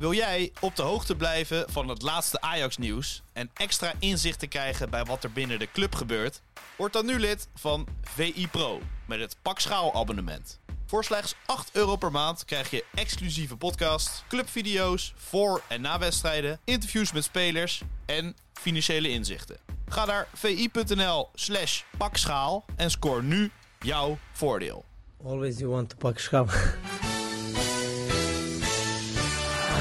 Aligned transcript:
Wil 0.00 0.14
jij 0.14 0.52
op 0.60 0.76
de 0.76 0.82
hoogte 0.82 1.16
blijven 1.16 1.70
van 1.70 1.88
het 1.88 2.02
laatste 2.02 2.40
Ajax-nieuws 2.40 3.22
en 3.32 3.50
extra 3.54 3.92
inzicht 3.98 4.38
te 4.38 4.46
krijgen 4.46 4.90
bij 4.90 5.04
wat 5.04 5.24
er 5.24 5.32
binnen 5.32 5.58
de 5.58 5.70
club 5.72 5.94
gebeurt? 5.94 6.40
Word 6.76 6.92
dan 6.92 7.06
nu 7.06 7.18
lid 7.18 7.48
van 7.54 7.86
VI 8.02 8.48
Pro 8.48 8.80
met 9.06 9.20
het 9.20 9.36
Pak 9.42 9.58
Schaal 9.58 9.94
abonnement. 9.94 10.58
Voor 10.86 11.04
slechts 11.04 11.34
8 11.46 11.70
euro 11.72 11.96
per 11.96 12.10
maand 12.10 12.44
krijg 12.44 12.70
je 12.70 12.84
exclusieve 12.94 13.56
podcasts, 13.56 14.24
clubvideo's 14.28 15.12
voor 15.16 15.62
en 15.68 15.80
na 15.80 15.98
wedstrijden, 15.98 16.60
interviews 16.64 17.12
met 17.12 17.24
spelers 17.24 17.82
en 18.06 18.36
financiële 18.52 19.08
inzichten. 19.08 19.56
Ga 19.88 20.04
naar 20.04 20.28
vi.nl 20.34 21.28
slash 21.34 21.82
pakschaal 21.96 22.64
en 22.76 22.90
scoor 22.90 23.22
nu 23.22 23.50
jouw 23.78 24.18
voordeel. 24.32 24.84
Always 25.24 25.58
you 25.58 25.70
want 25.70 25.88
to 25.88 25.96
pak 25.96 26.18
schap. 26.18 26.50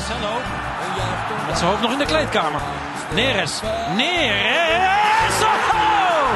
Marcelo. 0.09 0.41
Met 1.47 1.57
zijn 1.57 1.69
hoofd 1.69 1.81
nog 1.81 1.91
in 1.91 1.97
de 1.97 2.05
kleedkamer. 2.05 2.61
Neres. 3.13 3.61
Neres. 3.95 5.37
Oh! 5.41 6.29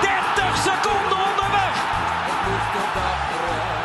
30 0.00 0.56
seconden 0.56 1.18
onderweg. 1.28 1.74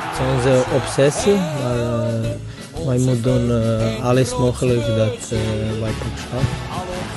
Het 0.10 0.20
is 0.20 0.34
onze 0.34 0.64
obsessie, 0.72 1.36
maar 1.36 1.76
uh, 1.76 2.86
wij 2.86 2.98
moeten 2.98 3.22
doen 3.22 3.50
uh, 3.50 4.06
alles 4.06 4.36
mogelijk 4.36 4.86
dat 4.86 5.32
uh, 5.32 5.40
wij 5.82 5.92
pak 5.92 6.18
schap. 6.18 6.42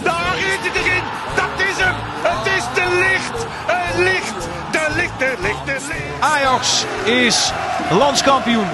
Daar 0.03 0.37
is 0.37 0.69
het 0.69 0.75
erin! 0.75 1.03
Dat 1.35 1.67
is 1.69 1.77
hem! 1.85 1.95
Het 2.23 2.47
is 2.47 2.65
de 2.75 2.97
licht! 2.99 3.47
Het 3.67 3.99
licht! 3.99 4.49
De 4.71 4.95
licht, 4.95 5.19
de 5.19 5.35
licht, 5.41 5.67
de 5.67 5.87
licht! 5.89 6.21
Ajax 6.21 6.85
is 7.05 7.53
landskampioen. 7.91 8.69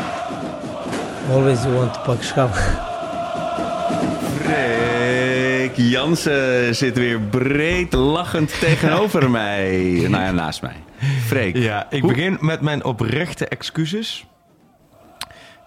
Always 1.32 1.62
you 1.62 1.74
want 1.74 1.94
to 1.94 2.00
pak 2.00 2.22
schap. 2.22 2.88
Freek 5.72 5.88
Jansen 5.90 6.74
zit 6.74 6.96
weer 6.98 7.20
breed 7.20 7.92
lachend 7.92 8.60
tegenover 8.60 9.30
mij. 9.40 9.70
Nou 10.08 10.22
ja, 10.24 10.30
naast 10.30 10.62
mij. 10.62 10.76
Freek. 11.26 11.56
Ja, 11.56 11.86
ik 11.90 12.00
hoe- 12.02 12.12
begin 12.12 12.36
met 12.40 12.60
mijn 12.60 12.84
oprechte 12.84 13.46
excuses. 13.48 14.26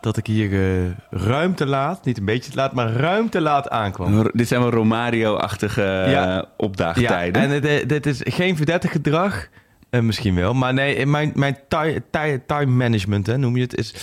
Dat 0.02 0.18
ik 0.18 0.28
hier 0.28 0.54
eh, 0.54 0.90
ruim 1.10 1.56
te 1.56 1.66
laat, 1.66 2.06
niet 2.06 2.18
een 2.18 2.26
beetje 2.26 2.52
te 2.52 2.58
laat, 2.58 2.74
maar 2.74 2.92
ruim 2.92 3.30
te 3.30 3.42
laat 3.42 3.70
aankwam. 3.70 4.30
Dit 4.34 4.48
zijn 4.48 4.62
wel 4.62 4.70
Romario-achtige 4.70 5.82
Ja. 6.08 6.38
eh, 6.38 6.44
opdaagtijden. 6.58 7.42
en 7.42 7.50
het, 7.50 7.66
eh, 7.66 7.88
dit 7.88 8.06
is 8.06 8.22
geen 8.24 8.58
verdette 8.58 8.88
gedrag. 8.88 9.48
Misschien 9.90 10.36
wel, 10.36 10.54
maar 10.54 10.74
nee, 10.74 11.06
mijn, 11.06 11.32
mijn 11.36 11.58
ti- 11.68 12.00
ti- 12.12 12.40
time 12.46 12.66
management, 12.66 13.28
hè, 13.28 13.38
noem 13.38 13.56
je 13.56 13.62
het, 13.64 13.78
is, 13.78 13.94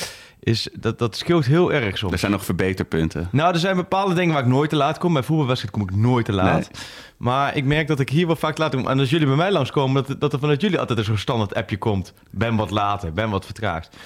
is 0.51 0.69
dat, 0.73 0.99
dat 0.99 1.17
scheelt 1.17 1.47
heel 1.47 1.73
erg 1.73 1.99
soms. 1.99 2.13
er 2.13 2.19
zijn 2.19 2.33
nog 2.33 2.45
verbeterpunten. 2.45 3.29
Nou, 3.33 3.53
er 3.53 3.59
zijn 3.59 3.77
bepaalde 3.77 4.15
dingen 4.15 4.35
waar 4.35 4.43
ik 4.43 4.49
nooit 4.49 4.71
te 4.71 4.77
laat 4.77 4.99
kom. 4.99 5.13
Bij 5.13 5.23
voetbalwedstrijd 5.23 5.75
kom 5.75 5.83
ik 5.83 5.97
nooit 5.97 6.25
te 6.25 6.33
laat. 6.33 6.71
Nee. 6.73 6.83
Maar 7.17 7.57
ik 7.57 7.65
merk 7.65 7.87
dat 7.87 8.01
ik 8.01 8.09
hier 8.09 8.27
wel 8.27 8.37
vaak 8.37 8.59
laat 8.59 8.75
kom. 8.75 8.89
En 8.89 8.99
als 8.99 9.11
jullie 9.11 9.27
bij 9.27 9.37
mij 9.37 9.53
langskomen, 9.53 10.05
dat, 10.07 10.21
dat 10.21 10.33
er 10.33 10.39
vanuit 10.39 10.61
jullie 10.61 10.79
altijd 10.79 10.99
een 10.99 11.05
zo'n 11.05 11.17
standaard 11.19 11.55
appje 11.55 11.79
komt. 11.79 12.13
Ben 12.31 12.57
wat 12.57 12.71
later, 12.71 13.13
ben 13.13 13.31
wat 13.31 13.45
vertraagd. 13.45 13.97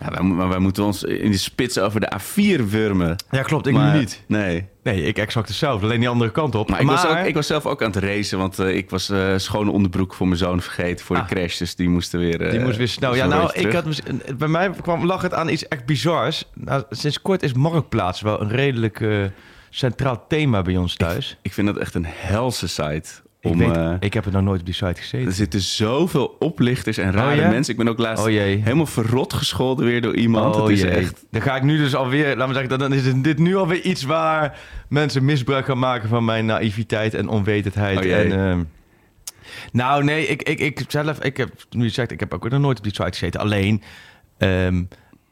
Ja, 0.00 0.10
wij, 0.10 0.22
maar 0.22 0.48
wij 0.48 0.58
moeten 0.58 0.84
ons 0.84 1.02
in 1.04 1.30
de 1.30 1.36
spits 1.38 1.78
over 1.78 2.00
de 2.00 2.12
A4 2.20 2.64
wurmen. 2.68 3.16
Ja, 3.30 3.42
klopt. 3.42 3.66
Ik 3.66 3.72
maar, 3.74 3.92
nu 3.92 3.98
niet. 3.98 4.22
Nee. 4.26 4.68
Nee, 4.82 5.02
ik 5.02 5.18
exact 5.18 5.48
hetzelfde. 5.48 5.86
Alleen 5.86 6.00
die 6.00 6.08
andere 6.08 6.30
kant 6.30 6.54
op. 6.54 6.68
Maar 6.70 6.80
ik, 6.80 6.86
was 6.86 7.06
ook, 7.06 7.16
ik 7.16 7.34
was 7.34 7.46
zelf 7.46 7.66
ook 7.66 7.82
aan 7.82 7.90
het 7.90 8.02
racen, 8.02 8.38
want 8.38 8.58
eh, 8.58 8.76
ik 8.76 8.90
was 8.90 9.08
eh, 9.10 9.32
schone 9.36 9.70
onderbroek 9.70 10.14
voor 10.14 10.26
mijn 10.26 10.38
zoon 10.38 10.60
vergeten 10.62 11.04
voor 11.06 11.16
Ah. 11.16 11.28
de 11.28 11.34
crash. 11.34 11.58
Dus 11.58 11.74
die 11.74 11.88
moesten 11.88 12.20
weer... 12.20 12.40
eh, 12.40 12.50
Die 12.50 12.60
moest 12.60 12.76
weer 12.76 12.88
snel. 12.88 13.14
Ja, 13.14 13.26
nou, 13.26 13.50
ik 13.52 13.72
had, 13.72 13.84
bij 14.38 14.48
mij 14.48 14.70
kwam, 14.82 15.04
lag 15.06 15.22
het 15.22 15.34
aan 15.34 15.48
iets 15.48 15.68
echt 15.68 15.84
bizars. 15.86 16.44
Nou, 16.54 16.82
sinds 16.90 17.22
kort 17.22 17.42
is 17.42 17.52
Marktplaats 17.52 18.20
wel 18.20 18.40
een 18.40 18.48
redelijk 18.50 19.04
centraal 19.70 20.24
thema 20.28 20.62
bij 20.62 20.76
ons 20.76 20.94
thuis. 20.96 21.36
Ik 21.42 21.52
vind 21.52 21.66
dat 21.66 21.76
echt 21.76 21.94
een 21.94 22.06
helse 22.08 22.68
site. 22.68 23.08
Ik, 23.42 23.54
weet, 23.54 23.76
eh, 23.76 23.94
ik 24.00 24.14
heb 24.14 24.26
er 24.26 24.32
nog 24.32 24.42
nooit 24.42 24.60
op 24.60 24.66
die 24.66 24.74
site 24.74 24.94
gezeten. 25.00 25.26
er 25.26 25.32
zitten 25.32 25.60
zoveel 25.60 26.36
oplichters 26.38 26.98
en 26.98 27.12
rare 27.12 27.30
Oh, 27.30 27.36
ja? 27.36 27.48
mensen. 27.50 27.72
Ik 27.72 27.78
ben 27.78 27.88
ook 27.88 27.98
laatst 27.98 28.24
Oh 28.26 28.30
helemaal 28.32 28.86
verrot 28.86 29.32
gescholden 29.32 29.86
weer 29.86 30.00
door 30.00 30.16
iemand. 30.16 30.54
Oh 30.56 30.62
het 30.62 30.70
is 30.70 30.80
jee. 30.80 30.90
echt... 30.90 31.24
Dan 31.30 31.42
ga 31.42 31.56
ik 31.56 31.62
nu 31.62 31.76
dus 31.76 31.94
alweer, 31.94 32.36
laat 32.36 32.48
me 32.48 32.54
zeggen, 32.54 32.78
dan 32.78 32.92
is 32.92 33.06
het- 33.06 33.24
dit 33.24 33.38
nu 33.38 33.56
alweer 33.56 33.80
iets 33.80 34.02
waar 34.02 34.58
mensen 34.88 35.24
misbruik 35.24 35.64
gaan 35.64 35.78
maken 35.78 36.08
van 36.08 36.24
mijn 36.24 36.46
naïviteit 36.46 37.14
en 37.14 37.28
onwetendheid. 37.28 37.98
Oh 37.98 38.12
en, 38.12 38.32
ehm, 38.32 38.62
nou 39.72 40.04
nee, 40.04 40.26
ik, 40.26 40.42
ik, 40.42 40.60
ik 40.60 40.84
zelf, 40.88 41.22
ik 41.24 41.36
heb, 41.36 41.50
nu 41.70 41.82
je 41.84 41.90
zegt, 41.90 42.10
ik 42.10 42.20
heb 42.20 42.34
ook 42.34 42.48
nog 42.50 42.60
nooit 42.60 42.78
op 42.78 42.84
die 42.84 42.94
site 42.94 43.08
gezeten. 43.08 43.40
Alleen, 43.40 43.82
ehm, 44.38 44.82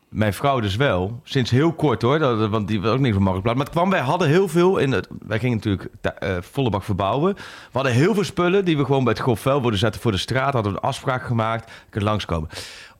mijn 0.08 0.34
vrouw 0.34 0.60
dus 0.60 0.76
wel, 0.76 1.20
sinds 1.24 1.50
heel 1.50 1.72
kort 1.72 2.02
hoor, 2.02 2.18
dat, 2.18 2.48
want 2.48 2.68
die 2.68 2.80
wil 2.80 2.92
ook 2.92 2.98
niks 2.98 3.14
van 3.14 3.22
Marktplaats. 3.22 3.56
Maar 3.56 3.66
het 3.66 3.74
kwam, 3.74 3.90
wij 3.90 4.00
hadden 4.00 4.28
heel 4.28 4.48
veel, 4.48 4.78
in 4.78 4.92
het, 4.92 5.08
wij 5.26 5.38
gingen 5.38 5.56
natuurlijk 5.56 5.88
eh, 6.02 6.36
volle 6.40 6.70
bak 6.70 6.82
verbouwen. 6.82 7.34
We 7.34 7.42
hadden 7.72 7.92
heel 7.92 8.14
veel 8.14 8.24
spullen 8.24 8.64
die 8.64 8.76
we 8.76 8.84
gewoon 8.84 9.04
bij 9.04 9.12
het 9.12 9.22
Golfvel 9.22 9.60
wilden 9.60 9.78
zetten 9.78 10.00
voor 10.00 10.12
de 10.12 10.18
straat. 10.18 10.52
Hadden 10.52 10.72
we 10.72 10.78
een 10.78 10.84
afspraak 10.84 11.22
gemaakt, 11.22 11.70
kunnen 11.90 12.08
langskomen. 12.08 12.48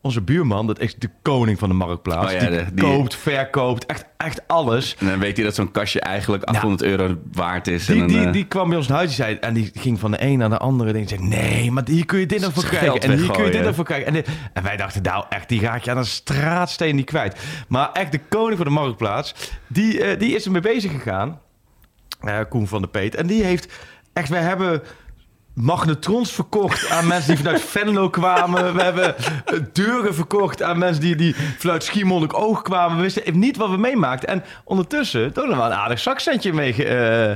Onze 0.01 0.21
buurman, 0.23 0.67
dat 0.67 0.81
is 0.81 0.95
de 0.95 1.11
koning 1.23 1.59
van 1.59 1.69
de 1.69 1.75
Marktplaats. 1.75 2.33
Oh 2.35 2.41
ja, 2.41 2.47
die, 2.51 2.59
de- 2.65 2.75
die- 2.75 2.85
koopt, 2.85 3.15
verkoopt, 3.15 3.87
echt, 3.87 4.05
echt 4.17 4.41
alles. 4.49 4.97
En 4.99 5.07
dan 5.07 5.19
weet 5.19 5.37
hij 5.37 5.45
dat 5.45 5.55
zo'n 5.55 5.71
kastje 5.71 6.01
eigenlijk 6.01 6.43
800 6.45 6.83
euro 6.83 7.17
waard 7.33 7.67
is. 7.67 7.89
en. 7.89 7.95
Die, 7.95 8.03
dan, 8.03 8.13
die, 8.17 8.27
eh, 8.27 8.33
die 8.33 8.45
kwam 8.47 8.69
bij 8.69 8.77
ons 8.79 8.87
naar 8.89 8.97
huis 8.97 9.15
zei, 9.17 9.35
en 9.35 9.55
die 9.55 9.71
ging 9.75 9.99
van 9.99 10.11
de 10.11 10.23
een 10.23 10.39
naar 10.39 10.49
de 10.51 10.59
andere. 10.59 10.93
En 10.99 11.09
zei, 11.09 11.23
nee, 11.23 11.71
maar 11.71 11.83
hier 11.87 12.05
kun 12.07 12.19
je 12.19 12.27
dit 12.27 12.41
nog 12.41 12.53
voor 12.53 12.65
krijgen. 12.65 13.01
En 13.01 13.19
hier 13.19 13.31
kun 13.31 13.45
je 13.45 13.51
dit 13.51 13.65
nog 13.65 13.75
voor 13.75 13.85
krijgen. 13.85 14.07
En, 14.07 14.13
dit- 14.13 14.29
en 14.53 14.63
wij 14.63 14.77
dachten, 14.77 15.03
nou 15.03 15.25
echt, 15.29 15.49
die 15.49 15.61
raak 15.61 15.83
je 15.83 15.91
aan 15.91 15.97
een 15.97 16.07
straatsteen 16.07 16.97
niet 16.97 17.07
kwijt. 17.07 17.41
Maar 17.69 17.93
echt 17.93 18.13
de 18.13 18.21
koning 18.29 18.57
van 18.57 18.67
de 18.67 18.73
Marktplaats, 18.73 19.35
die, 19.67 20.03
eh, 20.05 20.19
die 20.19 20.35
is 20.35 20.45
ermee 20.45 20.61
bezig 20.61 20.91
gegaan. 20.93 21.41
Eh, 22.21 22.39
Koen 22.49 22.67
van 22.69 22.81
der 22.81 22.91
Peet. 22.91 23.15
En 23.15 23.27
die 23.27 23.45
heeft 23.45 23.73
echt, 24.13 24.29
wij 24.29 24.43
hebben 24.43 24.83
magnetrons 25.61 26.33
verkocht 26.33 26.91
aan 26.91 27.07
mensen 27.07 27.29
die 27.35 27.45
vanuit 27.45 27.63
Venlo 27.63 28.11
kwamen. 28.11 28.75
We 28.75 28.83
hebben 28.83 29.17
eh, 29.17 29.59
deuren 29.73 30.15
verkocht 30.15 30.63
aan 30.63 30.79
mensen 30.79 31.03
die, 31.03 31.17
die 31.17 31.35
vanuit 31.59 31.85
Schiermonnikoog 31.85 32.37
Oog 32.41 32.63
kwamen. 32.63 32.97
We 32.97 33.03
wisten 33.03 33.39
niet 33.39 33.57
wat 33.57 33.71
we 33.71 33.77
meemaakten. 33.77 34.29
En 34.29 34.45
ondertussen 34.65 35.33
toch 35.33 35.47
nog 35.47 35.57
wel 35.57 35.67
een 35.67 35.73
aardig 35.73 35.99
zakcentje 35.99 36.53
mee, 36.53 36.67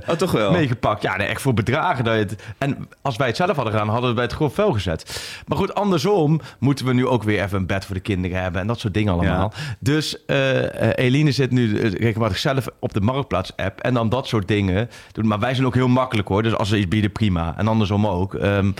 Oh, 0.07 0.15
toch 0.17 0.33
wel? 0.33 0.53
meegepakt. 0.53 1.03
Ja, 1.03 1.17
nee, 1.17 1.27
echt 1.27 1.41
voor 1.43 1.55
bedragen. 1.55 2.05
Dat 2.05 2.15
je 2.15 2.21
het, 2.21 2.43
en 2.59 2.89
als 3.03 3.17
wij 3.17 3.27
het 3.27 3.37
zelf 3.37 3.55
hadden 3.55 3.73
gedaan, 3.73 3.89
hadden 3.89 4.03
we 4.03 4.07
het 4.07 4.17
bij 4.17 4.25
het 4.25 4.35
grof 4.35 4.55
vuil 4.55 4.73
gezet. 4.73 5.23
Maar 5.47 5.59
goed, 5.59 5.75
andersom 5.75 6.41
moeten 6.59 6.87
we 6.87 6.93
nu 6.93 7.07
ook 7.07 7.23
weer 7.23 7.43
even 7.43 7.59
een 7.59 7.67
bed 7.67 7.85
voor 7.85 7.95
de 7.95 8.01
kinderen 8.01 8.43
hebben. 8.43 8.61
En 8.61 8.67
dat 8.67 8.81
soort 8.81 8.95
dingen 8.95 9.13
allemaal. 9.13 9.53
Dus 9.79 10.25
eh, 10.25 10.89
Eline 10.95 11.33
zit 11.33 11.51
nu 11.51 11.81
regelmatig 11.89 12.39
zelf 12.39 12.67
op 12.81 12.93
de 12.93 13.01
Marktplaats-app. 13.01 13.81
En 13.81 13.95
dan 13.95 14.09
dat 14.09 14.27
soort 14.27 14.49
dingen 14.49 14.91
doen. 15.13 15.27
Maar 15.27 15.39
wij 15.39 15.55
zijn 15.55 15.67
ook 15.67 15.75
heel 15.75 15.89
makkelijk 15.89 16.29
hoor. 16.29 16.43
Dus 16.43 16.55
als 16.55 16.69
ze 16.69 16.77
iets 16.79 16.89
bieden, 16.89 17.13
prima. 17.13 17.55
En 17.57 17.69
andersom 17.69 18.07
ook. 18.13 18.35
Ehm, 18.35 18.73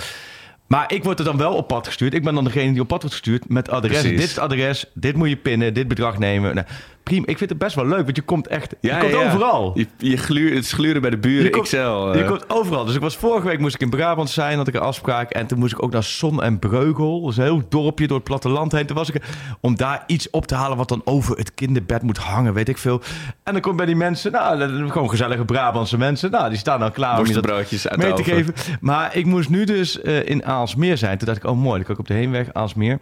maar 0.67 0.93
ik 0.93 1.05
word 1.05 1.19
er 1.19 1.25
dan 1.25 1.37
wel 1.37 1.55
op 1.55 1.69
pad 1.69 1.87
gestuurd. 1.87 2.15
Ik 2.15 2.25
ben 2.25 2.35
dan 2.35 2.45
degene 2.45 2.73
die 2.73 2.81
op 2.81 2.89
pad 2.89 3.01
wordt 3.01 3.17
gestuurd 3.17 3.49
met 3.49 3.71
adres. 3.71 4.01
Precies. 4.01 4.11
Dit 4.11 4.29
is 4.29 4.35
het 4.35 4.39
adres, 4.39 4.85
dit 4.95 5.17
moet 5.17 5.29
je 5.29 5.37
pinnen, 5.37 5.75
dit 5.75 5.89
bedrag 5.89 6.19
nemen. 6.19 6.55
Nou, 6.55 6.67
prima. 7.03 7.27
Ik 7.27 7.39
vind 7.39 7.51
het 7.51 7.59
best 7.59 7.75
wel 7.75 7.87
leuk, 7.87 8.05
want 8.05 8.17
je 8.17 8.23
komt 8.23 8.47
echt 8.47 8.75
ja, 8.81 8.95
je 8.97 9.01
komt 9.01 9.13
ja. 9.13 9.27
overal. 9.27 9.71
Je, 9.75 9.87
je 9.97 10.17
gluur, 10.17 10.55
het 10.55 10.69
gluren 10.69 11.01
bij 11.01 11.11
de 11.11 11.17
buren 11.19 11.45
Je 11.45 11.51
komt- 11.51 11.65
XL. 11.65 11.77
eh. 11.77 12.11
Je 12.15 12.25
komt 12.25 12.45
overal. 12.51 12.85
Dus 12.85 12.95
ik 12.95 13.01
was 13.01 13.17
vorige 13.17 13.47
week 13.47 13.59
moest 13.59 13.75
ik 13.75 13.81
in 13.81 13.91
Brabant 13.91 14.31
zijn, 14.31 14.57
had 14.57 14.69
ik 14.69 14.75
een 14.75 14.81
afspraak. 14.81 15.31
En 15.31 15.47
toen 15.47 15.59
moest 15.59 15.73
ik 15.73 15.83
ook 15.83 15.93
naar 15.93 16.03
Son 16.03 16.43
en 16.43 16.59
Breugel. 16.59 17.21
Dat 17.23 17.31
is 17.31 17.37
een 17.37 17.43
heel 17.45 17.63
dorpje 17.69 18.07
door 18.07 18.17
het 18.17 18.27
platteland 18.27 18.73
heen. 18.73 18.87
Toen 18.87 18.97
was 18.97 19.11
ik 19.11 19.23
om 19.61 19.77
daar 19.77 20.03
iets 20.07 20.31
op 20.31 20.47
te 20.47 20.55
halen 20.55 20.77
wat 20.77 20.89
dan 20.89 21.01
over 21.05 21.37
het 21.37 21.55
kinderbed 21.55 22.03
moet 22.03 22.19
hangen, 22.19 22.55
weet 22.55 22.69
ik 22.69 22.79
veel. 22.79 23.01
En 23.43 23.53
dan 23.53 23.63
komt 23.63 23.77
bij 23.77 23.87
die 23.87 23.97
mensen, 23.97 24.33
nou, 24.33 24.59
dat- 24.59 24.91
gewoon 24.93 25.11
gezellige 25.11 25.45
Brabantse 25.45 25.99
mensen. 25.99 26.31
Nou, 26.31 26.49
die 26.49 26.59
staan 26.59 26.81
dan 26.81 26.93
klaar 26.93 27.19
om 27.19 27.27
je 27.27 27.33
de 27.33 27.97
mee 27.97 28.13
te 28.13 28.25
geven. 28.25 28.55
Maar 28.81 29.17
ik 29.17 29.27
moest 29.27 29.49
nu 29.49 29.65
dus 29.65 30.01
eh, 30.01 30.29
in 30.29 30.45
Aalsmeer 30.45 30.97
zijn. 30.99 31.19
Toen 31.19 31.27
dacht 31.27 31.39
ik, 31.45 31.51
oh 31.51 31.57
mooi, 31.57 31.77
dan 31.77 31.83
kan 31.85 31.95
ik 31.95 32.01
op 32.01 32.07
de 32.07 32.15
heenweg 32.15 32.47
Aalsmeer. 32.53 32.99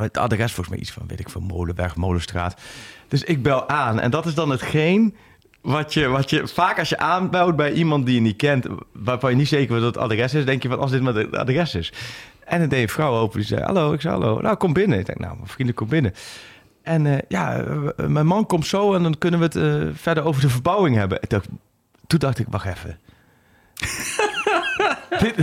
Het 0.00 0.18
adres 0.18 0.52
volgens 0.52 0.68
mij 0.68 0.78
iets 0.78 0.90
van, 0.92 1.06
weet 1.06 1.20
ik 1.20 1.30
veel, 1.30 1.40
Molenweg, 1.40 1.96
Molenstraat. 1.96 2.60
Dus 3.08 3.22
ik 3.22 3.42
bel 3.42 3.68
aan. 3.68 4.00
En 4.00 4.10
dat 4.10 4.26
is 4.26 4.34
dan 4.34 4.50
hetgeen 4.50 5.14
wat 5.60 5.94
je, 5.94 6.08
wat 6.08 6.30
je 6.30 6.46
vaak 6.46 6.78
als 6.78 6.88
je 6.88 6.98
aanbelt 6.98 7.56
bij 7.56 7.72
iemand 7.72 8.06
die 8.06 8.14
je 8.14 8.20
niet 8.20 8.36
kent, 8.36 8.66
waarvan 8.92 9.30
je 9.30 9.36
niet 9.36 9.48
zeker 9.48 9.74
weet 9.74 9.82
wat 9.82 9.94
het 9.94 10.02
adres 10.04 10.34
is, 10.34 10.44
denk 10.44 10.62
je 10.62 10.68
van 10.68 10.78
als 10.78 10.90
dit 10.90 11.02
maar 11.02 11.14
het 11.14 11.36
adres 11.36 11.74
is. 11.74 11.92
En 12.44 12.60
dan 12.60 12.68
deed 12.68 12.82
een 12.82 12.88
vrouw 12.88 13.14
open 13.14 13.38
die 13.38 13.46
zei, 13.46 13.62
hallo, 13.62 13.92
ik 13.92 14.00
zei 14.00 14.14
hallo. 14.14 14.40
Nou, 14.40 14.56
kom 14.56 14.72
binnen. 14.72 14.98
Ik 14.98 15.06
denk, 15.06 15.18
nou, 15.18 15.36
mijn 15.36 15.48
vrienden, 15.48 15.74
kom 15.74 15.88
binnen. 15.88 16.14
En 16.82 17.06
eh, 17.06 17.18
ja, 17.28 17.58
eh, 17.58 18.06
mijn 18.06 18.26
man 18.26 18.46
komt 18.46 18.66
zo 18.66 18.94
en 18.94 19.02
dan 19.02 19.18
kunnen 19.18 19.40
we 19.40 19.46
het 19.46 19.56
eh, 19.56 19.94
verder 19.94 20.24
over 20.24 20.40
de 20.40 20.48
verbouwing 20.48 20.96
hebben. 20.96 21.20
En 21.20 21.42
toen, 22.06 22.18
dacht 22.18 22.38
ik, 22.38 22.46
wacht 22.50 22.66
even. 22.66 22.98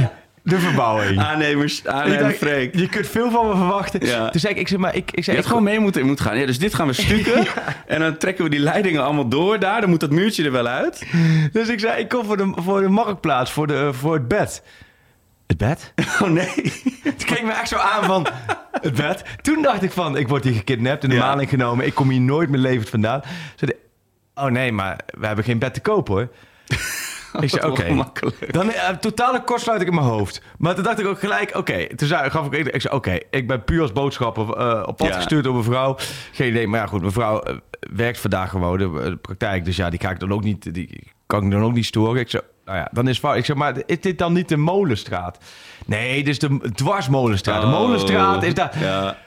de 0.49 0.59
verbouwing. 0.59 1.19
Aannemers, 1.19 1.79
Ik 1.79 1.87
aannemer 1.87 2.19
dacht, 2.19 2.35
Freek. 2.37 2.75
Je 2.75 2.89
kunt 2.89 3.07
veel 3.07 3.31
van 3.31 3.47
me 3.47 3.55
verwachten. 3.55 4.05
Ja. 4.05 4.29
Toen 4.29 4.39
zei 4.39 4.53
ik, 4.53 4.59
ik 4.59 4.67
zeg 4.67 4.79
maar, 4.79 4.95
ik, 4.95 5.11
ik 5.11 5.15
Je 5.15 5.21
zei, 5.21 5.35
had 5.35 5.45
ik 5.45 5.51
gewoon 5.51 5.65
mee 5.65 5.79
moeten, 5.79 6.05
moeten 6.05 6.25
gaan. 6.25 6.37
Ja, 6.37 6.45
dus 6.45 6.59
dit 6.59 6.73
gaan 6.73 6.87
we 6.87 6.93
stukken. 7.03 7.45
En 7.87 7.99
dan 7.99 8.17
trekken 8.17 8.43
we 8.43 8.49
die 8.49 8.59
leidingen 8.59 9.03
allemaal 9.03 9.27
door 9.27 9.59
daar. 9.59 9.81
Dan 9.81 9.89
moet 9.89 9.99
dat 9.99 10.11
muurtje 10.11 10.43
er 10.43 10.51
wel 10.51 10.67
uit. 10.67 11.03
Dus 11.51 11.67
ik 11.69 11.79
zei, 11.79 11.99
ik 12.01 12.09
kom 12.09 12.25
voor 12.25 12.37
de, 12.37 12.51
voor 12.55 12.81
de 12.81 12.87
marktplaats, 12.89 13.51
voor, 13.51 13.67
de, 13.67 13.89
voor 13.93 14.13
het 14.13 14.27
bed. 14.27 14.63
Het 15.47 15.57
bed? 15.57 15.93
Oh 16.21 16.29
nee. 16.29 16.53
Toen 17.03 17.25
keek 17.25 17.43
me 17.43 17.51
echt 17.51 17.67
zo 17.67 17.77
aan 17.77 18.03
van, 18.03 18.27
het 18.81 18.95
bed? 18.95 19.23
Toen 19.41 19.61
dacht 19.61 19.83
ik 19.83 19.91
van, 19.91 20.17
ik 20.17 20.27
word 20.27 20.43
hier 20.43 20.53
gekidnapt, 20.53 21.03
in 21.03 21.09
de 21.09 21.15
Ja. 21.15 21.25
maling 21.25 21.49
genomen. 21.49 21.85
Ik 21.85 21.93
kom 21.95 22.09
hier 22.09 22.21
nooit 22.21 22.49
meer 22.49 22.59
levend 22.59 22.89
vandaan. 22.89 23.21
Zei 23.55 23.71
Oh 24.35 24.45
nee, 24.45 24.71
maar 24.71 24.99
we 25.19 25.25
hebben 25.27 25.45
geen 25.45 25.59
bed 25.59 25.73
te 25.73 25.79
koop 25.79 26.07
hoor. 26.07 26.29
Ik 27.39 27.49
zei, 27.49 27.71
oké. 27.71 27.93
Makkelijk. 27.93 28.53
Dan 28.53 28.67
uh, 28.67 28.89
totale 28.89 29.43
kortsluiting 29.43 29.89
in 29.89 29.95
mijn 29.95 30.07
hoofd. 30.07 30.41
Maar 30.57 30.75
toen 30.75 30.83
dacht 30.83 30.99
ik 30.99 31.05
ook 31.07 31.19
gelijk, 31.19 31.55
oké. 31.55 31.87
Toen 31.95 32.07
zei, 32.07 32.29
gaf 32.29 32.51
ik, 32.51 32.67
ik 32.67 32.81
zei, 32.81 32.95
oké, 32.95 33.17
ik 33.29 33.47
ben 33.47 33.63
puur 33.63 33.81
als 33.81 33.91
boodschapper 33.91 34.53
eh, 34.57 34.83
op 34.85 34.97
pad 34.97 35.07
Ja. 35.07 35.13
gestuurd 35.15 35.43
door 35.43 35.53
mijn 35.53 35.65
vrouw. 35.65 35.95
Geen 36.31 36.49
idee, 36.49 36.67
maar 36.67 36.79
ja 36.79 36.85
goed, 36.87 37.01
mijn 37.01 37.13
vrouw 37.13 37.41
eh, 37.41 37.55
werkt 37.79 38.19
vandaag 38.19 38.49
gewoon 38.49 38.77
de, 38.77 38.89
de 39.09 39.15
praktijk. 39.15 39.65
Dus 39.65 39.75
ja, 39.75 39.89
die 39.89 39.99
ga 39.99 40.09
ik 40.09 40.19
dan 40.19 40.31
ook 40.33 40.43
niet, 40.43 40.73
die 40.73 41.11
kan 41.25 41.43
ik 41.45 41.51
dan 41.51 41.63
ook 41.63 41.73
niet 41.73 41.85
storen. 41.85 42.21
Ik 42.21 42.29
zei, 42.29 42.43
nou 42.65 42.77
ja, 42.77 42.87
dan 42.91 43.07
is 43.07 43.19
fout. 43.19 43.35
Ik 43.37 43.45
zeg, 43.45 43.55
maar 43.55 43.73
is 43.85 44.01
dit 44.01 44.17
dan 44.17 44.33
niet 44.33 44.49
de 44.49 44.57
Molenstraat? 44.57 45.37
Nee, 45.85 46.15
dit 46.23 46.27
is 46.27 46.39
de 46.39 46.71
dwarsmolenstraat. 46.73 47.61
De 47.61 47.67
Oh. 47.67 47.73
Molenstraat 47.79 48.43
is 48.43 48.53
daar... 48.53 48.71
Ja. 48.79 49.17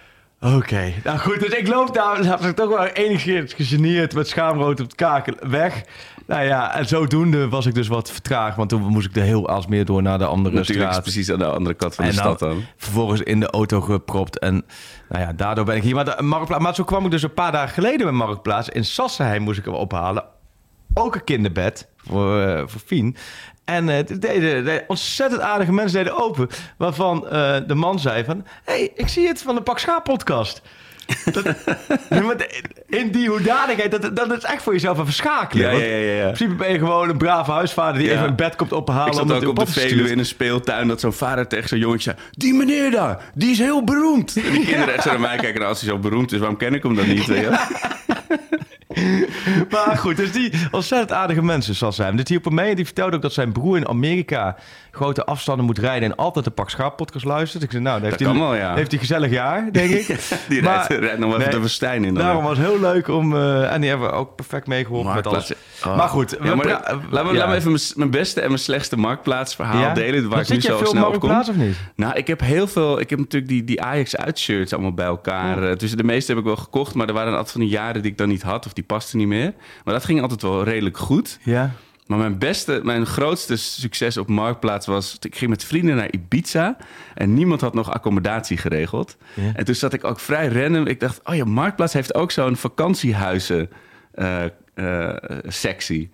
Oké, 0.43 0.93
nou 1.05 1.19
goed, 1.19 1.41
dus 1.41 1.49
ik 1.53 1.69
loop 1.69 1.95
daar, 1.95 2.25
was 2.25 2.45
ik 2.47 2.57
toch 2.57 2.69
wel 2.69 2.87
enigszins 2.87 3.53
gegeneerd 3.55 4.15
met 4.15 4.29
schaamrood 4.29 4.81
op 4.81 4.87
het 4.87 4.95
kaken 4.95 5.51
weg. 5.51 5.83
Nou 6.31 6.45
ja, 6.45 6.75
en 6.75 6.87
zodoende 6.87 7.49
was 7.49 7.67
ik 7.67 7.75
dus 7.75 7.89
wat 7.89 8.11
vertraagd, 8.11 8.57
want 8.57 8.69
toen 8.69 8.83
moest 8.83 9.07
ik 9.07 9.17
er 9.17 9.23
heel 9.23 9.49
als 9.49 9.67
meer 9.67 9.85
door 9.85 10.03
naar 10.03 10.19
de 10.19 10.25
andere 10.25 10.57
Natuurlijk 10.57 10.89
straat. 10.89 11.03
precies 11.03 11.31
aan 11.31 11.39
de 11.39 11.45
andere 11.45 11.75
kant 11.75 11.95
van 11.95 12.05
de 12.05 12.13
stad 12.13 12.39
dan 12.39 12.65
vervolgens 12.77 13.21
in 13.21 13.41
de 13.41 13.51
auto 13.51 13.81
gepropt 13.81 14.39
en 14.39 14.65
nou 15.09 15.23
ja, 15.23 15.33
daardoor 15.33 15.65
ben 15.65 15.77
ik 15.77 15.83
hier. 15.83 15.95
Maar, 15.95 16.05
de, 16.05 16.23
Marktplaats, 16.23 16.63
maar 16.63 16.75
zo 16.75 16.85
kwam 16.85 17.05
ik 17.05 17.11
dus 17.11 17.23
een 17.23 17.35
paar 17.35 17.53
dagen 17.53 17.75
geleden 17.75 18.07
bij 18.07 18.13
Marktplaats. 18.13 18.69
In 18.69 18.85
Sassenheim 18.85 19.43
moest 19.43 19.59
ik 19.59 19.65
hem 19.65 19.75
ophalen. 19.75 20.25
Ook 20.95 21.15
een 21.15 21.25
kinderbed 21.25 21.89
voor, 21.97 22.41
eh, 22.41 22.63
voor 22.67 22.81
Fien. 22.87 23.17
En 23.65 23.89
eh, 23.89 23.97
het 23.97 24.23
deden, 24.23 24.65
de 24.65 24.85
ontzettend 24.87 25.41
aardige 25.41 25.73
mensen 25.73 25.99
deden 25.99 26.23
open. 26.23 26.49
Waarvan 26.77 27.29
eh, 27.29 27.57
de 27.67 27.75
man 27.75 27.99
zei 27.99 28.25
van... 28.25 28.47
hey, 28.65 28.91
ik 28.95 29.09
zie 29.09 29.27
het 29.27 29.43
van 29.43 29.55
de 29.55 29.63
Pak 29.63 29.79
Schaap 29.79 30.05
podcast. 30.05 30.63
Dat, 31.33 31.45
Ja, 32.11 32.35
in 32.87 33.11
die 33.11 33.29
hoedanigheid, 33.29 33.91
dat, 33.91 34.17
dat 34.17 34.33
is 34.37 34.45
echt 34.45 34.63
voor 34.63 34.73
jezelf 34.73 34.99
een 34.99 35.05
verschakelen. 35.05 35.75
Ja, 35.75 35.85
ja, 35.85 35.97
ja, 35.97 36.13
ja. 36.13 36.27
In 36.27 36.33
principe 36.33 36.55
ben 36.55 36.73
je 36.73 36.79
gewoon 36.79 37.09
een 37.09 37.17
brave 37.19 37.51
huisvader... 37.51 37.99
die 37.99 38.09
Ja. 38.09 38.15
even 38.15 38.29
een 38.29 38.37
bed 38.37 38.57
komt 38.57 38.73
ophalen. 38.73 39.07
Ik 39.07 39.13
zat 39.15 39.33
ook 39.33 39.49
op 39.49 39.59
de 39.59 39.67
Veluwe 39.67 40.11
in 40.11 40.19
een 40.19 40.27
speeltuin... 40.27 40.89
dat 40.89 41.01
zo'n 41.01 41.13
vader 41.13 41.47
tegen 41.47 41.69
zo'n 41.69 41.79
jongetje 41.79 42.03
zei... 42.17 42.17
Die 42.31 42.55
meneer 42.55 42.91
daar, 42.91 43.31
die 43.35 43.51
is 43.51 43.59
heel 43.59 43.85
beroemd. 43.85 44.37
En 44.37 44.53
die 44.53 44.65
kinderen 44.71 44.95
echt 44.95 45.03
zo 45.03 45.11
naar 45.11 45.21
mij 45.21 45.37
kijken... 45.37 45.55
Nou, 45.55 45.67
als 45.69 45.81
hij 45.81 45.91
zo 45.91 45.99
beroemd 45.99 46.33
is, 46.33 46.39
waarom 46.39 46.57
ken 46.57 46.75
ik 46.75 46.83
hem 46.83 46.95
dan 46.95 47.09
niet? 47.09 47.25
Je? 47.25 47.59
Maar 49.71 49.97
goed, 49.99 50.17
dus 50.17 50.33
die 50.33 50.53
ontzettend 50.71 51.13
aardige 51.13 51.43
mensen 51.43 51.75
zoals 51.75 51.99
hij. 51.99 52.11
Dit 52.11 52.29
hielp 52.29 52.45
hem 52.45 52.55
mee 52.55 52.75
die 52.75 52.85
vertelde 52.85 53.17
ook 53.17 53.23
dat 53.23 53.33
zijn 53.33 53.53
broer 53.53 53.77
in 53.77 53.89
Amerika 53.89 54.57
grote 54.91 55.25
afstanden 55.25 55.65
moet 55.67 55.79
rijden 55.79 56.11
en 56.11 56.17
altijd 56.17 56.45
de 56.45 56.51
Pak 56.51 56.71
Schaap 56.71 56.97
podcast 56.97 57.25
luistert. 57.25 57.63
Ik 57.63 57.71
zei, 57.71 57.83
nou, 57.83 57.95
dan 58.01 58.05
heeft, 58.09 58.19
Dat 58.23 58.31
hij, 58.31 58.39
wel, 58.41 58.55
ja. 58.55 58.75
heeft 58.75 58.91
hij 58.91 59.01
gezellig 59.01 59.31
jaar, 59.31 59.69
denk 59.73 59.91
ik. 59.91 60.07
Die 60.49 60.63
Maar- 60.63 60.87
rijdt, 60.89 61.05
rijdt 61.05 61.19
nog 61.19 61.31
wel 61.31 61.41
even 61.41 61.51
de 61.53 61.61
woestijn 61.61 62.05
in. 62.05 62.15
Dan. 62.15 62.23
Daarom 62.25 62.45
was 62.45 62.59
het 62.59 62.67
heel 62.67 62.81
leuk 62.81 63.09
om... 63.09 63.37
eh, 63.37 63.73
en 63.73 63.81
die 63.81 63.91
hebben 63.91 64.09
we 64.09 64.15
ook 64.15 64.37
perfect 64.37 64.67
meegeholpen 64.67 65.15
met 65.15 65.27
alles. 65.27 65.53
Oh. 65.87 65.97
Maar 65.97 66.09
goed, 66.09 66.37
Ja, 66.43 66.55
maar 66.55 66.67
laat, 66.67 66.95
me, 67.25 67.33
ja. 67.33 67.39
laat 67.39 67.49
me 67.49 67.55
even 67.55 67.79
mijn, 67.97 68.11
beste 68.11 68.41
en 68.41 68.47
mijn 68.49 68.59
slechtste 68.61 68.97
marktplaatsverhaal 68.97 69.95
delen. 69.95 70.21
Waar 70.23 70.31
Want 70.31 70.49
ik 70.51 70.55
nu 70.55 70.61
zo 70.61 70.85
snel 70.85 70.87
op 70.87 70.93
kom. 70.93 71.29
Marktplaats 71.31 71.49
of 71.49 71.55
niet? 71.57 71.77
Nou, 71.97 72.15
ik 72.17 72.27
heb 72.27 72.41
heel 72.41 72.67
veel. 72.67 73.01
Ik 73.01 73.11
heb 73.11 73.19
natuurlijk 73.19 73.53
die, 73.53 73.65
die 73.65 73.83
Ajax 73.83 74.17
uitshirts 74.17 74.73
allemaal 74.73 74.95
bij 74.95 75.07
elkaar. 75.07 75.63
Eh, 75.71 75.77
Dus 75.77 75.93
de 75.97 76.05
meeste 76.05 76.31
heb 76.31 76.41
ik 76.41 76.47
wel 76.47 76.57
gekocht, 76.57 76.95
maar 76.95 77.09
er 77.09 77.15
waren 77.15 77.31
altijd 77.33 77.51
van 77.51 77.61
die 77.61 77.71
jaren 77.71 78.03
die 78.03 78.11
ik 78.11 78.19
dan 78.19 78.29
niet 78.29 78.43
had 78.43 78.67
of 78.67 78.73
die 78.73 78.80
pasten 78.83 79.19
niet 79.19 79.29
meer. 79.29 79.55
Maar 79.85 79.95
dat 79.95 80.05
ging 80.05 80.21
altijd 80.21 80.43
wel 80.43 80.65
redelijk 80.65 80.97
goed. 80.97 81.39
Ja. 81.43 81.73
Maar 82.07 82.19
mijn 82.19 82.39
beste, 82.39 82.81
mijn 82.83 83.07
grootste 83.07 83.57
succes 83.57 84.17
op 84.17 84.29
Marktplaats 84.29 84.87
was... 84.87 85.17
Ik 85.21 85.37
ging 85.37 85.51
met 85.51 85.65
vrienden 85.65 85.97
naar 85.97 86.11
Ibiza 86.11 86.77
en 87.15 87.35
niemand 87.35 87.61
had 87.61 87.75
nog 87.75 87.91
accommodatie 87.91 88.57
geregeld. 88.57 89.17
Ja. 89.35 89.53
En 89.55 89.65
toen 89.65 89.75
zat 89.75 89.93
ik 89.93 90.05
ook 90.05 90.21
vrij 90.21 90.49
random. 90.49 90.87
Ik 90.87 91.01
dacht, 91.01 91.21
oh 91.25 91.35
ja, 91.35 91.45
Marktplaats 91.45 91.93
heeft 91.93 92.15
ook 92.15 92.31
zo'n 92.31 92.57
vakantiehuizen 92.57 93.71
eh, 94.13 94.45
eh, 94.75 95.17
sectie. 95.47 96.11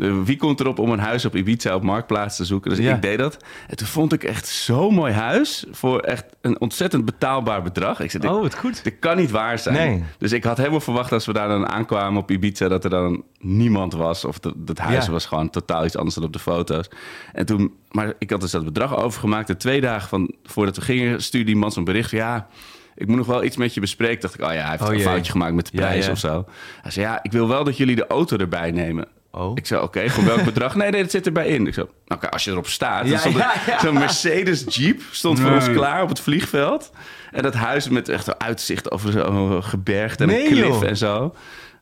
Eh, 0.00 0.12
Wie 0.24 0.36
komt 0.36 0.60
erop 0.60 0.78
om 0.78 0.90
een 0.90 0.98
huis 0.98 1.24
op 1.24 1.36
Ibiza 1.36 1.74
op 1.74 1.82
Marktplaats 1.82 2.36
te 2.36 2.44
zoeken? 2.44 2.70
Dus 2.70 2.78
Ja. 2.78 2.94
ik 2.94 3.02
deed 3.02 3.18
dat. 3.18 3.36
En 3.68 3.76
toen 3.76 3.86
vond 3.86 4.12
ik 4.12 4.24
echt 4.24 4.46
zo'n 4.46 4.94
mooi 4.94 5.12
huis 5.12 5.64
voor 5.70 6.00
echt 6.00 6.24
een 6.40 6.60
ontzettend 6.60 7.04
betaalbaar 7.04 7.62
bedrag. 7.62 8.00
Ik 8.00 8.10
zei, 8.10 8.22
dit, 8.22 8.32
Oh, 8.32 8.40
wat 8.42 8.54
goed. 8.58 8.84
dit 8.84 8.98
kan 8.98 9.16
niet 9.16 9.30
waar 9.30 9.58
zijn. 9.58 9.74
Nee. 9.74 10.04
Dus 10.18 10.32
ik 10.32 10.44
had 10.44 10.56
helemaal 10.56 10.80
verwacht 10.80 11.12
als 11.12 11.26
we 11.26 11.32
daar 11.32 11.48
dan 11.48 11.68
aankwamen 11.68 12.22
op 12.22 12.30
Ibiza... 12.30 12.68
dat 12.68 12.84
er 12.84 12.90
dan 12.90 13.22
niemand 13.38 13.92
was. 13.92 14.24
Of 14.24 14.38
dat 14.38 14.54
het 14.66 14.78
huis 14.78 15.04
Ja. 15.06 15.10
was 15.12 15.26
gewoon 15.26 15.50
totaal 15.50 15.84
iets 15.84 15.96
anders 15.96 16.14
dan 16.14 16.24
op 16.24 16.32
de 16.32 16.38
foto's. 16.38 16.90
En 17.32 17.46
toen, 17.46 17.74
maar 17.90 18.12
ik 18.18 18.30
had 18.30 18.40
dus 18.40 18.50
dat 18.50 18.64
bedrag 18.64 18.96
overgemaakt. 18.96 19.48
En 19.48 19.58
twee 19.58 19.80
dagen 19.80 20.08
van, 20.08 20.34
voordat 20.44 20.76
we 20.76 20.82
gingen 20.82 21.22
stuurde 21.22 21.46
die 21.46 21.56
man 21.56 21.72
zo'n 21.72 21.84
bericht 21.84 22.10
van... 22.10 22.18
ja, 22.18 22.46
ik 22.94 23.06
moet 23.06 23.16
nog 23.16 23.26
wel 23.26 23.44
iets 23.44 23.56
met 23.56 23.74
je 23.74 23.80
bespreken. 23.80 24.20
Dacht 24.20 24.34
ik, 24.34 24.40
oh 24.40 24.52
ja, 24.52 24.60
hij 24.60 24.70
heeft 24.70 24.82
Oh 24.82 24.88
een 24.88 24.94
jee. 24.96 25.04
foutje 25.04 25.32
gemaakt 25.32 25.54
met 25.54 25.70
de 25.70 25.76
Ja, 25.78 25.86
prijs 25.86 26.06
ja. 26.06 26.12
of 26.12 26.18
zo. 26.18 26.44
Hij 26.82 26.90
zei, 26.90 27.06
ja, 27.06 27.18
ik 27.22 27.32
wil 27.32 27.48
wel 27.48 27.64
dat 27.64 27.76
jullie 27.76 27.96
de 27.96 28.06
auto 28.06 28.36
erbij 28.36 28.70
nemen. 28.70 29.06
Oh. 29.38 29.50
Ik 29.54 29.66
zei, 29.66 29.82
oké, 29.82 30.08
voor 30.10 30.24
welk 30.24 30.44
bedrag? 30.44 30.74
Nee, 30.74 30.90
nee, 30.90 31.02
dat 31.02 31.10
zit 31.10 31.26
erbij 31.26 31.46
in. 31.46 31.66
Ik 31.66 31.74
zei, 31.74 31.86
nou, 32.06 32.20
oké, 32.20 32.30
als 32.30 32.44
je 32.44 32.50
erop 32.50 32.66
staat. 32.66 33.04
Ja, 33.04 33.10
Dan 33.10 33.18
stond 33.18 33.34
ja, 33.36 33.52
ja. 33.66 33.78
Zo'n 33.80 33.94
Mercedes 33.94 34.64
Jeep 34.68 35.00
stond 35.10 35.40
voor 35.40 35.50
ons 35.50 35.70
klaar 35.72 36.02
op 36.02 36.08
het 36.08 36.20
vliegveld. 36.20 36.90
En 37.30 37.42
dat 37.42 37.54
huis 37.54 37.88
met 37.88 38.08
echt 38.08 38.26
een 38.26 38.40
uitzicht 38.40 38.90
over 38.90 39.12
zo'n 39.12 39.62
gebergte 39.62 40.22
en 40.22 40.28
Nee, 40.28 40.42
een 40.42 40.48
klif 40.52 40.66
joh. 40.66 40.84
en 40.84 40.96
zo. 40.96 41.34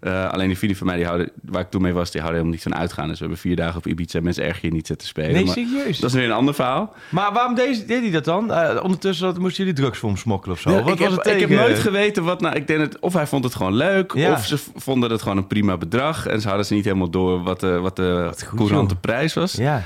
Eh, 0.06 0.28
alleen 0.30 0.46
die 0.46 0.56
vrienden 0.56 0.78
van 0.78 0.86
mij, 0.86 0.96
die 0.96 1.04
houden, 1.06 1.30
waar 1.42 1.60
ik 1.60 1.70
toen 1.70 1.82
mee 1.82 1.92
was, 1.92 2.10
die 2.10 2.20
houden 2.20 2.40
helemaal 2.42 2.62
niet 2.64 2.72
van 2.72 2.80
uitgaan. 2.80 3.08
Dus 3.08 3.14
we 3.18 3.24
hebben 3.24 3.38
vier 3.40 3.56
dagen 3.56 3.76
op 3.76 3.86
Ibiza 3.86 4.20
mensen 4.20 4.44
erg 4.44 4.60
hier 4.60 4.72
niet 4.72 4.86
zitten 4.86 5.08
spelen. 5.08 5.32
Nee, 5.32 5.44
Maar 5.44 5.54
serieus? 5.54 5.98
Dat 5.98 6.10
is 6.10 6.16
weer 6.16 6.24
een 6.24 6.32
ander 6.32 6.54
verhaal. 6.54 6.94
Maar 7.08 7.32
waarom 7.32 7.54
deed, 7.54 7.88
deed 7.88 8.00
hij 8.02 8.10
dat 8.10 8.24
dan? 8.24 8.52
Eh, 8.52 8.82
ondertussen 8.82 9.26
dat- 9.26 9.38
moesten 9.38 9.64
jullie 9.64 9.80
drugs 9.80 9.98
voor 9.98 10.08
hem 10.08 10.18
smokkelen 10.18 10.54
of 10.56 10.60
zo? 10.60 10.70
Ja, 10.70 10.82
Wat 10.82 10.92
ik, 10.92 10.98
was 10.98 11.08
heb, 11.08 11.24
het 11.24 11.34
ik 11.34 11.40
heb 11.40 11.50
nooit 11.50 11.78
geweten 11.78 12.24
wat 12.24 12.40
nou. 12.40 12.54
Ik 12.56 12.66
denk 12.66 12.80
dat 12.80 12.98
of 12.98 13.12
hij 13.12 13.26
vond 13.26 13.44
het 13.44 13.54
gewoon 13.54 13.74
leuk, 13.74 14.12
Ja. 14.14 14.32
of 14.32 14.46
ze 14.46 14.58
vonden 14.74 15.10
het 15.10 15.22
gewoon 15.22 15.36
een 15.36 15.46
prima 15.46 15.76
bedrag. 15.76 16.26
En 16.26 16.40
ze 16.40 16.48
hadden 16.48 16.66
ze 16.66 16.74
niet 16.74 16.84
helemaal 16.84 17.10
door 17.10 17.42
wat 17.42 17.60
de, 17.60 17.78
wat 17.78 17.96
de 17.96 18.30
goed, 18.46 18.58
courante 18.58 18.92
joh. 18.94 19.00
prijs 19.02 19.34
was. 19.34 19.52
Ja. 19.52 19.82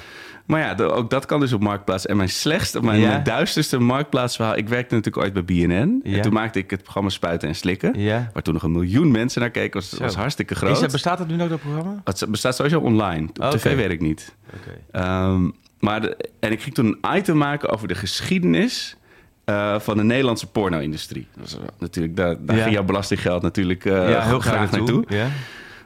Maar 0.46 0.60
ja, 0.60 0.74
de- 0.74 0.90
ook 0.92 1.10
dat 1.10 1.26
kan 1.26 1.40
dus 1.40 1.52
op 1.52 1.60
Marktplaats. 1.60 2.06
En 2.06 2.16
mijn 2.16 2.28
slechtste, 2.28 2.82
mijn, 2.82 3.00
Ja. 3.00 3.08
mijn 3.08 3.22
duisterste 3.22 3.78
Marktplaatsverhaal... 3.78 4.56
Ik 4.56 4.68
werkte 4.68 4.94
natuurlijk 4.94 5.24
ooit 5.24 5.32
bij 5.32 5.44
BNN. 5.44 6.00
Ja. 6.04 6.16
En 6.16 6.22
toen 6.22 6.32
maakte 6.32 6.58
ik 6.58 6.70
het 6.70 6.82
programma 6.82 7.10
Spuiten 7.10 7.48
en 7.48 7.54
Slikken. 7.54 8.00
Ja. 8.00 8.30
Waar 8.32 8.42
toen 8.42 8.54
nog 8.54 8.62
een 8.62 8.72
miljoen 8.72 9.10
mensen 9.10 9.40
naar 9.40 9.50
keken. 9.50 9.80
was, 9.80 9.92
was 9.98 10.14
hartstikke 10.14 10.54
groot. 10.54 10.82
Is 10.82 10.92
bestaat 10.92 11.18
dat 11.18 11.26
nu 11.28 11.36
nog, 11.36 11.48
dat 11.48 11.60
programma? 11.60 12.00
Het 12.04 12.24
bestaat 12.28 12.56
sowieso 12.56 12.80
online. 12.80 13.28
Op 13.28 13.40
Oké. 13.44 13.56
tv 13.56 13.76
weet 13.76 13.90
ik 13.90 14.00
niet. 14.00 14.34
Oké. 14.54 14.78
Ehm, 14.90 15.50
maar 15.78 16.00
de- 16.00 16.16
en 16.40 16.52
ik 16.52 16.62
ging 16.62 16.74
toen 16.74 16.98
een 17.00 17.16
item 17.16 17.36
maken 17.36 17.68
over 17.68 17.88
de 17.88 17.94
geschiedenis... 17.94 18.96
eh, 19.44 19.80
van 19.80 19.96
de 19.96 20.02
Nederlandse 20.04 20.46
porno-industrie. 20.46 21.26
Eh, 21.38 21.58
natuurlijk, 21.78 22.16
daar, 22.16 22.36
ging 22.46 22.70
jouw 22.72 22.84
belastinggeld 22.84 23.42
natuurlijk 23.42 23.84
eh, 23.84 24.26
heel 24.26 24.38
graag 24.40 24.70
naartoe. 24.70 25.04
Ja. 25.08 25.26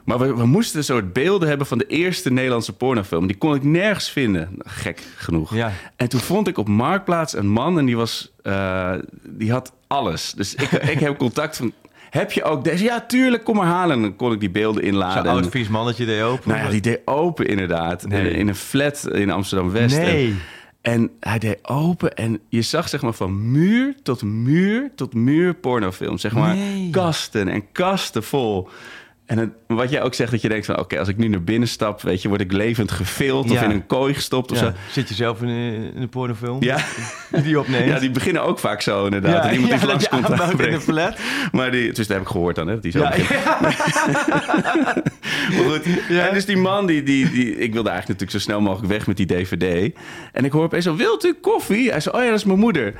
Maar 0.05 0.19
we, 0.19 0.35
we 0.35 0.45
moesten 0.45 0.77
een 0.77 0.83
soort 0.83 1.13
beelden 1.13 1.47
hebben 1.47 1.67
van 1.67 1.77
de 1.77 1.87
eerste 1.87 2.31
Nederlandse 2.31 2.73
pornofilm. 2.73 3.27
Die 3.27 3.37
kon 3.37 3.55
ik 3.55 3.63
nergens 3.63 4.09
vinden. 4.09 4.49
Gek 4.59 5.01
genoeg. 5.15 5.55
Ja. 5.55 5.71
En 5.95 6.09
toen 6.09 6.19
vond 6.19 6.47
ik 6.47 6.57
op 6.57 6.67
Marktplaats 6.67 7.35
een 7.35 7.47
man 7.49 7.79
en 7.79 7.85
die, 7.85 7.97
was, 7.97 8.31
eh, 8.43 8.91
die 9.23 9.51
had 9.51 9.73
alles. 9.87 10.33
Dus 10.37 10.55
ik, 10.55 10.71
ik 10.93 10.99
heb 10.99 11.17
contact 11.17 11.57
van... 11.57 11.73
Heb 12.09 12.31
je 12.31 12.43
ook 12.43 12.63
deze? 12.63 12.83
Ja, 12.83 13.01
tuurlijk, 13.01 13.43
kom 13.43 13.55
maar 13.55 13.65
halen. 13.67 13.95
En 13.95 14.01
dan 14.01 14.15
kon 14.15 14.31
ik 14.31 14.39
die 14.39 14.49
beelden 14.49 14.83
Zo'n 14.83 14.91
inladen. 14.91 15.31
oud 15.31 15.43
En- 15.45 15.51
vies 15.51 15.67
mannetje 15.67 16.05
deed 16.05 16.21
open. 16.21 16.49
nou 16.49 16.63
ja, 16.63 16.69
die 16.69 16.81
deed 16.81 16.99
open 17.05 17.47
inderdaad. 17.47 18.07
Nee. 18.07 18.29
In, 18.29 18.35
in 18.35 18.47
een 18.47 18.55
flat 18.55 19.07
in 19.11 19.31
Amsterdam-West. 19.31 19.97
Nee. 19.97 20.27
En, 20.27 20.37
en 20.81 21.11
hij 21.19 21.39
deed 21.39 21.57
open 21.67 22.13
en 22.15 22.39
je 22.49 22.61
zag 22.61 22.89
zeg 22.89 23.01
maar 23.01 23.13
van 23.13 23.51
muur 23.51 23.95
tot 24.03 24.23
muur 24.23 24.91
tot 24.95 25.13
muur 25.13 25.53
pornofilm. 25.53 26.17
Zeg 26.17 26.33
maar 26.33 26.55
Nee. 26.55 26.89
kasten 26.89 27.47
en 27.47 27.71
kasten 27.71 28.23
vol. 28.23 28.69
En 29.25 29.37
het- 29.37 29.49
wat 29.67 29.89
jij 29.89 30.01
ook 30.01 30.13
zegt, 30.13 30.31
dat 30.31 30.41
je 30.41 30.49
denkt 30.49 30.65
van... 30.65 30.79
oké, 30.79 30.99
als 30.99 31.07
ik 31.07 31.17
nu 31.17 31.27
naar 31.27 31.43
binnen 31.43 31.67
stap, 31.67 32.01
weet 32.01 32.21
je, 32.21 32.27
word 32.27 32.41
ik 32.41 32.51
levend 32.51 32.91
gevild... 32.91 33.45
of 33.45 33.51
Ja. 33.51 33.63
in 33.63 33.69
een 33.69 33.85
kooi 33.85 34.13
gestopt 34.13 34.51
of 34.51 34.59
Ja. 34.59 34.65
zo. 34.65 34.71
Zit 34.91 35.09
je 35.09 35.15
zelf 35.15 35.41
in 35.41 35.47
een, 35.47 35.93
in 35.95 36.01
een 36.01 36.09
pornofilm? 36.09 36.63
Ja. 36.63 36.77
Die 37.43 37.59
opneemt? 37.59 37.85
ja, 37.89 37.99
die 37.99 38.11
beginnen 38.11 38.43
ook 38.43 38.59
vaak 38.59 38.81
zo 38.81 39.03
inderdaad. 39.05 39.45
en 39.45 39.51
iemand 39.53 39.69
die 39.71 39.79
dat 39.79 39.89
langs 39.89 40.03
je 40.03 40.09
komt 40.09 40.23
aanbouwt 40.25 40.41
in 40.41 40.55
een 40.59 40.61
aanbrengt. 40.63 40.83
flat. 40.83 41.17
Maar 41.51 41.71
die, 41.71 41.87
dus 41.87 42.07
dat 42.07 42.17
heb 42.17 42.21
ik 42.21 42.27
gehoord 42.31 42.55
dan, 42.55 42.67
hè, 42.67 42.73
dat 42.73 42.83
die 42.83 42.91
zo 42.91 42.99
Ja, 42.99 43.09
begint. 43.09 43.43
Maar 45.55 45.65
goed. 45.69 45.85
Ja. 46.09 46.27
En 46.27 46.33
dus 46.33 46.45
die 46.45 46.57
man, 46.57 46.85
die, 46.85 47.03
die, 47.03 47.31
die, 47.31 47.45
ik 47.57 47.73
wilde 47.73 47.89
eigenlijk 47.89 48.19
natuurlijk 48.19 48.31
zo 48.31 48.39
snel 48.39 48.61
mogelijk 48.61 48.91
weg 48.91 49.07
met 49.07 49.17
die 49.17 49.25
DVD. 49.25 49.95
En 50.31 50.45
ik 50.45 50.51
hoor 50.51 50.63
opeens 50.63 50.83
zo, 50.85 50.95
wilt 50.95 51.25
u 51.25 51.33
koffie? 51.41 51.89
Hij 51.91 51.99
zei, 51.99 52.15
oh 52.17 52.21
ja, 52.23 52.29
dat 52.29 52.37
is 52.39 52.45
mijn 52.45 52.59
moeder. 52.59 52.93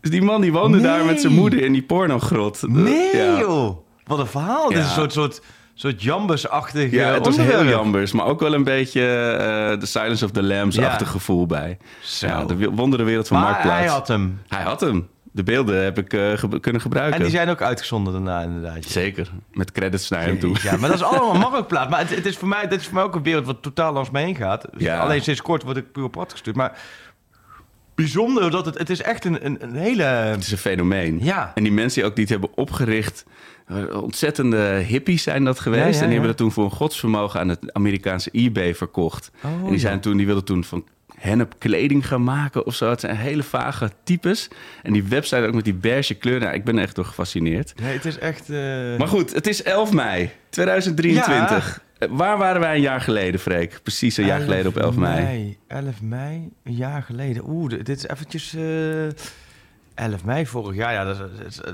Dus 0.00 0.10
die 0.10 0.22
man 0.22 0.40
die 0.40 0.52
woonde 0.52 0.76
Nee. 0.78 0.86
daar 0.86 1.04
met 1.04 1.20
zijn 1.20 1.32
moeder 1.32 1.62
in 1.62 1.72
die 1.72 1.82
pornogrot. 1.82 2.62
Nee, 2.68 3.16
ja. 3.16 3.38
joh. 3.38 3.83
Wat 4.06 4.18
een 4.18 4.26
verhaal. 4.26 4.68
Dit 4.68 4.78
is 4.78 4.84
een 4.84 4.90
soort, 4.90 5.12
soort, 5.12 5.40
soort 5.74 6.02
jambus-achtig 6.02 6.90
Ja, 6.90 7.08
eh, 7.08 7.14
het 7.14 7.24
was 7.26 7.36
heel 7.36 7.64
jambers, 7.64 8.12
maar 8.12 8.26
ook 8.26 8.40
wel 8.40 8.54
een 8.54 8.64
beetje 8.64 9.00
eh 9.06 9.78
The 9.78 9.86
Silence 9.86 10.24
of 10.24 10.30
the 10.30 10.42
Lambs-achtig 10.42 11.10
gevoel 11.10 11.46
bij. 11.46 11.78
Zo. 12.00 12.26
Ja, 12.26 12.44
de 12.44 12.70
wondere 12.70 13.02
wereld 13.02 13.28
van 13.28 13.36
Maar 13.40 13.46
Marktplaats. 13.50 13.78
hij 13.78 13.88
had 13.88 14.08
hem. 14.08 14.40
Hij 14.48 14.62
had 14.62 14.80
hem. 14.80 15.08
De 15.32 15.42
beelden 15.42 15.82
heb 15.84 15.98
ik 15.98 16.12
eh, 16.12 16.32
ge- 16.32 16.60
kunnen 16.60 16.80
gebruiken. 16.80 17.16
En 17.16 17.22
die 17.22 17.30
zijn 17.36 17.48
ook 17.48 17.62
uitgezonden 17.62 18.12
daarna, 18.12 18.40
inderdaad. 18.40 18.84
Zeker, 18.84 19.30
met 19.52 19.72
credits 19.72 20.08
naar 20.08 20.22
hem 20.22 20.38
toe. 20.38 20.56
Ja, 20.62 20.76
maar 20.76 20.88
dat 20.90 20.98
is 20.98 21.04
allemaal 21.04 21.34
marktplaats. 21.50 21.90
Maar 21.90 21.98
het, 22.00 22.14
het 22.14 22.26
is 22.26 22.36
voor 22.36 22.48
mij, 22.48 22.68
dit 22.68 22.80
is 22.80 22.84
voor 22.86 22.94
mij 22.94 23.02
ook 23.02 23.14
een 23.14 23.22
wereld 23.22 23.46
wat 23.46 23.62
totaal 23.62 23.92
langs 23.92 24.10
me 24.10 24.20
heen 24.20 24.36
gaat. 24.36 24.64
Ja. 24.76 24.98
Alleen 24.98 25.22
sinds 25.22 25.42
kort 25.42 25.62
word 25.62 25.76
ik 25.76 25.92
puur 25.92 26.04
op 26.04 26.12
pad 26.12 26.32
gestuurd. 26.32 26.56
Maar 26.56 26.78
bijzonder 27.94 28.50
dat 28.50 28.66
het, 28.66 28.78
het 28.78 28.90
is 28.90 29.02
echt 29.02 29.24
een, 29.24 29.44
een, 29.46 29.56
een 29.62 29.74
hele... 29.74 30.02
Het 30.02 30.42
is 30.42 30.52
een 30.52 30.58
fenomeen. 30.58 31.18
Ja. 31.22 31.52
En 31.54 31.62
die 31.62 31.72
mensen 31.72 32.00
die 32.00 32.10
ook 32.10 32.16
die 32.16 32.24
het 32.24 32.32
hebben 32.32 32.50
opgericht, 32.56 33.24
ontzettende 34.02 34.58
hippies 34.86 35.22
zijn 35.22 35.44
dat 35.44 35.60
geweest. 35.60 35.82
Ja, 35.84 35.88
ja, 35.90 35.94
En 36.00 36.02
die 36.04 36.10
hebben 36.12 36.28
dat 36.28 36.36
toen 36.36 36.52
voor 36.52 36.64
een 36.64 36.70
godsvermogen 36.70 37.40
aan 37.40 37.48
het 37.48 37.72
Amerikaanse 37.72 38.28
eBay 38.32 38.74
verkocht. 38.74 39.30
Oh, 39.44 39.50
en 39.64 39.70
die, 39.70 39.78
zijn 39.78 40.00
toen, 40.00 40.16
die 40.16 40.26
wilden 40.26 40.44
toen 40.44 40.64
van 40.64 40.84
hennep 41.18 41.54
kleding 41.58 42.06
gaan 42.06 42.24
maken 42.24 42.66
of 42.66 42.74
zo. 42.74 42.90
Het 42.90 43.00
zijn 43.00 43.16
hele 43.16 43.42
vage 43.42 43.90
types. 44.04 44.48
En 44.82 44.92
die 44.92 45.02
website 45.04 45.46
ook 45.46 45.54
met 45.54 45.64
die 45.64 45.74
beige 45.74 46.14
kleur. 46.14 46.40
Nou, 46.40 46.54
ik 46.54 46.64
ben 46.64 46.76
er 46.76 46.82
echt 46.82 46.94
door 46.94 47.04
gefascineerd. 47.04 47.72
Nee, 47.82 47.92
het 47.94 48.04
is 48.04 48.18
echt... 48.18 48.50
eh, 48.50 48.56
Maar 48.98 49.08
goed, 49.08 49.32
het 49.34 49.46
is 49.46 49.62
11 49.62 49.92
mei 49.92 50.30
2023. 50.50 51.82
Eh, 51.98 52.08
Waar 52.10 52.38
waren 52.38 52.60
wij 52.60 52.74
een 52.74 52.80
jaar 52.80 53.00
geleden, 53.00 53.40
Freek? 53.40 53.78
Precies 53.82 54.16
een 54.16 54.24
jaar 54.26 54.36
11 54.40 54.44
geleden 54.48 54.66
op 54.66 54.76
11 54.76 54.96
mei. 54.96 55.58
11 55.68 56.02
mei, 56.02 56.48
een 56.64 56.74
jaar 56.74 57.02
geleden. 57.02 57.42
Oeh, 57.48 57.70
dit 57.70 57.86
dit 57.86 57.96
is 57.96 58.06
eventjes... 58.08 58.54
eh 58.54 58.62
11 59.94 60.24
mei 60.24 60.46
vorig 60.46 60.76
jaar. 60.76 60.92
Ja, 60.92 61.04
dat, 61.04 61.16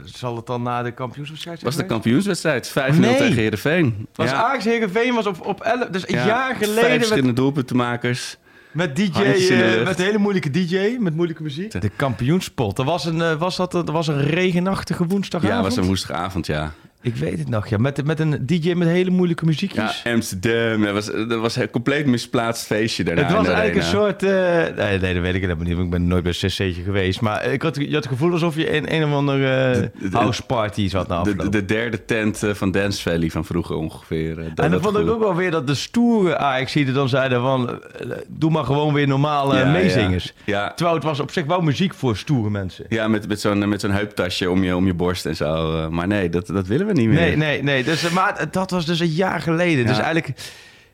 zal 0.05 0.37
het 0.37 0.47
dan 0.47 0.63
na 0.63 0.83
de 0.83 0.91
kampioenswedstrijd 0.93 1.59
zijn 1.59 1.73
was 1.73 1.81
de 1.81 1.87
kampioenswedstrijd. 1.89 2.69
5-0 2.71 2.73
Nee. 2.99 3.17
tegen 3.17 3.35
Heerenveen. 3.35 4.07
Was 4.15 4.31
ja. 4.31 4.43
Ajax 4.45 4.65
Heerenveen 4.65 5.15
was 5.15 5.27
op, 5.27 5.47
op 5.47 5.61
11... 5.61 5.89
Dus 5.89 6.09
een 6.09 6.15
Ja, 6.15 6.27
jaar 6.27 6.47
Vijf 6.57 6.59
geleden 6.69 6.91
met, 6.91 6.99
verschillende 6.99 7.33
doelpuntenmakers. 7.33 8.37
met 8.73 8.97
DJ... 8.97 9.11
Eh, 9.21 9.85
met 9.85 9.99
een 9.99 10.05
hele 10.05 10.19
moeilijke 10.19 10.51
DJ, 10.51 10.97
met 10.99 11.15
moeilijke 11.15 11.43
muziek. 11.43 11.81
De 11.81 11.91
kampioenspot. 11.97 12.77
Dat 12.77 12.87
was 12.87 13.05
een, 13.05 13.23
eh, 13.23 13.35
was 13.35 13.57
dat, 13.57 13.73
dat 13.73 13.89
was 13.91 14.07
een 14.09 14.23
regenachtige 14.23 15.07
woensdagavond. 15.07 15.57
Ja, 15.57 15.63
was 15.63 15.77
een 15.77 15.85
woensdagavond, 15.85 16.47
ja. 16.47 16.73
Ik 17.03 17.17
weet 17.17 17.39
het 17.39 17.49
nog, 17.49 17.67
ja. 17.69 17.77
Met, 17.79 18.05
met 18.05 18.21
een 18.21 18.47
DJ 18.47 18.73
met 18.73 18.89
hele 18.89 19.11
moeilijke 19.11 19.45
Ja, 19.45 19.51
muziekjes. 19.51 20.03
Amsterdam. 20.05 20.83
Dat 20.83 20.93
was, 20.93 21.07
dat 21.07 21.41
was 21.41 21.57
een 21.57 21.71
compleet 21.71 22.07
misplaatst 22.07 22.67
feestje 22.67 23.05
daarna. 23.05 23.23
het 23.23 23.33
was 23.37 23.47
eigenlijk 23.47 23.77
een 23.77 23.83
soort... 23.83 24.23
eh, 24.23 24.31
nee, 24.77 24.99
nee, 24.99 25.15
dat 25.15 25.23
weet 25.23 25.35
ik 25.35 25.41
helemaal 25.41 25.65
niet. 25.65 25.73
want 25.75 25.85
Ik 25.85 25.91
ben 25.91 26.07
nooit 26.07 26.23
bij 26.23 26.33
CC'tje 26.33 26.73
geweest. 26.85 27.21
Maar 27.21 27.45
ik 27.45 27.63
had, 27.63 27.77
je 27.77 27.85
had 27.85 27.93
het 27.95 28.07
gevoel 28.07 28.33
alsof 28.33 28.57
je 28.57 28.65
in 28.67 28.85
een 28.89 29.05
of 29.05 29.13
andere 29.13 29.73
de- 30.01 30.09
de- 30.11 30.17
house 30.17 30.43
party 30.47 30.89
zat 30.89 31.09
na 31.09 31.23
De, 31.23 31.31
afloop. 31.31 31.53
de, 31.53 31.59
de 31.59 31.65
derde 31.65 32.05
tent 32.05 32.43
eh, 32.43 32.55
van 32.55 32.71
Dance 32.71 33.03
Valley 33.11 33.31
van 33.31 33.45
vroeger 33.45 33.77
ongeveer. 33.77 34.31
eh, 34.31 34.37
dat- 34.37 34.47
en 34.47 34.55
dan 34.55 34.71
dat 34.71 34.81
vond 34.83 34.97
ik 34.99 35.09
ook 35.11 35.21
wel 35.21 35.35
weer 35.35 35.51
dat 35.51 35.67
de 35.67 35.75
stoere 35.75 36.37
ajax 36.37 36.75
er 36.75 36.93
dan 36.93 37.09
zeiden 37.09 37.41
van... 37.41 37.69
eh, 37.71 38.07
doe 38.29 38.51
maar 38.51 38.65
gewoon 38.65 38.95
weer 38.95 39.07
normale 39.09 39.59
Ja, 39.59 39.71
meezingers. 39.71 40.33
Ja, 40.45 40.61
ja. 40.63 40.73
Terwijl 40.75 40.97
het 40.97 41.05
was 41.05 41.21
op 41.21 41.31
zich 41.31 41.45
wel 41.45 41.61
muziek 41.61 41.95
voor 41.95 42.17
stoere 42.17 42.51
mensen. 42.51 42.85
Ja, 42.89 43.09
met, 43.09 43.29
met 43.29 43.41
zo'n 43.41 43.69
met 43.69 43.81
zo'n 43.81 43.91
heuptasje 43.91 44.51
om 44.51 44.63
je, 44.65 44.77
om 44.77 44.87
je 44.87 44.95
borst 44.95 45.27
en 45.27 45.37
zo. 45.37 45.77
eh, 45.77 45.89
Maar 45.89 46.07
nee, 46.07 46.29
dat, 46.29 46.47
dat 46.47 46.67
willen 46.67 46.87
we 46.87 46.90
niet 46.95 47.09
meer. 47.09 47.17
Nee, 47.17 47.37
nee, 47.37 47.63
nee. 47.63 47.85
Dus, 47.85 48.05
eh, 48.05 48.13
maar 48.13 48.51
dat 48.51 48.71
was 48.71 48.87
dus 48.87 49.01
een 49.01 49.07
jaar 49.13 49.41
geleden. 49.41 49.87
Dus 49.87 49.99
eigenlijk 49.99 50.41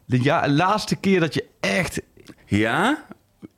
de 0.05 0.23
ja, 0.23 0.49
laatste 0.49 0.97
keer 0.97 1.21
dat 1.21 1.35
je 1.35 1.45
echt... 1.61 2.01
Ja, 2.47 3.05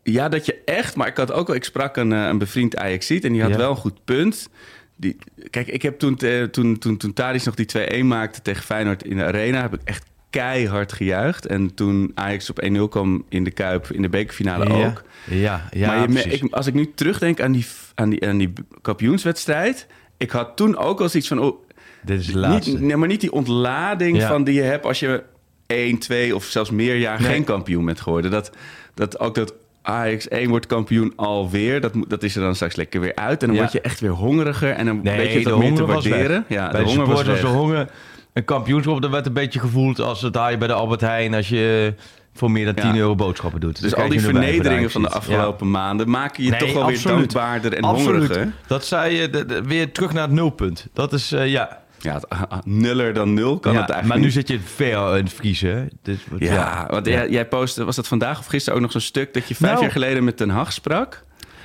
ja, 0.02 0.28
dat 0.28 0.46
je 0.46 0.62
echt... 0.64 0.96
Maar 0.96 1.06
ik 1.06 1.16
had 1.16 1.32
ook 1.32 1.46
wel... 1.46 1.56
Ik 1.56 1.64
sprak 1.64 1.96
een, 1.96 2.12
eh, 2.12 2.26
een 2.26 2.38
bevriend 2.38 2.76
Ajaxiet 2.76 3.24
en 3.24 3.32
die 3.32 3.42
had 3.42 3.50
Ja. 3.50 3.56
wel 3.56 3.70
een 3.70 3.76
goed 3.76 4.04
punt. 4.04 4.48
Die, 4.96 5.16
kijk, 5.50 5.66
ik 5.66 5.82
heb 5.82 5.98
toen, 5.98 6.16
te- 6.16 6.48
toen, 6.50 6.78
toen, 6.78 6.96
toen 6.96 7.12
nog 7.44 7.54
die 7.54 8.00
2-1 8.02 8.04
maakte 8.04 8.42
tegen 8.42 8.62
Feyenoord 8.62 9.04
in 9.04 9.16
de 9.16 9.24
Arena... 9.24 9.60
heb 9.60 9.74
ik 9.74 9.80
echt 9.84 10.04
keihard 10.30 10.92
gejuicht. 10.92 11.46
En 11.46 11.74
toen 11.74 12.12
Ajax 12.14 12.50
op 12.50 12.68
1-0 12.76 12.80
kwam 12.90 13.24
in 13.28 13.44
de 13.44 13.50
Kuip, 13.50 13.90
in 13.92 14.02
de 14.02 14.08
bekerfinale 14.08 14.64
ja. 14.78 14.86
ook. 14.86 15.02
Ja, 15.24 15.68
ja, 15.70 15.86
maar 16.06 16.10
je 16.10 16.22
ik, 16.22 16.52
als 16.52 16.66
ik 16.66 16.74
nu 16.74 16.92
terugdenk 16.94 17.40
aan 17.40 17.52
die, 17.52 17.66
aan 17.94 18.10
die, 18.10 18.26
aan 18.26 18.38
die 18.38 18.52
kampioenswedstrijd... 18.82 19.86
Ik 20.16 20.30
had 20.30 20.56
toen 20.56 20.76
ook 20.76 20.98
wel 20.98 21.08
zoiets 21.08 21.28
van... 21.28 21.40
Oh, 21.40 21.67
Dit 22.08 22.20
is 22.20 22.26
de 22.26 22.38
laatste. 22.38 22.70
niet, 22.70 22.80
nee, 22.80 22.96
maar 22.96 23.08
niet 23.08 23.20
die 23.20 23.32
ontlading 23.32 24.16
Ja. 24.16 24.28
van 24.28 24.44
die 24.44 24.54
je 24.54 24.62
hebt 24.62 24.84
als 24.86 25.00
je 25.00 25.22
1, 25.66 25.98
2 25.98 26.34
of 26.34 26.44
zelfs 26.44 26.70
meer 26.70 26.96
jaar 26.96 27.20
Nee. 27.20 27.30
geen 27.30 27.44
kampioen 27.44 27.84
bent 27.84 28.00
geworden. 28.00 28.30
Dat, 28.30 28.50
dat 28.94 29.18
ook 29.20 29.34
dat 29.34 29.54
Ajax 29.82 30.28
1 30.28 30.48
wordt 30.48 30.66
kampioen 30.66 31.12
alweer, 31.16 31.80
dat, 31.80 31.92
dat 32.08 32.22
is 32.22 32.36
er 32.36 32.42
dan 32.42 32.54
straks 32.54 32.76
lekker 32.76 33.00
weer 33.00 33.14
uit. 33.14 33.40
En 33.40 33.46
dan 33.46 33.56
Ja. 33.56 33.62
word 33.62 33.72
je 33.72 33.80
echt 33.80 34.00
weer 34.00 34.10
hongeriger 34.10 34.70
en 34.70 34.86
dan 34.86 35.00
Nee, 35.02 35.16
weet 35.16 35.32
je 35.32 35.42
dat 35.42 35.58
meer 35.58 35.74
te 35.74 35.86
waarderen. 35.86 36.44
Ja, 36.48 36.70
bij 36.70 36.80
de 36.80 36.86
de 36.86 36.92
honger 36.92 37.06
was 37.14 37.22
weg. 37.22 37.40
de 37.40 37.46
honger. 37.46 37.88
Een 38.32 38.44
kampioenschap, 38.44 39.02
dat 39.02 39.10
werd 39.10 39.26
een 39.26 39.32
beetje 39.32 39.60
gevoeld 39.60 40.00
als 40.00 40.22
het 40.22 40.32
daar 40.32 40.58
bij 40.58 40.68
de 40.68 40.74
Albert 40.74 41.00
Heijn... 41.00 41.34
als 41.34 41.48
je 41.48 41.94
voor 42.34 42.50
meer 42.50 42.64
dan 42.64 42.74
Ja. 42.76 42.82
10 42.90 43.00
euro 43.00 43.14
boodschappen 43.14 43.60
doet. 43.60 43.80
Dus 43.80 43.94
al 43.94 44.08
die 44.08 44.20
vernederingen 44.20 44.90
van 44.90 45.02
de 45.02 45.08
afgelopen 45.08 45.70
maanden 45.70 46.10
maken 46.10 46.44
je 46.44 46.50
Nee, 46.50 46.58
toch 46.58 46.72
wel 46.72 46.86
weer 46.86 46.94
absoluut. 46.96 47.16
dankbaarder 47.32 47.74
en 47.74 47.82
Absoluut. 47.82 48.20
hongeriger. 48.20 48.52
Dat 48.66 48.84
zei 48.84 49.14
je, 49.16 49.30
de- 49.30 49.46
de- 49.46 49.62
weer 49.62 49.92
terug 49.92 50.12
naar 50.12 50.22
het 50.22 50.32
nulpunt. 50.32 50.86
Dat 50.92 51.12
is, 51.12 51.32
eh, 51.32 51.46
ja. 51.50 51.82
Ja, 51.98 52.22
ah, 52.28 52.42
ah, 52.48 52.58
nuller 52.64 53.14
dan 53.14 53.34
nul 53.34 53.58
kan 53.58 53.72
ja 53.72 53.80
het 53.80 53.90
eigenlijk 53.90 54.20
maar 54.20 54.30
nu 54.30 54.32
zit 54.32 54.48
je 54.48 54.60
ver 54.60 55.16
in 55.16 55.24
het 55.24 55.32
vriezen. 55.32 55.90
Dus, 56.02 56.18
Ja, 56.38 56.86
want 56.90 57.06
Jij, 57.06 57.30
jij 57.30 57.48
postte, 57.48 57.84
was 57.84 57.96
dat 57.96 58.08
vandaag 58.08 58.38
of 58.38 58.46
gisteren 58.46 58.74
ook 58.74 58.82
nog 58.82 58.92
zo'n 58.92 59.00
stuk 59.00 59.34
dat 59.34 59.48
je 59.48 59.54
vijf 59.54 59.70
Nou. 59.70 59.82
jaar 59.82 59.92
geleden 59.92 60.24
met 60.24 60.38
Den 60.38 60.50
Haag 60.50 60.72
sprak? 60.72 61.24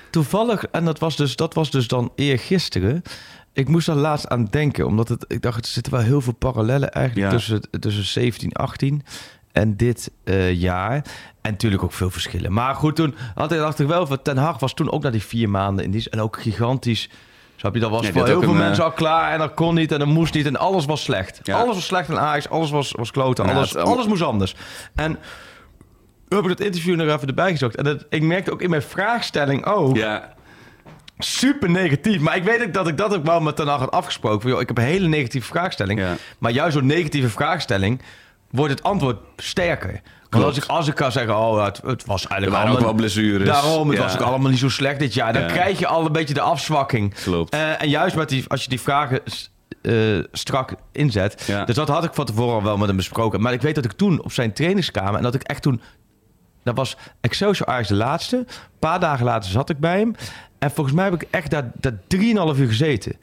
Toevallig, 0.09 0.65
en 0.65 0.85
dat 0.85 0.99
was, 0.99 1.15
dus, 1.15 1.35
dat 1.35 1.53
was 1.53 1.71
dus 1.71 1.87
dan 1.87 2.11
eergisteren. 2.15 3.01
Ik 3.53 3.67
moest 3.67 3.87
er 3.87 3.95
laatst 3.95 4.27
aan 4.27 4.47
denken, 4.49 4.85
omdat 4.87 5.09
het, 5.09 5.25
ik 5.27 5.41
dacht, 5.41 5.65
er 5.65 5.71
zitten 5.71 5.93
wel 5.93 6.01
heel 6.01 6.21
veel 6.21 6.33
parallellen 6.33 6.91
eigenlijk 6.91 7.29
tussen, 7.29 7.61
tussen 7.79 8.05
17, 8.05 8.51
18 8.53 9.03
en 9.51 9.77
dit 9.77 10.11
eh, 10.23 10.53
jaar. 10.53 10.95
En 11.41 11.51
natuurlijk 11.51 11.83
ook 11.83 11.93
veel 11.93 12.09
verschillen. 12.09 12.53
Maar 12.53 12.75
goed, 12.75 12.95
toen 12.95 13.15
had 13.35 13.51
ik, 13.51 13.57
dacht 13.57 13.79
ik 13.79 13.87
wel, 13.87 14.07
van 14.07 14.21
Ten 14.21 14.37
Hag 14.37 14.59
was 14.59 14.73
toen 14.73 14.91
ook 14.91 15.03
na 15.03 15.09
die 15.09 15.23
vier 15.23 15.49
maanden 15.49 15.85
in 15.85 15.91
die 15.91 16.09
en 16.09 16.21
ook 16.21 16.41
gigantisch. 16.41 17.09
Snap 17.63 17.75
je, 17.75 17.82
dat 17.82 17.89
was 17.89 18.08
voor 18.08 18.25
heel 18.25 18.41
veel 18.41 18.50
een, 18.50 18.55
eh, 18.55 18.65
mensen 18.65 18.84
al 18.84 18.91
klaar 18.91 19.32
en 19.32 19.39
dat 19.39 19.53
kon 19.53 19.75
niet 19.75 19.91
en 19.91 20.00
dat 20.00 20.08
moest 20.08 20.34
niet 20.34 20.46
en 20.46 20.55
alles 20.55 20.86
was 20.86 21.03
slecht. 21.03 21.39
Ja. 21.43 21.58
Alles 21.58 21.75
was 21.75 21.86
slecht 21.86 22.10
in 22.10 22.20
Ajax, 22.20 22.50
alles 22.50 22.72
was, 22.72 22.91
was 22.91 23.12
kloten, 23.12 23.46
Ja, 23.46 23.53
alles, 23.53 23.75
alles 23.75 24.08
moest 24.08 24.22
anders. 24.22 24.55
En 24.96 25.12
we 26.27 26.34
hebben 26.36 26.51
het 26.51 26.60
interview 26.60 26.96
nog 26.96 27.15
even 27.15 27.27
erbij 27.27 27.51
gezocht. 27.51 27.75
En 27.75 27.84
dat, 27.84 28.05
ik 28.10 28.22
merkte 28.22 28.51
ook 28.51 28.62
in 28.62 28.70
mijn 28.70 28.82
vraagstelling 28.82 29.65
ook 29.65 29.96
Ja, 29.96 30.34
super 31.17 31.70
negatief. 31.70 32.20
Maar 32.22 32.36
ik 32.36 32.43
weet 32.43 32.63
ook 32.63 32.74
dat 32.74 32.88
ik 32.88 32.98
dat 32.98 33.15
ook 33.15 33.25
wel 33.25 33.41
met 33.41 33.55
Ten 33.55 33.67
Hag 33.67 33.79
had 33.79 33.91
afgesproken. 33.91 34.41
Van, 34.41 34.50
joh, 34.50 34.62
ik 34.62 34.67
heb 34.67 34.77
een 34.77 34.84
hele 34.84 35.08
negatieve 35.08 35.48
vraagstelling. 35.48 36.01
Maar 36.38 36.51
juist 36.51 36.74
zo'n 36.74 36.86
negatieve 36.86 37.29
vraagstelling 37.29 38.01
wordt 38.50 38.74
het 38.74 38.84
antwoord 38.84 39.17
sterker. 39.38 40.01
Want 40.33 40.45
als 40.45 40.57
ik, 40.57 40.65
als 40.65 40.87
ik 40.87 40.95
kan 40.95 41.11
zeggen, 41.11 41.37
oh, 41.37 41.65
het, 41.65 41.81
het 41.85 42.05
was 42.05 42.27
eigenlijk 42.27 42.61
ook 42.61 42.67
allemaal... 42.67 42.85
wel 42.87 42.93
blessures. 42.97 43.47
Daarom, 43.47 43.87
het 43.89 43.97
Ja. 43.97 44.03
was 44.03 44.13
ook 44.13 44.21
allemaal 44.21 44.49
niet 44.49 44.59
zo 44.59 44.69
slecht 44.69 44.99
dit 44.99 45.13
jaar. 45.13 45.33
Dan 45.33 45.41
Ja. 45.41 45.47
krijg 45.47 45.79
je 45.79 45.87
al 45.87 46.05
een 46.05 46.11
beetje 46.11 46.33
de 46.33 46.41
afzwakking. 46.41 47.13
Klopt. 47.13 47.53
Eh, 47.53 47.81
en 47.81 47.89
juist 47.89 48.15
met 48.15 48.29
die, 48.29 48.45
als 48.47 48.63
je 48.63 48.69
die 48.69 48.81
vragen 48.81 49.21
eh, 49.81 49.93
strak 50.31 50.73
inzet. 50.91 51.43
Ja. 51.47 51.65
Dus 51.65 51.75
dat 51.75 51.87
had 51.87 52.03
ik 52.03 52.13
van 52.13 52.25
tevoren 52.25 52.53
al 52.53 52.63
wel 52.63 52.77
met 52.77 52.87
hem 52.87 52.95
besproken. 52.95 53.41
Maar 53.41 53.53
ik 53.53 53.61
weet 53.61 53.75
dat 53.75 53.85
ik 53.85 53.91
toen 53.91 54.23
op 54.23 54.31
zijn 54.31 54.53
trainingskamer... 54.53 55.15
en 55.15 55.23
dat 55.23 55.35
ik 55.35 55.43
echt 55.43 55.61
toen... 55.61 55.81
Dat 56.63 56.75
was 56.75 56.97
Excelsior 57.21 57.67
Ajax 57.67 57.87
de 57.87 57.95
laatste. 57.95 58.37
Een 58.37 58.45
paar 58.79 58.99
dagen 58.99 59.25
later 59.25 59.49
zat 59.51 59.69
ik 59.69 59.79
bij 59.79 59.97
hem. 59.99 60.15
En 60.59 60.71
volgens 60.71 60.95
mij 60.95 61.05
heb 61.05 61.13
ik 61.21 61.27
echt 61.31 61.51
daar, 61.51 61.71
daar 61.75 61.93
3,5 62.07 62.59
uur 62.59 62.67
gezeten. 62.67 63.15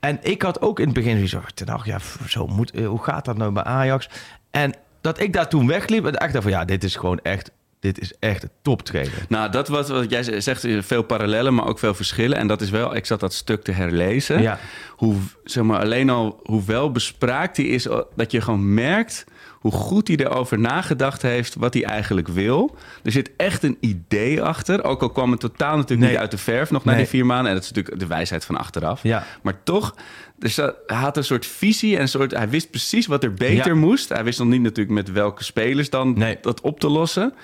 En 0.00 0.18
ik 0.22 0.42
had 0.42 0.60
ook 0.60 0.78
in 0.78 0.84
het 0.84 0.94
begin 0.94 1.28
zoiets 1.28 1.52
van... 1.64 1.80
ja, 1.84 1.98
zo 2.28 2.46
moet, 2.46 2.70
eh, 2.70 2.86
hoe 2.86 3.02
gaat 3.04 3.24
dat 3.24 3.36
nou 3.36 3.52
bij 3.52 3.62
Ajax? 3.62 4.08
En 4.50 4.74
dat 5.00 5.20
ik 5.20 5.32
daar 5.32 5.48
toen 5.48 5.66
wegliep 5.66 6.06
en 6.06 6.14
echt 6.14 6.32
dacht 6.32 6.44
van... 6.44 6.52
ja, 6.52 6.64
dit 6.64 6.84
is 6.84 6.96
gewoon 6.96 7.20
echt... 7.22 7.50
Dit 7.80 8.00
is 8.00 8.12
echt 8.18 8.42
een 8.42 8.50
toptrainer. 8.62 9.24
Nou, 9.28 9.50
dat 9.50 9.68
wat, 9.68 9.88
wat 9.88 10.10
jij 10.10 10.40
zegt, 10.40 10.64
is 10.64 10.86
veel 10.86 11.02
parallellen, 11.02 11.54
maar 11.54 11.66
ook 11.66 11.78
veel 11.78 11.94
verschillen. 11.94 12.38
En 12.38 12.46
dat 12.46 12.60
is 12.60 12.70
wel, 12.70 12.96
ik 12.96 13.06
zat 13.06 13.20
dat 13.20 13.32
stuk 13.32 13.62
te 13.62 13.72
herlezen. 13.72 14.42
Ja. 14.42 14.58
Hoe, 14.90 15.16
zeg 15.44 15.64
maar, 15.64 15.80
alleen 15.80 16.10
al 16.10 16.40
hoe 16.42 16.64
wel 16.64 16.92
bespraakt 16.92 17.56
hij 17.56 17.66
is, 17.66 17.88
dat 18.16 18.30
je 18.30 18.40
gewoon 18.40 18.74
merkt 18.74 19.24
hoe 19.58 19.72
goed 19.72 20.08
hij 20.08 20.16
erover 20.16 20.58
nagedacht 20.58 21.22
heeft 21.22 21.54
wat 21.54 21.74
hij 21.74 21.84
eigenlijk 21.84 22.28
wil. 22.28 22.76
Er 23.02 23.12
zit 23.12 23.30
echt 23.36 23.62
een 23.62 23.76
idee 23.80 24.42
achter. 24.42 24.84
Ook 24.84 25.02
al 25.02 25.10
kwam 25.10 25.30
het 25.30 25.40
totaal 25.40 25.74
natuurlijk 25.74 26.00
Nee. 26.00 26.10
niet 26.10 26.18
uit 26.18 26.30
de 26.30 26.38
verf 26.38 26.70
nog 26.70 26.84
na 26.84 26.90
Nee. 26.90 27.00
die 27.00 27.08
vier 27.10 27.26
maanden. 27.26 27.46
En 27.48 27.54
dat 27.54 27.62
is 27.62 27.70
natuurlijk 27.72 28.00
de 28.00 28.06
wijsheid 28.06 28.44
van 28.44 28.56
achteraf. 28.56 29.02
Ja. 29.02 29.24
Maar 29.42 29.62
toch, 29.62 29.94
dus 30.38 30.56
hij 30.56 30.72
had 30.86 31.16
een 31.16 31.24
soort 31.24 31.46
visie 31.46 31.94
en 31.96 32.00
een 32.02 32.08
soort, 32.08 32.30
hij 32.32 32.48
wist 32.48 32.70
precies 32.70 33.06
wat 33.06 33.24
er 33.24 33.34
beter 33.34 33.66
Ja. 33.72 33.74
moest. 33.74 34.08
Hij 34.08 34.24
wist 34.24 34.38
nog 34.38 34.48
niet 34.48 34.62
natuurlijk 34.62 34.94
met 34.94 35.12
welke 35.12 35.44
spelers 35.44 35.90
dan 35.90 36.18
Nee. 36.18 36.38
dat 36.40 36.60
op 36.60 36.80
te 36.80 36.88
lossen. 36.88 37.34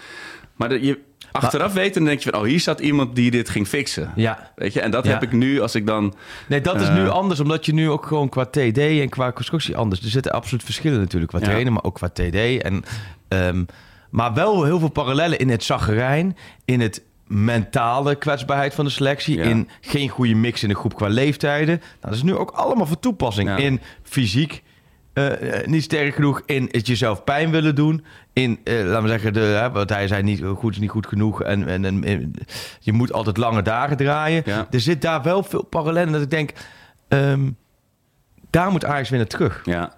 Maar 0.56 0.68
dat 0.68 0.85
je 0.85 0.99
achteraf 1.43 1.73
weet, 1.73 1.95
dan 1.95 2.05
denk 2.05 2.21
je 2.21 2.31
van, 2.31 2.41
oh, 2.41 2.47
hier 2.47 2.61
zat 2.61 2.81
iemand 2.81 3.17
die 3.17 3.31
dit 3.31 3.49
ging 3.49 3.69
fixen. 3.69 4.12
Ja. 4.17 4.50
Weet 4.57 4.73
je, 4.73 4.81
en 4.81 4.91
dat 4.91 5.05
Ja. 5.05 5.11
heb 5.12 5.23
ik 5.23 5.33
nu 5.33 5.61
als 5.61 5.75
ik 5.75 5.87
dan. 5.87 6.14
Nee, 6.49 6.61
dat 6.61 6.81
is 6.81 6.88
Eh. 6.88 6.95
nu 6.95 7.09
anders, 7.09 7.41
omdat 7.41 7.67
je 7.67 7.75
nu 7.75 7.91
ook 7.91 8.07
gewoon 8.07 8.29
qua 8.29 8.45
TD 8.45 8.79
en 8.79 9.09
qua 9.09 9.33
constructie 9.33 9.76
anders. 9.76 10.03
Er 10.03 10.09
zitten 10.09 10.33
absoluut 10.33 10.64
verschillen 10.64 10.99
natuurlijk 10.99 11.31
qua 11.33 11.41
Ja. 11.41 11.47
trainen, 11.47 11.73
maar 11.73 11.83
ook 11.85 11.95
qua 11.95 12.09
TD. 12.09 12.62
En, 12.62 12.83
ehm, 13.29 13.64
maar 14.11 14.35
wel 14.35 14.64
heel 14.64 14.79
veel 14.79 14.88
parallellen 14.88 15.38
in 15.38 15.49
het 15.49 15.64
zaggerijn, 15.64 16.37
in 16.64 16.81
het 16.81 17.03
mentale 17.26 18.14
kwetsbaarheid 18.14 18.75
van 18.75 18.85
de 18.85 18.91
selectie, 18.91 19.37
Ja. 19.37 19.43
in 19.43 19.69
geen 19.81 20.09
goede 20.09 20.35
mix 20.35 20.62
in 20.62 20.69
de 20.69 20.75
groep 20.75 20.95
qua 20.95 21.09
leeftijden. 21.09 21.76
Nou, 21.79 21.91
dat 22.00 22.12
is 22.14 22.23
nu 22.23 22.35
ook 22.37 22.50
allemaal 22.50 22.87
van 22.87 22.99
toepassing 23.00 23.49
Ja. 23.49 23.57
in 23.57 23.81
fysiek. 24.03 24.62
eh, 25.14 25.59
eh, 25.61 25.67
niet 25.67 25.83
sterk 25.83 26.14
genoeg 26.14 26.43
in 26.47 26.69
het 26.71 26.87
jezelf 26.87 27.25
pijn 27.25 27.50
willen 27.50 27.75
doen. 27.75 28.05
In, 28.35 28.61
eh, 28.64 28.75
laten 28.85 29.03
we 29.03 29.09
zeggen, 29.09 29.33
de, 29.33 29.41
hè, 29.41 29.71
wat 29.71 29.88
hij 29.88 30.07
zei, 30.09 30.23
niet 30.23 30.43
goed 30.57 30.73
is 30.73 30.79
niet 30.79 30.91
goed 30.91 31.07
genoeg. 31.07 31.43
En, 31.43 31.69
en, 31.69 31.85
en, 31.85 32.05
en 32.05 32.33
je 32.81 32.93
moet 32.93 33.12
altijd 33.12 33.37
lange 33.37 33.62
dagen 33.62 33.97
draaien. 33.97 34.43
Ja. 34.47 34.67
Er 34.71 34.81
zit 34.81 35.03
daar 35.03 35.23
wel 35.23 35.43
veel 35.43 35.62
parallellen 35.64 36.12
dat 36.12 36.23
ik 36.23 36.31
denk, 36.31 36.50
ehm, 37.09 37.50
daar 38.50 38.71
moet 38.71 38.85
Ajax 38.85 39.09
weer 39.09 39.19
naar 39.19 39.29
terug. 39.29 39.61
Ja, 39.64 39.93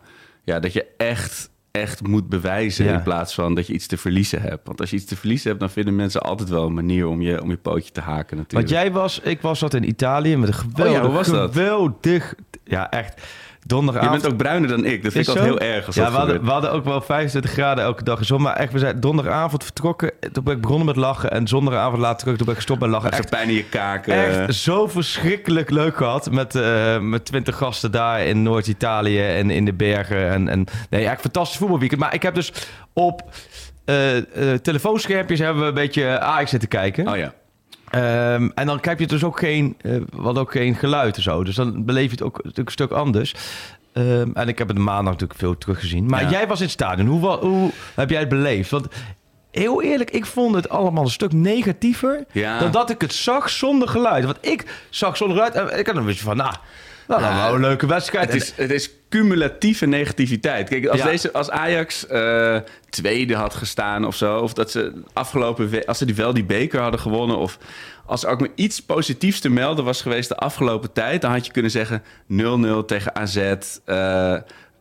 ja 0.44 0.60
dat 0.60 0.72
je 0.72 0.86
echt, 0.96 1.50
echt 1.70 2.06
moet 2.06 2.28
bewijzen 2.28 2.84
Ja. 2.84 2.92
in 2.94 3.02
plaats 3.02 3.34
van 3.34 3.54
dat 3.54 3.66
je 3.66 3.72
iets 3.72 3.86
te 3.86 3.96
verliezen 3.96 4.42
hebt. 4.42 4.66
Want 4.66 4.80
als 4.80 4.90
je 4.90 4.96
iets 4.96 5.04
te 5.04 5.16
verliezen 5.16 5.48
hebt, 5.48 5.60
dan 5.60 5.70
vinden 5.70 5.96
mensen 5.96 6.20
altijd 6.22 6.48
wel 6.48 6.66
een 6.66 6.74
manier 6.74 7.06
om 7.06 7.20
je, 7.22 7.42
om 7.42 7.50
je 7.50 7.56
pootje 7.56 7.92
te 7.92 8.00
haken 8.00 8.36
natuurlijk. 8.36 8.68
Want 8.68 8.82
jij 8.82 8.92
was, 8.92 9.20
ik 9.20 9.40
was 9.40 9.60
dat 9.60 9.74
in 9.74 9.88
Italië 9.88 10.36
met 10.36 10.48
een 10.48 10.54
geweldig, 10.54 10.86
Oh 10.86 10.92
ja, 10.92 11.04
hoe 11.06 11.14
was 11.14 11.26
dat? 11.28 11.52
geweldig, 11.52 12.34
ja 12.64 12.90
echt. 12.90 13.22
Je 13.66 13.74
donderdagavond... 13.74 14.22
bent 14.22 14.32
ook 14.32 14.38
bruiner 14.38 14.68
dan 14.68 14.84
ik. 14.84 15.02
Dat 15.02 15.12
vind 15.12 15.28
ik 15.28 15.34
altijd 15.34 15.58
heel 15.58 15.68
erg 15.68 15.86
als 15.86 15.94
ja, 15.94 16.02
dat 16.02 16.10
we 16.10 16.18
hadden, 16.18 16.34
gebeurt. 16.34 16.54
we 16.54 16.60
hadden 16.60 16.72
ook 16.72 16.84
wel 16.84 17.00
25 17.00 17.50
graden 17.50 17.84
elke 17.84 18.04
dag 18.04 18.24
zon. 18.24 18.42
Maar 18.42 18.56
echt, 18.56 18.72
we 18.72 18.78
zijn 18.78 19.00
donderdagavond 19.00 19.64
vertrokken. 19.64 20.12
Toen 20.32 20.44
ben 20.44 20.54
ik 20.54 20.60
begonnen 20.60 20.86
met 20.86 20.96
lachen. 20.96 21.30
En 21.30 21.48
zondagavond 21.48 22.00
later 22.00 22.18
terug, 22.18 22.36
toen 22.36 22.46
ben 22.46 22.54
ik 22.54 22.60
gestopt 22.60 22.80
met 22.80 22.90
lachen. 22.90 23.12
Echt 23.12 23.30
pijn 23.30 23.48
in 23.48 23.54
je 23.54 23.64
kaken. 23.64 24.14
echt 24.14 24.54
zo 24.54 24.86
verschrikkelijk 24.86 25.70
leuk 25.70 25.96
gehad. 25.96 26.30
Met, 26.30 26.54
eh 26.54 26.98
met 26.98 27.24
20 27.24 27.56
gasten 27.56 27.90
daar 27.90 28.20
in 28.20 28.42
Noord-Italië 28.42 29.22
en 29.22 29.50
in 29.50 29.64
de 29.64 29.74
bergen. 29.74 30.30
En, 30.30 30.48
en, 30.48 30.64
nee, 30.90 31.06
echt 31.06 31.20
fantastisch 31.20 31.58
voetbalweekend. 31.58 32.00
Maar 32.00 32.14
ik 32.14 32.22
heb 32.22 32.34
dus 32.34 32.52
op 32.92 33.22
eh, 33.84 34.06
telefoonschermpjes 34.62 35.38
hebben 35.38 35.62
we 35.62 35.68
een 35.68 35.74
beetje 35.74 36.18
Ajax 36.18 36.50
zitten 36.50 36.68
kijken. 36.68 37.08
Oh 37.08 37.16
ja. 37.16 37.32
Ehm, 37.90 38.48
en 38.54 38.66
dan 38.66 38.78
heb 38.80 38.98
je 38.98 39.06
dus 39.06 39.24
ook 39.24 39.38
geen, 39.38 39.76
eh, 39.80 39.96
wat 40.12 40.38
ook 40.38 40.50
geen 40.52 40.74
geluid 40.74 41.16
en 41.16 41.22
zo. 41.22 41.44
Dus 41.44 41.54
dan 41.54 41.84
beleef 41.84 42.04
je 42.04 42.10
het 42.10 42.22
ook 42.22 42.36
natuurlijk 42.36 42.66
een 42.66 42.72
stuk 42.72 42.90
anders. 42.90 43.34
Ehm, 43.92 44.30
en 44.34 44.48
ik 44.48 44.58
heb 44.58 44.68
het 44.68 44.76
de 44.76 44.82
maandag 44.82 45.12
natuurlijk 45.12 45.38
veel 45.38 45.58
teruggezien. 45.58 46.06
Maar 46.06 46.22
Ja. 46.22 46.30
jij 46.30 46.46
was 46.46 46.58
in 46.58 46.64
het 46.64 46.72
stadion. 46.74 47.06
Hoe, 47.06 47.28
hoe 47.36 47.70
heb 47.94 48.10
jij 48.10 48.20
het 48.20 48.28
beleefd? 48.28 48.70
Want 48.70 48.86
heel 49.50 49.82
eerlijk, 49.82 50.10
ik 50.10 50.26
vond 50.26 50.54
het 50.54 50.68
allemaal 50.68 51.04
een 51.04 51.10
stuk 51.10 51.32
negatiever... 51.32 52.24
Ja. 52.32 52.58
dan 52.58 52.70
dat 52.70 52.90
ik 52.90 53.00
het 53.00 53.12
zag 53.12 53.50
zonder 53.50 53.88
geluid. 53.88 54.24
Want 54.24 54.38
ik 54.40 54.84
zag 54.90 55.16
zonder 55.16 55.36
geluid 55.36 55.70
en 55.70 55.78
ik 55.78 55.86
had 55.86 55.96
een 55.96 56.04
beetje 56.04 56.24
van... 56.24 56.36
nou, 56.36 56.54
nou, 57.08 57.20
wel 57.44 57.54
een 57.54 57.60
leuke 57.60 57.86
wedstrijd. 57.86 58.32
Het 58.32 58.42
is, 58.42 58.52
het 58.56 58.70
is 58.70 58.90
cumulatieve 59.08 59.86
negativiteit. 59.86 60.68
Kijk, 60.68 60.86
als, 60.86 60.98
Ja. 61.00 61.06
deze, 61.06 61.32
als 61.32 61.50
Ajax 61.50 62.06
eh, 62.06 62.56
tweede 62.88 63.34
had 63.34 63.54
gestaan 63.54 64.04
of 64.06 64.16
zo... 64.16 64.38
of 64.38 64.52
dat 64.52 64.70
ze 64.70 64.92
afgelopen 65.12 65.68
we- 65.68 65.86
als 65.86 65.98
ze 65.98 66.04
die 66.04 66.14
wel 66.14 66.34
die 66.34 66.44
beker 66.44 66.80
hadden 66.80 67.00
gewonnen... 67.00 67.36
of 67.36 67.58
als 68.06 68.24
er 68.24 68.30
ook 68.30 68.40
maar 68.40 68.48
iets 68.54 68.82
positiefs 68.82 69.40
te 69.40 69.48
melden 69.48 69.84
was 69.84 70.02
geweest 70.02 70.28
de 70.28 70.36
afgelopen 70.36 70.92
tijd... 70.92 71.20
dan 71.20 71.30
had 71.30 71.46
je 71.46 71.52
kunnen 71.52 71.70
zeggen 71.70 72.02
0-0 72.32 72.84
tegen 72.86 73.14
AZ... 73.16 73.36
eh, 73.84 74.36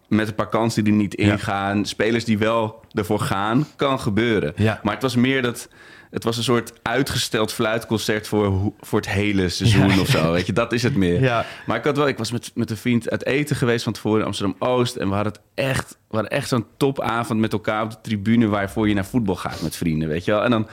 met 0.08 0.28
een 0.28 0.36
paar 0.36 0.50
kansen 0.50 0.84
die 0.84 0.94
er 0.94 1.00
niet 1.00 1.14
ingaan. 1.16 1.86
Spelers 1.86 2.26
die 2.26 2.38
wel 2.38 2.80
ervoor 2.92 3.20
gaan, 3.20 3.68
kan 3.76 4.00
gebeuren. 4.00 4.54
Ja. 4.56 4.80
Maar 4.84 4.94
het 4.94 5.02
was 5.02 5.16
meer 5.16 5.42
dat... 5.42 5.68
Het 6.16 6.24
was 6.24 6.38
een 6.38 6.44
soort 6.44 6.74
uitgesteld 6.82 7.54
fluitconcert 7.54 8.28
voor, 8.28 8.74
voor 8.80 9.00
het 9.00 9.10
hele 9.10 9.50
seizoen 9.50 9.90
Ja. 9.90 10.00
of 10.00 10.08
zo. 10.08 10.32
Weet 10.32 10.46
je, 10.46 10.54
dat 10.54 10.72
is 10.74 10.84
het 10.84 10.96
meer. 10.96 11.22
Ja. 11.32 11.46
Maar 11.66 11.78
ik 11.78 11.84
had 11.84 11.98
wel, 11.98 12.08
ik 12.08 12.18
was 12.18 12.32
met, 12.32 12.52
met 12.54 12.70
een 12.70 12.78
vriend 12.78 13.10
uit 13.10 13.26
eten 13.26 13.56
geweest 13.56 13.84
van 13.84 13.94
tevoren 13.94 14.20
in 14.20 14.26
Amsterdam 14.26 14.56
Oost. 14.60 14.96
En 14.96 15.08
we 15.10 15.14
hadden 15.16 15.34
het 15.34 15.42
echt, 15.54 15.92
we 16.10 16.16
hadden 16.16 16.32
echt 16.32 16.48
zo'n 16.48 16.66
topavond 16.78 17.40
met 17.40 17.54
elkaar 17.54 17.84
op 17.84 17.90
de 17.92 17.98
tribune 18.02 18.48
waarvoor 18.48 18.88
je 18.88 18.94
naar 18.94 19.06
voetbal 19.06 19.36
gaat 19.36 19.62
met 19.62 19.76
vrienden, 19.76 20.08
weet 20.08 20.26
je 20.26 20.32
wel. 20.32 20.44
En 20.44 20.52
dan, 20.52 20.68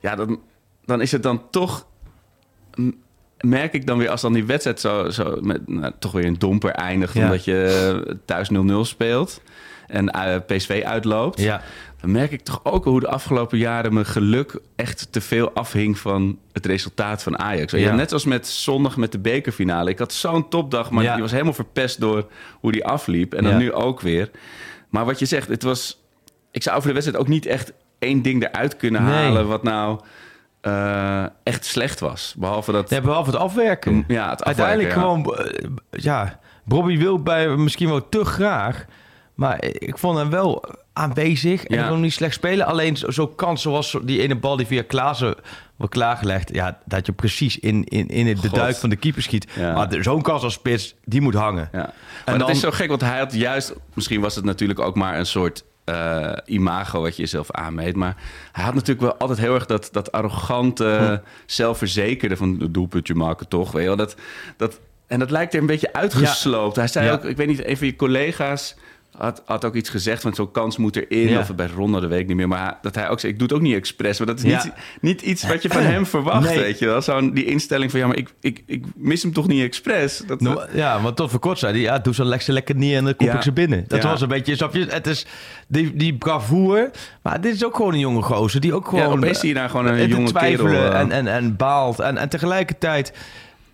ja, 0.00 0.14
dan, 0.14 0.40
dan 0.84 1.00
is 1.00 1.12
het 1.12 1.22
dan 1.22 1.42
toch, 1.50 1.86
merk 3.40 3.72
ik 3.72 3.86
dan 3.86 3.98
weer 3.98 4.08
als 4.10 4.20
dan 4.20 4.32
die 4.32 4.44
wedstrijd 4.44 4.80
zo, 4.80 5.10
zo 5.10 5.38
met, 5.40 5.68
nou, 5.68 5.92
toch 5.98 6.12
weer 6.12 6.24
een 6.26 6.38
domper 6.38 6.70
eindigt, 6.70 7.14
Ja. 7.14 7.24
omdat 7.24 7.44
je 7.44 7.92
eh, 8.06 8.14
thuis 8.24 8.48
0-0 8.52 8.80
speelt 8.80 9.40
en 9.86 10.08
eh, 10.10 10.36
PSV 10.46 10.82
uitloopt. 10.86 11.40
Ja. 11.40 11.62
Dan 12.04 12.12
merk 12.12 12.30
ik 12.30 12.40
toch 12.42 12.60
ook 12.62 12.84
hoe 12.84 13.00
de 13.00 13.08
afgelopen 13.08 13.58
jaren 13.58 13.92
mijn 13.94 14.06
geluk 14.06 14.58
echt 14.76 15.12
te 15.12 15.20
veel 15.20 15.52
afhing 15.52 15.98
van 15.98 16.38
het 16.52 16.66
resultaat 16.66 17.22
van 17.22 17.38
Ajax. 17.38 17.72
Ja. 17.72 17.94
Net 17.94 18.12
als 18.12 18.24
met 18.24 18.46
zondag 18.46 18.96
met 18.96 19.12
de 19.12 19.18
bekerfinale. 19.18 19.90
Ik 19.90 19.98
had 19.98 20.12
zo'n 20.12 20.48
topdag, 20.48 20.90
maar 20.90 21.04
Ja. 21.04 21.12
die 21.12 21.22
was 21.22 21.30
helemaal 21.30 21.52
verpest 21.52 22.00
door 22.00 22.26
hoe 22.60 22.72
die 22.72 22.84
afliep. 22.84 23.34
En 23.34 23.42
dan 23.42 23.52
Ja. 23.52 23.58
nu 23.58 23.72
ook 23.72 24.00
weer. 24.00 24.30
Maar 24.88 25.04
wat 25.04 25.18
je 25.18 25.26
zegt, 25.26 25.48
het 25.48 25.62
was. 25.62 26.02
Ik 26.50 26.62
zou 26.62 26.76
over 26.76 26.88
de 26.88 26.94
wedstrijd 26.94 27.22
ook 27.22 27.28
niet 27.28 27.46
echt 27.46 27.72
één 27.98 28.22
ding 28.22 28.42
eruit 28.44 28.76
kunnen 28.76 29.04
Nee. 29.04 29.12
halen 29.14 29.46
wat 29.48 29.62
nou 29.62 30.00
eh, 30.60 31.24
echt 31.42 31.64
slecht 31.64 32.00
was. 32.00 32.34
Behalve 32.38 32.72
dat. 32.72 32.90
Ja, 32.90 33.00
behalve 33.00 33.30
het 33.30 33.38
afwerken. 33.38 34.04
Ja, 34.08 34.30
het 34.30 34.44
Uiteindelijk 34.44 34.94
afwerken, 34.96 35.18
ja. 35.32 35.32
gewoon... 35.36 35.78
eh, 35.90 36.00
ja, 36.02 36.40
Bobby 36.64 36.98
wil 36.98 37.22
bij 37.22 37.48
misschien 37.48 37.88
wel 37.88 38.08
te 38.08 38.24
graag. 38.24 38.84
Maar 39.34 39.64
ik 39.64 39.98
vond 39.98 40.18
hem 40.18 40.30
wel 40.30 40.64
aanwezig. 40.98 41.64
En 41.64 41.76
Ja. 41.78 41.88
kon 41.88 42.00
niet 42.00 42.12
slecht 42.12 42.34
spelen. 42.34 42.66
Alleen 42.66 42.96
zo- 42.96 43.10
zo'n 43.10 43.34
kans 43.34 43.62
zoals 43.62 43.96
die 44.02 44.20
ene 44.22 44.36
bal 44.36 44.56
die 44.56 44.66
via 44.66 44.82
Klaassen 44.86 45.34
wordt 45.76 45.92
klaargelegd. 45.94 46.54
Ja, 46.54 46.78
dat 46.84 47.06
je 47.06 47.12
precies 47.12 47.58
in, 47.58 47.84
in, 47.84 48.08
in 48.08 48.26
het 48.26 48.42
de 48.42 48.48
God. 48.48 48.58
duik 48.58 48.76
van 48.76 48.90
de 48.90 48.96
keeper 48.96 49.22
schiet. 49.22 49.46
Ja. 49.56 49.72
Maar 49.72 49.88
zo'n 50.00 50.22
kans 50.22 50.42
als 50.42 50.52
spits, 50.54 50.94
die 51.04 51.20
moet 51.20 51.34
hangen. 51.34 51.68
Ja. 51.72 51.78
Maar 51.78 51.92
En 52.24 52.32
dat 52.38 52.46
dan- 52.46 52.50
is 52.56 52.60
zo 52.60 52.70
gek, 52.70 52.88
want 52.88 53.00
hij 53.00 53.18
had 53.18 53.32
juist... 53.34 53.74
Misschien 53.94 54.20
was 54.20 54.34
het 54.34 54.44
natuurlijk 54.44 54.80
ook 54.80 54.94
maar 54.94 55.18
een 55.18 55.26
soort 55.26 55.64
eh, 55.84 56.32
imago 56.44 57.00
wat 57.00 57.16
je 57.16 57.22
jezelf 57.22 57.50
aanmeet. 57.50 57.96
Maar 57.96 58.16
hij 58.52 58.64
had 58.64 58.74
natuurlijk 58.74 59.00
wel 59.00 59.16
altijd 59.16 59.38
heel 59.38 59.54
erg 59.54 59.66
dat, 59.66 59.88
dat 59.92 60.12
arrogante, 60.12 60.84
Hm. 60.84 61.16
zelfverzekerde... 61.46 62.36
van 62.36 62.56
een 62.60 62.72
doelpuntje 62.72 63.14
maken 63.14 63.48
toch, 63.48 63.72
weet 63.72 63.82
je 63.82 63.88
wel. 63.88 63.96
Dat, 63.96 64.16
dat, 64.56 64.80
en 65.06 65.18
dat 65.18 65.30
lijkt 65.30 65.54
er 65.54 65.60
een 65.60 65.66
beetje 65.66 65.92
uitgesloopt. 65.92 66.76
Hij 66.76 66.86
zei 66.88 67.10
ook, 67.10 67.24
ik 67.24 67.36
weet 67.36 67.46
niet, 67.46 67.66
een 67.66 67.76
van 67.76 67.86
je 67.86 67.96
collega's... 67.96 68.76
Had, 69.18 69.42
had 69.46 69.64
ook 69.64 69.74
iets 69.74 69.88
gezegd 69.88 70.22
van 70.22 70.34
zo'n 70.34 70.50
kans 70.50 70.76
moet 70.76 70.96
erin. 70.96 71.28
Ja. 71.28 71.38
Of 71.40 71.54
bij 71.54 71.68
Ronda, 71.76 72.00
dat 72.00 72.08
weet 72.10 72.20
ik 72.20 72.26
niet 72.26 72.36
meer. 72.36 72.48
Maar 72.48 72.78
dat 72.82 72.94
hij 72.94 73.08
ook 73.08 73.20
zei, 73.20 73.32
ik 73.32 73.38
doe 73.38 73.48
het 73.48 73.56
ook 73.56 73.62
niet 73.62 73.74
expres. 73.74 74.18
Maar 74.18 74.26
dat 74.26 74.36
is 74.38 74.42
Ja. 74.44 74.62
niet, 74.64 74.72
niet 75.00 75.22
iets 75.22 75.46
wat 75.46 75.62
je 75.62 75.68
van 75.68 75.82
hem 75.92 76.06
verwacht, 76.06 76.48
Nee. 76.48 76.58
weet 76.58 76.78
je 76.78 76.86
wel. 76.86 77.02
Zo'n 77.02 77.34
die 77.34 77.44
instelling 77.44 77.90
van, 77.90 78.00
ja, 78.00 78.06
maar 78.06 78.16
ik, 78.16 78.28
ik, 78.40 78.62
ik 78.66 78.84
mis 78.96 79.22
hem 79.22 79.32
toch 79.32 79.46
niet 79.46 79.62
expres. 79.62 80.22
Dat, 80.26 80.40
Nou, 80.40 80.60
ja, 80.72 81.00
want 81.00 81.16
tot 81.16 81.30
voor 81.30 81.40
kort 81.40 81.58
zei 81.58 81.72
hij, 81.72 81.80
ja, 81.82 81.98
doe 81.98 82.14
ze 82.14 82.24
lekker, 82.24 82.52
lekker 82.52 82.74
neer 82.76 82.96
en 82.96 83.04
dan 83.04 83.14
Ja. 83.18 83.34
ik 83.34 83.42
ze 83.42 83.52
binnen. 83.52 83.84
Dat 83.88 84.02
Ja. 84.02 84.08
was 84.08 84.20
een 84.20 84.28
beetje, 84.28 84.56
snap 84.56 84.74
je, 84.74 84.86
het 84.88 85.06
is 85.06 85.26
die, 85.68 85.96
die 85.96 86.14
bravoure. 86.14 86.90
Maar 87.22 87.40
dit 87.40 87.54
is 87.54 87.64
ook 87.64 87.76
gewoon 87.76 87.92
een 87.92 87.98
jonge 87.98 88.22
gozer 88.22 88.60
die 88.60 88.74
ook 88.74 88.88
gewoon... 88.88 89.06
opeens 89.16 89.38
zie 89.40 89.48
je 89.48 89.54
daar 89.54 89.70
gewoon 89.70 89.86
een 89.86 89.96
eh, 89.96 90.02
te 90.02 90.08
jonge 90.08 90.32
kerel, 90.32 90.66
eh. 90.66 91.00
En, 91.00 91.10
en, 91.12 91.26
en 91.26 91.56
baalt. 91.56 92.00
En, 92.00 92.16
en 92.18 92.28
tegelijkertijd 92.28 93.12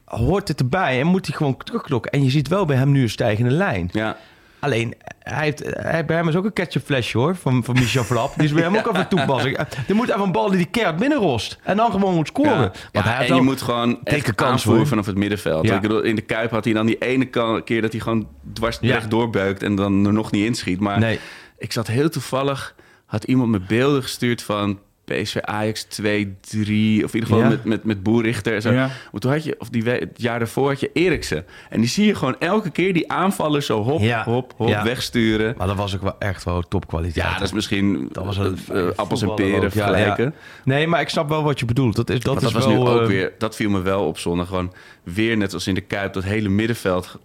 hoort 0.05 0.49
het 0.49 0.61
erbij 0.61 1.01
en 1.01 1.07
moet 1.07 1.27
hij 1.27 1.37
gewoon 1.37 1.57
terugklokken. 1.65 2.13
En 2.13 2.25
je 2.25 2.31
ziet 2.31 2.49
wel 2.49 2.65
bij 2.65 2.77
hem 2.77 2.91
nu 2.93 3.03
een 3.03 3.11
stijgende 3.11 3.51
lijn. 3.51 3.89
ja. 3.93 4.17
Alleen, 4.61 4.95
hij 5.19 5.45
heeft, 5.45 5.63
hij, 5.65 6.05
bij 6.05 6.17
hem 6.17 6.29
is 6.29 6.37
ook 6.37 6.45
een 6.45 6.53
ketchupflesje 6.53 7.19
hoor, 7.19 7.37
van, 7.37 7.65
van 7.65 7.75
Michel 7.75 8.05
Flap. 8.05 8.33
Die 8.37 8.45
is 8.45 8.53
bij 8.53 8.63
hem 8.71 8.77
ook 8.77 8.87
even 8.89 9.09
toepassing. 9.09 9.59
Er 9.89 9.95
moet 9.95 10.09
even 10.09 10.21
een 10.23 10.33
bal 10.33 10.49
die 10.49 10.57
die 10.57 10.67
keihard 10.67 10.97
binnenrost. 10.99 11.59
En 11.63 11.77
dan 11.77 11.91
gewoon 11.91 12.15
moet 12.15 12.27
scoren. 12.27 12.61
Ja. 12.61 12.73
Want 12.93 13.05
hij 13.05 13.29
en 13.29 13.35
je 13.35 13.41
moet 13.41 13.63
gewoon 13.63 13.99
echt 14.05 14.35
kans, 14.35 14.65
hoor. 14.65 14.87
vanaf 14.87 15.07
het 15.07 15.17
middenveld. 15.17 15.71
Ik 15.71 15.81
bedoel, 15.81 16.01
in 16.03 16.15
de 16.15 16.23
Kuip 16.23 16.51
had 16.51 16.65
hij 16.65 16.73
dan 16.73 16.87
die 16.87 16.99
ene 16.99 17.25
keer 17.65 17.83
dat 17.83 17.93
hij 17.93 18.01
gewoon 18.01 18.29
dwars 18.53 18.79
recht 18.81 19.11
doorbeukt 19.11 19.63
en 19.63 19.75
dan 19.75 20.07
er 20.07 20.13
nog 20.13 20.31
niet 20.31 20.45
inschiet. 20.47 20.81
Maar 20.81 20.99
Nee. 20.99 21.19
ik 21.59 21.73
zat 21.73 21.87
heel 21.87 22.09
toevallig, 22.09 22.75
had 23.07 23.25
iemand 23.25 23.51
me 23.51 23.61
beelden 23.61 24.03
gestuurd 24.03 24.43
van 24.43 24.79
PSV 25.15 25.37
Ajax 25.41 25.83
2, 25.85 26.37
3, 26.41 27.05
of 27.05 27.15
in 27.15 27.21
ieder 27.21 27.29
geval 27.35 27.39
Ja. 27.39 27.49
met, 27.49 27.65
met, 27.65 27.85
met 27.85 28.03
Boerichter 28.03 28.55
en 28.55 28.63
zo. 28.63 28.73
Ja. 28.73 28.91
Want 29.11 29.23
toen 29.23 29.33
had 29.33 29.45
je, 29.45 29.55
of 29.59 29.69
die 29.69 29.83
het 29.83 30.09
jaar 30.15 30.39
daarvoor 30.39 30.69
had 30.69 30.81
je 30.81 30.91
Eriksen. 30.93 31.45
En 31.71 31.81
die 31.81 31.89
zie 31.89 32.07
je 32.07 32.15
gewoon 32.15 32.37
elke 32.39 32.71
keer 32.71 32.93
die 32.93 33.13
aanvallen 33.13 33.63
zo 33.63 33.83
hop, 33.83 34.01
Ja. 34.01 34.25
hop, 34.25 34.53
hop 34.57 34.69
Ja. 34.69 34.85
wegsturen. 34.85 35.55
Maar 35.59 35.67
dat 35.67 35.77
was 35.77 35.95
ook 35.95 36.03
wel 36.03 36.17
echt 36.19 36.45
wel 36.45 36.63
topkwaliteit. 36.63 37.27
Ja, 37.27 37.33
dat 37.33 37.43
is 37.43 37.53
misschien 37.53 38.09
Dat 38.13 38.25
was 38.25 38.37
een 38.37 38.59
eh, 38.73 38.87
appels 38.97 39.23
en 39.23 39.35
peren 39.35 39.71
vergelijken. 39.71 40.35
Nee, 40.65 40.87
maar 40.87 41.01
ik 41.01 41.09
snap 41.09 41.29
wel 41.29 41.43
wat 41.43 41.59
je 41.59 41.65
bedoelt. 41.65 41.97
Dat, 41.97 42.11
is, 42.11 42.15
dat, 42.21 42.25
Dat, 42.25 42.35
dat 42.43 42.51
is 42.51 42.57
was 42.57 42.67
wel, 42.67 42.83
nu 42.85 42.89
ook 42.91 43.01
eh, 43.01 43.07
weer, 43.07 43.33
dat 43.39 43.57
viel 43.57 43.71
me 43.71 43.81
wel 43.81 44.07
op 44.07 44.19
zondag. 44.19 44.49
Gewoon 44.49 44.73
weer 45.03 45.37
net 45.37 45.55
als 45.55 45.67
in 45.67 45.75
de 45.75 45.81
Kuip, 45.81 46.13
dat 46.13 46.25
hele 46.25 46.49
middenveld. 46.49 47.19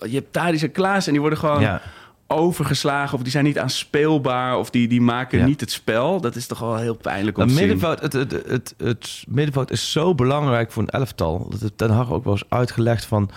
Je 0.00 0.14
hebt 0.14 0.32
Tadic 0.32 0.62
en 0.62 0.72
Klaas 0.72 1.06
en 1.06 1.12
die 1.12 1.20
worden 1.20 1.38
gewoon 1.38 1.60
Ja. 1.60 1.82
Overgeslagen. 2.26 3.14
Of 3.16 3.22
die 3.22 3.30
zijn 3.32 3.44
niet 3.44 3.58
aanspeelbaar. 3.58 4.58
Of 4.58 4.70
die, 4.70 4.88
die 4.88 5.00
maken 5.00 5.38
Ja. 5.38 5.46
niet 5.46 5.60
het 5.60 5.70
spel. 5.70 6.20
Dat 6.20 6.36
is 6.36 6.46
toch 6.46 6.58
wel 6.58 6.76
heel 6.76 6.96
pijnlijk 6.96 7.38
om 7.38 7.46
te 7.46 7.52
zien. 7.54 7.60
middenveld, 7.60 8.00
het, 8.00 8.12
het, 8.12 8.32
het, 8.46 8.74
het 8.78 9.24
middenveld 9.28 9.70
is 9.70 9.92
zo 9.92 10.14
belangrijk 10.14 10.72
voor 10.72 10.82
een 10.82 10.88
elftal. 10.88 11.46
Dat 11.50 11.60
het 11.60 11.78
Ten 11.78 11.90
Hag 11.90 12.10
ook 12.12 12.24
wel 12.24 12.32
eens 12.32 12.44
uitgelegd 12.48 13.04
van... 13.04 13.30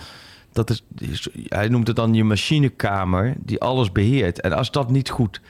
Dat 0.52 0.70
is, 0.70 0.82
hij 1.44 1.68
noemt 1.68 1.86
het 1.86 1.96
dan 1.96 2.14
je 2.14 2.24
machinekamer 2.24 3.34
die 3.38 3.60
alles 3.60 3.92
beheert. 3.92 4.40
En 4.40 4.52
als 4.52 4.70
dat 4.70 4.90
niet 4.90 5.10
goed... 5.10 5.40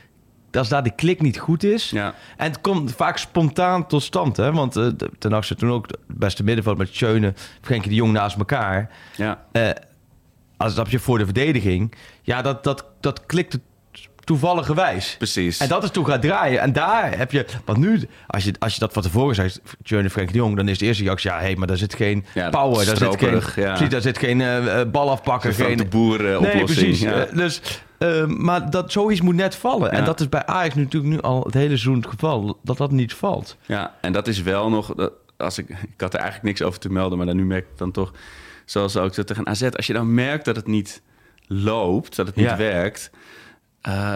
Als 0.53 0.68
daar 0.68 0.83
die 0.83 0.92
klik 0.94 1.20
niet 1.22 1.38
goed 1.38 1.62
is... 1.64 1.90
Ja. 1.90 2.14
En 2.37 2.46
het 2.50 2.61
komt 2.61 2.92
vaak 2.92 3.16
spontaan 3.18 3.87
tot 3.87 4.03
stand, 4.03 4.37
hè? 4.37 4.53
Want 4.53 4.72
de- 4.72 5.11
Ten 5.18 5.44
zit 5.44 5.59
toen 5.59 5.70
ook 5.70 5.87
het 5.87 5.98
beste 6.07 6.44
middenveld 6.44 6.79
met 6.79 6.88
Schöne, 6.94 7.35
Frenkie 7.61 7.88
de 7.88 7.94
Jong 7.96 8.12
naast 8.12 8.37
elkaar. 8.37 8.90
Ja. 9.16 9.44
Eh, 9.53 9.68
je 10.88 10.99
voor 10.99 11.18
de 11.18 11.25
verdediging, 11.25 11.94
ja, 12.23 12.42
dat, 12.42 12.64
dat, 12.64 12.85
dat 13.01 13.27
klikt 13.27 13.59
toevalligerwijs. 14.25 15.14
Precies. 15.18 15.59
En 15.59 15.68
dat 15.68 15.83
is 15.83 15.90
toen 15.90 16.07
gaat 16.07 16.23
draaien. 16.23 16.61
En 16.61 16.73
daar 16.73 17.18
heb 17.18 17.33
je... 17.33 17.46
Want 17.64 17.79
nu, 17.79 18.09
als 18.27 18.44
je, 18.44 18.53
als 18.59 18.75
je 18.75 18.81
dat 18.81 18.92
van 18.92 19.03
tevoren 19.03 19.35
zegt, 19.35 19.61
Journey 19.83 20.11
Frank 20.11 20.29
de 20.33 20.38
Jong... 20.38 20.57
dan 20.57 20.68
is 20.68 20.79
de 20.79 20.85
eerste 20.85 21.03
reactie, 21.05 21.31
ja, 21.31 21.38
hé, 21.40 21.55
maar 21.55 21.66
daar 21.66 21.77
zit 21.77 21.94
geen 21.94 22.25
Ja, 22.35 22.51
power. 22.51 22.87
Daar 22.87 22.96
zit 22.96 23.16
geen, 23.18 23.40
ja. 23.64 23.70
precies, 23.73 23.88
daar 23.88 24.01
zit 24.01 24.18
geen 24.18 24.40
eh, 24.40 24.81
eh, 24.81 24.90
bal 24.90 25.11
afpakken. 25.11 25.55
Geen 25.55 25.77
de 25.77 25.85
boeren 25.85 26.42
nee, 26.42 26.53
oplossing. 26.53 26.87
precies. 26.87 27.01
Ja. 27.01 27.12
Eh, 27.25 27.37
dus, 27.37 27.61
eh, 27.99 28.27
maar 28.27 28.70
dat, 28.70 28.92
zoiets 28.92 29.20
moet 29.20 29.35
net 29.35 29.55
vallen. 29.55 29.92
En 29.92 30.05
dat 30.05 30.20
is 30.20 30.29
bij 30.29 30.46
Ajax 30.46 30.75
natuurlijk 30.75 31.12
nu 31.12 31.20
al 31.20 31.42
het 31.44 31.55
hele 31.55 31.68
seizoen 31.68 31.96
het 31.96 32.07
geval. 32.07 32.59
Dat 32.62 32.77
dat 32.77 32.90
niet 32.90 33.14
valt. 33.14 33.57
Ja, 33.66 33.94
en 34.01 34.12
dat 34.12 34.27
is 34.29 34.42
wel 34.42 34.70
nog... 34.70 34.94
dat- 34.94 35.12
Als 35.37 35.59
ik, 35.59 35.68
ik 35.68 36.01
had 36.01 36.14
er 36.14 36.20
eigenlijk 36.20 36.49
niks 36.49 36.62
over 36.62 36.81
te 36.81 36.92
melden, 36.92 37.18
maar 37.18 37.27
dan 37.27 37.37
nu 37.37 37.44
merk 37.44 37.64
ik 37.73 37.79
dan 37.79 37.90
toch... 37.90 38.12
Zoals 38.70 38.96
ook 38.96 39.14
zo 39.14 39.22
tegen 39.22 39.46
AZ, 39.46 39.62
als 39.62 39.87
je 39.87 39.92
dan 39.92 40.14
merkt 40.14 40.44
dat 40.44 40.56
het 40.56 40.66
niet 40.66 41.02
loopt, 41.46 42.16
dat 42.16 42.26
het 42.26 42.37
niet 42.37 42.44
Ja. 42.46 42.56
werkt... 42.56 43.11
eh, 43.80 44.14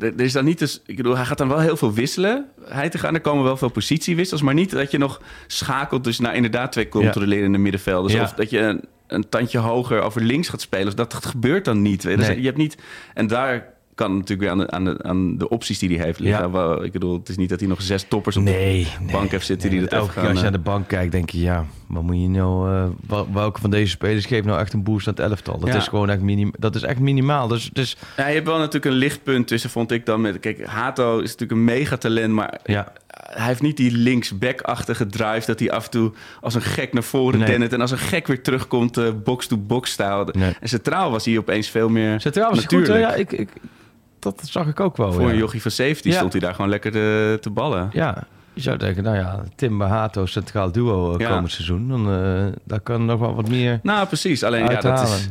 er 0.00 0.20
is 0.20 0.32
dan 0.32 0.44
niet 0.44 0.58
dus, 0.58 0.82
ik 0.86 0.96
bedoel, 0.96 1.16
hij 1.16 1.24
gaat 1.24 1.38
dan 1.38 1.48
wel 1.48 1.58
heel 1.60 1.76
veel 1.76 1.92
wisselen. 1.92 2.46
Hij 2.64 2.88
te 2.88 2.98
gaan, 2.98 3.14
er 3.14 3.20
komen 3.20 3.44
wel 3.44 3.56
veel 3.56 3.68
positiewissels, 3.68 4.42
maar 4.42 4.54
niet 4.54 4.70
dat 4.70 4.90
je 4.90 4.98
nog 4.98 5.20
schakelt 5.46 6.04
dus 6.04 6.18
naar 6.18 6.34
inderdaad 6.34 6.72
twee 6.72 6.88
controlerende 6.88 7.58
middenvelders. 7.58 8.12
Ja. 8.14 8.22
Of 8.22 8.32
dat 8.32 8.50
je 8.50 8.80
een 9.06 9.28
tandje 9.28 9.58
hoger 9.58 10.00
over 10.00 10.20
links 10.22 10.48
gaat 10.48 10.60
spelen. 10.60 10.96
Dat, 10.96 11.12
dat 11.12 11.26
gebeurt 11.26 11.64
dan 11.64 11.82
niet. 11.82 12.02
Dus 12.02 12.26
Nee. 12.26 12.40
je 12.40 12.46
hebt 12.46 12.56
niet... 12.58 12.76
En 13.14 13.26
daar 13.26 13.71
kan 13.94 14.12
natuurlijk 14.16 14.40
weer 14.40 14.50
aan 14.50 14.58
de, 14.58 14.70
aan 14.70 14.84
de, 14.84 15.02
aan 15.02 15.38
de 15.38 15.48
opties 15.48 15.78
die 15.78 15.96
hij 15.96 16.04
heeft 16.06 16.18
liggen. 16.18 16.50
Ja. 16.52 16.78
Ik 16.82 16.92
bedoel, 16.92 17.18
het 17.18 17.28
is 17.28 17.36
niet 17.36 17.48
dat 17.48 17.60
hij 17.60 17.68
nog 17.68 17.82
zes 17.82 18.04
toppers 18.08 18.36
op 18.36 18.44
de 18.44 18.50
Nee, 18.50 18.86
bank 19.12 19.30
heeft 19.30 19.46
zitten 19.46 19.70
die 19.70 19.80
dat 19.80 19.88
elke 19.92 20.12
keer 20.12 20.22
gaan... 20.22 20.30
als 20.30 20.30
je 20.40 20.44
eh, 20.46 20.50
naar 20.50 20.52
de 20.62 20.70
bank 20.70 20.88
kijkt, 20.88 21.12
denk 21.12 21.30
je, 21.30 21.40
ja, 21.40 21.64
wat 21.88 22.02
moet 22.02 22.20
je 22.20 22.28
nou, 22.28 22.70
eh, 22.74 22.84
wel- 23.08 23.28
welke 23.32 23.60
van 23.60 23.70
deze 23.70 23.90
spelers 23.90 24.26
geeft 24.26 24.44
nou 24.46 24.60
echt 24.60 24.72
een 24.72 24.82
boost 24.82 25.06
aan 25.08 25.14
het 25.14 25.22
elftal? 25.22 25.58
Dat 25.58 25.68
Ja. 25.68 25.76
is 25.76 25.88
gewoon 25.88 26.10
echt, 26.10 26.20
minim, 26.20 26.52
dat 26.58 26.74
is 26.74 26.82
echt 26.82 26.98
minimaal. 26.98 27.48
Dus, 27.48 27.70
dus 27.72 27.96
Ja, 28.16 28.26
je 28.28 28.34
hebt 28.34 28.46
wel 28.46 28.58
natuurlijk 28.58 28.84
een 28.84 28.92
lichtpunt 28.92 29.46
tussen, 29.46 29.70
vond 29.70 29.90
ik 29.90 30.06
dan 30.06 30.20
met... 30.20 30.40
Kijk, 30.40 30.64
Hato 30.66 31.14
is 31.18 31.22
natuurlijk 31.30 31.52
een 31.52 31.64
megatalent, 31.64 32.32
maar 32.32 32.60
ja, 32.64 32.92
hij 33.06 33.46
heeft 33.46 33.62
niet 33.62 33.76
die 33.76 33.92
linksback-achtige 33.92 35.06
drive... 35.06 35.46
dat 35.46 35.58
hij 35.58 35.70
af 35.70 35.84
en 35.84 35.90
toe 35.90 36.12
als 36.40 36.54
een 36.54 36.62
gek 36.62 36.92
naar 36.92 37.02
voren 37.02 37.38
Nee. 37.38 37.48
dennert... 37.48 37.72
en 37.72 37.80
als 37.80 37.90
een 37.90 37.98
gek 37.98 38.26
weer 38.26 38.42
terugkomt, 38.42 38.96
eh, 38.96 39.08
box-to-box-stijl. 39.24 40.28
Nee. 40.32 40.52
En 40.60 40.68
centraal 40.68 41.10
was 41.10 41.24
hij 41.24 41.38
opeens 41.38 41.68
veel 41.68 41.88
meer 41.88 42.20
Centraal 42.20 42.50
was 42.50 42.58
goed, 42.64 42.70
natuurlijk. 42.70 42.98
ja, 43.10 43.14
ik, 43.14 43.32
ik, 43.32 43.48
dat 44.22 44.40
zag 44.44 44.66
ik 44.66 44.80
ook 44.80 44.96
wel. 44.96 45.12
Voor 45.12 45.28
een 45.30 45.36
jochie 45.36 45.62
van 45.62 45.70
17 45.70 46.10
Ja. 46.10 46.16
stond 46.16 46.32
hij 46.32 46.40
daar 46.40 46.54
gewoon 46.54 46.70
lekker 46.70 46.92
te, 46.92 47.38
te 47.40 47.50
ballen. 47.50 47.88
Ja, 47.92 48.24
je 48.52 48.60
zou 48.60 48.76
denken, 48.76 49.02
nou 49.02 49.16
ja, 49.16 49.42
Tim 49.54 49.80
Hato 49.80 50.26
centraal 50.26 50.72
duo 50.72 51.12
eh, 51.14 51.20
Ja. 51.20 51.28
komend 51.28 51.52
seizoen. 51.52 51.88
Dan, 51.88 52.12
eh, 52.12 52.46
daar 52.64 52.80
kan 52.80 53.04
nog 53.04 53.20
wel 53.20 53.34
wat 53.34 53.48
meer 53.48 53.80
Nou, 53.82 54.06
precies. 54.06 54.42
Alleen, 54.44 54.70
ja, 54.70 54.80
dat 54.80 55.02
is, 55.08 55.28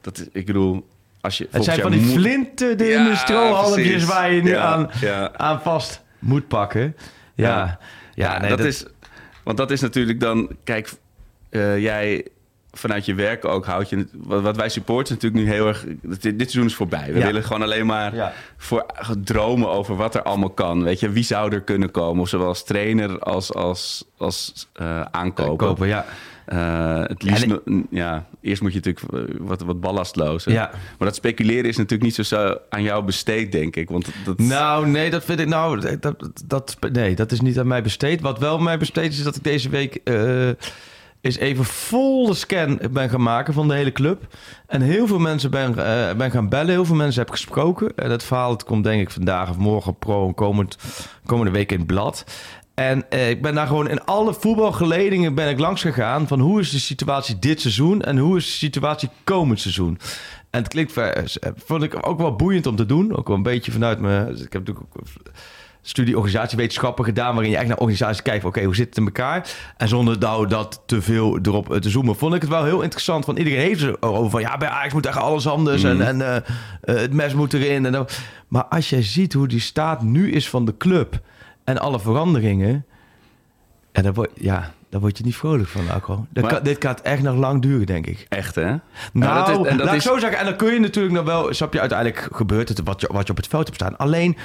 dat 0.00 0.18
is... 0.18 0.26
Ik 0.32 0.46
bedoel, 0.46 0.86
als 1.20 1.38
je... 1.38 1.48
Het 1.50 1.64
zijn 1.64 1.80
van 1.80 1.90
die 1.90 2.00
moet- 2.00 2.12
flinten 2.12 2.78
de 2.78 2.84
Ja, 2.84 3.14
strohalmpjes 3.14 3.86
precies. 3.88 4.04
waar 4.08 4.32
je 4.32 4.42
nu 4.42 4.54
aan, 4.56 4.90
aan 5.36 5.60
vast 5.60 6.02
moet 6.18 6.48
pakken. 6.48 6.96
Ja, 7.34 7.48
ja, 7.56 7.78
Ja, 8.14 8.38
nee, 8.40 8.48
dat, 8.48 8.58
dat, 8.58 8.66
is... 8.66 8.84
Want 9.44 9.56
dat 9.56 9.70
is 9.70 9.80
natuurlijk 9.80 10.20
dan... 10.20 10.48
Kijk, 10.64 10.92
eh, 11.50 11.78
jij 11.78 12.26
vanuit 12.72 13.04
je 13.04 13.14
werk 13.14 13.44
ook 13.44 13.66
houdt 13.66 13.88
je... 13.88 14.06
Wat, 14.12 14.56
wij 14.56 14.68
supporters 14.68 15.10
natuurlijk 15.10 15.44
nu 15.44 15.50
heel 15.50 15.66
erg... 15.66 15.84
Dit, 16.02 16.22
dit 16.22 16.38
seizoen 16.38 16.64
is 16.66 16.74
voorbij. 16.74 17.12
We 17.12 17.18
Ja. 17.18 17.26
willen 17.26 17.44
gewoon 17.44 17.62
alleen 17.62 17.86
maar 17.86 18.14
Ja. 18.14 18.32
voor 18.56 18.86
dromen 19.24 19.68
over 19.68 19.96
wat 19.96 20.14
er 20.14 20.22
allemaal 20.22 20.50
kan. 20.50 20.82
Weet 20.82 21.00
je, 21.00 21.10
wie 21.10 21.24
zou 21.24 21.52
er 21.52 21.60
kunnen 21.60 21.90
komen? 21.90 22.22
Of 22.22 22.28
zowel 22.28 22.46
als 22.46 22.64
trainer 22.64 23.18
als, 23.18 23.54
als, 23.54 24.04
als 24.16 24.68
eh, 24.72 25.00
aankoper. 25.00 25.66
kopen, 25.66 25.88
ja. 25.88 26.04
Eh, 26.44 27.00
het 27.06 27.22
liefst, 27.22 27.46
Ja, 27.90 28.26
eerst 28.40 28.62
moet 28.62 28.72
je 28.72 28.80
natuurlijk 28.84 29.30
eh, 29.30 29.36
wat, 29.46 29.62
wat 29.62 29.80
ballastlozen. 29.80 30.52
Ja. 30.52 30.70
Maar 30.98 31.08
dat 31.08 31.14
speculeren 31.14 31.64
is 31.64 31.76
natuurlijk 31.76 32.02
niet 32.02 32.14
zo, 32.14 32.22
zo 32.22 32.56
aan 32.70 32.82
jou 32.82 33.04
besteed, 33.04 33.52
denk 33.52 33.76
ik. 33.76 33.88
Want 33.90 34.08
dat, 34.24 34.38
Nou, 34.38 34.86
nee, 34.86 35.10
dat 35.10 35.24
vind 35.24 35.40
ik 35.40 35.46
nou. 35.48 35.96
Dat, 36.00 36.16
dat, 36.46 36.76
nee, 36.92 37.14
dat 37.14 37.32
is 37.32 37.40
niet 37.40 37.58
aan 37.58 37.66
mij 37.66 37.82
besteed. 37.82 38.20
Wat 38.20 38.38
wel 38.38 38.58
mij 38.58 38.78
besteed 38.78 39.12
is, 39.12 39.18
is 39.18 39.24
dat 39.24 39.36
ik 39.36 39.44
deze 39.44 39.68
week 39.68 40.00
eens 41.22 41.36
even 41.36 41.64
vol 41.64 42.26
de 42.26 42.34
scan 42.34 42.80
ben 42.90 43.10
gaan 43.10 43.22
maken 43.22 43.54
van 43.54 43.68
de 43.68 43.74
hele 43.74 43.92
club. 43.92 44.34
En 44.66 44.80
heel 44.80 45.06
veel 45.06 45.18
mensen 45.18 45.50
ben, 45.50 45.68
eh, 45.68 46.16
ben 46.16 46.30
gaan 46.30 46.48
bellen. 46.48 46.70
Heel 46.70 46.84
veel 46.84 46.96
mensen 46.96 47.20
heb 47.20 47.30
gesproken. 47.30 47.96
En 47.96 48.08
dat 48.08 48.22
verhaal 48.22 48.56
komt 48.56 48.84
denk 48.84 49.00
ik 49.00 49.10
vandaag 49.10 49.50
of 49.50 49.56
morgen 49.56 49.98
pro 49.98 50.26
en 50.26 50.34
komend, 50.34 50.76
komende 51.26 51.52
week 51.52 51.72
in 51.72 51.78
het 51.78 51.86
blad. 51.86 52.24
En 52.74 53.10
eh, 53.10 53.30
ik 53.30 53.42
ben 53.42 53.54
daar 53.54 53.66
gewoon 53.66 53.88
in 53.88 54.04
alle 54.04 54.34
voetbalgeledingen 54.34 55.34
ben 55.34 55.48
ik 55.48 55.58
langs 55.58 55.82
gegaan 55.82 56.28
van 56.28 56.40
hoe 56.40 56.60
is 56.60 56.70
de 56.70 56.78
situatie 56.78 57.38
dit 57.38 57.60
seizoen 57.60 58.02
en 58.02 58.18
hoe 58.18 58.36
is 58.36 58.44
de 58.44 58.50
situatie 58.50 59.08
komend 59.24 59.60
seizoen. 59.60 59.98
En 60.50 60.62
het 60.62 60.68
klinkt, 60.68 60.96
eh, 60.96 61.22
vond 61.56 61.82
ik 61.82 62.06
ook 62.06 62.18
wel 62.18 62.36
boeiend 62.36 62.66
om 62.66 62.76
te 62.76 62.86
doen. 62.86 63.16
Ook 63.16 63.28
wel 63.28 63.36
een 63.36 63.42
beetje 63.42 63.72
vanuit 63.72 64.00
me. 64.00 64.42
Ik 64.44 64.52
heb 64.52 64.66
natuurlijk 64.66 64.94
studie 65.82 66.14
organisatiewetenschappen 66.16 67.04
gedaan... 67.04 67.32
waarin 67.34 67.50
je 67.52 67.56
echt 67.58 67.68
naar 67.68 67.76
organisaties 67.76 68.22
kijkt 68.22 68.44
oké, 68.44 68.62
hoe 68.64 68.74
zit 68.74 68.88
het 68.88 68.96
in 68.96 69.04
elkaar? 69.04 69.48
En 69.76 69.88
zonder 69.88 70.18
nou 70.18 70.46
dat 70.46 70.82
te 70.86 71.02
veel 71.02 71.38
erop 71.42 71.72
eh, 71.72 71.78
te 71.78 71.90
zoomen... 71.90 72.16
vond 72.16 72.34
ik 72.34 72.40
het 72.40 72.50
wel 72.50 72.64
heel 72.64 72.82
interessant. 72.82 73.24
Van 73.24 73.36
iedereen 73.36 73.58
heeft 73.58 73.80
het 73.80 74.02
over 74.02 74.30
van... 74.30 74.40
ja, 74.40 74.56
bij 74.56 74.68
Ajax 74.68 74.92
moet 74.92 75.06
echt 75.06 75.16
alles 75.18 75.46
anders... 75.46 75.82
en, 75.82 76.06
en 76.06 76.20
eh, 76.22 76.36
eh, 76.36 76.42
het 77.00 77.12
mes 77.12 77.34
moet 77.34 77.52
erin. 77.54 77.86
En, 77.86 77.92
dan- 77.92 78.08
maar 78.48 78.64
als 78.64 78.90
jij 78.90 79.02
ziet 79.02 79.32
hoe 79.32 79.48
die 79.48 79.60
staat 79.60 80.02
nu 80.02 80.32
is 80.32 80.48
van 80.48 80.64
de 80.64 80.76
club... 80.76 81.20
en 81.64 81.78
alle 81.78 82.00
veranderingen... 82.00 82.86
en 83.92 84.02
dan 84.02 84.12
word, 84.14 84.30
ja, 84.34 84.72
daar 84.90 85.00
word 85.00 85.18
je 85.18 85.24
niet 85.24 85.36
vrolijk 85.36 85.68
van, 85.68 85.82
kan, 86.02 86.26
dit 86.62 86.76
gaat 86.84 87.00
echt 87.00 87.22
nog 87.22 87.36
lang 87.36 87.62
duren, 87.62 87.86
denk 87.86 88.06
ik. 88.06 88.26
Echt, 88.28 88.54
hè? 88.54 88.74
Nou, 89.12 89.46
dat 89.46 89.48
is- 89.48 89.70
en 89.70 89.76
dat 89.76 89.86
laat 89.86 89.94
is- 89.96 90.04
ik 90.04 90.10
zo 90.10 90.18
zeggen. 90.18 90.38
En 90.38 90.44
dan 90.44 90.56
kun 90.56 90.72
je 90.72 90.80
natuurlijk 90.80 91.14
nog 91.14 91.24
wel... 91.24 91.54
Snap 91.54 91.72
je, 91.72 91.80
uiteindelijk 91.80 92.28
gebeurt 92.32 92.68
het 92.68 92.80
wat 92.84 93.00
je, 93.00 93.08
wat 93.12 93.24
je 93.26 93.30
op 93.30 93.36
het 93.36 93.46
veld 93.46 93.64
hebt 93.66 93.76
staan. 93.80 93.96
Alleen, 93.96 94.36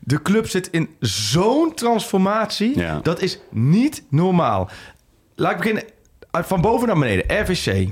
de 0.00 0.22
club 0.22 0.48
zit 0.48 0.68
in 0.70 0.88
zo'n 1.00 1.74
transformatie. 1.74 2.78
Ja. 2.78 3.00
Dat 3.02 3.20
is 3.22 3.38
niet 3.50 4.02
normaal. 4.10 4.70
Laat 5.34 5.50
ik 5.52 5.56
beginnen 5.58 5.84
van 6.32 6.60
boven 6.60 6.86
naar 6.86 6.98
beneden. 6.98 7.40
RVC. 7.42 7.88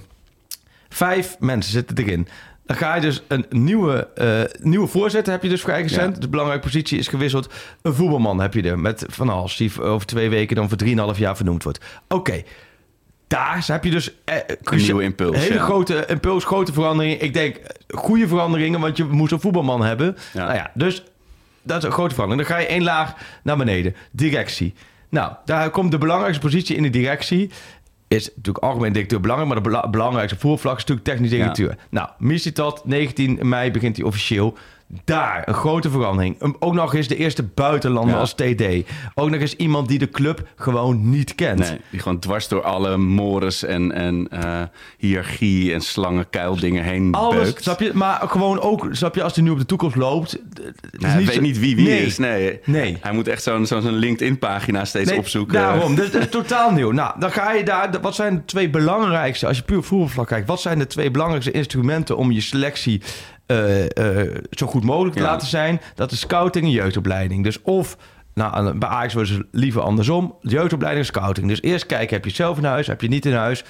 Vijf 0.89 1.37
mensen 1.39 1.73
zitten 1.73 1.97
erin. 1.97 2.29
Dan 2.67 2.77
ga 2.77 2.95
je 2.95 3.01
dus 3.01 3.23
een 3.29 3.47
nieuwe, 3.51 4.09
eh, 4.15 4.41
nieuwe 4.63 4.87
voorzitter 4.87 5.33
heb 5.33 5.43
je 5.43 5.49
dus 5.49 5.61
vrijgezend. 5.61 6.15
Ja. 6.15 6.21
De 6.21 6.29
belangrijke 6.29 6.65
positie 6.65 6.99
is 6.99 7.09
gewisseld. 7.09 7.53
Een 7.83 7.95
voetbalman 7.95 8.41
heb 8.41 8.55
je 8.55 8.63
er 8.63 8.79
met 8.79 9.05
Van 9.09 9.29
Hals. 9.29 9.57
Die 9.57 9.83
over 9.83 10.07
twee 10.07 10.29
weken 10.29 10.57
dan 10.57 10.69
voor 10.69 10.77
drieënhalf 10.77 11.19
jaar 11.19 11.37
vernoemd 11.37 11.63
wordt. 11.63 11.85
Oké. 12.09 12.43
Daar 13.27 13.65
heb 13.67 13.85
je 13.85 13.91
dus 13.91 14.15
eh, 14.25 14.37
crucia- 14.63 14.87
nieuwe 14.87 15.03
impuls, 15.03 15.37
Hele 15.37 15.55
ja. 15.55 15.65
grote 15.65 16.05
impuls, 16.07 16.45
grote 16.45 16.73
veranderingen. 16.73 17.23
Ik 17.23 17.33
denk 17.33 17.57
eh, 17.57 17.99
goede 17.99 18.29
veranderingen, 18.29 18.81
want 18.81 18.97
je 18.97 19.05
moest 19.05 19.33
een 19.33 19.41
voetbalman 19.41 19.83
hebben. 19.85 20.17
Ja. 20.33 20.45
Nou 20.45 20.55
ja, 20.55 20.71
dus 20.75 21.03
dat 21.69 21.77
is 21.79 21.85
een 21.85 21.93
grote 21.93 22.15
verandering. 22.15 22.49
Dan 22.49 22.57
ga 22.57 22.63
je 22.63 22.69
één 22.69 22.83
laag 22.83 23.15
naar 23.43 23.57
beneden. 23.57 23.95
Directie. 24.11 24.75
Nou, 25.09 25.33
daar 25.45 25.71
komt 25.71 25.91
de 25.91 25.99
belangrijkste 25.99 26.43
positie 26.43 26.77
in 26.77 26.83
de 26.83 26.91
directie. 26.91 27.51
Is 28.09 28.29
natuurlijk 28.37 28.65
algemeen 28.65 28.93
directeur 28.93 29.21
belangrijk, 29.21 29.53
maar 29.55 29.63
de 29.63 29.69
bela- 29.71 29.89
belangrijkste 29.91 30.39
voervlak 30.39 30.77
is 30.77 30.81
natuurlijk 30.85 31.07
technisch 31.09 31.31
directeur. 31.31 31.77
Nou, 31.91 32.09
Misitat, 32.19 32.87
19 32.87 33.39
mei 33.43 33.71
begint 33.71 33.97
hij 33.97 34.07
officieel. 34.07 34.57
Daar, 35.05 35.43
een 35.49 35.55
grote 35.55 35.91
verandering. 35.91 36.37
Een- 36.39 36.57
Ook 36.59 36.75
nog 36.75 36.95
eens 36.95 37.09
de 37.09 37.17
eerste 37.17 37.43
buitenlander 37.43 38.15
Ja. 38.15 38.21
als 38.21 38.33
TD. 38.33 38.63
Ook 39.15 39.31
nog 39.31 39.41
eens 39.41 39.57
iemand 39.57 39.89
die 39.89 39.99
de 39.99 40.09
club 40.09 40.49
gewoon 40.57 41.11
niet 41.11 41.35
kent. 41.35 41.59
Nee, 41.59 41.79
die 41.91 42.01
gewoon 42.01 42.19
dwars 42.19 42.49
door 42.49 42.63
alle 42.63 42.97
mores 42.97 43.65
en, 43.65 43.93
en 43.93 44.29
eh, 44.31 44.63
hiërarchie 44.99 45.73
en 45.73 45.81
slangenkuildingen 45.81 46.85
heen 46.85 47.15
Alles, 47.15 47.43
beukt. 47.43 47.63
snap 47.63 47.81
je? 47.81 47.91
Maar 47.95 48.21
gewoon 48.29 48.61
ook, 48.61 48.89
snap 48.91 49.15
je, 49.15 49.23
als 49.23 49.35
hij 49.35 49.45
nu 49.45 49.51
op 49.51 49.59
de 49.59 49.67
toekomst 49.67 49.97
loopt. 49.97 50.39
hij 50.99 51.17
weet 51.25 51.33
zo- 51.35 51.41
niet 51.41 51.59
wie 51.59 51.77
wie 51.77 51.87
Nee. 51.89 52.07
is. 52.07 52.19
Nee. 52.19 52.61
Nee. 52.65 52.97
Hij 53.01 53.13
moet 53.13 53.29
echt 53.29 53.43
zo'n 53.43 53.67
zo'n 53.67 53.93
LinkedIn-pagina 53.93 54.85
steeds 54.85 55.11
Nee, 55.11 55.19
opzoeken. 55.19 55.55
Daarom, 55.55 55.95
dat, 55.95 56.13
dat 56.13 56.23
is 56.23 56.29
totaal 56.31 56.71
nieuw. 56.71 56.91
Nou, 56.91 57.21
dan 57.21 57.31
ga 57.31 57.53
je 57.53 57.65
daar. 57.65 57.91
Wat 58.01 58.15
zijn 58.15 58.35
de 58.35 58.45
twee 58.45 58.71
belangrijkste, 58.71 59.47
als 59.47 59.57
je 59.57 59.63
puur 59.63 59.83
voetbalvlak 59.83 60.27
kijkt, 60.29 60.49
wat 60.49 60.61
zijn 60.61 60.79
de 60.79 60.87
twee 60.87 61.11
belangrijkste 61.11 61.53
instrumenten 61.53 62.17
om 62.17 62.31
je 62.33 62.41
selectie 62.41 63.03
eh, 63.49 64.21
eh, 64.21 64.35
zo 64.51 64.67
goed 64.67 64.85
mogelijk 64.85 65.17
te 65.17 65.23
Ja. 65.23 65.29
laten 65.29 65.49
zijn? 65.49 65.81
Dat 65.95 66.11
is 66.13 66.21
scouting 66.21 66.65
en 66.65 66.71
jeugdopleiding. 66.71 67.45
Dus 67.45 67.63
of. 67.63 67.97
Nou, 68.35 68.79
bij 68.79 68.89
Ajax 68.89 69.15
worden 69.15 69.35
ze 69.35 69.47
liever 69.53 69.81
andersom. 69.81 70.37
Jeugdopleiding 70.41 71.07
en 71.07 71.13
scouting. 71.15 71.49
Dus 71.49 71.63
eerst 71.63 71.87
kijken, 71.87 72.15
heb 72.15 72.23
je 72.23 72.29
het 72.29 72.39
zelf 72.39 72.59
in 72.59 72.65
huis, 72.65 72.87
heb 72.87 73.01
je 73.01 73.07
het 73.07 73.15
niet 73.15 73.27
in 73.27 73.33
huis. 73.39 73.65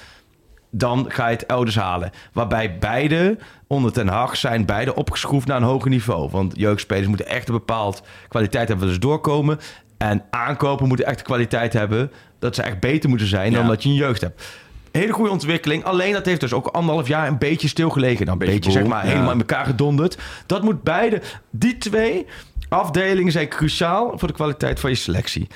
Dan 0.71 1.05
ga 1.09 1.27
je 1.29 1.33
het 1.37 1.47
elders 1.47 1.77
halen. 1.77 2.11
Waarbij 2.33 2.79
beide 2.79 3.39
onder 3.67 3.93
Ten 3.93 4.09
Hag 4.09 4.37
zijn 4.37 4.67
beide 4.67 4.95
opgeschroefd 4.95 5.47
naar 5.47 5.57
een 5.57 5.63
hoger 5.63 5.91
niveau. 5.91 6.31
Want 6.31 6.53
jeugdspelers 6.57 7.07
moeten 7.07 7.27
echt 7.27 7.49
een 7.49 7.55
bepaald 7.55 8.03
kwaliteit 8.29 8.69
hebben, 8.69 8.89
dus 8.89 8.99
doorkomen. 8.99 9.59
En 9.99 10.25
aankopen 10.31 10.89
moeten 10.89 11.07
echt 11.07 11.19
de 11.19 11.25
kwaliteit 11.25 11.73
hebben 11.73 12.13
dat 12.39 12.55
ze 12.55 12.63
echt 12.63 12.81
beter 12.81 13.09
moeten 13.09 13.27
zijn 13.29 13.53
dan 13.53 13.67
dat 13.67 13.83
je 13.83 13.89
een 13.89 13.95
jeugd 13.95 14.21
hebt. 14.21 14.43
Hele 14.93 15.13
goede 15.13 15.31
ontwikkeling. 15.31 15.85
Alleen 15.85 16.13
dat 16.13 16.27
heeft 16.27 16.41
dus 16.41 16.53
ook 16.53 16.67
anderhalf 16.67 17.09
jaar 17.09 17.29
een 17.29 17.39
beetje 17.39 17.69
stilgelegen. 17.69 18.27
Nou, 18.27 18.39
een 18.41 18.47
beetje, 18.47 18.71
zeg 18.71 18.87
maar 18.87 19.05
ja. 19.05 19.11
helemaal 19.11 19.33
in 19.33 19.39
elkaar 19.39 19.65
gedonderd. 19.65 20.19
Dat 20.47 20.63
moet 20.63 20.83
beide, 20.83 21.23
die 21.51 21.79
twee 21.79 22.27
afdelingen 22.69 23.33
zijn 23.33 23.49
cruciaal 23.49 24.13
voor 24.19 24.29
de 24.29 24.35
kwaliteit 24.35 24.81
van 24.81 24.91
je 24.91 24.97
selectie. 24.97 25.47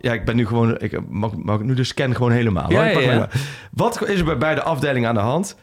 Ja, 0.00 0.12
ik 0.12 0.24
ben 0.24 0.36
nu 0.36 0.46
gewoon, 0.46 0.80
ik 0.80 1.08
mag, 1.08 1.36
mag 1.36 1.60
nu 1.60 1.74
de 1.74 1.84
scan 1.84 2.14
gewoon 2.14 2.32
helemaal. 2.32 2.70
Ja, 2.70 2.84
ja, 2.84 3.28
Wat 3.70 4.08
is 4.08 4.18
er 4.18 4.24
bij 4.24 4.38
beide 4.38 4.62
afdelingen 4.62 5.08
aan 5.08 5.14
de 5.14 5.20
hand? 5.20 5.56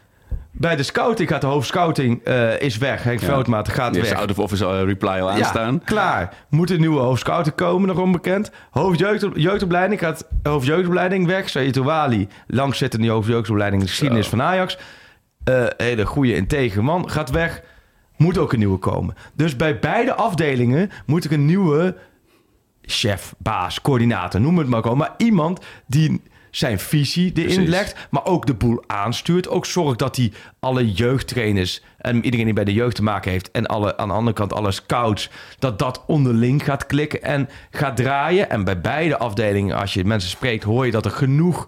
Bij 0.59 0.75
de 0.75 0.83
scouting 0.83 1.29
gaat 1.29 1.41
de 1.41 1.47
hoofdscouting 1.47 2.23
eh, 2.23 2.61
is 2.61 2.77
weg. 2.77 3.03
Henk 3.03 3.19
Ja. 3.19 3.25
Veldmaat 3.25 3.69
gaat 3.69 3.95
weg. 3.95 4.05
zijn 4.05 4.17
out 4.19 4.31
of 4.31 4.39
office 4.39 4.65
eh, 4.65 4.83
reply 4.83 5.07
al 5.09 5.15
Ja, 5.29 5.29
aanstaan. 5.29 5.83
klaar. 5.83 6.33
Moet 6.49 6.69
een 6.69 6.79
nieuwe 6.79 6.99
hoofdscouting 6.99 7.55
komen, 7.55 7.87
nog 7.87 7.97
onbekend. 7.97 8.51
Hoofdjeugd, 8.71 9.27
jeugdopleiding 9.33 9.99
gaat 9.99 10.27
hoofdjeugdopleiding 10.43 11.25
weg. 11.27 11.49
Saïd 11.49 11.75
Wali, 11.75 12.27
lang 12.47 12.75
zit 12.75 12.93
in 12.93 13.01
die 13.01 13.09
hoofdjeugdopleiding, 13.09 13.81
de 13.81 13.87
geschiedenis 13.87 14.27
van 14.27 14.41
Ajax. 14.41 14.77
Eh, 15.43 15.63
hele 15.77 16.05
goede 16.05 16.35
integer 16.35 16.83
man, 16.83 17.09
gaat 17.09 17.29
weg. 17.29 17.61
Moet 18.17 18.37
ook 18.37 18.53
een 18.53 18.59
nieuwe 18.59 18.77
komen. 18.77 19.15
Dus 19.33 19.55
bij 19.55 19.79
beide 19.79 20.13
afdelingen 20.15 20.89
moet 21.05 21.23
er 21.25 21.31
een 21.31 21.45
nieuwe 21.45 21.95
chef, 22.81 23.33
baas, 23.37 23.81
coördinator, 23.81 24.41
noem 24.41 24.57
het 24.57 24.67
maar 24.67 24.81
gewoon. 24.81 24.97
Maar 24.97 25.13
iemand 25.17 25.65
die 25.87 26.21
zijn 26.51 26.79
visie 26.79 27.31
erin 27.33 27.67
legt, 27.67 28.07
maar 28.09 28.25
ook 28.25 28.45
de 28.45 28.53
boel 28.53 28.83
aanstuurt. 28.87 29.49
Ook 29.49 29.65
zorgt 29.65 29.99
dat 29.99 30.15
hij 30.15 30.31
alle 30.59 30.91
jeugdtrainers 30.91 31.81
en 31.97 32.23
iedereen 32.23 32.45
die 32.45 32.53
bij 32.53 32.63
de 32.63 32.73
jeugd 32.73 32.95
te 32.95 33.03
maken 33.03 33.31
heeft... 33.31 33.51
en 33.51 33.65
alle, 33.65 33.97
aan 33.97 34.07
de 34.07 34.13
andere 34.13 34.35
kant 34.35 34.53
alle 34.53 34.71
scouts, 34.71 35.29
dat 35.59 35.79
dat 35.79 36.03
onderling 36.07 36.63
gaat 36.63 36.85
klikken 36.85 37.23
en 37.23 37.49
gaat 37.71 37.95
draaien. 37.95 38.49
En 38.49 38.63
bij 38.63 38.81
beide 38.81 39.17
afdelingen, 39.17 39.75
als 39.75 39.93
je 39.93 40.05
mensen 40.05 40.29
spreekt, 40.29 40.63
hoor 40.63 40.85
je 40.85 40.91
dat 40.91 41.05
er 41.05 41.11
genoeg 41.11 41.67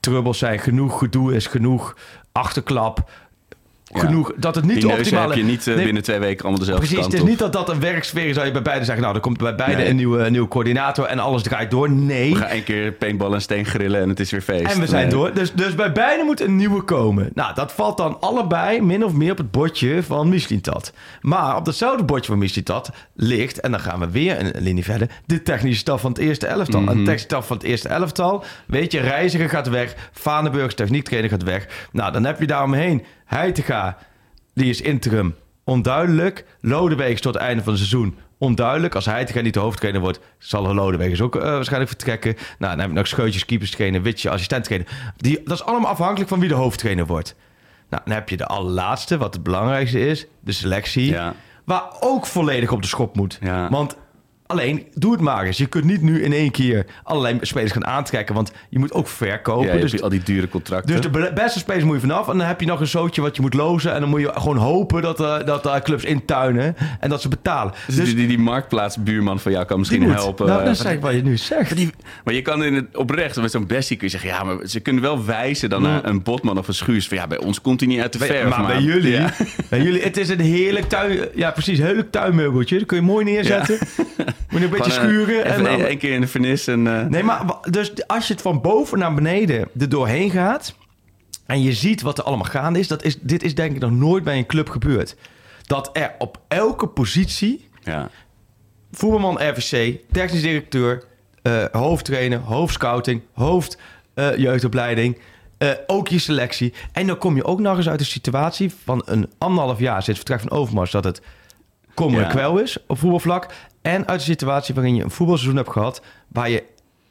trubbels 0.00 0.38
zijn, 0.38 0.58
genoeg 0.58 0.98
gedoe 0.98 1.34
is, 1.34 1.46
genoeg 1.46 1.96
achterklap. 2.32 3.10
Genoeg, 3.92 4.32
dat 4.36 4.54
het 4.54 4.64
niet 4.64 4.80
de 4.80 4.88
optimale... 4.88 5.26
heb 5.28 5.36
je 5.36 5.44
niet 5.44 5.66
eh, 5.66 5.74
Nee, 5.74 5.84
binnen 5.84 6.02
twee 6.02 6.18
weken 6.18 6.40
allemaal 6.40 6.58
dezelfde 6.58 6.86
Precies, 6.86 7.00
kant 7.00 7.12
het 7.12 7.14
is 7.14 7.20
op. 7.22 7.28
niet 7.28 7.38
dat 7.38 7.52
dat 7.52 7.68
een 7.68 7.80
werksfeer 7.80 8.26
is. 8.26 8.34
Zou 8.34 8.46
je 8.46 8.52
bij 8.52 8.62
beide 8.62 8.84
zeggen, 8.84 9.02
nou, 9.02 9.14
er 9.14 9.20
komt 9.20 9.38
bij 9.38 9.54
beide 9.54 9.76
Nee. 9.76 9.88
een, 9.88 9.96
nieuwe, 9.96 10.18
een 10.24 10.32
nieuwe 10.32 10.48
coördinator 10.48 11.04
en 11.04 11.18
alles 11.18 11.42
draait 11.42 11.70
door. 11.70 11.90
Nee. 11.90 12.30
We 12.30 12.36
gaan 12.36 12.48
één 12.48 12.64
keer 12.64 12.92
paintball 12.92 13.32
en 13.32 13.40
steen 13.42 13.64
grillen 13.66 14.00
en 14.00 14.08
het 14.08 14.20
is 14.20 14.30
weer 14.30 14.40
feest. 14.40 14.72
En 14.74 14.80
we 14.80 14.86
zijn 14.86 15.02
Nee. 15.02 15.10
door. 15.14 15.34
Dus, 15.34 15.52
dus 15.52 15.74
bij 15.74 15.92
beide 15.92 16.24
moet 16.24 16.40
een 16.40 16.56
nieuwe 16.56 16.82
komen. 16.82 17.30
Nou, 17.34 17.54
dat 17.54 17.72
valt 17.72 17.96
dan 17.96 18.20
allebei 18.20 18.80
min 18.80 19.04
of 19.04 19.12
meer 19.12 19.30
op 19.32 19.38
het 19.38 19.50
bordje 19.50 20.02
van 20.02 20.28
Mislintat. 20.28 20.92
Maar 21.20 21.56
op 21.56 21.64
datzelfde 21.64 22.04
bordje 22.04 22.30
van 22.30 22.38
Mislintat 22.38 22.90
ligt, 23.14 23.60
en 23.60 23.70
dan 23.70 23.80
gaan 23.80 24.00
we 24.00 24.10
weer 24.10 24.40
een, 24.40 24.56
een 24.56 24.62
linie 24.62 24.84
verder, 24.84 25.08
de 25.26 25.42
technische 25.42 25.80
staf 25.80 26.00
van 26.00 26.10
het 26.10 26.20
eerste 26.20 26.46
elftal. 26.46 26.80
Mhm. 26.80 26.90
En 26.90 26.96
de 26.96 27.02
technische 27.02 27.26
staf 27.28 27.46
van 27.46 27.56
het 27.56 27.66
eerste 27.66 27.88
elftal, 27.88 28.44
weet 28.66 28.92
je, 28.92 29.00
Reiziger 29.00 29.48
gaat 29.48 29.68
weg, 29.68 29.94
Vaneburgs 30.12 30.74
techniektrainer 30.74 31.30
gaat 31.30 31.42
weg. 31.42 31.66
Nou, 31.92 32.12
dan 32.12 32.24
heb 32.24 32.40
je 32.40 32.46
daaromheen 32.46 33.02
Heitinga, 33.30 33.96
die 34.54 34.70
is 34.70 34.80
interim, 34.80 35.34
onduidelijk. 35.64 36.44
Lodewegens 36.60 37.20
tot 37.20 37.34
het 37.34 37.42
einde 37.42 37.62
van 37.62 37.72
het 37.72 37.82
seizoen, 37.82 38.18
onduidelijk. 38.38 38.94
Als 38.94 39.06
Heitinga 39.06 39.40
niet 39.40 39.54
de 39.54 39.60
hoofdtrainer 39.60 40.00
wordt, 40.00 40.20
zal 40.38 40.74
Lodewegens 40.74 41.20
ook 41.20 41.36
eh, 41.36 41.42
waarschijnlijk 41.42 41.90
vertrekken. 41.90 42.34
Nou, 42.34 42.70
dan 42.70 42.78
heb 42.78 42.88
je 42.88 42.94
nog 42.94 43.06
Scheutjes, 43.06 43.44
keeperstrainer, 43.44 44.02
Witje, 44.02 44.30
assistenttrainer. 44.30 45.12
Die, 45.16 45.40
dat 45.44 45.52
is 45.52 45.64
allemaal 45.64 45.90
afhankelijk 45.90 46.28
van 46.28 46.40
wie 46.40 46.48
de 46.48 46.54
hoofdtrainer 46.54 47.06
wordt. 47.06 47.36
Nou, 47.90 48.02
dan 48.04 48.14
heb 48.14 48.28
je 48.28 48.36
de 48.36 48.46
allerlaatste, 48.46 49.18
wat 49.18 49.34
het 49.34 49.42
belangrijkste 49.42 50.06
is, 50.06 50.26
de 50.40 50.52
selectie. 50.52 51.06
Ja. 51.06 51.34
Waar 51.64 51.84
ook 52.00 52.26
volledig 52.26 52.72
op 52.72 52.82
de 52.82 52.88
schop 52.88 53.16
moet. 53.16 53.38
Ja. 53.40 53.68
Want 53.68 53.96
alleen, 54.50 54.86
doe 54.94 55.12
het 55.12 55.20
maar 55.20 55.44
eens. 55.44 55.56
Je 55.58 55.66
kunt 55.66 55.84
niet 55.84 56.02
nu 56.02 56.22
in 56.22 56.32
één 56.32 56.50
keer 56.50 56.86
allerlei 57.02 57.38
spelers 57.40 57.72
gaan 57.72 57.86
aantrekken. 57.86 58.34
Want 58.34 58.52
je 58.68 58.78
moet 58.78 58.92
ook 58.92 59.08
verkopen. 59.08 59.74
Ja, 59.74 59.80
dus 59.80 60.02
al 60.02 60.08
die 60.08 60.22
dure 60.22 60.48
contracten. 60.48 60.92
dus 60.92 61.00
de 61.00 61.10
be- 61.10 61.30
beste 61.34 61.58
spelers 61.58 61.84
moet 61.84 61.94
je 61.94 62.00
vanaf. 62.00 62.28
En 62.28 62.38
dan 62.38 62.46
heb 62.46 62.60
je 62.60 62.66
nog 62.66 62.80
een 62.80 62.86
zootje 62.86 63.20
wat 63.22 63.36
je 63.36 63.42
moet 63.42 63.54
lozen. 63.54 63.94
En 63.94 64.00
dan 64.00 64.08
moet 64.08 64.20
je 64.20 64.30
gewoon 64.34 64.56
hopen 64.56 65.02
dat, 65.02 65.20
eh, 65.20 65.36
dat 65.44 65.66
eh, 65.66 65.76
clubs 65.76 66.04
intuinen. 66.04 66.76
En 67.00 67.08
dat 67.10 67.20
ze 67.22 67.28
betalen. 67.28 67.72
Dus 67.86 67.94
die, 67.96 68.14
die, 68.14 68.26
die 68.26 68.38
marktplaatsbuurman 68.38 69.40
van 69.40 69.52
jou 69.52 69.64
kan 69.64 69.78
misschien 69.78 70.10
helpen. 70.10 70.46
Nou, 70.46 70.58
eh, 70.58 70.64
dat 70.66 70.74
is 70.74 70.84
eigenlijk 70.84 71.14
wat 71.14 71.24
je 71.24 71.28
nu 71.30 71.36
zegt. 71.36 71.76
Die- 71.76 71.90
maar 72.24 72.34
je 72.34 72.42
kan 72.42 72.64
in 72.64 72.74
het 72.74 72.96
oprecht, 72.96 73.40
met 73.40 73.50
zo'n 73.50 73.66
bestie 73.66 73.96
kun 73.96 74.06
je 74.06 74.12
zeggen... 74.12 74.30
ja, 74.30 74.42
maar 74.44 74.56
ze 74.66 74.80
kunnen 74.80 75.02
wel 75.02 75.24
wijzen 75.24 75.68
dan 75.70 75.82
naar 75.82 76.04
een 76.04 76.22
botman 76.22 76.58
of 76.58 76.68
een 76.68 76.74
schuurs. 76.74 77.08
Van 77.08 77.16
ja, 77.16 77.26
bij 77.26 77.38
ons 77.38 77.60
komt 77.60 77.80
hij 77.80 77.88
niet 77.88 78.00
uit 78.00 78.12
de 78.12 78.18
verf. 78.18 78.48
maar 78.48 78.66
bij 78.66 78.80
jullie, 78.80 79.10
Ja. 79.12 79.30
bij 79.68 79.82
jullie, 79.82 80.02
het 80.02 80.16
is 80.16 80.28
een 80.28 80.40
heerlijk 80.40 80.88
tuin, 80.88 81.18
ja 81.34 81.50
precies, 81.50 81.78
heerlijk 81.78 82.10
tuinmeubeltje. 82.10 82.78
Dat 82.78 82.86
kun 82.86 82.96
je 82.96 83.02
mooi 83.02 83.24
neerzetten. 83.24 83.78
Moet 84.50 84.60
je 84.60 84.66
een 84.66 84.72
beetje 84.72 84.90
Gewoon, 84.90 85.08
eh, 85.08 85.14
schuren. 85.14 85.44
En 85.44 85.64
dan, 85.64 85.80
één 85.80 85.98
keer 85.98 86.12
in 86.12 86.20
de 86.20 86.26
vernis 86.26 86.66
en... 86.66 86.86
eh, 86.86 87.06
nee, 87.06 87.22
maar 87.22 87.44
dus 87.70 88.06
als 88.06 88.26
je 88.26 88.32
het 88.32 88.42
van 88.42 88.60
boven 88.60 88.98
naar 88.98 89.14
beneden 89.14 89.68
er 89.78 89.88
doorheen 89.88 90.30
gaat 90.30 90.74
en 91.46 91.62
je 91.62 91.72
ziet 91.72 92.02
wat 92.02 92.18
er 92.18 92.24
allemaal 92.24 92.46
gaande 92.46 92.78
is, 92.78 92.88
dat 92.88 93.02
is, 93.02 93.18
dit 93.20 93.42
is 93.42 93.54
denk 93.54 93.74
ik 93.74 93.80
nog 93.80 93.90
nooit 93.90 94.24
bij 94.24 94.36
een 94.38 94.46
club 94.46 94.68
gebeurd. 94.68 95.16
Dat 95.62 95.90
er 95.92 96.14
op 96.18 96.40
elke 96.48 96.86
positie 96.86 97.68
ja. 97.82 98.08
voetbalman 98.92 99.40
RVC, 99.42 99.98
technisch 100.12 100.42
directeur, 100.42 101.04
eh, 101.42 101.64
hoofdtrainer, 101.72 102.38
hoofdscouting, 102.38 103.22
hoofd 103.32 103.78
jeugdopleiding, 104.36 105.18
ook 105.86 106.08
je 106.08 106.18
selectie. 106.18 106.72
En 106.92 107.06
dan 107.06 107.18
kom 107.18 107.36
je 107.36 107.44
ook 107.44 107.60
nog 107.60 107.76
eens 107.76 107.88
uit 107.88 108.00
een 108.00 108.06
situatie 108.06 108.72
van 108.84 109.02
een 109.04 109.30
anderhalf 109.38 109.78
jaar 109.78 109.96
het 110.06 110.16
vertrek 110.16 110.40
van 110.40 110.50
Overmars 110.50 110.90
dat 110.90 111.04
het 111.04 111.20
en 112.08 112.10
Ja. 112.10 112.26
kwel 112.26 112.58
is 112.58 112.76
op 112.86 112.98
voetbalvlak. 112.98 113.52
En 113.82 114.08
uit 114.08 114.20
een 114.20 114.26
situatie 114.26 114.74
waarin 114.74 114.94
je 114.94 115.02
een 115.02 115.10
voetbalseizoen 115.10 115.56
hebt 115.56 115.70
gehad 115.70 116.02
waar 116.28 116.50
je 116.50 116.64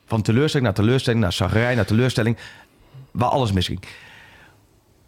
van 0.05 0.21
teleurstelling 0.21 0.67
naar 0.67 0.77
teleurstelling, 0.77 1.21
naar 1.21 1.33
zagerij, 1.33 1.75
naar 1.75 1.85
teleurstelling, 1.85 2.37
waar 3.11 3.29
alles 3.29 3.51
misging. 3.51 3.83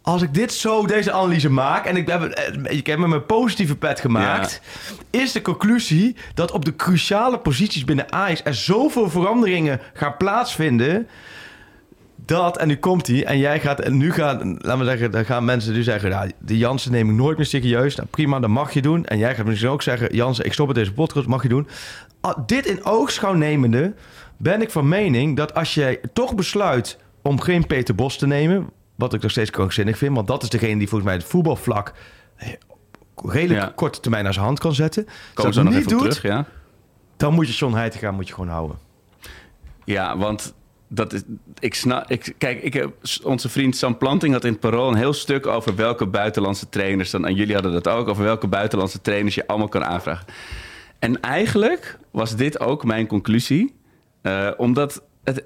Als 0.02 0.22
ik 0.22 0.34
dit 0.34 0.52
zo, 0.52 0.86
deze 0.86 1.12
analyse 1.12 1.50
maak, 1.50 1.84
en 1.84 1.96
ik 1.96 2.08
heb, 2.08 2.22
eh, 2.22 2.76
ik 2.76 2.86
heb 2.86 2.98
me 2.98 3.08
mijn 3.08 3.26
positieve 3.26 3.76
pet 3.76 4.00
gemaakt, 4.00 4.60
is 5.10 5.32
de 5.32 5.42
conclusie 5.42 6.16
dat 6.34 6.50
op 6.50 6.64
de 6.64 6.76
cruciale 6.76 7.38
posities 7.38 7.84
binnen 7.84 8.12
Ajax 8.12 8.40
er 8.44 8.54
zoveel 8.54 9.10
veranderingen 9.10 9.80
gaan 9.94 10.16
plaatsvinden. 10.16 11.08
Dat, 12.24 12.56
en 12.58 12.68
nu 12.68 12.76
komt 12.76 13.06
hij, 13.06 13.24
en 13.24 13.38
jij 13.38 13.60
gaat, 13.60 13.80
en 13.80 13.96
nu 13.96 14.12
gaan, 14.12 14.56
laten 14.60 14.78
we 14.78 14.84
zeggen, 14.84 15.10
dan 15.10 15.24
gaan 15.24 15.44
mensen 15.44 15.72
nu 15.72 15.82
zeggen, 15.82 16.10
nou, 16.10 16.30
de 16.38 16.58
Jansen 16.58 16.92
neem 16.92 17.08
ik 17.10 17.16
nooit 17.16 17.36
meer 17.36 17.46
serieus. 17.46 17.96
Nou, 17.96 18.08
prima, 18.08 18.40
dat 18.40 18.50
mag 18.50 18.72
je 18.72 18.82
doen. 18.82 19.04
En 19.06 19.18
jij 19.18 19.34
gaat 19.34 19.46
misschien 19.46 19.70
ook 19.70 19.82
zeggen, 19.82 20.14
Jansen, 20.14 20.44
ik 20.44 20.52
stop 20.52 20.66
met 20.66 20.76
deze 20.76 20.92
podcast, 20.92 21.26
mag 21.26 21.42
je 21.42 21.48
doen. 21.48 21.68
Ah, 22.20 22.38
dit 22.46 22.66
in 22.66 22.84
oogschouw 22.84 23.32
nemende, 23.34 23.94
ben 24.36 24.62
ik 24.62 24.70
van 24.70 24.88
mening 24.88 25.36
dat 25.36 25.54
als 25.54 25.74
jij 25.74 26.00
toch 26.12 26.34
besluit 26.34 26.98
om 27.22 27.40
geen 27.40 27.66
Peter 27.66 27.94
Bos 27.94 28.16
te 28.18 28.26
nemen, 28.26 28.70
wat 28.94 29.14
ik 29.14 29.22
nog 29.22 29.30
steeds 29.30 29.50
krankzinnig 29.50 29.98
vind, 29.98 30.14
want 30.14 30.26
dat 30.26 30.42
is 30.42 30.48
degene 30.48 30.78
die 30.78 30.88
volgens 30.88 31.10
mij 31.10 31.18
het 31.18 31.28
voetbalvlak 31.28 31.92
eh, 32.36 32.48
redelijk 33.24 33.60
Ja. 33.60 33.72
korte 33.74 34.00
termijn 34.00 34.24
naar 34.24 34.32
zijn 34.32 34.44
hand 34.44 34.58
kan 34.58 34.74
zetten. 34.74 35.04
Als 35.06 35.14
dat 35.34 35.44
we 35.46 35.52
zo 35.52 35.62
nog 35.62 35.72
niet 35.72 35.78
even 35.86 35.98
doet, 35.98 36.00
terug, 36.10 36.22
ja? 36.22 36.44
dan 37.16 37.34
moet 37.34 37.48
je 37.48 37.54
John 37.54 37.74
Heitinga 37.74 38.10
moet 38.10 38.28
je 38.28 38.34
gewoon 38.34 38.48
houden. 38.50 38.76
Ja, 39.84 40.16
want 40.18 40.54
dat 40.94 41.12
is, 41.12 41.22
ik 41.58 41.74
snap, 41.74 42.10
ik, 42.10 42.34
kijk, 42.38 42.62
ik 42.62 42.72
heb, 42.72 42.92
onze 43.22 43.48
vriend 43.48 43.76
Sam 43.76 43.98
Planting 43.98 44.32
had 44.32 44.44
in 44.44 44.52
het 44.52 44.60
Parool 44.60 44.88
een 44.88 44.94
heel 44.94 45.12
stuk 45.12 45.46
over 45.46 45.76
welke 45.76 46.06
buitenlandse 46.06 46.68
trainers 46.68 47.10
dan, 47.10 47.26
en 47.26 47.34
jullie 47.34 47.54
hadden 47.54 47.72
dat 47.72 47.88
ook, 47.88 48.08
over 48.08 48.24
welke 48.24 48.46
buitenlandse 48.46 49.00
trainers 49.00 49.34
je 49.34 49.46
allemaal 49.46 49.68
kan 49.68 49.84
aanvragen. 49.84 50.26
En 50.98 51.20
eigenlijk 51.20 51.98
was 52.10 52.36
dit 52.36 52.60
ook 52.60 52.84
mijn 52.84 53.06
conclusie, 53.06 53.74
eh, 54.22 54.50
omdat 54.56 55.02
het, 55.24 55.44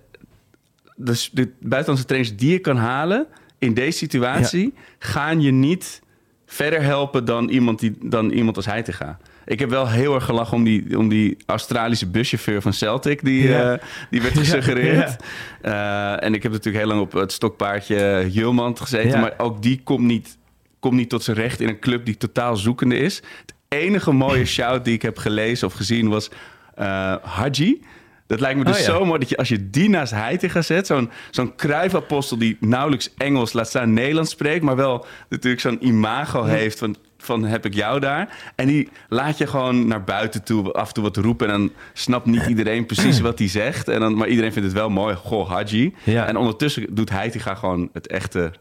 dus 0.96 1.30
de 1.32 1.52
buitenlandse 1.60 2.06
trainers 2.06 2.36
die 2.36 2.50
je 2.50 2.58
kan 2.58 2.76
halen 2.76 3.26
in 3.58 3.74
deze 3.74 3.98
situatie, 3.98 4.74
gaan 4.98 5.40
je 5.40 5.50
niet 5.50 6.02
verder 6.46 6.82
helpen 6.82 7.24
dan 7.24 7.48
iemand, 7.48 7.78
die, 7.78 7.96
dan 8.02 8.30
iemand 8.30 8.56
als 8.56 8.66
hij 8.66 8.82
te 8.82 8.92
gaan. 8.92 9.18
Ik 9.46 9.58
heb 9.58 9.70
wel 9.70 9.88
heel 9.88 10.14
erg 10.14 10.24
gelachen 10.24 10.56
om 10.56 10.64
die, 10.64 10.98
om 10.98 11.08
die 11.08 11.36
Australische 11.46 12.06
buschauffeur 12.06 12.62
van 12.62 12.72
Celtic. 12.72 13.24
Die, 13.24 13.54
eh, 13.54 13.78
die 14.10 14.22
werd 14.22 14.38
gesuggereerd. 14.44 15.16
Eh, 15.60 16.22
en 16.22 16.34
ik 16.34 16.42
heb 16.42 16.52
natuurlijk 16.52 16.84
heel 16.84 16.94
lang 16.94 17.00
op 17.00 17.12
het 17.12 17.32
stokpaardje 17.32 18.26
Julmand 18.30 18.80
gezeten. 18.80 19.20
Maar 19.20 19.34
ook 19.36 19.62
die 19.62 19.80
komt 19.84 20.04
niet, 20.04 20.36
komt 20.80 20.94
niet 20.94 21.08
tot 21.08 21.22
zijn 21.22 21.36
recht 21.36 21.60
in 21.60 21.68
een 21.68 21.78
club 21.78 22.04
die 22.04 22.16
totaal 22.16 22.56
zoekende 22.56 22.96
is. 22.96 23.16
Het 23.16 23.54
enige 23.68 24.12
mooie 24.12 24.44
shout 24.56 24.84
die 24.84 24.94
ik 24.94 25.02
heb 25.02 25.18
gelezen 25.18 25.66
of 25.66 25.72
gezien 25.72 26.08
was 26.08 26.30
eh 26.74 27.14
Haji. 27.22 27.82
Dat 28.26 28.40
lijkt 28.40 28.58
me 28.58 28.64
dus 28.64 28.74
Oh, 28.74 28.80
ja. 28.80 28.84
zo 28.84 29.04
mooi 29.04 29.18
dat 29.18 29.28
je 29.28 29.36
als 29.36 29.48
je 29.48 29.70
die 29.70 29.88
naast 29.88 30.12
Heitinga 30.12 30.62
zet... 30.62 30.86
zo'n 30.86 31.10
zo'n 31.30 31.54
kruifapostel 31.54 32.38
die 32.38 32.56
nauwelijks 32.60 33.14
Engels, 33.16 33.52
laat 33.52 33.68
staan 33.68 33.92
Nederlands 33.92 34.30
spreekt... 34.30 34.64
maar 34.64 34.76
wel 34.76 35.06
natuurlijk 35.28 35.62
zo'n 35.62 35.86
imago 35.86 36.44
heeft 36.44 36.78
van, 36.78 36.96
van 37.18 37.44
heb 37.44 37.64
ik 37.66 37.74
jou 37.74 38.00
daar. 38.00 38.52
En 38.54 38.66
die 38.66 38.88
laat 39.08 39.38
je 39.38 39.46
gewoon 39.46 39.86
naar 39.86 40.04
buiten 40.04 40.44
toe 40.44 40.72
af 40.72 40.88
en 40.88 40.94
toe 40.94 41.02
wat 41.02 41.16
roepen... 41.16 41.50
en 41.50 41.58
dan 41.58 41.70
snapt 41.92 42.26
niet 42.26 42.46
iedereen 42.46 42.86
precies 42.86 43.20
wat 43.20 43.38
hij 43.38 43.48
zegt. 43.48 43.88
En 43.88 44.00
dan, 44.00 44.14
maar 44.16 44.28
iedereen 44.28 44.52
vindt 44.52 44.68
het 44.68 44.76
wel 44.78 44.90
mooi, 44.90 45.14
goh, 45.14 45.50
Haji. 45.50 45.94
Ja. 46.04 46.26
En 46.26 46.36
ondertussen 46.36 46.94
doet 46.94 47.10
Heitinga 47.10 47.54
gewoon 47.54 47.88
het 47.92 48.06
echte... 48.06 48.52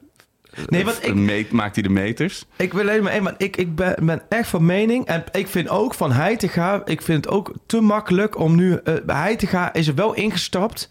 Nee, 0.68 0.86
want 0.86 1.00
eh, 1.00 1.08
ik- 1.10 1.16
meet- 1.16 1.52
maakt 1.52 1.76
hij 1.76 1.84
de 1.84 1.90
meters. 1.90 2.46
Ik 2.56 2.74
wil 2.74 2.82
alleen 2.82 3.04
maar 3.04 3.12
één, 3.12 3.24
maar 3.24 3.34
ik, 3.38 3.58
ik 3.58 3.76
ben, 3.76 3.96
ben 4.06 4.22
echt 4.30 4.50
van 4.50 4.66
mening. 4.66 5.06
En 5.06 5.24
ik 5.32 5.48
vind 5.48 5.70
ook 5.70 5.94
van 5.94 6.12
Heitinga, 6.12 6.82
ik 6.86 7.02
vind 7.02 7.26
het 7.26 7.34
ook 7.34 7.54
te 7.66 7.82
makkelijk 7.82 8.40
om 8.40 8.56
nu... 8.56 8.80
eh 8.84 8.94
Heitinga 9.08 9.74
is 9.74 9.88
er 9.88 9.96
wel 9.96 10.14
ingestapt. 10.14 10.90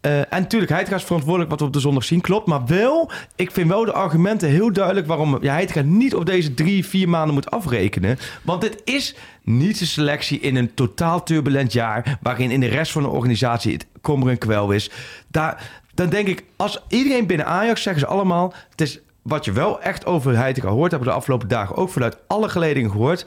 Eh, 0.00 0.18
en 0.18 0.26
natuurlijk, 0.30 0.70
Heitinga 0.70 0.96
is 0.96 1.04
verantwoordelijk 1.04 1.50
wat 1.50 1.60
we 1.60 1.66
op 1.66 1.72
de 1.72 1.80
zondag 1.80 2.04
zien, 2.04 2.20
klopt. 2.20 2.46
Maar 2.46 2.66
wel, 2.66 3.10
ik 3.36 3.50
vind 3.50 3.68
wel 3.68 3.84
de 3.84 3.92
argumenten 3.92 4.48
heel 4.48 4.72
duidelijk... 4.72 5.06
waarom 5.06 5.38
Heitinga 5.42 5.82
niet 5.82 6.14
op 6.14 6.26
deze 6.26 6.54
drie, 6.54 6.86
vier 6.86 7.08
maanden 7.08 7.34
moet 7.34 7.50
afrekenen. 7.50 8.18
Want 8.42 8.60
dit 8.60 8.82
is 8.84 9.14
niet 9.42 9.78
de 9.78 9.86
selectie 9.86 10.40
in 10.40 10.56
een 10.56 10.74
totaal 10.74 11.22
turbulent 11.22 11.72
jaar... 11.72 12.18
waarin 12.22 12.50
in 12.50 12.60
de 12.60 12.66
rest 12.66 12.92
van 12.92 13.02
de 13.02 13.08
organisatie 13.08 13.72
het 13.72 13.86
kommer 14.00 14.28
en 14.28 14.38
kwel 14.38 14.70
is. 14.70 14.90
Daar, 15.28 15.82
dan 15.94 16.08
denk 16.08 16.28
ik, 16.28 16.44
als 16.56 16.84
iedereen 16.88 17.26
binnen 17.26 17.46
Ajax 17.46 17.82
zeggen 17.82 18.02
ze 18.02 18.08
allemaal... 18.08 18.54
het 18.70 18.80
is 18.80 19.00
wat 19.22 19.44
je 19.44 19.52
wel 19.52 19.80
echt 19.82 20.06
over 20.06 20.36
Heitinga 20.36 20.68
hoort... 20.68 20.90
hebben 20.90 21.08
we 21.08 21.14
de 21.14 21.20
afgelopen 21.20 21.48
dagen 21.48 21.76
ook 21.76 21.90
vanuit 21.90 22.16
alle 22.26 22.48
geledingen 22.48 22.90
gehoord... 22.90 23.26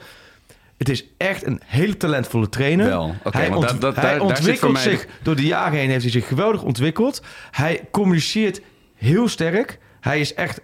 Het 0.84 0.92
is 0.92 1.06
echt 1.18 1.46
een 1.46 1.62
hele 1.66 1.98
talentvolle 1.98 2.50
trainer. 2.50 2.86
Wel, 2.86 3.16
hij 3.30 3.50
ont- 3.54 3.62
dat- 3.68 3.82
dat- 3.82 3.96
hij 3.96 4.04
daar- 4.12 4.22
ontwikkelt 4.22 4.72
mij 4.72 4.82
zich 4.82 5.08
door 5.22 5.36
de 5.36 5.46
jaren 5.46 5.80
heen 5.80 5.90
heeft 5.90 6.02
hij 6.04 6.12
zich 6.12 6.28
geweldig 6.28 6.64
ontwikkeld. 6.64 7.22
Hij 7.52 7.88
communiceert 7.92 8.62
heel 8.96 9.28
sterk. 9.28 9.80
Hij 10.00 10.20
is 10.20 10.34
echt. 10.34 10.62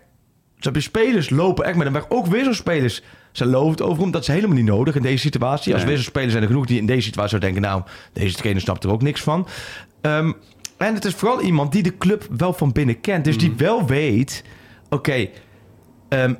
De 0.59 0.79
spelers 0.81 1.29
lopen 1.29 1.65
echt 1.65 1.75
met 1.75 1.83
hem 1.83 1.93
weg. 1.93 2.05
Ook 2.09 2.25
wisselspelers. 2.27 3.01
Ze 3.31 3.45
loven 3.45 3.71
het 3.71 3.81
over 3.81 4.01
hem. 4.01 4.11
Dat 4.11 4.21
is 4.21 4.27
helemaal 4.27 4.55
niet 4.55 4.65
nodig 4.65 4.95
in 4.95 5.01
deze 5.01 5.17
situatie. 5.17 5.73
Als 5.73 5.81
Nee. 5.81 5.91
wisselspelers 5.91 6.31
zijn 6.31 6.43
er 6.43 6.49
genoeg 6.49 6.65
die 6.65 6.79
in 6.79 6.85
deze 6.85 7.01
situatie 7.01 7.29
zouden 7.29 7.51
denken: 7.53 7.69
Nou, 7.71 7.83
deze 8.13 8.35
trainer 8.35 8.61
snapt 8.61 8.83
er 8.83 8.91
ook 8.91 9.01
niks 9.01 9.21
van. 9.21 9.47
Ehm, 10.01 10.31
en 10.77 10.93
het 10.93 11.05
is 11.05 11.13
vooral 11.13 11.41
iemand 11.41 11.71
die 11.71 11.83
de 11.83 11.97
club 11.97 12.27
wel 12.37 12.53
van 12.53 12.71
binnen 12.71 13.01
kent. 13.01 13.23
Dus 13.25 13.33
Mm. 13.33 13.39
die 13.39 13.53
wel 13.57 13.85
weet: 13.87 14.43
Oké, 14.89 15.27
ehm, 16.09 16.33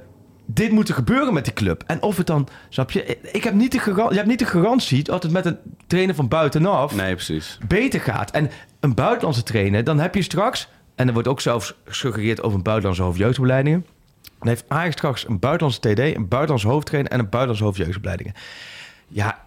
dit 0.54 0.72
moet 0.72 0.90
er 0.90 0.94
gebeuren 0.96 1.34
met 1.34 1.44
die 1.44 1.54
club. 1.54 1.84
En 1.88 2.02
of 2.02 2.18
het 2.18 2.28
dan, 2.28 2.48
snap 2.70 2.92
je, 2.92 3.18
ik 3.32 3.44
heb 3.44 3.54
niet 3.54 3.72
de, 3.72 3.80
garan- 3.80 4.10
je 4.10 4.16
hebt 4.16 4.28
niet 4.28 4.40
de 4.40 4.46
garantie 4.46 5.04
dat 5.04 5.24
het 5.24 5.32
met 5.32 5.46
een 5.46 5.58
trainer 5.88 6.16
van 6.16 6.28
buitenaf 6.28 6.96
Nee, 6.96 7.14
precies. 7.14 7.58
beter 7.68 8.00
gaat. 8.00 8.32
En 8.32 8.50
een 8.80 8.94
buitenlandse 8.94 9.44
trainer, 9.44 9.84
dan 9.84 10.00
heb 10.00 10.16
je 10.16 10.22
straks 10.22 10.68
En 10.96 11.08
er 11.08 11.14
wordt 11.14 11.28
ook 11.28 11.42
zelfs 11.42 11.74
gesuggereerd 11.86 12.42
over 12.44 12.58
een 12.58 12.64
buitenlandse 12.64 13.04
hoofdjeugdopleidingen. 13.04 13.86
Dan 14.40 14.48
heeft 14.48 14.66
Ajax 14.68 14.94
straks 14.94 15.28
een 15.28 15.40
buitenlandse 15.40 15.80
TD, 15.80 16.00
een 16.16 16.28
buitenlandse 16.28 16.68
hoofdtrainer 16.68 17.12
en 17.12 17.20
een 17.20 17.30
buitenlandse 17.30 17.64
hoofdjeugdopleidingen. 17.64 18.34
Ja, 19.08 19.42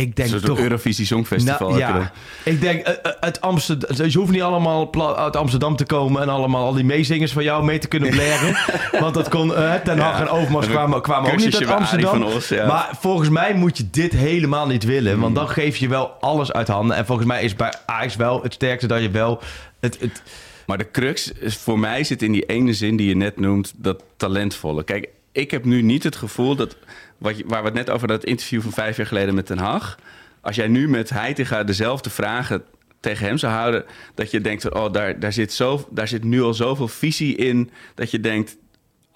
ik 0.00 0.16
denk 0.16 0.30
toch... 0.30 0.58
Eurovisie 0.58 1.06
Songfestival. 1.06 1.68
Nou, 1.68 1.80
ja, 1.80 2.12
ik 2.44 2.60
denk, 2.60 2.86
eh, 2.86 2.92
eh, 3.02 3.12
uit 3.20 3.40
Amsterdam, 3.40 4.06
je 4.06 4.18
hoeft 4.18 4.32
niet 4.32 4.42
allemaal 4.42 5.16
uit 5.16 5.36
Amsterdam 5.36 5.76
te 5.76 5.84
komen 5.84 6.22
en 6.22 6.28
allemaal 6.28 6.64
al 6.64 6.72
die 6.72 6.84
meezingers 6.84 7.32
van 7.32 7.42
jou 7.42 7.64
mee 7.64 7.78
te 7.78 7.88
kunnen 7.88 8.10
blaren. 8.10 8.56
want 9.02 9.14
dat 9.14 9.28
kon, 9.28 9.54
eh, 9.54 9.74
Ten 9.74 9.98
Hag 9.98 10.18
Ja. 10.18 10.20
en 10.20 10.28
Overmars 10.28 10.66
kwamen, 10.66 11.02
kwamen 11.02 11.32
ook 11.32 11.38
niet 11.38 11.56
uit 11.56 11.66
Amsterdam. 11.66 12.24
ja. 12.48 12.66
Maar 12.66 12.88
volgens 13.00 13.28
mij 13.28 13.54
moet 13.54 13.76
je 13.76 13.90
dit 13.90 14.12
helemaal 14.12 14.66
niet 14.66 14.84
willen, 14.84 15.20
want 15.20 15.34
dan 15.34 15.48
geef 15.48 15.76
je 15.76 15.88
wel 15.88 16.06
alles 16.20 16.52
uit 16.52 16.68
handen. 16.68 16.96
En 16.96 17.06
volgens 17.06 17.26
mij 17.26 17.42
is 17.42 17.56
bij 17.56 17.74
Ajax 17.86 18.16
wel 18.16 18.42
het 18.42 18.52
sterkste 18.52 18.86
dat 18.86 19.02
je 19.02 19.10
wel 19.10 19.40
het, 19.80 20.00
het, 20.00 20.22
Maar 20.66 20.78
de 20.78 20.90
crux 20.90 21.32
is, 21.32 21.56
voor 21.56 21.78
mij 21.78 22.04
zit 22.04 22.22
in 22.22 22.32
die 22.32 22.44
ene 22.44 22.72
zin 22.72 22.96
die 22.96 23.08
je 23.08 23.16
net 23.16 23.40
noemt, 23.40 23.72
dat 23.76 24.02
talentvolle. 24.16 24.84
Kijk, 24.84 25.08
ik 25.32 25.50
heb 25.50 25.64
nu 25.64 25.82
niet 25.82 26.02
het 26.02 26.16
gevoel 26.16 26.56
dat, 26.56 26.76
waar 27.20 27.44
we 27.46 27.68
het 27.68 27.74
net 27.74 27.90
over 27.90 28.08
dat 28.08 28.24
interview 28.24 28.60
van 28.62 28.72
vijf 28.72 28.96
jaar 28.96 29.06
geleden 29.06 29.34
met 29.34 29.46
Den 29.46 29.58
Haag. 29.58 29.98
Als 30.40 30.56
jij 30.56 30.68
nu 30.68 30.88
met 30.88 31.10
Heitinga 31.10 31.64
dezelfde 31.64 32.10
vragen 32.10 32.62
tegen 33.00 33.26
hem 33.26 33.38
zou 33.38 33.52
houden, 33.52 33.84
dat 34.14 34.30
je 34.30 34.40
denkt, 34.40 34.72
oh, 34.72 34.92
daar, 34.92 35.20
daar, 35.20 35.32
zit 35.32 35.52
zo, 35.52 35.88
daar 35.90 36.08
zit 36.08 36.24
nu 36.24 36.42
al 36.42 36.54
zoveel 36.54 36.88
visie 36.88 37.36
in, 37.36 37.70
dat 37.94 38.10
je 38.10 38.20
denkt, 38.20 38.56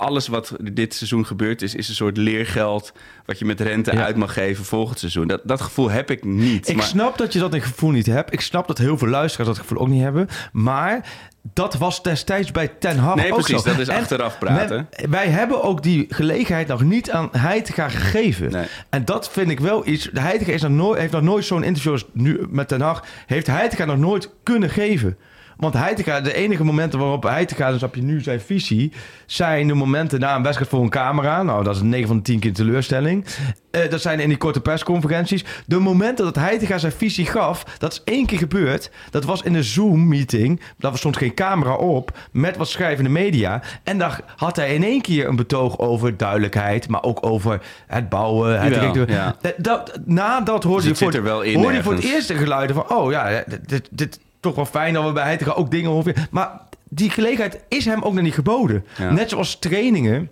alles 0.04 0.28
wat 0.28 0.52
dit 0.72 0.94
seizoen 0.94 1.26
gebeurd 1.26 1.62
is, 1.62 1.74
is 1.74 1.88
een 1.88 1.94
soort 1.94 2.16
leergeld 2.16 2.92
wat 3.26 3.38
je 3.38 3.44
met 3.44 3.60
rente 3.60 3.92
Ja. 3.92 4.04
uit 4.04 4.16
mag 4.16 4.32
geven 4.32 4.64
volgend 4.64 4.98
seizoen. 4.98 5.26
Dat, 5.26 5.40
dat 5.44 5.60
gevoel 5.60 5.90
heb 5.90 6.10
ik 6.10 6.24
niet. 6.24 6.68
Ik 6.68 6.76
maar- 6.76 6.84
snap 6.84 7.18
dat 7.18 7.32
je 7.32 7.38
dat 7.38 7.54
gevoel 7.54 7.90
niet 7.90 8.06
hebt. 8.06 8.32
Ik 8.32 8.40
snap 8.40 8.66
dat 8.66 8.78
heel 8.78 8.98
veel 8.98 9.08
luisteraars 9.08 9.48
dat 9.48 9.58
gevoel 9.58 9.78
ook 9.78 9.88
niet 9.88 10.02
hebben. 10.02 10.28
Maar 10.52 11.08
dat 11.52 11.74
was 11.74 12.02
destijds 12.02 12.50
bij 12.50 12.68
Ten 12.68 12.98
Hag 12.98 13.14
Nee, 13.14 13.32
ook 13.32 13.38
precies, 13.42 13.62
zo. 13.62 13.68
dat 13.70 13.78
is 13.78 13.88
En 13.88 13.96
achteraf 13.96 14.38
praten. 14.38 14.88
men- 14.98 15.10
wij 15.10 15.26
hebben 15.26 15.62
ook 15.62 15.82
die 15.82 16.06
gelegenheid 16.08 16.66
nog 16.68 16.82
niet 16.82 17.10
aan 17.10 17.28
Heitinga 17.32 17.88
gegeven. 17.88 18.50
Nee. 18.50 18.64
En 18.90 19.04
dat 19.04 19.30
vind 19.30 19.50
ik 19.50 19.60
wel 19.60 19.86
iets... 19.86 20.08
Heitinga 20.12 20.52
is 20.52 20.62
nog 20.62 20.70
nooit, 20.70 20.98
heeft 21.00 21.12
nog 21.12 21.22
nooit 21.22 21.44
zo'n 21.44 21.62
interview 21.62 21.92
als 21.92 22.04
nu 22.12 22.46
met 22.50 22.68
Ten 22.68 22.80
Hag... 22.80 23.04
heeft 23.26 23.46
Heitinga 23.46 23.84
nog 23.84 23.98
nooit 23.98 24.30
kunnen 24.42 24.70
geven. 24.70 25.16
Want 25.56 25.74
Heitinga, 25.74 26.20
de 26.20 26.34
enige 26.34 26.64
momenten 26.64 26.98
waarop 26.98 27.22
Heitinga, 27.22 27.70
dus 27.70 27.80
heb 27.80 27.94
je 27.94 28.02
nu 28.02 28.20
zijn 28.20 28.40
visie... 28.40 28.92
zijn 29.26 29.66
de 29.66 29.74
momenten 29.74 30.20
na 30.20 30.36
een 30.36 30.42
wedstrijd 30.42 30.70
voor 30.70 30.82
een 30.82 30.88
camera. 30.88 31.42
Nou, 31.42 31.64
dat 31.64 31.76
is 31.76 31.82
9 31.82 32.06
van 32.06 32.16
de 32.16 32.22
10 32.22 32.38
keer 32.38 32.52
teleurstelling. 32.52 33.24
Eh, 33.70 33.90
dat 33.90 34.00
zijn 34.00 34.20
in 34.20 34.28
die 34.28 34.38
korte 34.38 34.60
persconferenties. 34.60 35.44
De 35.66 35.78
momenten 35.78 36.24
dat 36.24 36.34
Heitinga 36.36 36.78
zijn 36.78 36.92
visie 36.92 37.26
gaf, 37.26 37.64
dat 37.78 37.92
is 37.92 38.02
één 38.04 38.26
keer 38.26 38.38
gebeurd. 38.38 38.90
Dat 39.10 39.24
was 39.24 39.42
in 39.42 39.54
een 39.54 39.64
Zoom-meeting. 39.64 40.60
Daar 40.78 40.96
stond 40.96 41.16
geen 41.16 41.34
camera 41.34 41.74
op, 41.74 42.18
met 42.32 42.56
wat 42.56 42.68
schrijvende 42.68 43.10
media. 43.10 43.62
En 43.82 43.98
daar 43.98 44.20
had 44.36 44.56
hij 44.56 44.74
in 44.74 44.82
één 44.82 45.00
keer 45.00 45.28
een 45.28 45.36
betoog 45.36 45.78
over 45.78 46.16
duidelijkheid... 46.16 46.88
maar 46.88 47.02
ook 47.02 47.26
over 47.26 47.60
het 47.86 48.08
bouwen, 48.08 48.60
het 48.60 48.74
Jawel, 48.74 49.10
ja. 49.10 49.36
Eh, 49.40 49.50
Dat, 49.56 49.98
nadat 50.04 50.62
hoorde 50.64 50.88
Dus 50.88 50.98
je 50.98 51.04
voor, 51.04 51.12
zit 51.12 51.20
er 51.20 51.26
wel 51.26 51.42
in 51.42 51.58
hoorde 51.58 51.76
je 51.76 51.82
voor 51.82 51.92
het 51.92 52.02
ergens. 52.02 52.18
eerst 52.18 52.28
de 52.28 52.44
geluiden 52.44 52.76
van... 52.76 52.96
oh 52.96 53.10
ja, 53.10 53.44
dit, 53.66 53.88
dit 53.90 54.18
toch 54.44 54.54
wel 54.54 54.66
fijn 54.66 54.94
dat 54.94 55.04
we 55.04 55.12
bij 55.12 55.24
Heitinga 55.24 55.52
ook 55.52 55.70
dingen 55.70 55.90
horen. 55.90 56.14
Maar 56.30 56.60
die 56.88 57.10
gelegenheid 57.10 57.60
is 57.68 57.84
hem 57.84 58.02
ook 58.02 58.14
nog 58.14 58.22
niet 58.22 58.34
geboden. 58.34 58.84
Ja. 58.98 59.10
Net 59.10 59.30
zoals 59.30 59.58
trainingen 59.58 60.30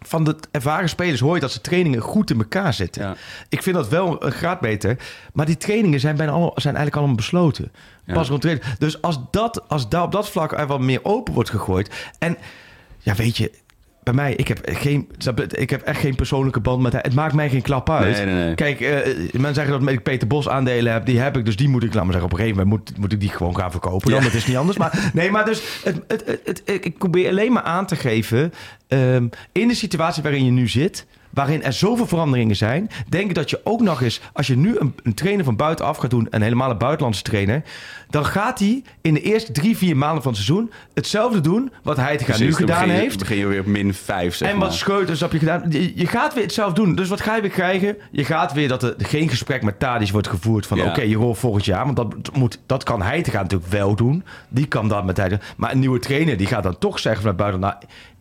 van 0.00 0.24
de 0.24 0.36
ervaren 0.50 0.88
spelers 0.88 1.20
hoor 1.20 1.34
je 1.34 1.40
dat 1.40 1.52
ze 1.52 1.60
trainingen 1.60 2.00
goed 2.00 2.30
in 2.30 2.38
elkaar 2.38 2.74
zitten. 2.74 3.02
Ja. 3.02 3.16
Ik 3.48 3.62
vind 3.62 3.76
dat 3.76 3.88
wel 3.88 4.24
een 4.24 4.32
graad 4.32 4.60
beter. 4.60 4.96
Maar 5.32 5.46
die 5.46 5.56
trainingen 5.56 6.00
zijn, 6.00 6.16
bijna 6.16 6.32
al, 6.32 6.52
zijn 6.54 6.74
eigenlijk 6.74 6.96
allemaal 6.96 7.16
besloten. 7.16 7.72
Ja. 8.04 8.14
Pas 8.14 8.28
rond. 8.28 8.46
Dus 8.78 9.02
als, 9.02 9.18
dat, 9.30 9.68
als 9.68 9.88
daar 9.88 10.02
op 10.02 10.12
dat 10.12 10.30
vlak 10.30 10.52
er 10.52 10.66
wat 10.66 10.80
meer 10.80 11.04
open 11.04 11.34
wordt 11.34 11.50
gegooid. 11.50 12.10
En 12.18 12.36
ja, 12.98 13.14
weet 13.14 13.36
je, 13.36 13.52
bij 14.06 14.14
mij, 14.14 14.34
ik 14.34 14.48
heb, 14.48 14.58
geen, 14.64 15.08
ik 15.50 15.70
heb 15.70 15.82
echt 15.82 16.00
geen 16.00 16.14
persoonlijke 16.14 16.60
band 16.60 16.82
met 16.82 16.92
hij. 16.92 17.00
Het 17.04 17.14
maakt 17.14 17.34
mij 17.34 17.48
geen 17.48 17.62
klap 17.62 17.90
uit. 17.90 18.16
Nee, 18.16 18.24
nee, 18.26 18.44
nee. 18.44 18.54
Kijk, 18.54 18.80
eh 18.80 19.40
men 19.40 19.54
zeggen 19.54 19.80
dat 19.80 19.88
ik 19.92 20.02
Peter 20.02 20.28
Bos 20.28 20.48
aandelen 20.48 20.92
heb. 20.92 21.06
Die 21.06 21.18
heb 21.18 21.36
ik, 21.36 21.44
dus 21.44 21.56
die 21.56 21.68
moet 21.68 21.82
ik, 21.82 21.94
laat 21.94 22.02
maar 22.04 22.12
zeggen, 22.12 22.30
op 22.32 22.38
een 22.38 22.44
gegeven 22.44 22.62
moment 22.68 22.88
moet, 22.88 22.98
moet 22.98 23.12
ik 23.12 23.20
die 23.20 23.28
gewoon 23.28 23.56
gaan 23.56 23.70
verkopen. 23.70 24.10
Dan, 24.10 24.18
Ja. 24.18 24.24
dat 24.24 24.34
is 24.34 24.46
niet 24.46 24.56
anders. 24.56 24.78
Maar 24.78 24.98
nee, 25.14 25.30
maar 25.30 25.44
dus, 25.44 25.62
het, 25.84 26.00
het, 26.08 26.24
het, 26.26 26.40
het- 26.44 26.84
ik 26.84 26.98
probeer 26.98 27.28
alleen 27.28 27.52
maar 27.52 27.62
aan 27.62 27.86
te 27.86 27.96
geven, 27.96 28.52
ehm, 28.88 29.26
in 29.52 29.68
de 29.68 29.74
situatie 29.74 30.22
waarin 30.22 30.44
je 30.44 30.50
nu 30.50 30.68
zit, 30.68 31.06
waarin 31.36 31.62
er 31.62 31.72
zoveel 31.72 32.06
veranderingen 32.06 32.56
zijn, 32.56 32.90
denk 33.08 33.28
ik 33.28 33.34
dat 33.34 33.50
je 33.50 33.60
ook 33.64 33.80
nog 33.80 34.02
eens, 34.02 34.20
als 34.32 34.46
je 34.46 34.56
nu 34.56 34.78
een, 34.78 34.94
een 35.02 35.14
trainer 35.14 35.44
van 35.44 35.56
buitenaf 35.56 35.96
gaat 35.96 36.10
doen, 36.10 36.26
een 36.30 36.42
helemaal 36.42 36.70
een 36.70 36.78
buitenlandse 36.78 37.22
trainer, 37.22 37.62
dan 38.10 38.24
gaat 38.24 38.58
hij 38.58 38.82
in 39.00 39.14
de 39.14 39.20
eerste 39.20 39.52
drie, 39.52 39.76
vier 39.76 39.96
maanden 39.96 40.22
van 40.22 40.32
het 40.32 40.40
seizoen 40.42 40.72
hetzelfde 40.94 41.40
doen 41.40 41.72
wat 41.82 41.96
hij 41.96 42.16
Precies, 42.16 42.38
nu 42.38 42.48
dan 42.48 42.56
gedaan 42.56 42.84
begin 42.84 43.00
heeft. 43.00 43.18
begin 43.18 43.36
je 43.36 43.46
weer 43.46 43.60
op 43.60 43.66
min 43.66 43.94
5, 43.94 44.34
zeg 44.34 44.48
En 44.48 44.58
wat 44.58 44.68
maar. 44.68 44.76
scheuters 44.76 45.20
heb 45.20 45.32
je 45.32 45.38
gedaan. 45.38 45.64
Je, 45.68 45.92
je 45.94 46.06
gaat 46.06 46.34
weer 46.34 46.42
hetzelfde 46.42 46.82
doen. 46.84 46.94
Dus 46.94 47.08
wat 47.08 47.20
ga 47.20 47.34
je 47.34 47.40
weer 47.40 47.50
krijgen? 47.50 47.96
Je 48.10 48.24
gaat 48.24 48.52
weer 48.52 48.68
dat 48.68 48.82
er 48.82 48.94
geen 48.98 49.28
gesprek 49.28 49.62
met 49.62 49.78
Tadic 49.78 50.10
wordt 50.10 50.28
gevoerd 50.28 50.66
van... 50.66 50.78
Ja. 50.78 50.88
oké, 50.88 51.02
je 51.02 51.16
rol 51.16 51.34
volgend 51.34 51.64
jaar. 51.64 51.84
Want 51.84 51.96
dat, 51.96 52.14
moet, 52.32 52.58
dat 52.66 52.82
kan 52.82 53.02
hij 53.02 53.22
te 53.22 53.30
gaan 53.30 53.42
natuurlijk 53.42 53.70
wel 53.70 53.94
doen. 53.94 54.24
Die 54.48 54.66
kan 54.66 54.88
dat 54.88 55.04
met 55.04 55.16
hij. 55.16 55.38
Maar 55.56 55.72
een 55.72 55.78
nieuwe 55.78 55.98
trainer 55.98 56.36
die 56.36 56.46
gaat 56.46 56.62
dan 56.62 56.78
toch 56.78 56.98
zeggen 56.98 57.20
vanuit 57.20 57.38
buiten... 57.38 57.60
nou, 57.60 57.74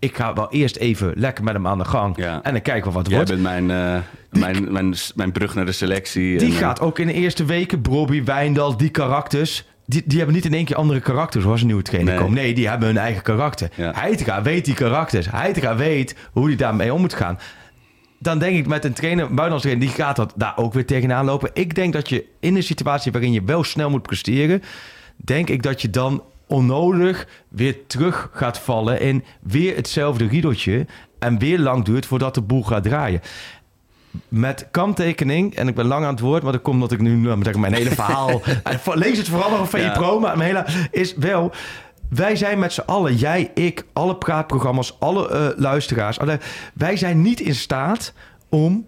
ik 0.05 0.15
ga 0.15 0.33
wel 0.33 0.51
eerst 0.51 0.75
even 0.75 1.13
lekker 1.15 1.43
met 1.43 1.53
hem 1.53 1.67
aan 1.67 1.77
de 1.77 1.85
gang. 1.85 2.17
Ja. 2.17 2.39
En 2.43 2.51
dan 2.51 2.61
kijken 2.61 2.87
we 2.87 2.95
wat 2.95 3.07
het 3.07 3.07
Jij 3.07 3.15
wordt. 3.15 3.29
bent 3.41 3.67
mijn, 3.67 3.71
eh, 3.71 4.39
mijn, 4.39 4.71
mijn, 4.71 4.93
mijn 5.15 5.31
brug 5.31 5.55
naar 5.55 5.65
de 5.65 5.71
selectie. 5.71 6.37
Die 6.37 6.47
En, 6.47 6.53
eh, 6.53 6.59
gaat 6.59 6.79
ook 6.81 6.99
in 6.99 7.07
de 7.07 7.13
eerste 7.13 7.45
weken, 7.45 7.81
Bobby, 7.81 8.23
Wijndal, 8.23 8.77
die 8.77 8.89
karakters... 8.89 9.65
Die, 9.87 10.03
die 10.05 10.17
hebben 10.17 10.35
niet 10.35 10.45
in 10.45 10.53
één 10.53 10.65
keer 10.65 10.75
andere 10.75 10.99
karakters 10.99 11.45
als 11.45 11.61
een 11.61 11.67
nieuwe 11.67 11.81
trainer 11.81 12.13
Nee. 12.13 12.21
komt. 12.23 12.33
Nee, 12.35 12.53
die 12.53 12.67
hebben 12.67 12.87
hun 12.87 12.97
eigen 12.97 13.21
karakter. 13.23 13.69
Ja. 13.75 13.91
Heitinga 13.95 14.41
weet 14.41 14.65
die 14.65 14.73
karakters. 14.73 15.31
Heitinga 15.31 15.75
weet 15.75 16.15
hoe 16.31 16.47
hij 16.47 16.55
daarmee 16.55 16.93
om 16.93 17.01
moet 17.01 17.13
gaan. 17.13 17.39
Dan 18.19 18.39
denk 18.39 18.57
ik 18.57 18.67
met 18.67 18.85
een 18.85 18.93
trainer, 18.93 19.21
een 19.23 19.35
buitenlandse 19.35 19.67
trainer, 19.67 19.87
die 19.95 20.03
gaat 20.03 20.15
dat 20.15 20.33
daar 20.35 20.53
ook 20.57 20.73
weer 20.73 20.85
tegenaan 20.85 21.25
lopen. 21.25 21.49
Ik 21.53 21.75
denk 21.75 21.93
dat 21.93 22.09
je 22.09 22.25
in 22.39 22.55
een 22.55 22.63
situatie 22.63 23.11
waarin 23.11 23.31
je 23.31 23.43
wel 23.43 23.63
snel 23.63 23.89
moet 23.89 24.01
presteren, 24.01 24.61
denk 25.15 25.49
ik 25.49 25.63
dat 25.63 25.81
je 25.81 25.89
dan 25.89 26.23
onnodig 26.47 27.27
weer 27.47 27.88
terug 27.88 28.29
gaat 28.34 28.60
vallen 28.60 28.99
in 28.99 29.23
weer 29.41 29.75
hetzelfde 29.75 30.27
riedeltje 30.27 30.86
en 31.19 31.39
weer 31.39 31.60
lang 31.60 31.86
duurt 31.86 32.05
voordat 32.05 32.34
de 32.34 32.41
boel 32.41 32.63
gaat 32.63 32.84
draaien 32.84 33.21
met 34.27 34.67
kanttekening, 34.71 35.55
en 35.55 35.67
ik 35.67 35.75
ben 35.75 35.86
lang 35.86 36.05
aan 36.05 36.12
het 36.12 36.19
woord, 36.19 36.43
maar 36.43 36.51
dat 36.51 36.62
komt 36.62 36.75
omdat 36.75 36.91
ik 36.91 37.01
nu 37.01 37.17
maar 37.17 37.38
zeggen, 37.41 37.62
mijn 37.62 37.73
hele 37.73 37.89
verhaal. 37.89 38.41
Lees 38.93 39.17
het 39.17 39.27
vooral 39.27 39.49
nog 39.49 39.60
op 39.60 39.69
VI 39.69 39.77
Ja. 39.77 39.91
Pro, 39.91 40.19
maar 40.19 40.38
mijn 40.38 40.55
hele 40.55 40.88
is 40.91 41.15
wel. 41.15 41.51
Wij 42.10 42.36
zijn 42.36 42.60
met 42.60 42.73
z'n 42.73 42.84
allen, 42.86 43.15
jij, 43.15 43.51
ik, 43.53 43.86
alle 43.93 44.15
praatprogramma's, 44.15 44.95
alle 44.99 45.29
eh, 45.29 45.47
luisteraars, 45.55 46.19
alle, 46.19 46.39
wij 46.73 46.97
zijn 46.97 47.21
niet 47.21 47.39
in 47.39 47.55
staat 47.55 48.13
om 48.49 48.86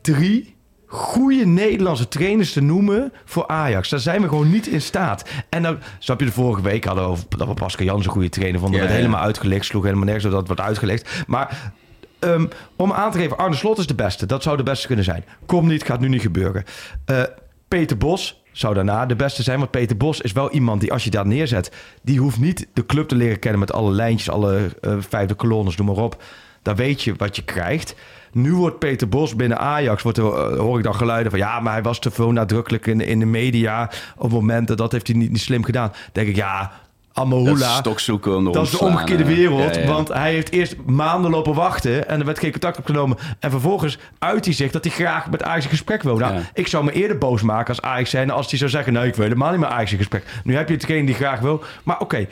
drie 0.00 0.56
goede 0.92 1.46
Nederlandse 1.46 2.08
trainers 2.08 2.52
te 2.52 2.62
noemen 2.62 3.12
voor 3.24 3.46
Ajax. 3.46 3.88
Daar 3.88 4.00
zijn 4.00 4.22
we 4.22 4.28
gewoon 4.28 4.50
niet 4.50 4.66
in 4.66 4.82
staat. 4.82 5.28
En 5.48 5.62
dan, 5.62 5.78
snap 5.98 6.20
je, 6.20 6.26
de 6.26 6.32
vorige 6.32 6.62
week 6.62 6.84
hadden 6.84 7.04
we 7.04 7.10
over 7.10 7.24
dat 7.28 7.48
we 7.48 7.54
Pascal 7.54 7.86
Jans 7.86 8.04
een 8.04 8.12
goede 8.12 8.28
trainer 8.28 8.60
vonden. 8.60 8.80
Ja, 8.80 8.84
werd 8.86 8.96
ja. 8.96 9.04
helemaal 9.04 9.24
uitgelegd, 9.24 9.64
sloeg 9.64 9.84
helemaal 9.84 10.04
nergens 10.04 10.24
op 10.24 10.30
dat 10.30 10.40
het 10.40 10.48
wordt 10.48 10.62
uitgelegd. 10.62 11.24
Maar 11.26 11.72
Ehm, 12.20 12.46
om 12.76 12.92
aan 12.92 13.10
te 13.10 13.18
geven, 13.18 13.36
Arne 13.36 13.56
Slot 13.56 13.78
is 13.78 13.86
de 13.86 13.94
beste. 13.94 14.26
Dat 14.26 14.42
zou 14.42 14.56
de 14.56 14.62
beste 14.62 14.86
kunnen 14.86 15.04
zijn. 15.04 15.24
Kom 15.46 15.66
niet, 15.66 15.84
gaat 15.84 16.00
nu 16.00 16.08
niet 16.08 16.22
gebeuren. 16.22 16.64
Eh, 17.04 17.22
Peter 17.68 17.96
Bos 17.96 18.42
zou 18.52 18.74
daarna 18.74 19.06
de 19.06 19.16
beste 19.16 19.42
zijn. 19.42 19.58
Want 19.58 19.70
Peter 19.70 19.96
Bos 19.96 20.20
is 20.20 20.32
wel 20.32 20.50
iemand 20.50 20.80
die, 20.80 20.92
als 20.92 21.04
je 21.04 21.10
daar 21.10 21.26
neerzet... 21.26 21.72
die 22.02 22.18
hoeft 22.18 22.40
niet 22.40 22.66
de 22.72 22.86
club 22.86 23.08
te 23.08 23.14
leren 23.14 23.38
kennen 23.38 23.60
met 23.60 23.72
alle 23.72 23.92
lijntjes... 23.92 24.30
alle 24.30 24.68
eh, 24.80 24.96
vijfde 24.98 25.34
kolonnes, 25.34 25.76
noem 25.76 25.86
maar 25.86 26.04
op. 26.04 26.22
Dan 26.62 26.76
weet 26.76 27.02
je 27.02 27.14
wat 27.16 27.36
je 27.36 27.42
krijgt. 27.42 27.94
Nu 28.32 28.54
wordt 28.54 28.78
Peter 28.78 29.08
Bos 29.08 29.36
binnen 29.36 29.58
Ajax... 29.58 30.02
Wordt 30.02 30.18
er, 30.18 30.24
eh, 30.24 30.58
hoor 30.58 30.78
ik 30.78 30.84
dan 30.84 30.94
geluiden 30.94 31.30
van... 31.30 31.40
ja, 31.40 31.60
maar 31.60 31.72
hij 31.72 31.82
was 31.82 31.98
te 31.98 32.10
veel 32.10 32.32
nadrukkelijk 32.32 32.86
in, 32.86 33.00
in 33.00 33.18
de 33.18 33.26
media... 33.26 33.90
op 34.16 34.30
momenten, 34.30 34.76
dat 34.76 34.92
heeft 34.92 35.06
hij 35.06 35.16
niet, 35.16 35.30
niet 35.30 35.40
slim 35.40 35.64
gedaan. 35.64 35.88
Dan 35.88 36.00
denk 36.12 36.28
ik, 36.28 36.36
ja... 36.36 36.72
Dat 37.12 37.24
Amahula, 37.24 37.82
is 37.84 38.08
om 38.08 38.44
de 38.44 38.50
dat 38.50 38.64
is 38.66 38.70
de 38.70 38.78
omgekeerde 38.78 39.24
wereld. 39.24 39.74
Ja, 39.74 39.80
ja. 39.80 39.86
Want 39.86 40.08
hij 40.08 40.32
heeft 40.32 40.50
eerst 40.50 40.76
maanden 40.86 41.30
lopen 41.30 41.54
wachten. 41.54 42.08
En 42.08 42.18
er 42.20 42.26
werd 42.26 42.38
geen 42.38 42.50
contact 42.50 42.78
opgenomen. 42.78 43.16
En 43.38 43.50
vervolgens 43.50 43.98
uit 44.18 44.44
hij 44.44 44.54
zich 44.54 44.70
dat 44.70 44.84
hij 44.84 44.92
graag 44.92 45.30
met 45.30 45.42
Ajax 45.42 45.64
in 45.64 45.70
gesprek 45.70 46.02
wil. 46.02 46.16
Nou, 46.16 46.34
Ja. 46.34 46.40
ik 46.54 46.66
zou 46.66 46.84
me 46.84 46.92
eerder 46.92 47.18
boos 47.18 47.42
maken 47.42 47.68
als 47.68 47.82
Ajax 47.82 48.10
zijn. 48.10 48.30
Als 48.30 48.50
hij 48.50 48.58
zou 48.58 48.70
zeggen, 48.70 48.92
nee, 48.92 49.06
ik 49.06 49.14
wil 49.14 49.24
helemaal 49.24 49.50
niet 49.50 49.60
met 49.60 49.68
Ajax 49.68 49.92
in 49.92 49.98
gesprek. 49.98 50.24
Nu 50.44 50.56
heb 50.56 50.68
je 50.68 50.74
hetgeen 50.74 51.04
die 51.06 51.14
graag 51.14 51.40
wil. 51.40 51.62
Maar 51.82 52.00
oké, 52.00 52.26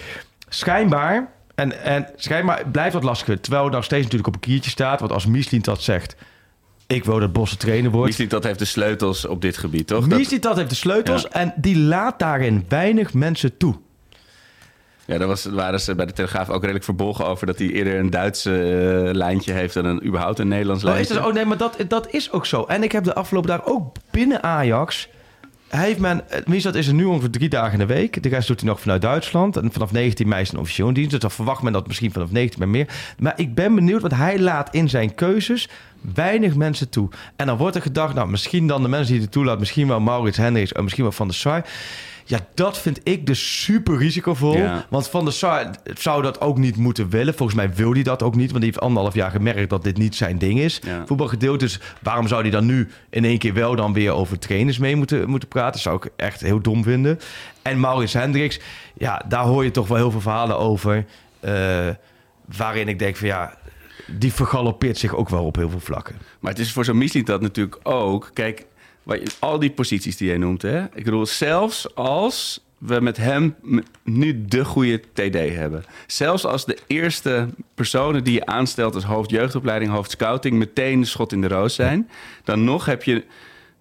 schijnbaar... 0.49 1.37
En, 1.59 1.83
en 1.83 2.07
schijnbaar 2.17 2.63
blijft 2.73 2.93
dat 2.93 3.05
lastig. 3.05 3.41
Terwijl 3.41 3.65
het 3.65 3.73
nog 3.73 3.85
steeds 3.85 4.03
natuurlijk 4.03 4.29
op 4.29 4.35
een 4.35 4.51
kiertje 4.51 4.71
staat. 4.71 5.01
Want 5.01 5.13
als 5.13 5.27
Mieslint 5.27 5.65
dat 5.65 5.83
zegt... 5.83 6.17
Ik 6.87 7.05
wil 7.05 7.19
dat 7.19 7.33
Bosse 7.33 7.57
trainer 7.57 7.91
wordt. 7.91 8.09
Misliet, 8.09 8.31
dat 8.31 8.45
heeft 8.45 8.59
de 8.59 8.65
sleutels 8.65 9.27
op 9.27 9.41
dit 9.41 9.57
gebied, 9.57 9.87
toch? 9.87 10.07
Mieslint 10.09 10.43
dat 10.43 10.57
heeft 10.57 10.69
de 10.69 10.75
sleutels. 10.75 11.23
Ja. 11.23 11.29
En 11.31 11.55
die 11.57 11.79
laat 11.79 12.19
daarin 12.19 12.65
weinig 12.69 13.15
mensen 13.15 13.57
toe. 13.57 13.75
ja, 15.05 15.19
daar 15.19 15.27
was, 15.27 15.45
waren 15.45 15.81
ze 15.81 15.95
bij 15.95 16.07
de 16.07 16.13
Telegraaf 16.13 16.49
ook 16.49 16.61
redelijk 16.61 16.85
verbolgen 16.85 17.27
over... 17.27 17.47
dat 17.47 17.59
hij 17.59 17.69
eerder 17.69 17.99
een 17.99 18.11
Duitse 18.11 18.51
eh, 18.53 19.15
lijntje 19.15 19.53
heeft 19.53 19.75
dan 19.75 19.85
een, 19.85 20.07
überhaupt 20.07 20.39
een 20.39 20.49
Nederlands 20.49 20.85
Oh, 20.85 20.91
is 20.91 20.95
lijntje. 20.95 21.15
dat, 21.15 21.27
oh 21.27 21.33
nee, 21.33 21.45
maar 21.45 21.57
dat, 21.57 21.77
dat 21.89 22.13
is 22.13 22.33
ook 22.33 22.47
zo. 22.47 22.65
En 22.65 22.83
ik 22.83 22.93
heb 22.93 23.05
de 23.05 23.15
afgelopen 23.15 23.49
dagen 23.49 23.67
ook 23.67 23.97
binnen 24.11 24.43
Ajax 24.43 25.09
hij 25.69 25.87
heeft 25.87 25.99
men, 25.99 26.25
Misat 26.47 26.75
is 26.75 26.87
er 26.87 26.95
nu 26.95 27.05
ongeveer 27.05 27.31
drie 27.31 27.49
dagen 27.49 27.73
in 27.73 27.87
de 27.87 27.95
week. 27.95 28.23
De 28.23 28.29
rest 28.29 28.49
doet 28.49 28.61
hij 28.61 28.69
nog 28.69 28.81
vanuit 28.81 29.03
Duitsland. 29.03 29.57
En 29.57 29.73
vanaf 29.73 29.93
19 29.93 30.29
mei 30.29 30.43
is 30.43 30.53
een 30.53 30.59
officieel 30.59 30.93
dienst. 30.93 31.11
Dus 31.11 31.21
dan 31.21 31.31
verwacht 31.31 31.63
men 31.63 31.73
dat 31.73 31.87
misschien 31.87 32.13
vanaf 32.13 32.31
19 32.31 32.59
mei 32.59 32.71
meer. 32.71 32.95
Maar 33.19 33.33
ik 33.37 33.55
ben 33.55 33.75
benieuwd, 33.75 34.01
want 34.01 34.15
hij 34.15 34.39
laat 34.39 34.75
in 34.75 34.89
zijn 34.89 35.15
keuzes 35.15 35.69
weinig 36.15 36.55
mensen 36.55 36.89
toe. 36.89 37.09
En 37.37 37.47
dan 37.47 37.57
wordt 37.57 37.77
er 37.77 37.83
gedacht, 37.83 38.15
nou, 38.15 38.29
misschien 38.29 38.67
dan 38.67 38.83
de 38.83 38.89
mensen 38.89 39.13
die 39.13 39.23
hij 39.23 39.31
toelaat... 39.31 39.59
misschien 39.59 39.89
wel 39.89 40.01
Maurits 40.01 40.37
Hendricks 40.37 40.73
en 40.73 40.83
misschien 40.83 41.05
wel 41.05 41.13
Van 41.13 41.27
der 41.27 41.37
Sar... 41.37 41.65
Ja, 42.29 42.39
dat 42.55 42.79
vind 42.79 43.01
ik 43.03 43.27
dus 43.27 43.63
super 43.63 43.97
risicovol. 43.99 44.57
Ja. 44.57 44.87
Want 44.91 45.09
Van 45.09 45.25
der 45.25 45.33
Sar 45.33 45.71
zou 45.99 46.23
dat 46.23 46.41
ook 46.41 46.59
niet 46.59 46.77
moeten 46.77 47.09
willen. 47.09 47.35
Volgens 47.35 47.59
mij 47.59 47.75
wil 47.75 47.93
hij 47.93 48.03
dat 48.03 48.23
ook 48.23 48.35
niet. 48.35 48.51
Want 48.51 48.63
die 48.63 48.71
heeft 48.71 48.85
anderhalf 48.85 49.15
jaar 49.15 49.31
gemerkt 49.31 49.71
dat 49.71 49.85
dit 49.85 49.99
niet 49.99 50.17
zijn 50.17 50.39
ding 50.39 50.61
is. 50.61 50.81
Ja. 50.87 51.03
Voetbalgedeelte. 51.07 51.65
Dus 51.65 51.81
waarom 52.03 52.29
zou 52.29 52.43
hij 52.43 52.51
dan 52.51 52.67
nu 52.67 52.89
in 53.11 53.25
één 53.25 53.39
keer 53.39 53.55
wel 53.55 53.77
dan 53.77 53.93
weer 53.93 54.13
over 54.13 54.39
trainers 54.39 54.79
mee 54.79 54.97
moeten, 54.97 55.31
moeten 55.31 55.49
praten? 55.49 55.81
zou 55.81 55.97
ik 55.97 56.13
echt 56.17 56.41
heel 56.41 56.61
dom 56.61 56.83
vinden. 56.83 57.19
En 57.63 57.81
Maurits 57.81 58.13
Hendricks, 58.13 58.61
ja, 58.95 59.23
daar 59.29 59.45
hoor 59.45 59.65
je 59.65 59.71
toch 59.71 59.89
wel 59.89 59.97
heel 59.97 60.11
veel 60.11 60.21
verhalen 60.21 60.59
over. 60.59 61.05
eh, 61.41 61.89
waarin 62.57 62.89
ik 62.89 62.99
denk 62.99 63.17
van 63.17 63.29
ja, 63.29 63.55
die 64.07 64.33
vergalopeert 64.33 64.99
zich 64.99 65.15
ook 65.15 65.29
wel 65.29 65.45
op 65.45 65.57
heel 65.57 65.71
veel 65.71 65.81
vlakken. 65.81 66.17
Maar 66.41 66.51
het 66.53 66.61
is 66.61 66.73
voor 66.73 66.85
zo'n 66.85 66.99
Misling 66.99 67.27
dat 67.27 67.41
natuurlijk 67.41 67.79
ook... 67.83 68.31
Kijk, 68.33 68.67
al 69.39 69.59
die 69.59 69.71
posities 69.71 70.17
die 70.17 70.29
jij 70.29 70.39
noemt, 70.39 70.63
hè? 70.63 70.83
Ik 70.83 71.05
bedoel, 71.05 71.27
zelfs 71.27 71.95
als 71.95 72.67
we 72.79 73.01
met 73.01 73.17
hem 73.17 73.55
nu 74.03 74.45
de 74.45 74.65
goede 74.65 75.01
TD 75.13 75.35
hebben. 75.35 75.85
Zelfs 76.07 76.45
als 76.45 76.65
de 76.65 76.79
eerste 76.87 77.49
personen 77.75 78.25
die 78.25 78.35
je 78.35 78.47
aanstelt 78.47 78.95
als 78.95 79.05
hoofd 79.05 79.31
jeugdopleiding, 79.31 79.91
hoofd 79.91 80.11
scouting... 80.11 80.57
meteen 80.57 81.07
schot 81.07 81.33
in 81.33 81.41
de 81.41 81.49
roos 81.49 81.75
zijn... 81.75 82.09
dan 82.45 82.65
nog 82.65 82.85
heb 82.85 83.03
je, 83.03 83.25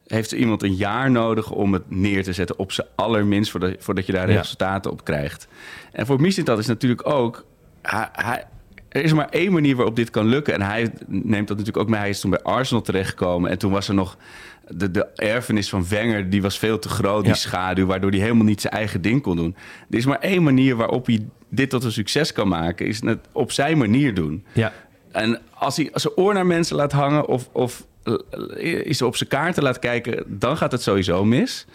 heeft 0.08 0.32
iemand 0.32 0.64
een 0.64 0.76
jaar 0.76 1.12
nodig 1.12 1.52
om 1.52 1.74
het 1.74 1.90
neer 1.92 2.24
te 2.24 2.34
zetten... 2.34 2.60
op 2.60 2.72
zijn 2.72 2.88
allerminst, 2.96 3.52
voordat, 3.52 3.76
voordat 3.80 4.06
je 4.06 4.12
daar 4.12 4.32
Ja. 4.32 4.38
resultaten 4.38 4.92
op 4.92 5.04
krijgt. 5.04 5.48
En 5.92 6.06
voor 6.06 6.34
dat 6.44 6.60
is 6.60 6.68
natuurlijk 6.68 7.08
ook... 7.08 7.46
Hij, 7.82 8.10
hij, 8.12 8.46
er 8.90 9.04
is 9.04 9.14
maar 9.14 9.30
één 9.30 9.52
manier 9.52 9.76
waarop 9.76 9.96
dit 9.96 10.10
kan 10.10 10.26
lukken. 10.26 10.54
En 10.54 10.62
hij 10.62 10.92
neemt 11.08 11.48
dat 11.48 11.58
natuurlijk 11.58 11.78
ook 11.78 11.90
mee. 11.90 12.00
Hij 12.00 12.10
is 12.10 12.20
toen 12.20 12.30
bij 12.30 12.42
Arsenal 12.42 12.82
terechtgekomen. 12.82 13.50
En 13.50 13.58
toen 13.58 13.72
was 13.72 13.88
er 13.88 13.94
nog... 13.94 14.18
De, 14.70 14.92
de 14.92 15.06
erfenis 15.16 15.70
van 15.70 15.88
Wenger, 15.90 16.30
die 16.30 16.42
was 16.42 16.60
veel 16.60 16.80
te 16.80 16.90
groot, 16.90 17.22
die 17.24 17.32
Ja. 17.32 17.38
schaduw... 17.38 17.86
waardoor 17.86 18.10
hij 18.12 18.20
helemaal 18.20 18.46
niet 18.46 18.62
zijn 18.62 18.74
eigen 18.74 19.02
ding 19.02 19.22
kon 19.22 19.36
doen. 19.36 19.56
Er 19.90 19.98
is 19.98 20.06
maar 20.06 20.20
één 20.20 20.44
manier 20.44 20.76
waarop 20.76 21.06
hij 21.06 21.26
dit 21.50 21.70
tot 21.70 21.84
een 21.84 21.92
succes 21.92 22.32
kan 22.34 22.48
maken... 22.48 22.86
is 22.86 23.02
het 23.02 23.20
op 23.32 23.52
zijn 23.52 23.78
manier 23.78 24.14
doen. 24.14 24.46
Ja, 24.54 24.74
En 25.12 25.42
als 25.54 25.78
hij 25.78 25.90
zijn 25.94 26.16
oor 26.16 26.34
naar 26.34 26.46
mensen 26.46 26.76
laat 26.76 26.92
hangen... 26.92 27.28
of, 27.28 27.50
of 27.52 27.86
eh, 28.04 28.86
is 28.86 29.02
op 29.02 29.16
zijn 29.16 29.30
kaarten 29.30 29.64
laat 29.64 29.80
kijken... 29.80 30.24
dan 30.40 30.58
gaat 30.58 30.72
het 30.72 30.82
sowieso 30.82 31.26
mis. 31.26 31.66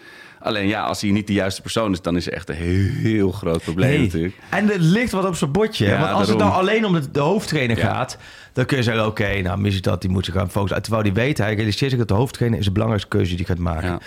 Alleen 0.42 0.66
ja, 0.66 0.82
als 0.84 1.00
hij 1.00 1.10
niet 1.10 1.26
de 1.26 1.32
juiste 1.32 1.62
persoon 1.62 1.92
is... 1.92 2.00
dan 2.02 2.16
is 2.16 2.26
er 2.26 2.32
echt 2.32 2.48
een 2.48 2.54
heel, 2.54 2.88
heel 2.92 3.30
groot 3.32 3.62
probleem 3.62 3.88
Nee. 3.90 3.98
natuurlijk. 4.00 4.34
En 4.50 4.72
er 4.72 4.78
ligt 4.78 5.12
wat 5.12 5.24
op 5.24 5.36
zijn 5.36 5.52
bordje. 5.52 5.86
Ja, 5.86 6.00
Want 6.00 6.12
als 6.12 6.28
het 6.28 6.38
daarom. 6.38 6.56
nou 6.56 6.68
alleen 6.68 6.84
om 6.84 6.92
de, 6.92 7.10
de 7.10 7.20
hoofdtrainer 7.20 7.78
Ja. 7.78 7.84
gaat... 7.84 8.18
dan 8.52 8.64
kun 8.66 8.76
je 8.76 8.82
zeggen, 8.82 9.06
oké, 9.06 9.40
nou 9.40 9.58
mis 9.58 9.80
dat, 9.82 10.00
die 10.00 10.10
moet 10.10 10.24
zich 10.24 10.34
gaan 10.34 10.50
focussen. 10.50 10.82
Terwijl 10.82 11.02
die 11.04 11.12
weet, 11.12 11.38
hij 11.38 11.54
realiseert 11.54 11.90
zich 11.90 11.98
dat 11.98 12.08
de 12.08 12.14
hoofdtrainer... 12.14 12.58
is 12.58 12.64
de 12.64 12.70
belangrijkste 12.72 13.10
keuze 13.16 13.36
die 13.36 13.44
hij 13.46 13.54
gaat 13.54 13.64
maken. 13.64 13.88
Ja. 13.88 13.98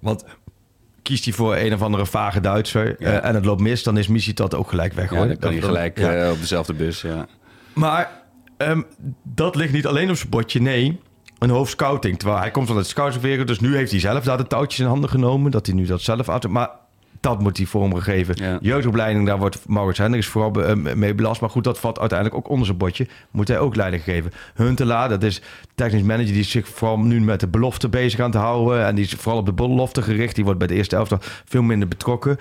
Want 0.00 0.24
kiest 1.02 1.24
hij 1.24 1.32
voor 1.34 1.56
een 1.56 1.74
of 1.74 1.82
andere 1.82 2.06
vage 2.06 2.40
Duitser... 2.40 2.96
Ja. 2.98 3.20
eh, 3.20 3.28
en 3.28 3.34
het 3.34 3.44
loopt 3.44 3.60
mis, 3.60 3.82
dan 3.82 3.98
is 3.98 4.08
Missie 4.08 4.34
dat 4.34 4.54
ook 4.54 4.68
gelijk 4.68 4.92
weg. 4.92 5.10
Ja, 5.10 5.16
hoor. 5.16 5.26
dan 5.26 5.38
kan 5.38 5.52
hij 5.52 5.60
gelijk 5.62 5.98
ja. 5.98 6.24
eh, 6.24 6.30
op 6.30 6.40
dezelfde 6.40 6.72
bus, 6.72 7.00
ja. 7.00 7.26
Maar 7.72 8.10
ehm, 8.56 8.82
dat 9.22 9.54
ligt 9.54 9.72
niet 9.72 9.86
alleen 9.86 10.10
op 10.10 10.16
zijn 10.16 10.28
bordje, 10.30 10.60
nee. 10.60 11.00
Een 11.38 11.50
hoofdscouting. 11.50 12.18
Terwijl 12.18 12.40
hij 12.40 12.50
komt 12.50 12.66
van 12.66 12.76
het 12.76 12.86
scoutswereld, 12.86 13.46
dus 13.46 13.60
nu 13.60 13.76
heeft 13.76 13.90
hij 13.90 14.00
zelf 14.00 14.24
daar 14.24 14.36
de 14.36 14.46
touwtjes 14.46 14.80
in 14.80 14.86
handen 14.86 15.10
genomen. 15.10 15.50
Dat 15.50 15.66
hij 15.66 15.74
nu 15.74 15.84
dat 15.86 16.00
zelf 16.00 16.28
uit. 16.28 16.48
Maar 16.48 16.70
dat 17.20 17.40
moet 17.40 17.56
hij 17.56 17.66
vormgegeven. 17.66 18.34
Ja. 18.38 18.58
Jeugdopleiding, 18.60 19.26
daar 19.26 19.38
wordt 19.38 19.68
Maurits 19.68 19.98
Hendricks 19.98 20.26
vooral 20.26 20.50
be- 20.50 20.62
eh, 20.62 20.94
mee 20.94 21.14
belast. 21.14 21.40
Maar 21.40 21.50
goed, 21.50 21.64
dat 21.64 21.78
valt 21.78 21.98
uiteindelijk 21.98 22.38
ook 22.38 22.48
onder 22.48 22.66
zijn 22.66 22.78
bordje. 22.78 23.06
Moet 23.30 23.48
hij 23.48 23.58
ook 23.58 23.76
leiding 23.76 24.02
geven. 24.02 24.32
Huntelaar, 24.54 25.08
dat 25.08 25.22
is 25.22 25.42
technisch 25.74 26.02
manager 26.02 26.32
die 26.32 26.44
zich 26.44 26.68
vooral 26.68 26.98
nu 26.98 27.20
met 27.20 27.40
de 27.40 27.48
belofte 27.48 27.88
bezig 27.88 28.20
aan 28.20 28.30
te 28.30 28.38
houden. 28.38 28.86
En 28.86 28.94
die 28.94 29.04
is 29.04 29.12
vooral 29.12 29.40
op 29.40 29.46
de 29.46 29.52
belofte 29.52 30.02
gericht. 30.02 30.34
Die 30.34 30.44
wordt 30.44 30.58
bij 30.58 30.68
de 30.68 30.74
eerste 30.74 30.96
elftal 30.96 31.18
veel 31.44 31.62
minder 31.62 31.88
betrokken. 31.88 32.36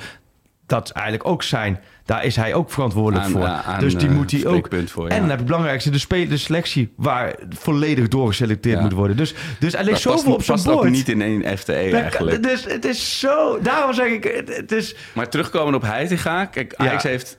Dat 0.66 0.84
is 0.86 0.92
eigenlijk 0.92 1.30
ook 1.30 1.44
zijn. 1.44 1.80
Daar 2.08 2.26
is 2.26 2.36
hij 2.36 2.54
ook 2.54 2.72
verantwoordelijk 2.72 3.26
Aan- 3.26 3.32
voor. 3.32 3.46
aan- 3.46 3.80
dus 3.80 3.96
die 3.98 4.08
eh, 4.08 4.14
moet 4.14 4.32
hij 4.32 4.46
ook. 4.46 4.68
voor, 4.86 5.10
ja. 5.10 5.16
En 5.16 5.30
het 5.30 5.46
belangrijkste, 5.46 5.90
de, 5.90 6.38
selectie 6.38 6.94
waar 6.96 7.36
volledig 7.50 8.08
doorgeselecteerd 8.08 8.76
Ja. 8.78 8.82
moet 8.84 8.94
worden. 8.94 9.18
Dus, 9.18 9.34
dus 9.60 9.74
er 9.74 9.84
ligt 9.84 10.02
zoveel 10.02 10.34
op 10.34 10.44
zijn 10.44 10.62
bord. 10.64 10.90
niet 10.90 11.10
in 11.10 11.22
één 11.22 11.58
FTE 11.58 11.74
eigenlijk. 11.74 12.44
Dus 12.44 12.64
het 12.66 12.86
is 12.86 13.20
zo. 13.20 13.60
Daarom 13.62 13.94
zeg 13.94 14.08
ik, 14.08 14.24
het, 14.48 14.72
is. 14.72 14.96
Maar 15.14 15.30
terugkomen 15.30 15.76
op 15.76 15.82
Heitinga. 15.82 16.46
Kijk, 16.46 16.74
Ajax 16.76 17.04
Ja. 17.04 17.10
heeft... 17.10 17.38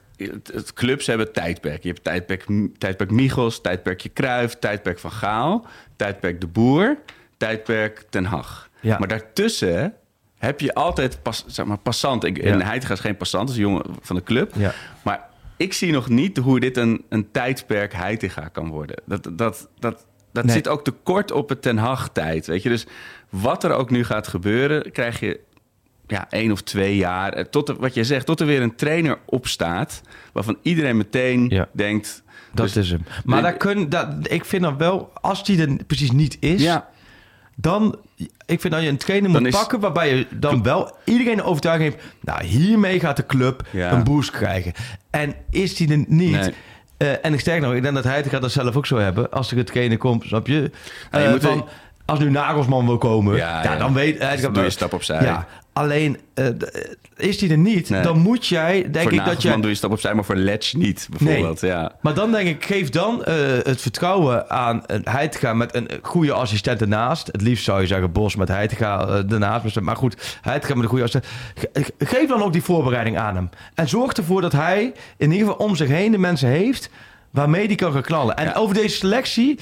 Clubs 0.74 1.06
hebben 1.06 1.32
tijdperk. 1.32 1.82
Je 1.82 1.88
hebt 1.88 2.04
tijdperk, 2.04 2.44
tijdperk 2.78 3.10
Michels, 3.10 3.60
tijdperkje 3.60 4.08
Kruif, 4.08 4.54
tijdperk 4.58 4.98
Van 4.98 5.12
Gaal, 5.12 5.66
tijdperk 5.96 6.40
De 6.40 6.46
Boer, 6.46 6.96
tijdperk 7.36 8.04
Ten 8.10 8.24
Hag. 8.24 8.68
Ja. 8.80 8.98
Maar 8.98 9.08
daartussen 9.08 9.94
heb 10.38 10.60
je 10.60 10.74
altijd 10.74 11.22
pas, 11.22 11.44
zeg 11.46 11.66
maar, 11.66 11.78
passant. 11.78 12.24
Ik, 12.24 12.38
En. 12.38 12.62
Heitinga 12.62 12.92
is 12.94 13.00
geen 13.00 13.16
passant, 13.16 13.48
is 13.48 13.54
een 13.54 13.60
jongen 13.60 13.84
van 14.00 14.16
de 14.16 14.22
club. 14.22 14.52
Ja. 14.56 14.72
Maar 15.02 15.26
ik 15.56 15.72
zie 15.72 15.92
nog 15.92 16.08
niet 16.08 16.36
hoe 16.36 16.60
dit 16.60 16.76
een, 16.76 17.04
een 17.08 17.30
tijdperk 17.30 17.92
Heitinga 17.92 18.48
kan 18.48 18.68
worden. 18.68 18.96
Dat, 19.06 19.30
dat, 19.32 19.68
dat, 19.78 20.06
dat 20.32 20.44
Nee. 20.44 20.54
zit 20.54 20.68
ook 20.68 20.84
te 20.84 20.90
kort 20.90 21.32
op 21.32 21.48
het 21.48 21.62
Ten 21.62 21.76
Hag 21.78 22.08
tijd. 22.12 22.46
Weet 22.46 22.62
je? 22.62 22.68
Dus 22.68 22.86
wat 23.28 23.64
er 23.64 23.72
ook 23.72 23.90
nu 23.90 24.04
gaat 24.04 24.28
gebeuren, 24.28 24.92
krijg 24.92 25.20
je 25.20 25.40
ja, 26.06 26.26
één 26.30 26.52
of 26.52 26.60
twee 26.62 26.96
jaar. 26.96 27.32
eh, 27.32 27.44
Tot 27.44 27.68
er, 27.68 27.76
wat 27.76 27.94
je 27.94 28.04
zegt, 28.04 28.26
tot 28.26 28.40
er 28.40 28.46
weer 28.46 28.62
een 28.62 28.76
trainer 28.76 29.18
opstaat. 29.24 30.00
Waarvan 30.32 30.58
iedereen 30.62 30.96
meteen 30.96 31.48
Ja. 31.48 31.68
denkt. 31.72 32.22
Dat 32.54 32.66
dus- 32.66 32.76
is 32.76 32.90
hem. 32.90 33.04
Maar 33.24 33.42
daar 33.42 33.56
kun, 33.56 33.88
dat, 33.88 34.08
ik 34.22 34.44
vind 34.44 34.62
dan 34.62 34.76
wel, 34.78 35.10
als 35.20 35.44
die 35.44 35.60
er 35.66 35.84
precies 35.86 36.10
niet 36.10 36.36
is, 36.40 36.62
Ja, 36.62 36.88
dan. 37.60 37.98
Ik 38.46 38.60
vind 38.60 38.72
dat 38.72 38.82
je 38.82 38.88
een 38.88 38.96
trainer 38.96 39.30
moet 39.30 39.46
is- 39.46 39.54
pakken 39.54 39.80
waarbij 39.80 40.16
je 40.16 40.26
dan 40.34 40.62
wel 40.62 40.96
iedereen 41.04 41.36
de 41.36 41.42
overtuiging 41.42 41.92
heeft. 41.92 42.04
Nou, 42.20 42.44
hiermee 42.44 43.00
gaat 43.00 43.16
de 43.16 43.26
club 43.26 43.62
Ja. 43.70 43.92
een 43.92 44.04
boost 44.04 44.30
krijgen. 44.30 44.72
En 45.10 45.34
is 45.50 45.76
die 45.76 45.90
er 45.90 46.04
niet. 46.08 46.30
Nee. 46.30 46.54
eh, 46.96 47.24
en 47.24 47.32
ik 47.32 47.40
sterk 47.40 47.60
nog, 47.60 47.74
ik 47.74 47.82
denk 47.82 47.94
dat 47.94 48.04
hij 48.04 48.16
het 48.16 48.28
gaat 48.28 48.40
dat 48.42 48.50
zelf 48.52 48.76
ook 48.76 48.86
zo 48.86 48.96
hebben. 48.98 49.30
Als 49.30 49.50
er 49.50 49.58
een 49.58 49.64
trainer 49.64 49.98
komt, 49.98 50.24
snap 50.24 50.46
je? 50.46 50.70
Ja, 51.10 51.18
je 51.18 51.24
Eh, 51.24 51.30
moet- 51.30 51.42
van, 51.42 51.68
als 52.04 52.18
nu 52.18 52.30
Nagelsman 52.30 52.86
wil 52.86 52.98
komen, 52.98 53.36
Ja, 53.36 53.62
ja, 53.62 53.72
ja. 53.72 53.78
dan 53.78 53.92
weet 53.94 54.18
hij. 54.18 54.36
Dan 54.40 54.52
doe 54.52 54.62
je 54.64 54.70
stap 54.70 54.92
opzij. 54.92 55.22
Ja, 55.24 55.46
alleen 55.78 56.18
eh, 56.34 56.46
d- 56.46 56.96
is 57.16 57.38
die 57.38 57.50
er 57.50 57.58
niet, 57.58 57.90
Nee. 57.90 58.02
dan 58.02 58.18
moet 58.18 58.46
jij, 58.46 58.90
denk 58.90 59.08
voor 59.10 59.18
ik 59.18 59.24
dat 59.24 59.42
jij. 59.42 59.56
doe 59.60 59.68
je 59.70 59.74
stap 59.76 59.90
opzij, 59.90 60.14
maar 60.14 60.24
voor 60.24 60.36
Letch 60.36 60.74
niet, 60.74 61.08
bijvoorbeeld. 61.10 61.60
Ja. 61.60 61.92
Maar 62.00 62.14
dan 62.14 62.30
denk 62.32 62.48
ik, 62.48 62.64
geef 62.64 62.88
dan 62.88 63.24
eh, 63.24 63.34
het 63.62 63.80
vertrouwen 63.80 64.50
aan 64.50 64.82
Heitinga 65.04 65.54
met 65.54 65.74
een 65.74 65.88
goede 66.02 66.32
assistent 66.32 66.80
ernaast. 66.80 67.26
Het 67.26 67.40
liefst 67.42 67.64
zou 67.64 67.80
je 67.80 67.86
zeggen 67.86 68.12
Bos 68.12 68.36
met 68.36 68.48
Heitinga 68.48 69.06
eh, 69.08 69.32
ernaast. 69.32 69.80
Maar 69.80 69.96
goed, 69.96 70.38
Heitinga 70.40 70.74
met 70.74 70.82
een 70.82 70.88
goede 70.90 71.04
assistent. 71.04 71.32
Ge- 71.54 71.92
geef 71.98 72.28
dan 72.28 72.42
ook 72.42 72.52
die 72.52 72.62
voorbereiding 72.62 73.18
aan 73.18 73.34
hem. 73.34 73.48
En 73.74 73.88
zorg 73.88 74.12
ervoor 74.12 74.40
dat 74.40 74.52
hij 74.52 74.92
in 75.16 75.30
ieder 75.32 75.48
geval 75.48 75.66
om 75.66 75.76
zich 75.76 75.88
heen 75.88 76.12
de 76.12 76.18
mensen 76.18 76.48
heeft 76.48 76.90
waarmee 77.30 77.68
die 77.68 77.76
kan 77.76 77.92
gaan 77.92 78.02
knallen. 78.02 78.36
En 78.36 78.44
Ja. 78.44 78.52
over 78.54 78.74
deze 78.74 78.96
selectie... 78.96 79.58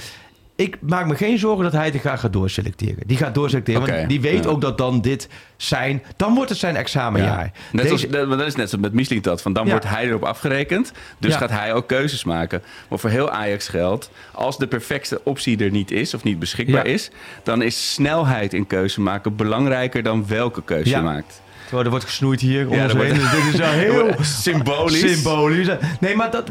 Ik 0.56 0.76
maak 0.80 1.06
me 1.06 1.14
geen 1.14 1.38
zorgen 1.38 1.64
dat 1.64 1.72
hij 1.72 1.92
gaat 1.92 2.20
gaan 2.20 2.30
doorselecteren. 2.30 3.02
Die 3.06 3.16
gaat 3.16 3.34
doorselecteren, 3.34 3.86
want 3.86 4.08
die 4.08 4.20
weet 4.20 4.44
ja. 4.44 4.50
ook 4.50 4.60
dat 4.60 4.78
dan 4.78 5.00
dit 5.00 5.28
zijn... 5.56 6.02
Dan 6.16 6.34
wordt 6.34 6.50
het 6.50 6.58
zijn 6.58 6.76
examenjaar. 6.76 7.52
Net 7.72 7.82
Deze- 7.82 7.92
als, 7.92 8.08
dat, 8.08 8.28
dat 8.30 8.46
is 8.46 8.54
net 8.54 8.70
zo 8.70 8.78
met 8.78 8.92
Misling 8.92 9.22
dat. 9.22 9.42
Van 9.42 9.52
dan 9.52 9.64
Ja. 9.64 9.70
wordt 9.70 9.88
hij 9.88 10.04
erop 10.06 10.22
afgerekend. 10.24 10.92
Dus 11.18 11.34
gaat 11.34 11.50
hij 11.50 11.74
ook 11.74 11.86
keuzes 11.86 12.24
maken. 12.24 12.62
Maar 12.88 12.98
voor 12.98 13.10
heel 13.10 13.30
Ajax 13.30 13.68
geldt... 13.68 14.10
als 14.32 14.58
de 14.58 14.66
perfecte 14.66 15.20
optie 15.24 15.58
er 15.64 15.70
niet 15.70 15.90
is... 15.90 16.14
of 16.14 16.22
niet 16.22 16.38
beschikbaar 16.38 16.86
is... 16.86 17.10
dan 17.42 17.62
is 17.62 17.92
snelheid 17.92 18.54
in 18.54 18.66
keuze 18.66 19.00
maken 19.00 19.36
belangrijker 19.36 20.02
dan 20.02 20.26
welke 20.26 20.62
keuze 20.62 20.90
je 20.90 21.00
maakt. 21.00 21.40
Terwijl 21.62 21.84
er 21.84 21.90
wordt 21.90 22.04
gesnoeid 22.06 22.40
hier 22.40 22.68
Ja, 22.70 22.86
heen. 22.86 22.96
wordt- 22.96 23.14
Dus 23.14 23.30
dit 23.30 23.44
is 23.52 23.58
wel 23.58 23.70
heel 23.86 24.14
Symbolisch. 24.22 25.00
symbolisch. 25.14 25.68
Nee, 26.00 26.14
maar 26.16 26.30
dat, 26.30 26.50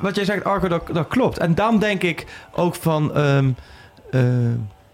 wat 0.00 0.14
jij 0.14 0.24
zegt, 0.24 0.44
Arco, 0.44 0.68
dat, 0.68 1.08
klopt. 1.08 1.38
En 1.38 1.54
dan 1.54 1.78
denk 1.78 2.02
ik 2.02 2.26
ook 2.52 2.74
van... 2.74 3.14
ehm, 3.14 3.50
eh, 4.10 4.22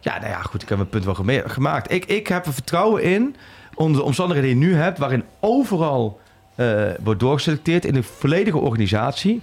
ja, 0.01 0.19
nou 0.19 0.31
ja, 0.31 0.43
goed, 0.43 0.63
ik 0.63 0.69
heb 0.69 0.79
mijn 0.79 0.91
punt 0.91 1.05
wel 1.05 1.43
gemaakt. 1.45 1.93
Ik, 1.93 2.05
ik 2.05 2.27
heb 2.27 2.47
er 2.47 2.53
vertrouwen 2.53 3.03
in, 3.03 3.37
onder 3.75 4.01
de 4.01 4.07
omstandigheden 4.07 4.51
die 4.51 4.61
je 4.61 4.67
nu 4.67 4.75
hebt... 4.75 4.99
waarin 4.99 5.25
overal 5.41 6.21
eh, 6.55 6.83
wordt 7.03 7.21
doorgeselecteerd 7.21 7.85
in 7.85 7.95
de 7.95 8.03
volledige 8.03 8.59
organisatie... 8.59 9.43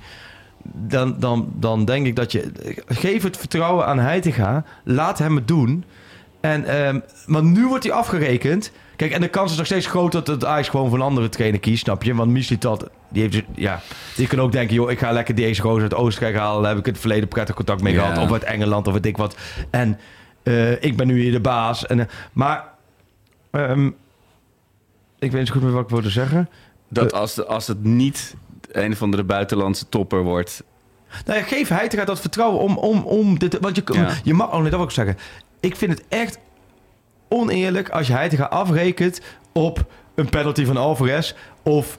Dan, 0.64 1.16
dan, 1.20 1.51
dan 1.53 1.86
denk 1.86 2.05
ik 2.05 2.16
dat 2.16 2.32
je... 2.32 2.51
Geef 2.88 3.24
het 3.24 3.38
vertrouwen 3.38 3.86
aan 3.86 3.99
Heitinga. 3.99 4.64
Laat 4.84 5.20
hem 5.20 5.36
het 5.36 5.47
doen. 5.47 5.84
En, 6.39 6.66
ehm, 6.66 6.99
maar 7.26 7.43
nu 7.43 7.68
wordt 7.68 7.84
hij 7.84 7.93
afgerekend. 7.93 8.72
Kijk, 9.01 9.13
en 9.13 9.21
de 9.21 9.27
kans 9.27 9.51
is 9.51 9.57
nog 9.57 9.65
steeds 9.65 9.85
groot 9.85 10.11
dat 10.11 10.27
het 10.27 10.45
Ajax 10.45 10.69
gewoon 10.69 10.89
voor 10.89 10.97
een 10.97 11.03
andere 11.03 11.29
trainer 11.29 11.59
kiest, 11.59 11.83
snap 11.83 12.03
je? 12.03 12.15
Want 12.15 12.31
Mislitat, 12.31 12.89
die 13.09 13.21
heeft, 13.21 13.43
ja, 13.55 13.81
die 14.15 14.27
kan 14.27 14.39
ook 14.41 14.51
denken, 14.51 14.75
joh, 14.75 14.91
ik 14.91 14.99
ga 14.99 15.11
lekker 15.11 15.35
deze 15.35 15.61
gozer 15.61 15.81
uit 15.81 15.93
Oostenrijk 15.93 16.35
halen. 16.35 16.61
Daar 16.61 16.69
heb 16.71 16.79
ik 16.79 16.85
in 16.85 16.91
het 16.91 17.01
verleden 17.01 17.27
prettig 17.27 17.55
contact 17.55 17.81
mee 17.81 17.93
Ja. 17.93 17.99
gehad. 18.05 18.23
Of 18.23 18.31
uit 18.31 18.43
Engeland, 18.43 18.87
of 18.87 18.93
weet 18.93 19.05
ik 19.05 19.17
wat. 19.17 19.35
En 19.69 19.99
eh, 20.43 20.83
ik 20.83 20.97
ben 20.97 21.07
nu 21.07 21.21
hier 21.21 21.31
de 21.31 21.39
baas. 21.39 21.85
En, 21.85 21.99
eh, 21.99 22.05
maar 22.33 22.63
ehm, 23.51 23.85
Ik 25.19 25.31
weet 25.31 25.33
niet 25.33 25.47
zo 25.47 25.53
goed 25.53 25.63
meer 25.63 25.71
wat 25.71 25.83
ik 25.83 25.89
wilde 25.89 26.09
zeggen. 26.09 26.49
Dat 26.89 27.13
als, 27.13 27.33
de- 27.35 27.45
als 27.45 27.67
het 27.67 27.83
niet 27.83 28.35
een 28.71 28.91
of 28.91 29.01
andere 29.01 29.23
buitenlandse 29.23 29.89
topper 29.89 30.23
wordt. 30.23 30.63
Nou 31.25 31.39
ja, 31.39 31.45
geef 31.45 31.67
Heitinga 31.69 32.05
dat 32.05 32.19
vertrouwen 32.19 32.59
om, 32.59 32.77
om, 32.77 33.03
om 33.03 33.39
dit... 33.39 33.57
Want 33.61 33.75
je, 33.75 33.83
Ja. 33.85 34.09
je 34.23 34.33
mag... 34.33 34.47
Oh 34.47 34.53
nee, 34.53 34.63
dat 34.69 34.79
wil 34.79 34.83
ik 34.87 34.89
zeggen. 34.93 35.17
Ik 35.59 35.75
vind 35.75 35.91
het 35.91 36.03
echt 36.09 36.37
oneerlijk 37.32 37.89
als 37.89 38.07
je 38.07 38.13
Heitinga 38.13 38.45
afrekent 38.45 39.21
op 39.51 39.86
een 40.15 40.29
penalty 40.29 40.65
van 40.65 40.77
Alvarez. 40.77 41.34
Of... 41.63 41.97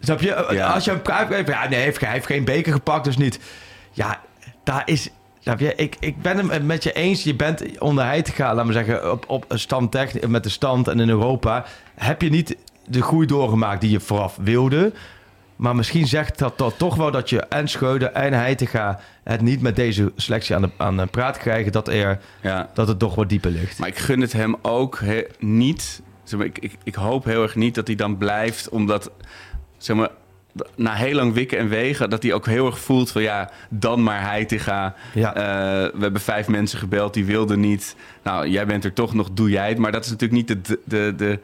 snap 0.00 0.20
je? 0.20 0.46
Ja. 0.50 0.66
Als 0.66 0.84
je 0.84 0.98
pruik... 0.98 1.48
Ja, 1.48 1.68
nee, 1.68 1.78
hij 1.78 2.10
heeft, 2.10 2.26
geen 2.26 2.44
beker 2.44 2.72
gepakt, 2.72 3.04
dus 3.04 3.16
niet. 3.16 3.40
Ja, 3.92 4.20
daar 4.64 4.82
is... 4.84 5.10
Snap 5.40 5.60
je? 5.60 5.74
Ik, 5.74 5.96
ik 6.00 6.22
ben 6.22 6.48
het 6.48 6.64
met 6.64 6.82
je 6.82 6.92
eens. 6.92 7.22
Je 7.22 7.34
bent 7.34 7.78
onder 7.78 8.04
Heitinga, 8.04 8.54
laat 8.54 8.66
me 8.66 8.72
zeggen, 8.72 9.12
op, 9.12 9.24
op 9.28 9.44
een 9.48 9.58
stand 9.58 10.26
met 10.28 10.42
de 10.42 10.48
stand 10.48 10.88
en 10.88 11.00
in 11.00 11.08
Europa... 11.08 11.64
heb 11.94 12.22
je 12.22 12.30
niet 12.30 12.56
de 12.86 13.02
groei 13.02 13.26
doorgemaakt 13.26 13.80
die 13.80 13.90
je 13.90 14.00
vooraf 14.00 14.36
wilde... 14.40 14.92
Maar 15.56 15.76
misschien 15.76 16.06
zegt 16.06 16.38
dat, 16.38 16.58
dat 16.58 16.78
toch 16.78 16.94
wel 16.96 17.10
dat 17.10 17.30
je 17.30 17.40
en 17.40 17.68
Schreuder 17.68 18.12
en 18.12 18.32
Heitinga 18.32 19.00
het 19.24 19.40
niet 19.40 19.60
met 19.60 19.76
deze 19.76 20.12
selectie 20.16 20.54
aan 20.54 20.62
de, 20.62 20.70
aan 20.76 20.96
de 20.96 21.06
praat 21.06 21.38
krijgen. 21.38 21.72
Dat, 21.72 21.88
er, 21.88 22.18
Ja. 22.42 22.70
dat 22.74 22.88
het 22.88 22.98
toch 22.98 23.14
wat 23.14 23.28
dieper 23.28 23.50
ligt. 23.50 23.78
Maar 23.78 23.88
ik 23.88 23.98
gun 23.98 24.20
het 24.20 24.32
hem 24.32 24.56
ook 24.62 24.98
he- 25.00 25.26
niet. 25.38 26.02
Zeg 26.24 26.38
maar, 26.38 26.48
ik, 26.48 26.58
ik, 26.58 26.76
ik 26.84 26.94
hoop 26.94 27.24
heel 27.24 27.42
erg 27.42 27.54
niet 27.54 27.74
dat 27.74 27.86
hij 27.86 27.96
dan 27.96 28.16
blijft, 28.16 28.68
omdat 28.68 29.10
zeg 29.76 29.96
maar, 29.96 30.08
na 30.76 30.94
heel 30.94 31.14
lang 31.14 31.32
wikken 31.34 31.58
en 31.58 31.68
wegen, 31.68 32.10
dat 32.10 32.22
hij 32.22 32.32
ook 32.32 32.46
heel 32.46 32.66
erg 32.66 32.78
voelt 32.78 33.10
van 33.10 33.22
ja, 33.22 33.50
dan 33.70 34.02
maar 34.02 34.20
Heitinga. 34.22 34.94
Ja. 35.14 35.34
Eh, 35.34 35.42
we 35.94 36.00
hebben 36.02 36.20
vijf 36.20 36.48
mensen 36.48 36.78
gebeld, 36.78 37.14
die 37.14 37.24
wilden 37.24 37.60
niet. 37.60 37.96
Nou, 38.22 38.48
jij 38.48 38.66
bent 38.66 38.84
er 38.84 38.92
toch 38.92 39.14
nog, 39.14 39.30
doe 39.32 39.50
jij 39.50 39.68
het. 39.68 39.78
Maar 39.78 39.92
dat 39.92 40.04
is 40.04 40.10
natuurlijk 40.10 40.48
niet 40.48 40.66
de, 40.66 40.80
de, 40.84 41.12
de, 41.16 41.40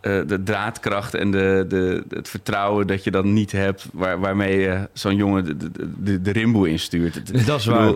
eh, 0.00 0.20
de 0.26 0.42
draadkracht 0.42 1.14
en 1.14 1.30
de, 1.30 1.64
de, 1.68 2.04
het 2.08 2.28
vertrouwen 2.28 2.86
dat 2.86 3.04
je 3.04 3.10
dan 3.10 3.32
niet 3.32 3.52
hebt, 3.52 3.86
waar, 3.92 4.20
waarmee 4.20 4.58
je 4.58 4.88
zo'n 4.92 5.16
jongen 5.16 5.44
de, 5.44 5.70
de, 5.98 6.20
de, 6.20 6.30
rimboe 6.30 6.68
instuurt. 6.68 7.46
Dat 7.46 7.58
is 7.58 7.66
waar. 7.66 7.88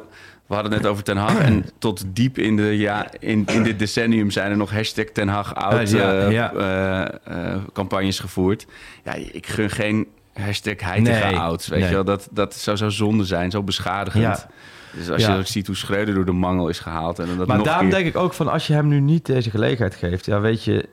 we 0.46 0.54
hadden 0.54 0.72
het 0.72 0.82
net 0.82 0.90
over 0.90 1.04
Ten 1.04 1.16
Hag. 1.16 1.38
En 1.38 1.64
tot 1.78 2.04
diep 2.06 2.38
in, 2.38 2.56
de, 2.56 2.62
ja, 2.62 3.06
in, 3.18 3.46
in 3.46 3.62
dit 3.62 3.78
decennium 3.78 4.30
zijn 4.30 4.50
er 4.50 4.56
nog 4.56 4.70
hashtag 4.70 5.04
Ten 5.04 5.28
Hag 5.28 5.54
oud 5.54 5.90
Ja, 5.90 6.28
ja, 6.28 6.52
eh, 6.52 7.52
eh, 7.54 7.60
campagnes 7.72 8.18
gevoerd. 8.18 8.66
Ja, 9.04 9.14
ik 9.14 9.46
gun 9.46 9.70
geen 9.70 10.06
hashtag 10.32 10.80
Heitinga 10.80 11.26
Nee, 11.26 11.36
oud. 11.36 11.66
Weet 11.66 11.78
nee. 11.80 11.88
je 11.88 11.94
wel, 11.94 12.04
dat, 12.04 12.28
dat 12.30 12.54
zou 12.54 12.76
zo 12.76 12.88
zonde 12.88 13.24
zijn, 13.24 13.50
zo 13.50 13.62
beschadigend. 13.62 14.22
Ja. 14.24 14.48
Dus 14.96 15.10
als 15.10 15.26
je 15.26 15.36
ook 15.36 15.46
ziet 15.46 15.66
hoe 15.66 15.76
Schreuder 15.76 16.14
door 16.14 16.24
de 16.24 16.32
mangel 16.32 16.68
is 16.68 16.78
gehaald. 16.78 17.18
En 17.18 17.36
dat 17.36 17.46
Maar 17.46 17.56
nog 17.56 17.66
daarom 17.66 17.88
keer- 17.88 17.96
denk 17.96 18.06
ik 18.08 18.16
ook 18.16 18.32
van 18.34 18.48
als 18.48 18.66
je 18.66 18.72
hem 18.72 18.88
nu 18.88 19.00
niet 19.00 19.26
deze 19.26 19.50
gelegenheid 19.50 19.94
geeft, 19.94 20.26
ja, 20.26 20.40
weet 20.40 20.64
je, 20.64 20.88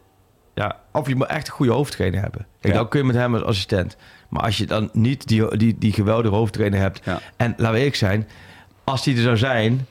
ja, 0.62 0.76
of 0.92 1.08
je 1.08 1.16
moet 1.16 1.28
echt 1.28 1.48
een 1.48 1.54
goede 1.54 1.72
hoofdtrainer 1.72 2.22
hebben. 2.22 2.46
Kijk, 2.60 2.74
Ja. 2.74 2.80
dan 2.80 2.90
kun 2.90 3.00
je 3.00 3.06
met 3.06 3.16
hem 3.16 3.34
als 3.36 3.44
assistent. 3.44 3.98
Maar 4.30 4.44
als 4.44 4.58
je 4.58 4.66
dan 4.66 4.90
niet 4.94 5.28
die, 5.28 5.58
die, 5.58 5.76
die 5.80 5.94
geweldige 5.94 6.36
hoofdtrainer 6.36 6.80
hebt, 6.80 7.02
Ja. 7.04 7.20
en 7.38 7.54
laten 7.58 7.72
we 7.72 7.78
eerlijk 7.78 7.96
zijn, 7.96 8.28
als 8.84 9.04
die 9.04 9.16
er 9.16 9.22
zou 9.22 9.38
zijn, 9.38 9.88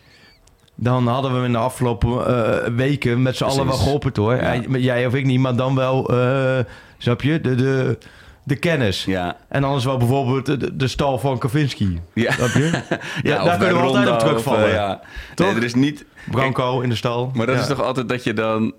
dan 0.75 1.07
hadden 1.07 1.31
we 1.31 1.37
hem 1.37 1.47
in 1.47 1.53
de 1.53 1.59
afgelopen 1.59 2.27
eh, 2.27 2.73
weken 2.75 3.23
met 3.23 3.37
z'n 3.37 3.45
allen 3.45 3.67
wel 3.67 3.77
geholpen 3.77 4.13
hoor. 4.15 4.35
Ja. 4.35 4.41
En 4.41 4.81
Jij 4.81 5.07
of 5.07 5.15
ik 5.15 5.25
niet, 5.25 5.41
maar 5.41 5.57
dan 5.57 5.75
wel, 5.75 6.09
eh 6.09 6.59
snap 6.99 7.23
je, 7.23 7.41
de, 7.41 7.55
de, 7.55 7.99
de 8.43 8.57
kennis. 8.57 9.05
Ja, 9.05 9.37
En 9.49 9.65
anders 9.65 9.85
wel 9.85 9.97
bijvoorbeeld 9.97 10.47
de, 10.61 10.77
de, 10.77 10.89
stal 10.89 11.19
van 11.19 11.39
Kavinsky. 11.39 11.99
ja. 12.15 12.33
Snap 12.33 12.49
je? 12.49 12.71
ja, 13.23 13.45
daar 13.45 13.59
kunnen 13.59 13.77
we 13.77 13.83
altijd 13.83 14.09
op 14.09 14.15
of, 14.15 14.23
terugvallen. 14.23 14.65
eh, 14.69 14.73
ja. 14.75 15.01
Toch? 15.35 15.47
Nee, 15.47 15.57
er 15.57 15.65
is 15.65 15.75
niet... 15.75 16.05
Branco 16.31 16.81
in 16.81 16.89
de 16.89 16.95
stal. 16.95 17.31
Maar 17.35 17.47
dat 17.47 17.59
is 17.59 17.67
toch 17.67 17.83
altijd 17.83 18.09
dat 18.09 18.25
je 18.25 18.33
dan... 18.33 18.73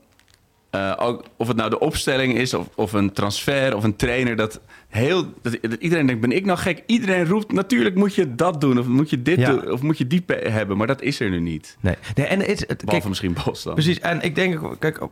eh, 0.71 0.93
ook, 0.97 1.23
of 1.37 1.47
het 1.47 1.57
nou 1.57 1.69
de 1.69 1.79
opstelling 1.79 2.33
is, 2.33 2.53
of, 2.53 2.67
of 2.75 2.93
een 2.93 3.11
transfer, 3.11 3.75
of 3.75 3.83
een 3.83 3.95
trainer... 3.95 4.35
Dat, 4.35 4.59
heel, 4.87 5.25
dat, 5.41 5.57
dat 5.61 5.73
iedereen 5.79 6.05
denkt, 6.05 6.21
ben 6.21 6.31
ik 6.31 6.45
nou 6.45 6.57
gek? 6.59 6.83
Iedereen 6.85 7.25
roept, 7.25 7.51
natuurlijk 7.51 7.95
moet 7.95 8.15
je 8.15 8.35
dat 8.35 8.61
doen... 8.61 8.79
of 8.79 8.85
moet 8.85 9.09
je 9.09 9.21
dit 9.21 9.39
Ja. 9.39 9.51
doen, 9.51 9.71
of 9.71 9.81
moet 9.81 9.97
je 9.97 10.07
die 10.07 10.23
hebben. 10.27 10.77
Maar 10.77 10.87
dat 10.87 11.01
is 11.01 11.19
er 11.19 11.29
nu 11.29 11.39
niet. 11.39 11.77
Nee, 11.79 11.95
nee 12.15 12.25
en 12.25 12.39
het, 12.39 12.63
het, 12.67 12.85
Behalve 12.85 13.07
misschien 13.07 13.35
Bos 13.45 13.63
dan. 13.63 13.73
precies. 13.73 13.99
En 13.99 14.21
ik 14.21 14.35
denk, 14.35 14.75
kijk, 14.79 15.01
op, 15.01 15.11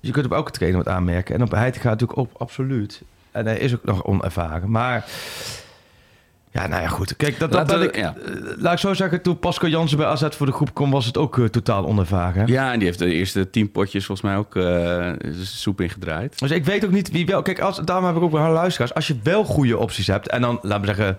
je 0.00 0.10
kunt 0.10 0.26
op 0.26 0.32
elke 0.32 0.50
trainer 0.50 0.84
wat 0.84 0.94
aanmerken. 0.94 1.34
En 1.34 1.42
op 1.42 1.50
Heitinga 1.50 1.88
natuurlijk 1.88 2.18
ook 2.18 2.30
absoluut. 2.36 3.02
En 3.30 3.46
hij 3.46 3.58
is 3.58 3.74
ook 3.74 3.84
nog 3.84 4.04
onervaren. 4.04 4.70
Maar 4.70 5.04
ja, 6.60 6.66
nou 6.66 6.82
ja, 6.82 6.88
goed. 6.88 7.16
Kijk, 7.16 7.38
dat, 7.38 7.52
dat, 7.52 7.60
Laten 7.60 7.80
dat 7.80 7.90
we- 7.90 7.98
ik, 7.98 8.04
ja. 8.04 8.14
eh, 8.16 8.56
laat 8.56 8.72
ik 8.72 8.78
zo 8.78 8.94
zeggen, 8.94 9.22
toen 9.22 9.38
Pascal 9.38 9.68
Jansen 9.70 9.96
bij 9.98 10.06
AZ 10.06 10.26
voor 10.30 10.46
de 10.46 10.52
groep 10.52 10.74
kwam, 10.74 10.90
was 10.90 11.06
het 11.06 11.16
ook 11.16 11.38
eh, 11.38 11.44
totaal 11.44 11.86
onervaren. 11.86 12.46
Ja, 12.46 12.72
en 12.72 12.78
die 12.78 12.86
heeft 12.86 12.98
de 12.98 13.12
eerste 13.12 13.50
tien 13.50 13.70
potjes 13.70 14.06
volgens 14.06 14.26
mij 14.28 14.36
ook 14.36 14.56
eh, 14.56 15.12
soep 15.42 15.80
ingedraaid. 15.80 16.38
Dus 16.38 16.50
ik 16.50 16.64
weet 16.64 16.84
ook 16.84 16.90
niet 16.90 17.10
wie 17.10 17.26
wel. 17.26 17.42
Kijk, 17.42 17.60
als, 17.60 17.78
daarom 17.84 18.04
heb 18.06 18.16
ik 18.16 18.22
ook 18.22 18.32
wel 18.32 18.50
luisteraars. 18.52 18.94
Als 18.94 19.06
je 19.06 19.16
wel 19.22 19.44
goede 19.44 19.78
opties 19.78 20.06
hebt. 20.06 20.28
En 20.28 20.40
dan, 20.40 20.58
laten 20.62 20.80
we 20.80 20.86
zeggen. 20.86 21.18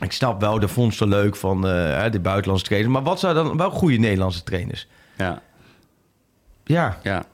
Ik 0.00 0.12
snap 0.12 0.40
wel 0.40 0.58
de 0.58 0.68
vondsten 0.68 1.08
leuk 1.08 1.36
van 1.36 1.60
de 1.60 2.18
buitenlandse 2.22 2.66
trainers. 2.66 2.92
Maar 2.92 3.02
wat 3.02 3.20
zijn 3.20 3.34
dan 3.34 3.56
wel 3.56 3.70
goede 3.70 3.96
Nederlandse 3.96 4.42
trainers? 4.42 4.86
Ja, 5.16 5.42
Ja, 6.64 6.98
ja. 7.02 7.24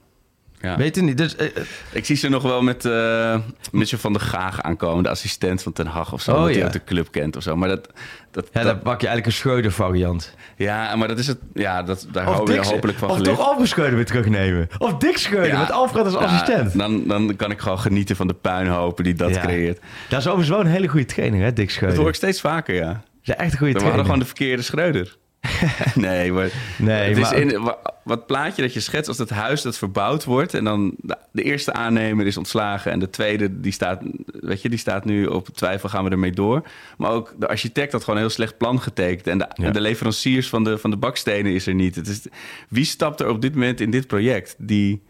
Ja. 0.62 0.76
weet 0.76 0.96
het 0.96 1.04
niet. 1.04 1.18
Dus, 1.18 1.36
eh, 1.36 1.46
eh, 1.46 1.52
Ik 1.92 2.04
zie 2.04 2.16
ze 2.16 2.28
nog 2.28 2.42
wel 2.42 2.62
met 2.62 2.84
uh, 2.84 3.36
Mitchell 3.72 3.98
van 3.98 4.12
der 4.12 4.22
Gaag 4.22 4.62
aankomen. 4.62 5.02
De 5.02 5.08
assistent 5.08 5.62
van 5.62 5.72
Ten 5.72 5.86
Hag 5.86 6.12
of 6.12 6.22
zo. 6.22 6.32
Oh, 6.34 6.40
dat 6.42 6.48
ja. 6.50 6.54
hij 6.56 6.64
ook 6.66 6.72
de 6.72 6.84
club 6.84 7.10
kent 7.10 7.36
of 7.36 7.42
zo. 7.42 7.56
Maar 7.56 7.68
dat... 7.68 7.88
dat, 8.30 8.48
ja, 8.52 8.62
dat- 8.62 8.64
dan 8.72 8.82
pak 8.82 9.00
je 9.00 9.06
eigenlijk 9.06 9.26
een 9.26 9.32
Schreuder 9.42 9.72
variant. 9.72 10.34
ja, 10.56 10.96
maar 10.96 11.08
dat 11.08 11.18
is 11.18 11.26
het... 11.26 11.38
Ja, 11.54 11.82
dat, 11.82 12.06
daar 12.12 12.28
Of, 12.28 12.34
houden 12.34 12.60
we 12.60 12.66
hopelijk 12.66 12.98
van 12.98 13.10
of 13.10 13.16
geleerd. 13.16 13.36
toch 13.36 13.46
Alfred 13.46 13.68
Schreuder 13.68 13.94
weer 13.96 14.06
terugnemen. 14.06 14.68
Of 14.78 14.94
Dick 14.96 15.16
Schreuder 15.18 15.52
Ja. 15.52 15.58
met 15.60 15.70
Alfred 15.70 16.04
als 16.04 16.14
Ja, 16.14 16.20
assistent. 16.20 16.78
Dan, 16.78 17.04
dan 17.06 17.36
kan 17.36 17.50
ik 17.50 17.60
gewoon 17.60 17.78
genieten 17.80 18.16
van 18.16 18.26
de 18.26 18.34
puinhopen 18.34 19.04
die 19.04 19.14
dat 19.14 19.34
Ja. 19.34 19.40
creëert. 19.40 19.80
Dat 20.08 20.18
is 20.20 20.26
overigens 20.26 20.48
wel 20.48 20.60
een 20.60 20.72
hele 20.72 20.88
goede 20.88 21.06
trainer, 21.06 21.40
hè, 21.40 21.52
Dick 21.52 21.64
Dat 21.66 21.74
Schreuder. 21.74 21.98
hoor 21.98 22.08
ik 22.08 22.14
steeds 22.14 22.40
vaker, 22.40 22.74
ja. 22.74 22.86
Dat 23.24 23.36
is 23.36 23.44
echt 23.44 23.52
een 23.52 23.58
goede 23.58 23.72
We 23.72 23.78
trainer. 23.78 23.84
hadden 23.84 24.04
gewoon 24.04 24.18
de 24.18 24.24
verkeerde 24.26 24.62
Schreuder. 24.62 25.16
nee, 25.94 26.32
maar... 26.32 26.50
Nee, 26.78 27.08
het 27.14 27.18
maar... 27.18 27.34
is 27.34 27.40
in, 27.52 27.62
wa- 27.62 27.78
wat 28.04 28.26
plaatje 28.26 28.62
dat 28.62 28.72
je 28.74 28.80
schetst 28.80 29.08
als 29.08 29.18
het 29.18 29.30
huis 29.30 29.62
dat 29.62 29.78
verbouwd 29.78 30.24
wordt... 30.24 30.54
en 30.54 30.64
dan 30.64 30.94
de, 30.98 31.16
de 31.32 31.42
eerste 31.42 31.72
aannemer 31.72 32.26
is 32.26 32.36
ontslagen... 32.36 32.92
en 32.92 32.98
de 32.98 33.10
tweede 33.10 33.60
die 33.60 33.72
staat, 33.72 34.02
weet 34.40 34.62
je, 34.62 34.68
die 34.68 34.78
staat 34.78 35.04
nu 35.04 35.26
op 35.26 35.48
twijfel, 35.48 35.88
gaan 35.88 36.04
we 36.04 36.10
ermee 36.10 36.32
door. 36.32 36.62
Maar 36.98 37.10
ook 37.10 37.34
de 37.38 37.48
architect 37.48 37.92
had 37.92 38.00
gewoon 38.04 38.16
een 38.16 38.24
heel 38.26 38.34
slecht 38.34 38.56
plan 38.56 38.80
getekend... 38.80 39.26
en 39.26 39.38
de, 39.38 39.46
Ja. 39.54 39.64
en 39.64 39.72
de 39.72 39.80
leveranciers 39.80 40.48
van 40.48 40.64
de, 40.64 40.78
van 40.78 40.90
de 40.90 40.96
bakstenen 40.96 41.52
is 41.52 41.66
er 41.66 41.74
niet. 41.74 41.94
Het 41.94 42.08
is, 42.08 42.20
wie 42.68 42.84
stapt 42.84 43.20
er 43.20 43.28
op 43.28 43.40
dit 43.42 43.52
moment 43.54 43.80
in 43.80 43.90
dit 43.90 44.06
project? 44.06 44.54
Die, 44.58 45.02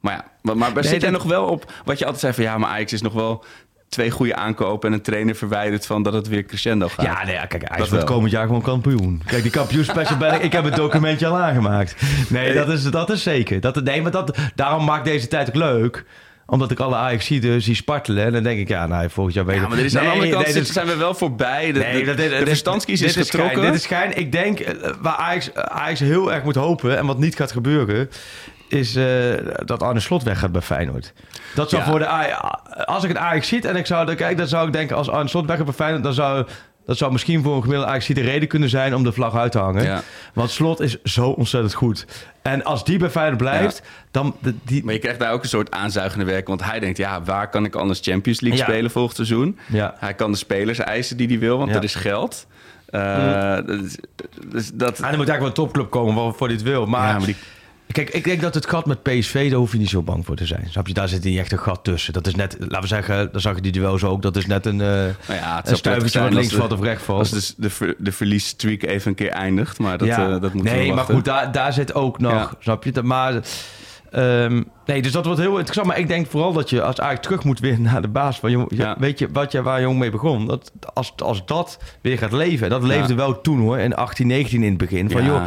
maar 0.00 0.12
ja, 0.14 0.24
maar, 0.42 0.56
maar 0.56 0.74
Nee, 0.74 0.82
zit 0.82 0.92
er 0.92 1.00
dat- 1.00 1.10
nog 1.10 1.22
wel 1.30 1.44
op 1.46 1.72
wat 1.84 1.98
je 1.98 2.04
altijd 2.04 2.20
zei 2.22 2.32
van... 2.34 2.42
ja, 2.44 2.58
maar 2.58 2.70
Ajax 2.70 2.92
is 2.92 3.02
nog 3.02 3.12
wel 3.12 3.44
twee 3.92 4.10
goede 4.10 4.34
aankopen... 4.34 4.88
en 4.88 4.94
een 4.94 5.02
trainer 5.02 5.34
verwijderd 5.34 5.86
van 5.86 6.02
dat 6.02 6.12
het 6.12 6.28
weer 6.28 6.44
crescendo 6.44 6.88
gaat. 6.88 7.06
Ja, 7.06 7.24
nee, 7.24 7.34
ja, 7.34 7.46
kijk, 7.46 7.62
hij 7.64 7.86
wordt 7.88 8.04
komend 8.04 8.32
jaar 8.32 8.46
gewoon 8.46 8.62
kampioen. 8.62 9.22
Kijk, 9.26 9.42
die 9.42 9.50
kampioenspecial 9.50 10.18
ben 10.18 10.34
ik... 10.34 10.42
Ik 10.42 10.52
heb 10.52 10.64
het 10.64 10.76
documentje 10.76 11.26
al 11.26 11.38
aangemaakt. 11.38 11.96
Nee, 12.28 12.54
dat 12.54 12.68
is, 12.68 12.82
dat 12.82 13.10
is 13.10 13.22
zeker. 13.22 13.60
Dat, 13.60 13.84
nee, 13.84 14.02
maar 14.02 14.10
dat, 14.10 14.38
daarom 14.54 14.84
maakt 14.84 15.04
deze 15.04 15.28
tijd 15.28 15.48
ook 15.48 15.54
leuk. 15.54 16.04
Omdat 16.46 16.70
ik 16.70 16.78
alle 16.80 16.96
ajax 16.96 17.26
zie 17.26 17.74
spartelen. 17.74 18.24
En 18.24 18.32
dan 18.32 18.42
denk 18.42 18.58
ik, 18.58 18.68
ja, 18.68 18.86
nou, 18.86 19.10
volgend 19.10 19.34
jaar 19.34 19.44
weet 19.44 19.56
Ja, 19.60 19.68
maar 19.68 19.78
er 19.78 19.84
is 19.84 19.96
aan 19.96 20.00
de 20.02 20.06
Nee, 20.06 20.14
andere 20.16 20.32
kant 20.34 20.44
nee, 20.44 20.54
dit- 20.54 20.68
zijn 20.68 20.86
we 20.86 20.96
wel 20.96 21.14
voorbij. 21.14 21.72
De, 21.72 21.78
Nee, 21.78 21.98
de, 22.00 22.04
dat- 22.06 22.16
dit- 22.16 22.30
de 22.30 22.36
dit- 22.38 22.48
verstandskies 22.48 23.02
is 23.02 23.10
schijn, 23.12 23.24
getrokken. 23.26 23.60
dit 23.62 23.74
is 23.74 23.82
schijn. 23.82 24.16
Ik 24.18 24.32
denk, 24.32 24.58
eh, 24.60 24.90
waar 25.00 25.14
Ajax, 25.14 25.54
Ajax 25.54 26.00
heel 26.00 26.32
erg 26.32 26.44
moet 26.44 26.54
hopen... 26.54 26.98
en 26.98 27.06
wat 27.06 27.18
niet 27.18 27.36
gaat 27.36 27.52
gebeuren... 27.52 28.08
is 28.72 28.96
eh, 28.96 29.04
dat 29.64 29.82
Arne 29.82 30.00
Slot 30.00 30.22
weg 30.22 30.38
gaat 30.38 30.52
bij 30.52 30.60
Feyenoord. 30.60 31.12
Dat 31.54 31.70
zou 31.70 31.82
Ja. 31.82 31.88
voor 31.88 31.98
de 31.98 32.06
Als 32.84 33.04
ik 33.04 33.10
een 33.10 33.18
Ajax 33.18 33.48
ziet 33.48 33.64
en 33.64 33.76
ik 33.76 33.86
zou 33.86 34.06
dan 34.06 34.16
kijken... 34.16 34.36
dan 34.36 34.46
zou 34.48 34.66
ik 34.66 34.72
denken, 34.72 34.96
als 34.96 35.08
Arne 35.10 35.28
Slot 35.28 35.46
weg 35.46 35.56
gaat 35.56 35.64
bij 35.64 35.74
Feyenoord... 35.74 36.02
dan 36.04 36.14
zou... 36.14 36.46
Dat 36.86 36.96
zou 36.96 37.12
misschien 37.12 37.42
voor 37.42 37.54
een 37.54 37.60
gemiddelde 37.62 37.90
Ajax 37.92 38.06
de 38.06 38.20
reden 38.20 38.48
kunnen 38.48 38.68
zijn 38.68 38.94
om 38.94 39.04
de 39.04 39.12
vlag 39.12 39.36
uit 39.36 39.52
te 39.52 39.58
hangen. 39.58 39.84
Ja. 39.84 40.02
Want 40.34 40.50
Slot 40.50 40.80
is 40.80 41.02
zo 41.02 41.28
ontzettend 41.28 41.74
goed. 41.74 42.06
En 42.42 42.64
als 42.64 42.84
die 42.84 42.98
bij 42.98 43.10
Feyenoord 43.10 43.36
blijft, 43.38 43.82
dan... 44.10 44.36
de- 44.40 44.54
Die, 44.64 44.84
Maar 44.84 44.94
je 44.94 45.00
krijgt 45.00 45.18
daar 45.20 45.32
ook 45.32 45.42
een 45.42 45.48
soort 45.48 45.70
aanzuigende 45.70 46.24
werk. 46.24 46.46
Want 46.46 46.64
hij 46.64 46.80
denkt, 46.80 46.98
ja, 46.98 47.22
waar 47.22 47.48
kan 47.50 47.64
ik 47.64 47.74
anders 47.74 48.00
Champions 48.02 48.40
League 48.40 48.58
Ja. 48.60 48.64
spelen 48.66 48.90
volgend 48.90 49.16
seizoen? 49.16 49.58
ja. 49.68 49.94
Hij 49.98 50.14
kan 50.14 50.30
de 50.30 50.38
spelers 50.38 50.78
eisen 50.78 51.16
die 51.16 51.28
hij 51.28 51.38
wil, 51.38 51.58
want 51.58 51.70
Ja. 51.70 51.76
er 51.76 51.82
is 51.84 51.94
geld. 51.94 52.46
Eh, 52.86 53.54
dat 53.54 53.68
is- 53.80 53.98
dus 54.46 54.70
dat, 54.74 54.98
En 54.98 55.10
er 55.10 55.16
moet 55.16 55.28
eigenlijk 55.28 55.38
wel 55.38 55.46
een 55.48 55.52
topclub 55.54 55.90
komen 55.90 56.14
waarvoor 56.24 56.48
dit 56.48 56.62
wil. 56.62 56.86
Maar, 56.86 57.08
ja, 57.08 57.16
maar 57.16 57.26
die, 57.26 57.36
kijk, 57.92 58.10
ik 58.10 58.24
denk 58.24 58.40
dat 58.40 58.54
het 58.54 58.66
gat 58.68 58.86
met 58.86 59.02
PSV, 59.02 59.50
daar 59.50 59.58
hoef 59.58 59.72
je 59.72 59.78
niet 59.78 59.88
zo 59.88 60.02
bang 60.02 60.24
voor 60.26 60.36
te 60.36 60.46
zijn. 60.46 60.66
Snap 60.70 60.86
je? 60.86 60.94
Daar 60.94 61.08
zit 61.08 61.24
niet 61.24 61.38
echt 61.38 61.52
een 61.52 61.58
gat 61.58 61.84
tussen. 61.84 62.12
Dat 62.12 62.26
is 62.26 62.34
net, 62.34 62.56
laten 62.58 62.80
we 62.80 62.86
zeggen, 62.86 63.28
dan 63.32 63.40
zag 63.40 63.54
je 63.54 63.60
die 63.60 63.72
duels 63.72 64.04
ook. 64.04 64.22
Dat 64.22 64.36
is 64.36 64.46
net 64.46 64.66
een, 64.66 64.76
nou 64.76 65.14
ja, 65.28 65.56
het 65.56 65.70
een 65.70 65.76
stuivertje 65.76 66.20
wat 66.20 66.32
links 66.32 66.54
valt 66.54 66.72
of 66.72 66.80
rechts 66.80 67.04
valt. 67.04 67.18
Als 67.18 67.30
dus 67.30 67.54
de, 67.56 67.70
ver, 67.70 67.94
de 67.98 68.12
verliesstreak 68.12 68.82
even 68.82 69.08
een 69.08 69.14
keer 69.16 69.30
eindigt. 69.30 69.78
Maar 69.78 69.98
dat, 69.98 70.08
ja. 70.08 70.24
eh, 70.34 70.40
dat 70.40 70.52
moeten 70.52 70.74
nee, 70.74 70.92
maar 70.92 71.04
goed, 71.04 71.24
daar, 71.24 71.52
daar 71.52 71.72
zit 71.72 71.94
ook 71.94 72.18
nog, 72.18 72.32
Ja. 72.32 72.50
snap 72.58 72.84
je? 72.84 72.92
Dat- 72.92 73.04
Maar, 73.04 73.40
ehm, 74.10 74.62
nee, 74.86 75.02
dus 75.02 75.12
dat 75.12 75.24
wordt 75.24 75.40
heel 75.40 75.54
interessant. 75.56 75.86
Maar 75.86 75.98
ik 75.98 76.08
denk 76.08 76.26
vooral 76.26 76.52
dat 76.52 76.70
je 76.70 76.76
als 76.82 76.96
eigenlijk 76.98 77.22
terug 77.22 77.44
moet 77.44 77.60
weer 77.60 77.80
naar 77.90 78.02
de 78.02 78.08
baas. 78.08 78.38
Van, 78.38 78.50
jong, 78.50 78.66
Ja. 78.74 78.96
Weet 78.98 79.18
je 79.18 79.28
wat 79.32 79.52
je, 79.52 79.62
waar 79.62 79.80
jong 79.80 79.98
mee 79.98 80.10
begon? 80.10 80.46
Dat, 80.46 80.72
als, 80.94 81.12
als 81.16 81.46
dat 81.46 81.78
weer 82.00 82.18
gaat 82.18 82.32
leven. 82.32 82.70
Dat 82.70 82.82
leefde 82.82 83.14
wel 83.14 83.40
toen 83.40 83.60
hoor, 83.60 83.78
in 83.78 83.94
18, 83.94 84.26
19 84.26 84.62
in 84.62 84.68
het 84.68 84.78
begin. 84.78 85.10
Van 85.10 85.20
Ja. 85.20 85.26
joh, 85.28 85.42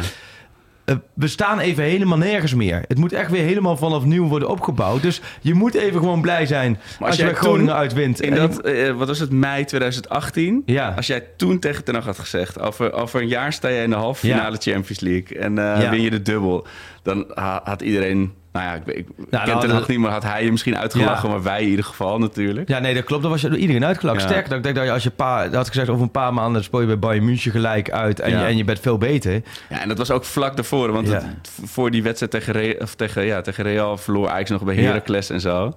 we 1.14 1.26
staan 1.28 1.58
even 1.58 1.84
helemaal 1.84 2.18
nergens 2.18 2.54
meer. 2.54 2.84
Het 2.88 2.98
moet 2.98 3.12
echt 3.12 3.30
weer 3.30 3.42
helemaal 3.44 3.76
vanaf 3.76 4.04
nieuw 4.04 4.26
worden 4.28 4.48
opgebouwd. 4.48 5.02
Dus 5.02 5.20
je 5.40 5.54
moet 5.54 5.74
even 5.74 6.00
gewoon 6.00 6.20
blij 6.20 6.46
zijn 6.46 6.78
als, 6.98 7.08
als 7.08 7.16
je 7.16 7.22
jij 7.22 7.30
bij 7.32 7.40
Groningen 7.40 7.74
uitwint. 7.74 8.20
In 8.20 8.32
je- 8.34 8.38
dat, 8.40 8.60
eh, 8.60 8.92
wat 8.92 9.08
was 9.08 9.18
het, 9.18 9.30
mei 9.30 9.64
2018? 9.64 10.62
Ja. 10.66 10.92
Als 10.96 11.06
jij 11.06 11.26
toen 11.36 11.58
tegen 11.58 11.84
Ten 11.84 11.94
had 11.94 12.18
gezegd... 12.18 12.60
over, 12.60 12.92
over 12.92 13.20
een 13.20 13.28
jaar 13.28 13.52
sta 13.52 13.68
je 13.68 13.82
in 13.82 13.90
de 13.90 13.96
halve 13.96 14.26
Ja. 14.26 14.34
finale 14.36 14.56
Champions 14.60 15.00
League... 15.00 15.38
en 15.38 15.58
eh, 15.58 15.82
Ja. 15.82 15.90
win 15.90 16.02
je 16.02 16.10
de 16.10 16.22
dubbel... 16.22 16.66
dan 17.02 17.24
ha- 17.34 17.60
had 17.64 17.82
iedereen... 17.82 18.32
Nou 18.56 18.68
ja, 18.68 18.74
ik, 18.74 18.86
ik 18.96 19.06
dan 19.30 19.60
ken 19.60 19.70
Hag 19.70 19.88
niet, 19.88 19.98
maar 19.98 20.10
had 20.10 20.22
hij 20.22 20.44
je 20.44 20.50
misschien 20.50 20.76
uitgelachen... 20.78 21.28
Ja. 21.28 21.34
maar 21.34 21.42
wij 21.42 21.62
in 21.62 21.68
ieder 21.68 21.84
geval 21.84 22.18
natuurlijk. 22.18 22.68
Ja, 22.68 22.78
nee, 22.78 22.94
dat 22.94 23.04
klopt. 23.04 23.22
Dat 23.22 23.30
was 23.30 23.40
je 23.40 23.48
door 23.48 23.58
iedereen 23.58 23.84
uitgelachen. 23.84 24.20
Ja. 24.34 24.42
Dan, 24.48 24.56
ik 24.56 24.62
denk 24.62 24.74
dat 24.76 24.84
je 24.84 24.92
als 24.92 25.02
je 25.02 25.08
een 25.08 25.14
paar, 25.16 25.54
had 25.54 25.68
gezegd 25.68 25.88
over 25.88 26.02
een 26.02 26.10
paar 26.10 26.34
maanden 26.34 26.64
speel 26.64 26.80
je 26.80 26.86
bij 26.86 26.98
Bayern 26.98 27.24
München 27.24 27.50
gelijk 27.50 27.90
uit 27.90 28.20
en, 28.20 28.30
Ja. 28.30 28.40
je, 28.40 28.46
en 28.46 28.56
je 28.56 28.64
bent 28.64 28.80
veel 28.80 28.98
beter. 28.98 29.42
Ja, 29.68 29.80
en 29.80 29.88
dat 29.88 29.98
was 29.98 30.10
ook 30.10 30.24
vlak 30.24 30.56
daarvoor. 30.56 30.92
Want 30.92 31.08
het- 31.08 31.24
voor 31.64 31.90
die 31.90 32.02
wedstrijd 32.02 32.32
tegen, 32.32 32.52
Re- 32.52 32.76
of 32.82 32.94
tegen, 32.94 33.24
ja, 33.24 33.40
tegen 33.40 33.64
Real 33.64 33.96
verloor 33.96 34.28
Ajax 34.28 34.50
nog 34.50 34.62
bij. 34.62 34.74
Heracles 34.76 35.30
en 35.30 35.40
zo. 35.40 35.76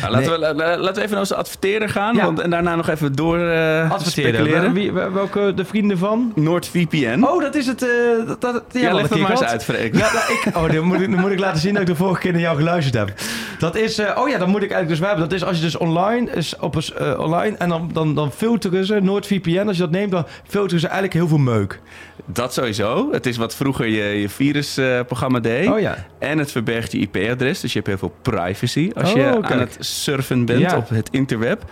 Nou, 0.00 0.12
laten, 0.12 0.28
Nee. 0.30 0.38
we, 0.38 0.44
la- 0.44 0.54
la- 0.54 0.76
laten 0.78 0.94
we 0.94 0.98
even 1.00 1.10
naar 1.10 1.18
onze 1.20 1.34
adverteerder 1.34 1.88
gaan. 1.88 2.14
Ja. 2.16 2.24
Want, 2.24 2.40
en 2.40 2.50
daarna 2.50 2.74
nog 2.76 2.88
even 2.88 3.14
door 3.14 3.38
eh 3.38 3.90
Adverteren. 3.90 4.72
Wie, 4.72 4.92
welke 4.92 5.52
de 5.54 5.64
vrienden 5.64 5.98
van? 5.98 6.32
NordVPN. 6.34 7.22
Oh, 7.22 7.40
dat 7.42 7.54
is 7.54 7.66
het. 7.66 7.82
eh 7.82 7.88
dat, 8.38 8.62
ja, 8.70 8.88
we 8.88 8.94
leg 8.94 9.18
maar 9.18 9.30
eens 9.30 9.42
uit, 9.42 9.64
Freek. 9.64 9.96
Ja, 9.96 10.12
nou, 10.12 10.32
ik, 10.32 10.56
oh, 10.56 10.72
dan 10.72 10.84
moet, 10.84 11.00
ik, 11.00 11.10
dan 11.10 11.20
moet 11.20 11.30
ik 11.30 11.38
laten 11.38 11.60
zien 11.60 11.72
dat 11.72 11.82
ik 11.82 11.88
de 11.88 11.94
vorige 11.94 12.20
keer 12.20 12.32
naar 12.32 12.40
jou 12.40 12.56
geluisterd 12.56 12.94
heb. 12.96 13.12
Dat 13.58 13.76
is, 13.76 13.98
eh, 13.98 14.18
oh 14.18 14.28
ja, 14.28 14.38
dan 14.38 14.48
moet 14.48 14.62
ik 14.62 14.70
eigenlijk 14.70 15.00
dus 15.00 15.08
hebben. 15.08 15.28
Dat 15.28 15.38
is 15.38 15.44
als 15.44 15.56
je 15.56 15.62
dus 15.62 15.76
online 15.76 16.30
is 16.30 16.56
op 16.60 16.74
een, 16.74 17.18
online 17.18 17.56
en 17.56 17.68
dan, 17.68 17.90
dan, 17.92 18.14
dan 18.14 18.32
filteren 18.32 18.86
ze 18.86 19.00
NordVPN. 19.00 19.66
Als 19.66 19.76
je 19.76 19.82
dat 19.82 19.90
neemt, 19.90 20.10
dan 20.10 20.26
filteren 20.48 20.80
ze 20.80 20.86
eigenlijk 20.86 21.14
heel 21.16 21.28
veel 21.28 21.38
meuk. 21.38 21.80
Dat 22.26 22.52
sowieso. 22.54 23.08
Het 23.12 23.26
is 23.26 23.36
wat 23.36 23.54
vroeger 23.54 23.86
je, 23.86 24.02
je 24.20 24.28
virusprogramma 24.28 25.40
deed. 25.40 25.68
Oh 25.68 25.80
ja. 25.80 25.96
En 26.18 26.38
het 26.38 26.52
verbergt 26.52 26.92
je 26.92 26.98
IP-adres. 26.98 27.60
Dus 27.60 27.72
je 27.72 27.78
hebt 27.82 27.86
heel 27.90 27.98
veel 27.98 28.14
privacy 28.22 28.90
als 28.94 29.10
Oh, 29.10 29.16
je 29.16 29.22
kijk. 29.22 29.50
aan 29.50 29.58
het 29.58 29.76
surfen 29.82 30.44
bent 30.44 30.60
Ja. 30.60 30.76
op 30.76 30.88
het 30.88 31.08
interweb. 31.10 31.64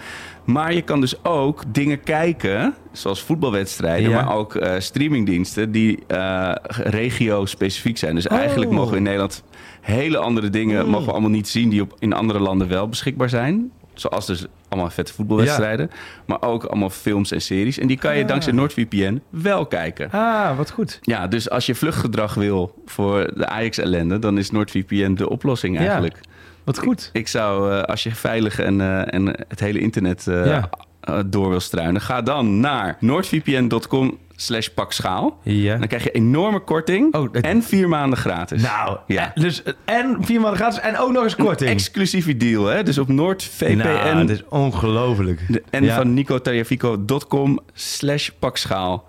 Maar 0.45 0.75
je 0.75 0.83
kan 0.83 1.01
dus 1.01 1.25
ook 1.25 1.63
dingen 1.69 2.03
kijken, 2.03 2.75
zoals 2.93 3.23
voetbalwedstrijden, 3.23 4.11
Ja. 4.11 4.23
maar 4.25 4.35
ook 4.37 4.55
eh, 4.55 4.73
streamingdiensten 4.79 5.73
die 5.73 5.99
eh, 6.07 6.53
regio-specifiek 6.71 7.99
zijn. 7.99 8.15
Dus 8.15 8.27
eigenlijk 8.27 8.71
Oh. 8.71 8.77
mogen 8.77 8.91
we 8.91 8.97
in 8.97 9.03
Nederland 9.03 9.43
hele 9.81 10.19
andere 10.19 10.51
dingen 10.51 10.89
mogen 10.89 11.07
we 11.07 11.13
allemaal 11.13 11.31
niet 11.31 11.49
zien 11.49 11.69
die 11.69 11.83
op, 11.83 11.97
in 11.99 12.13
andere 12.13 12.39
landen 12.39 12.69
wel 12.69 12.89
beschikbaar 12.89 13.29
zijn. 13.29 13.71
Zoals 14.01 14.27
dus 14.27 14.45
allemaal 14.69 14.91
vette 14.91 15.13
voetbalwedstrijden. 15.13 15.91
Maar 16.27 16.43
ook 16.43 16.65
allemaal 16.65 16.91
films 16.91 17.31
en 17.33 17.41
series. 17.41 17.79
En 17.79 17.87
die 17.87 17.99
kan 17.99 18.17
je 18.17 18.23
Ah. 18.23 18.29
dankzij 18.29 18.53
NordVPN 18.53 19.23
wel 19.31 19.67
kijken. 19.67 20.11
Ah, 20.11 20.57
wat 20.57 20.71
goed. 20.71 20.99
Ja, 21.03 21.27
dus 21.27 21.51
als 21.51 21.67
je 21.67 21.75
vluchtgedrag 21.75 22.35
wil 22.35 22.83
voor 22.87 23.31
de 23.35 23.47
Ajax-ellende, 23.47 24.19
dan 24.19 24.39
is 24.39 24.51
NordVPN 24.51 25.15
de 25.15 25.29
oplossing 25.29 25.75
Ja. 25.77 25.81
eigenlijk. 25.85 26.21
Wat 26.65 26.79
goed. 26.79 27.11
Ik 27.13 27.29
zou, 27.29 27.73
eh, 27.73 27.83
als 27.83 28.03
je 28.03 28.15
veilig 28.15 28.59
en, 28.59 28.81
eh, 28.81 29.15
en 29.15 29.27
het 29.49 29.61
hele 29.61 29.79
internet 29.79 30.25
Ja. 30.25 30.71
eh, 31.01 31.19
door 31.27 31.49
wil 31.49 31.61
struinen, 31.61 32.01
ga 32.01 32.23
dan 32.23 32.61
naar 32.61 32.97
noordvpn.com 33.01 34.19
slash 34.41 34.69
pakschaal. 34.69 35.39
Ja. 35.43 35.77
Dan 35.77 35.87
krijg 35.89 36.03
je 36.05 36.11
enorme 36.11 36.59
korting 36.61 37.15
Oh, 37.15 37.33
dat- 37.33 37.43
en 37.45 37.63
vier 37.63 37.89
maanden 37.89 38.19
gratis. 38.19 38.63
Nou, 38.63 38.99
ja. 39.07 39.35
eh, 39.35 39.43
dus, 39.43 39.63
en 39.85 40.17
vier 40.21 40.41
maanden 40.41 40.59
gratis 40.59 40.81
en 40.81 40.99
ook 40.99 41.13
nog 41.13 41.23
eens 41.23 41.39
Een 41.39 41.45
korting. 41.45 41.71
exclusieve 41.71 42.37
deal, 42.37 42.65
hè? 42.67 42.83
Dus 42.83 42.99
op 42.99 43.09
NordVPN 43.09 43.77
Nou, 43.77 44.17
dat 44.27 44.31
is 44.31 44.45
ongelooflijk. 44.49 45.41
de- 45.49 45.63
en 45.71 45.85
Ja. 45.85 45.97
van 45.97 46.15
nicotariafico.com 46.15 47.59
slash 47.73 48.29
pakschaal. 48.39 49.05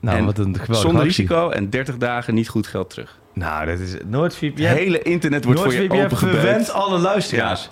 Nou, 0.00 0.18
en 0.18 0.24
wat 0.24 0.38
een 0.38 0.54
geweldig 0.58 0.76
Zonder 0.80 1.02
actie. 1.06 1.22
risico 1.26 1.48
en 1.50 1.70
30 1.70 1.96
dagen 1.96 2.34
niet 2.34 2.48
goed 2.48 2.66
geld 2.66 2.90
terug. 2.90 3.18
Nou, 3.34 3.66
dat 3.66 3.78
is 3.78 3.94
NoordVPN. 4.06 4.62
Het 4.62 4.76
hele 4.78 5.02
internet 5.02 5.44
wordt 5.44 5.60
voor 5.60 5.72
je 5.72 5.78
NoordVPN 5.88 6.04
opengebeukt. 6.04 6.72
alle 6.72 6.98
luisteraars. 6.98 7.70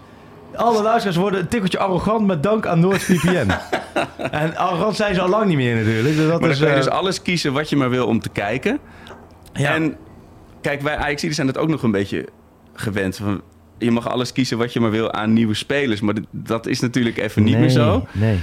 Alle 0.58 0.82
luisteraars 0.82 1.16
worden 1.16 1.40
een 1.40 1.48
tikkeltje 1.48 1.78
arrogant 1.78 2.26
met 2.26 2.42
dank 2.42 2.66
aan 2.66 2.80
NoordVPN. 2.80 3.48
en 4.30 4.56
arrogant 4.56 4.96
zijn 4.96 5.14
ze 5.14 5.20
al 5.20 5.28
lang 5.28 5.46
niet 5.46 5.56
meer 5.56 5.76
natuurlijk. 5.76 6.16
Dus 6.16 6.16
dat 6.16 6.28
Maar 6.28 6.40
dan 6.40 6.50
is, 6.50 6.58
kun 6.58 6.66
je 6.66 6.72
eh, 6.72 6.78
dus 6.78 6.88
alles 6.88 7.22
kiezen 7.22 7.52
wat 7.52 7.68
je 7.68 7.76
maar 7.76 7.90
wil 7.90 8.06
om 8.06 8.20
te 8.20 8.28
kijken. 8.28 8.78
ja. 9.52 9.74
En 9.74 9.96
kijk, 10.60 10.80
wij 10.80 10.96
Ajaxiden 10.96 11.34
zijn 11.34 11.46
het 11.46 11.58
ook 11.58 11.68
nog 11.68 11.82
een 11.82 11.90
beetje 11.90 12.28
gewend. 12.74 13.16
Van, 13.16 13.42
je 13.78 13.90
mag 13.90 14.08
alles 14.08 14.32
kiezen 14.32 14.58
wat 14.58 14.72
je 14.72 14.80
maar 14.80 14.90
wil 14.90 15.12
aan 15.12 15.32
nieuwe 15.32 15.54
spelers. 15.54 16.00
Maar 16.00 16.14
dat 16.30 16.66
is 16.66 16.80
natuurlijk 16.80 17.16
even 17.16 17.42
niet 17.42 17.58
meer 17.58 17.70
zo. 17.70 18.06
Nee. 18.12 18.38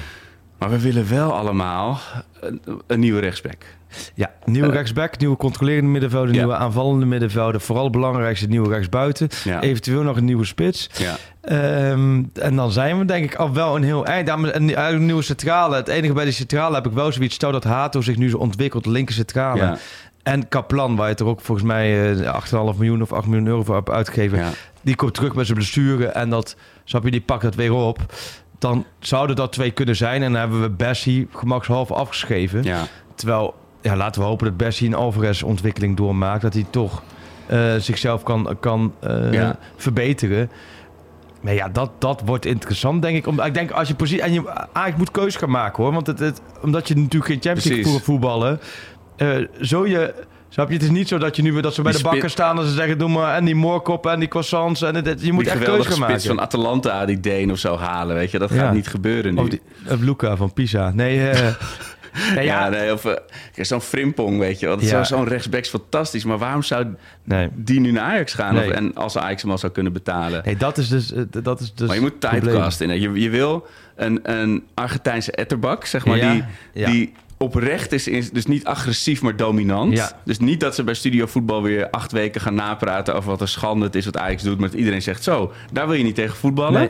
Maar 0.59 0.70
we 0.70 0.80
willen 0.80 1.09
wel 1.09 1.34
allemaal 1.34 1.99
een, 2.39 2.61
een 2.88 2.99
nieuwe 2.99 3.20
rechtsback. 3.20 3.66
Ja, 4.13 4.31
nieuwe 4.45 4.67
Eh. 4.67 4.73
rechtsback, 4.73 5.17
nieuwe 5.17 5.37
controlerende 5.37 5.89
middenvelder, 5.89 6.33
Ja. 6.33 6.37
nieuwe 6.37 6.55
aanvallende 6.55 7.05
middenvelder. 7.05 7.61
Vooral 7.61 7.83
het 7.83 7.91
belangrijkste, 7.93 8.47
nieuwe 8.47 8.69
rechtsbuiten. 8.69 9.27
Ja. 9.43 9.61
Eventueel 9.61 10.03
nog 10.03 10.17
een 10.17 10.25
nieuwe 10.25 10.45
spits. 10.45 10.89
Ja. 10.97 11.15
Ehm, 11.41 12.23
en 12.33 12.55
dan 12.55 12.71
zijn 12.71 12.97
we 12.99 13.05
denk 13.05 13.23
ik 13.23 13.35
al 13.35 13.53
wel 13.53 13.75
een 13.75 13.83
heel 13.83 14.05
eind. 14.05 14.29
Een, 14.29 14.79
een 14.93 15.05
nieuwe 15.05 15.21
centrale. 15.21 15.75
Het 15.75 15.87
enige 15.87 16.13
bij 16.13 16.25
de 16.25 16.31
centrale 16.31 16.75
heb 16.75 16.85
ik 16.85 16.91
wel 16.93 17.11
zoiets. 17.11 17.35
Stel 17.35 17.51
dat 17.51 17.63
Hato 17.63 18.01
zich 18.01 18.15
nu 18.17 18.29
zo 18.29 18.37
ontwikkelt, 18.37 18.83
de 18.83 18.89
linker 18.89 19.15
centrale. 19.15 19.59
Ja. 19.61 19.77
En 20.23 20.47
Kaplan, 20.47 20.95
waar 20.95 21.09
je 21.09 21.15
er 21.15 21.25
ook 21.25 21.41
volgens 21.41 21.67
mij 21.67 22.11
eh, 22.15 22.33
8,5 22.33 22.77
miljoen 22.77 23.01
of 23.01 23.13
8 23.13 23.27
miljoen 23.27 23.47
euro 23.47 23.63
voor 23.63 23.75
hebt 23.75 23.89
uitgegeven. 23.89 24.37
Ja. 24.37 24.49
Die 24.81 24.95
komt 24.95 25.13
terug 25.13 25.35
met 25.35 25.45
zijn 25.45 25.57
blessure. 25.57 26.05
En 26.05 26.29
dat, 26.29 26.55
snap 26.83 27.03
je, 27.03 27.11
die 27.11 27.21
pakt 27.21 27.41
dat 27.41 27.55
weer 27.55 27.73
op. 27.73 27.99
Dan 28.59 28.85
zouden 28.99 29.35
dat 29.35 29.51
twee 29.51 29.71
kunnen 29.71 29.95
zijn. 29.95 30.23
En 30.23 30.31
dan 30.31 30.39
hebben 30.39 30.61
we 30.61 30.69
Bessie 30.69 31.27
gemakshalve 31.33 31.93
afgeschreven. 31.93 32.63
Ja. 32.63 32.83
Terwijl, 33.15 33.53
ja, 33.86 33.95
laten 33.95 34.21
we 34.21 34.27
hopen 34.27 34.45
dat 34.47 34.57
Bessie 34.57 34.88
een 34.88 34.93
Alvarez 34.95 35.41
ontwikkeling 35.41 35.97
doormaakt. 35.97 36.41
Dat 36.41 36.53
hij 36.53 36.65
toch 36.69 37.03
eh, 37.45 37.75
zichzelf 37.75 38.23
kan, 38.23 38.57
kan 38.59 38.93
eh, 38.99 39.33
Ja. 39.33 39.57
verbeteren. 39.75 40.49
Maar 41.41 41.53
ja, 41.53 41.69
dat, 41.69 41.91
dat 41.99 42.21
wordt 42.25 42.45
interessant, 42.45 43.01
denk 43.01 43.17
ik. 43.17 43.27
Om, 43.27 43.41
ik 43.41 43.53
denk 43.53 43.71
als 43.71 43.88
je 43.88 43.95
positie. 43.95 44.23
En 44.23 44.33
je 44.33 44.47
eigenlijk 44.49 44.97
moet 44.97 45.11
keuze 45.11 45.38
gaan 45.39 45.49
maken 45.49 45.83
hoor. 45.83 45.93
Want 45.93 46.07
het, 46.07 46.19
het, 46.19 46.41
omdat 46.61 46.88
je 46.88 46.95
natuurlijk 46.95 47.25
geen 47.31 47.41
Champions 47.41 47.65
League 47.65 47.83
Precies. 47.83 48.03
voetballen. 48.03 48.59
eh 49.15 49.38
zo 49.61 49.88
je. 49.88 50.13
Snap 50.49 50.67
je? 50.67 50.73
Het 50.73 50.83
is 50.83 50.89
niet 50.89 51.07
zo 51.07 51.17
dat 51.17 51.36
je 51.36 51.41
nu 51.41 51.53
weer 51.53 51.61
dat 51.61 51.73
ze 51.73 51.81
bij 51.81 51.91
Die 51.91 52.01
de 52.01 52.07
bakker 52.09 52.29
spit- 52.29 52.43
staan 52.43 52.59
en 52.59 52.65
ze 52.65 52.73
zeggen: 52.73 52.97
Doe 52.97 53.09
maar. 53.09 53.36
En 53.36 53.45
die 53.45 53.55
moorkop 53.55 54.05
en 54.05 54.19
die 54.19 54.27
croissants. 54.27 54.81
En 54.81 54.93
je 55.19 55.33
moet 55.33 55.43
die 55.43 55.53
echt 55.53 55.63
keuze 55.63 55.83
gaan 55.83 55.91
spits 55.93 55.99
maken. 55.99 56.21
van 56.21 56.39
Atalanta, 56.39 57.05
die 57.05 57.19
Deen 57.19 57.51
of 57.51 57.57
zo 57.57 57.77
halen. 57.77 58.15
Weet 58.15 58.31
je, 58.31 58.39
dat 58.39 58.49
Ja. 58.49 58.55
gaat 58.55 58.73
niet 58.73 58.88
gebeuren 58.88 59.33
nu. 59.36 59.41
Of, 59.41 59.49
die, 59.49 59.61
of 59.89 59.99
Luca 59.99 60.36
van 60.36 60.53
Pisa. 60.53 60.91
Nee, 60.93 61.17
nee, 61.17 61.33
ja, 62.36 62.41
ja, 62.41 62.70
nee, 62.70 62.93
of 62.93 63.05
eh, 63.05 63.13
zo'n 63.63 63.82
Frimpong, 63.82 64.39
weet 64.39 64.59
je 64.59 64.66
wel. 64.66 64.82
Ja. 64.82 64.99
is 64.99 65.07
Zo'n 65.07 65.28
rechtsback 65.28 65.61
is 65.61 65.70
fantastisch. 65.70 66.24
Maar 66.24 66.38
waarom 66.38 66.63
zou 66.63 66.86
nee. 67.24 67.49
die 67.53 67.80
nu 67.80 67.91
naar 67.91 68.03
Ajax 68.03 68.34
gaan? 68.34 68.53
Nee. 68.53 68.70
Of, 68.70 68.76
en 68.76 68.95
als 68.95 69.18
Ajax 69.18 69.41
hem 69.41 69.51
al 69.51 69.57
zou 69.57 69.72
kunnen 69.72 69.93
betalen? 69.93 70.41
Nee, 70.45 70.57
dat 70.57 70.78
is 70.78 70.88
dus. 70.88 71.13
eh, 71.13 71.22
Dat 71.43 71.59
is 71.59 71.74
dus 71.74 71.88
maar 71.88 71.95
je 71.95 72.01
moet 72.01 72.22
typecasten. 72.22 72.89
in. 72.89 73.01
Je, 73.01 73.20
je 73.22 73.30
wil 73.30 73.68
een, 73.95 74.20
een 74.24 74.63
Argentijnse 74.74 75.32
etterbak, 75.32 75.86
zeg 75.86 76.05
maar, 76.05 76.20
die, 76.20 76.43
die 76.86 77.13
oprecht 77.38 77.91
is, 77.91 78.07
is, 78.07 78.32
dus 78.32 78.45
niet 78.45 78.66
agressief, 78.66 79.22
maar 79.22 79.36
dominant. 79.36 79.97
Ja. 79.97 80.11
Dus 80.26 80.39
niet 80.39 80.59
dat 80.59 80.76
ze 80.76 80.84
bij 80.84 80.93
Studio 80.93 81.26
Voetbal 81.26 81.63
weer 81.63 81.89
acht 81.89 82.11
weken 82.11 82.41
gaan 82.41 82.55
napraten 82.55 83.16
over 83.16 83.30
wat 83.30 83.41
een 83.41 83.47
schande 83.47 83.86
het 83.86 83.95
is 83.95 84.05
wat 84.05 84.18
Ajax 84.18 84.43
doet, 84.43 84.59
maar 84.59 84.70
dat 84.70 84.78
iedereen 84.80 85.01
zegt 85.01 85.24
zo, 85.24 85.51
daar 85.72 85.88
wil 85.88 85.97
je 85.97 86.03
niet 86.03 86.16
tegen 86.16 86.36
voetballen. 86.36 86.80
Nee. 86.80 86.89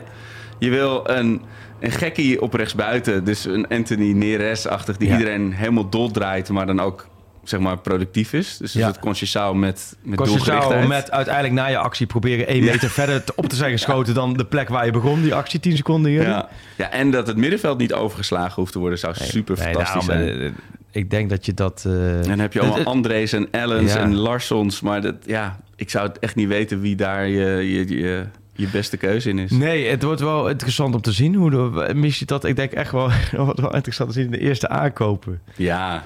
Je 0.58 0.70
wil 0.70 1.02
een, 1.10 1.40
een 1.80 1.90
gekkie 1.90 2.40
op 2.42 2.54
rechtsbuiten, 2.54 3.24
dus 3.24 3.44
een 3.44 3.68
Anthony 3.68 4.12
Neres-achtig, 4.12 4.96
die 4.96 5.08
Ja. 5.08 5.18
iedereen 5.18 5.52
helemaal 5.52 5.88
dol 5.88 6.10
draait, 6.10 6.48
maar 6.48 6.66
dan 6.66 6.80
ook 6.80 7.06
zeg 7.44 7.60
maar 7.60 7.78
productief 7.78 8.32
is. 8.32 8.56
Dus 8.56 8.72
Ja. 8.72 8.92
soort 8.92 8.98
Conceição 8.98 9.56
met, 9.58 9.96
met 10.02 10.18
doelgerichtheid. 10.18 10.88
met 10.88 11.10
uiteindelijk 11.10 11.54
na 11.54 11.66
je 11.66 11.76
actie 11.78 12.06
proberen 12.06 12.46
één 12.46 12.64
Ja. 12.64 12.70
meter 12.72 12.90
verder 12.90 13.24
te- 13.24 13.32
op 13.36 13.46
te 13.48 13.56
zijn 13.56 13.70
geschoten 13.70 14.14
dan 14.14 14.32
de 14.32 14.44
plek 14.44 14.68
waar 14.68 14.84
je 14.84 14.92
begon. 14.92 15.22
Die 15.22 15.34
actie 15.34 15.60
10 15.60 15.76
seconden 15.76 16.10
eerder. 16.10 16.28
Ja. 16.28 16.48
ja, 16.76 16.90
en 16.90 17.10
dat 17.10 17.26
het 17.26 17.36
middenveld 17.36 17.78
niet 17.78 17.92
overgeslagen 17.94 18.54
hoeft 18.54 18.72
te 18.72 18.78
worden, 18.78 18.98
zou 18.98 19.14
super 19.16 19.56
Nee, 19.58 19.64
fantastisch 19.64 20.04
zijn. 20.04 20.40
eh, 20.40 20.50
ik 20.90 21.10
denk 21.10 21.30
dat 21.30 21.46
je 21.46 21.54
dat... 21.54 21.84
eh, 21.86 22.16
En 22.18 22.22
dan 22.28 22.38
heb 22.38 22.52
je 22.52 22.58
allemaal 22.60 22.78
het- 22.78 22.86
Andres 22.86 23.32
en 23.32 23.48
Ellens 23.50 23.94
en 23.94 24.14
Larsons. 24.14 24.80
Maar 24.80 25.00
dat, 25.02 25.14
ja, 25.26 25.58
ik 25.76 25.90
zou 25.90 26.06
het 26.08 26.18
echt 26.18 26.34
niet 26.34 26.48
weten 26.48 26.80
wie 26.80 26.96
daar 26.96 27.28
je, 27.28 27.72
je, 27.72 27.96
je, 27.98 28.24
je 28.56 28.68
beste 28.68 28.96
keuze 28.96 29.28
in 29.28 29.38
is. 29.38 29.50
Nee, 29.50 29.86
het 29.88 30.02
wordt 30.02 30.20
wel 30.20 30.48
interessant 30.48 30.94
om 30.94 31.00
te 31.00 31.12
zien 31.12 31.34
hoe 31.34 31.50
de, 31.50 31.94
mis 31.94 32.18
je 32.18 32.24
dat. 32.24 32.44
Ik 32.44 32.56
denk 32.56 32.72
echt 32.72 32.92
wel, 32.92 33.10
wordt 33.36 33.60
wel 33.60 33.74
interessant 33.74 34.08
te 34.08 34.14
zien 34.14 34.24
in 34.24 34.30
de 34.30 34.38
eerste 34.40 34.68
aankopen. 34.68 35.40
Ja, 35.56 36.04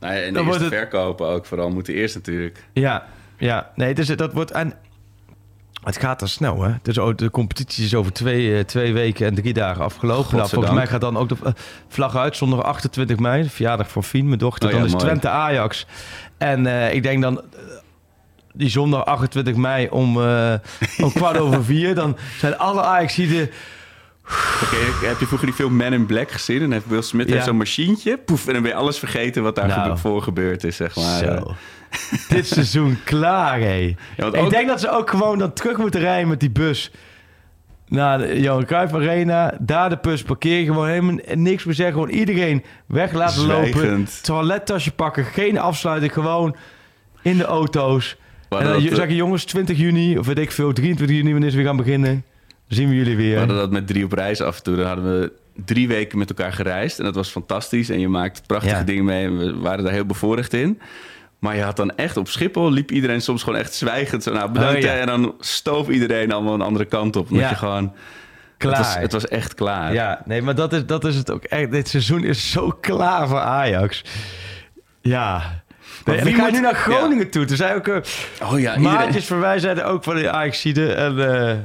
nou 0.00 0.14
ja, 0.14 0.20
en 0.20 0.26
de 0.26 0.32
Dan 0.32 0.46
eerste 0.46 0.62
het- 0.64 0.72
verkopen 0.74 1.26
ook 1.26 1.46
vooral 1.46 1.70
moeten 1.70 1.94
eerst 1.94 2.14
natuurlijk. 2.14 2.64
Ja, 2.72 3.06
ja. 3.38 3.70
Nee, 3.74 3.94
dus 3.94 4.06
dat 4.06 4.32
wordt... 4.32 4.50
En 4.50 4.72
het 5.84 5.98
gaat 5.98 6.22
er 6.22 6.28
snel, 6.28 6.62
hè? 6.62 6.72
Dus 6.82 6.98
ook 6.98 7.18
de 7.18 7.30
competitie 7.30 7.84
is 7.84 7.94
over 7.94 8.12
twee, 8.12 8.56
eh, 8.56 8.64
twee 8.64 8.92
weken 8.92 9.26
en 9.26 9.34
drie 9.34 9.52
dagen 9.52 9.84
afgelopen. 9.84 10.36
Nou, 10.36 10.48
volgens 10.48 10.74
mij 10.74 10.86
gaat 10.86 11.00
dan 11.00 11.16
ook 11.16 11.28
de 11.28 11.36
eh, 11.44 11.52
vlag 11.88 12.16
uit 12.16 12.36
zondag 12.36 12.62
28 12.62 13.18
mei. 13.18 13.42
de 13.42 13.50
Verjaardag 13.50 13.90
van 13.90 14.04
Fien, 14.04 14.26
mijn 14.26 14.38
dochter. 14.38 14.68
Oh 14.68 14.70
ja, 14.74 14.78
dan 14.78 14.86
is 14.86 14.92
mooi. 14.92 15.04
Twente 15.04 15.28
Ajax. 15.28 15.86
En 16.38 16.66
eh, 16.66 16.94
ik 16.94 17.02
denk 17.02 17.22
dan... 17.22 17.40
Die 18.52 18.68
zondag 18.68 19.04
28 19.04 19.54
mei 19.54 19.88
om, 19.88 20.22
eh, 20.22 20.54
om 21.00 21.12
kwart 21.20 21.38
over 21.38 21.64
vier... 21.64 21.94
dan 21.94 22.16
zijn 22.38 22.58
alle 22.58 22.82
Ajaxiden 22.82 23.50
Oké, 24.62 25.06
heb 25.06 25.18
je 25.20 25.26
vroeger 25.26 25.46
die 25.46 25.56
film 25.56 25.76
Man 25.76 25.92
in 25.92 26.06
Black 26.06 26.30
gezien? 26.30 26.62
En 26.62 26.72
heeft 26.72 26.86
Will 26.88 27.02
Smith 27.02 27.26
Ja. 27.28 27.32
heeft 27.32 27.46
zo'n 27.46 27.56
machientje. 27.56 28.18
Poef, 28.18 28.46
en 28.46 28.52
dan 28.52 28.62
ben 28.62 28.70
je 28.70 28.76
alles 28.76 28.98
vergeten 28.98 29.42
wat 29.42 29.54
daar 29.54 29.66
Nou. 29.66 29.98
voor 29.98 30.22
gebeurd 30.22 30.64
is, 30.64 30.76
zeg 30.76 30.96
maar. 30.96 31.18
Zo. 31.18 31.54
Dit 32.34 32.46
seizoen 32.46 32.98
klaar, 33.04 33.60
hé. 33.60 33.94
Ja, 34.16 34.26
Ik 34.32 34.50
denk 34.50 34.68
dat 34.68 34.80
ze 34.80 34.90
ook 34.90 35.10
gewoon 35.10 35.38
dan 35.38 35.52
terug 35.52 35.76
moeten 35.76 36.00
rijden 36.00 36.28
met 36.28 36.40
die 36.40 36.50
bus. 36.50 36.90
Naar 37.88 38.18
de 38.18 38.40
Johan 38.40 38.64
Cruijff 38.64 38.94
Arena. 38.94 39.54
Daar 39.60 39.88
de 39.90 39.98
bus 40.02 40.22
parkeren. 40.22 40.66
Gewoon 40.66 40.88
helemaal 40.88 41.16
niks 41.34 41.64
meer 41.64 41.74
zeggen. 41.74 41.94
Gewoon 41.94 42.10
iedereen 42.10 42.64
weg 42.86 43.12
laten 43.12 43.46
lopen. 43.46 43.70
Zwijgend. 43.72 44.24
Toilettasje 44.24 44.92
pakken. 44.92 45.24
Geen 45.24 45.58
afsluiting. 45.58 46.12
Gewoon 46.12 46.56
in 47.22 47.36
de 47.38 47.44
auto's. 47.44 48.16
We 48.50 48.56
En 48.56 48.64
dan 48.64 48.72
dat, 48.82 48.90
eh, 48.90 48.94
zeggen 48.96 49.14
jongens, 49.14 49.44
20 49.44 49.78
juni, 49.78 50.18
of 50.18 50.26
weet 50.26 50.38
ik 50.38 50.50
veel, 50.52 50.72
23 50.72 51.16
juni, 51.16 51.30
wanneer 51.32 51.50
ze 51.50 51.56
weer 51.56 51.66
gaan 51.66 51.76
beginnen. 51.76 52.24
Zien 52.68 52.88
we 52.88 52.94
jullie 52.94 53.16
We 53.16 53.22
weer. 53.22 53.38
hadden 53.38 53.56
dat 53.56 53.70
met 53.70 53.86
drie 53.86 54.04
op 54.04 54.12
reis 54.12 54.40
af 54.40 54.56
en 54.56 54.62
toe. 54.62 54.76
Dan 54.76 54.86
hadden 54.86 55.20
we 55.20 55.32
drie 55.64 55.88
weken 55.88 56.18
met 56.18 56.28
elkaar 56.28 56.52
gereisd. 56.52 56.98
En 56.98 57.04
dat 57.04 57.14
was 57.14 57.28
fantastisch. 57.28 57.88
En 57.90 58.00
je 58.00 58.08
maakt 58.08 58.46
prachtige 58.46 58.74
Ja. 58.76 58.82
dingen 58.82 59.04
mee. 59.04 59.24
En 59.24 59.38
we 59.38 59.56
waren 59.58 59.84
daar 59.84 59.92
heel 59.92 60.04
bevoorrecht 60.06 60.52
in. 60.52 60.80
Maar 61.38 61.56
je 61.56 61.62
had 61.62 61.76
dan 61.76 61.90
echt 61.96 62.16
op 62.16 62.28
Schiphol... 62.28 62.70
liep 62.70 62.90
iedereen 62.90 63.20
soms 63.22 63.42
gewoon 63.42 63.58
echt 63.58 63.74
zwijgend. 63.74 64.22
Zo, 64.22 64.32
nou, 64.32 64.50
bedankt. 64.50 64.74
Oh, 64.76 64.80
ja. 64.82 64.88
hè. 64.88 64.98
En 64.98 65.06
dan 65.06 65.34
stoof 65.40 65.88
iedereen 65.88 66.32
allemaal 66.32 66.54
een 66.54 66.60
andere 66.60 66.84
kant 66.84 67.16
op. 67.16 67.26
Omdat 67.30 67.40
Ja. 67.44 67.48
je 67.50 67.56
gewoon... 67.56 67.92
Klaar. 68.56 68.76
Het 68.76 68.84
was, 68.86 68.94
het 68.96 69.12
was 69.12 69.28
echt 69.28 69.54
klaar. 69.54 69.92
Ja, 69.92 70.22
nee, 70.24 70.42
maar 70.42 70.54
dat 70.54 70.72
is, 70.72 70.86
dat 70.86 71.04
is 71.04 71.16
het 71.16 71.30
ook 71.30 71.44
echt. 71.44 71.70
Dit 71.70 71.88
seizoen 71.88 72.24
is 72.24 72.50
zo 72.50 72.76
klaar 72.80 73.28
voor 73.28 73.38
Ajax. 73.38 74.04
Ja. 75.00 75.62
Nee, 76.04 76.16
en 76.18 76.26
ik 76.26 76.34
ga 76.36 76.50
nu 76.50 76.60
naar 76.60 76.74
Groningen 76.74 77.30
toe. 77.30 77.44
Toen 77.44 77.56
zei 77.56 77.74
ook... 77.74 77.88
eh, 77.88 77.96
Oh 78.42 78.60
ja, 78.60 78.76
iedereen... 78.76 78.82
Maatjes 78.82 79.26
voor 79.26 79.40
wij 79.40 79.58
zeiden 79.58 79.86
ook 79.86 80.04
van 80.04 80.14
de 80.16 80.30
Ajaxide 80.30 80.92
en 80.92 81.18
eh 81.50 81.56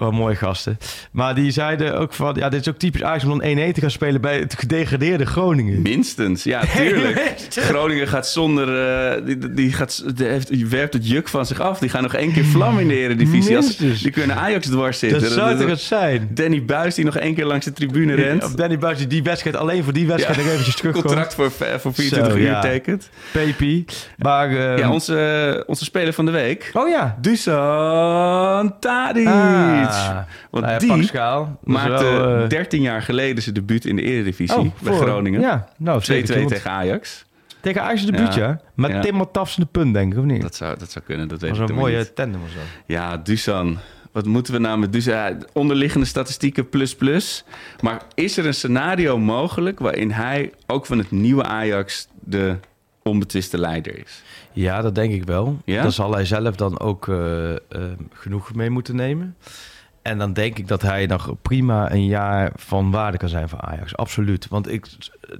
wel 0.00 0.10
mooie 0.10 0.34
gasten. 0.36 0.78
Maar 1.12 1.34
die 1.34 1.50
zeiden 1.50 1.98
ook 1.98 2.12
van 2.14 2.34
ja, 2.38 2.48
dit 2.48 2.60
is 2.60 2.68
ook 2.68 2.76
typisch 2.78 3.02
Ajax 3.02 3.24
om 3.24 3.38
dan 3.38 3.42
1-1 3.42 3.44
te 3.74 3.80
gaan 3.80 3.90
spelen 3.90 4.20
bij 4.20 4.38
het 4.38 4.54
gedegradeerde 4.58 5.26
Groningen. 5.26 5.82
Minstens, 5.82 6.42
ja, 6.44 6.60
tuurlijk. 6.76 7.36
Groningen 7.50 8.08
gaat 8.08 8.28
zonder. 8.28 8.68
eh, 9.16 9.26
die, 9.26 9.52
die, 9.54 9.72
gaat, 9.72 10.16
die, 10.16 10.26
heeft, 10.26 10.48
die 10.48 10.66
werpt 10.66 10.92
het 10.94 11.08
juk 11.08 11.28
van 11.28 11.46
zich 11.46 11.60
af. 11.60 11.78
Die 11.78 11.88
gaan 11.88 12.02
nog 12.02 12.14
één 12.14 12.32
keer 12.32 12.44
vlam 12.44 12.78
in 12.78 12.88
de 12.88 12.94
Eredivisie. 12.96 13.56
Als, 13.56 13.76
die 13.76 14.10
kunnen 14.10 14.36
Ajax 14.36 14.66
dwars 14.66 14.98
zitten. 14.98 15.20
Dat 15.22 15.30
zou 15.30 15.58
toch 15.58 15.68
het 15.68 15.80
zijn? 15.80 16.28
Danny 16.34 16.64
Buis 16.64 16.94
die 16.94 17.04
nog 17.04 17.16
één 17.16 17.34
keer 17.34 17.44
langs 17.44 17.64
de 17.64 17.72
tribune 17.72 18.14
rent. 18.14 18.56
Danny 18.56 18.78
Buis 18.78 18.98
die 18.98 19.06
die 19.06 19.22
wedstrijd 19.22 19.56
alleen 19.56 19.84
voor 19.84 19.92
die 19.92 20.06
wedstrijd 20.06 20.36
Ja. 20.36 20.42
nog 20.42 20.50
eventjes 20.52 20.76
terugkomt. 20.76 21.04
Contract 21.04 21.34
voor, 21.34 21.50
voor 21.50 21.94
24 21.94 22.32
Zo, 22.32 22.38
uur 22.38 22.44
ja. 22.46 22.60
tekent. 22.60 23.08
Pepi. 23.32 23.84
Maar 24.18 24.48
eh, 24.50 24.78
Ja, 24.78 24.90
onze, 24.92 25.64
onze 25.66 25.84
speler 25.84 26.12
van 26.12 26.24
de 26.24 26.30
week. 26.30 26.70
oh 26.72 26.88
ja. 26.88 27.16
Dusan 27.20 28.78
Tadic. 28.80 29.26
Ah. 29.26 29.89
Want 30.50 30.64
Nou 30.64 30.74
ja, 30.74 30.78
die 30.78 30.98
is 31.02 31.12
maakte 31.62 32.04
wel, 32.04 32.42
eh, 32.42 32.48
13 32.48 32.82
jaar 32.82 33.02
geleden 33.02 33.42
zijn 33.42 33.54
debuut 33.54 33.84
in 33.84 33.96
de 33.96 34.02
Eredivisie 34.02 34.58
oh, 34.58 34.66
bij 34.82 34.92
voor- 34.92 35.06
Groningen. 35.06 35.40
Ja, 35.40 35.68
nou 35.76 36.00
2-2 36.00 36.02
zeker. 36.04 36.34
Want- 36.38 36.48
tegen 36.48 36.70
Ajax. 36.70 37.24
Tegen 37.60 37.82
Ajax 37.82 38.04
de 38.04 38.12
debuut, 38.12 38.34
Ja. 38.34 38.46
ja. 38.46 38.60
Met 38.74 38.90
Ja. 38.90 39.00
Tim 39.00 39.14
Matafs 39.14 39.56
in 39.56 39.62
de 39.62 39.68
punt, 39.78 39.94
denk 39.94 40.12
ik, 40.12 40.18
of 40.18 40.24
niet? 40.24 40.42
Dat 40.42 40.54
zou, 40.54 40.78
dat 40.78 40.90
zou 40.90 41.04
kunnen, 41.04 41.28
dat 41.28 41.40
weet 41.40 41.50
was 41.50 41.58
ik 41.58 41.68
een 41.68 41.74
dan 41.74 41.82
mooie 41.84 41.98
niet. 41.98 42.14
tandem 42.14 42.40
was 42.40 42.54
dat. 42.54 42.62
Ja, 42.86 43.16
Dusan. 43.16 43.78
Wat 44.12 44.24
moeten 44.26 44.52
we 44.52 44.58
nou 44.58 44.78
met 44.78 44.92
Dusan? 44.92 45.44
Onderliggende 45.52 46.06
statistieken 46.06 46.68
plus 46.68 46.94
plus. 46.94 47.44
Maar 47.80 48.02
is 48.14 48.36
er 48.36 48.46
een 48.46 48.54
scenario 48.54 49.18
mogelijk 49.18 49.78
waarin 49.78 50.10
hij 50.10 50.52
ook 50.66 50.86
van 50.86 50.98
het 50.98 51.10
nieuwe 51.10 51.42
Ajax 51.44 52.08
de 52.24 52.56
onbetwiste 53.02 53.58
leider 53.58 53.98
is? 53.98 54.22
Ja, 54.52 54.82
dat 54.82 54.94
denk 54.94 55.12
ik 55.12 55.24
wel. 55.24 55.58
Ja? 55.64 55.82
Daar 55.82 55.92
zal 55.92 56.12
hij 56.12 56.24
zelf 56.24 56.56
dan 56.56 56.78
ook 56.80 57.08
eh, 57.08 57.50
eh, 57.52 57.56
genoeg 58.12 58.54
mee 58.54 58.70
moeten 58.70 58.96
nemen. 58.96 59.36
En 60.02 60.18
dan 60.18 60.32
denk 60.32 60.58
ik 60.58 60.68
dat 60.68 60.82
hij 60.82 61.06
nog 61.06 61.34
prima 61.42 61.92
een 61.92 62.06
jaar 62.06 62.50
van 62.54 62.90
waarde 62.90 63.18
kan 63.18 63.28
zijn 63.28 63.48
voor 63.48 63.60
Ajax. 63.60 63.96
Absoluut. 63.96 64.48
Want 64.48 64.70
ik. 64.72 64.86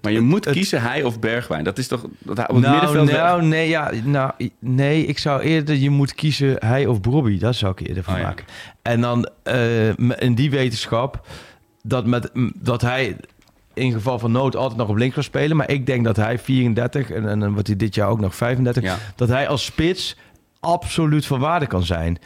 Maar 0.02 0.12
je 0.12 0.20
moet 0.20 0.44
het- 0.44 0.54
kiezen 0.54 0.82
hij 0.82 1.02
of 1.02 1.18
Bergwijn. 1.20 1.64
Dat 1.64 1.78
is 1.78 1.86
toch 1.88 2.06
dat 2.18 2.36
hij 2.36 2.48
op 2.48 2.54
het 2.54 2.64
Nou, 2.64 2.76
middenveld... 2.76 3.10
nou, 3.10 3.42
nee, 3.42 3.68
ja, 3.68 3.90
nou, 4.04 4.32
nee, 4.58 5.06
ik 5.06 5.18
zou 5.18 5.40
eerder, 5.40 5.74
je 5.74 5.90
moet 5.90 6.14
kiezen 6.14 6.56
hij 6.58 6.86
of 6.86 7.00
Bobby. 7.00 7.38
Daar 7.38 7.54
zou 7.54 7.72
ik 7.72 7.88
eerder 7.88 8.02
van 8.02 8.14
Oh 8.14 8.20
ja. 8.20 8.26
maken. 8.26 8.44
En 8.82 9.00
dan 9.00 9.28
eh, 9.42 9.88
in 10.18 10.34
die 10.34 10.50
wetenschap 10.50 11.26
dat, 11.82 12.06
met, 12.06 12.30
dat 12.54 12.80
hij 12.80 13.16
in 13.74 13.92
geval 13.92 14.18
van 14.18 14.32
nood 14.32 14.56
altijd 14.56 14.78
nog 14.78 14.88
op 14.88 14.96
links 14.96 15.14
kan 15.14 15.22
spelen. 15.22 15.56
Maar 15.56 15.70
ik 15.70 15.86
denk 15.86 16.04
dat 16.04 16.16
hij 16.16 16.38
34 16.38 17.10
en, 17.10 17.28
en 17.28 17.40
dan 17.40 17.52
wordt 17.52 17.66
hij 17.66 17.76
dit 17.76 17.94
jaar 17.94 18.08
ook 18.08 18.20
nog 18.20 18.34
35. 18.34 18.82
Ja. 18.82 18.96
Dat 19.16 19.28
hij 19.28 19.48
als 19.48 19.64
spits 19.64 20.16
absoluut 20.60 21.26
van 21.26 21.38
waarde 21.40 21.66
kan 21.66 21.82
zijn. 21.82 22.18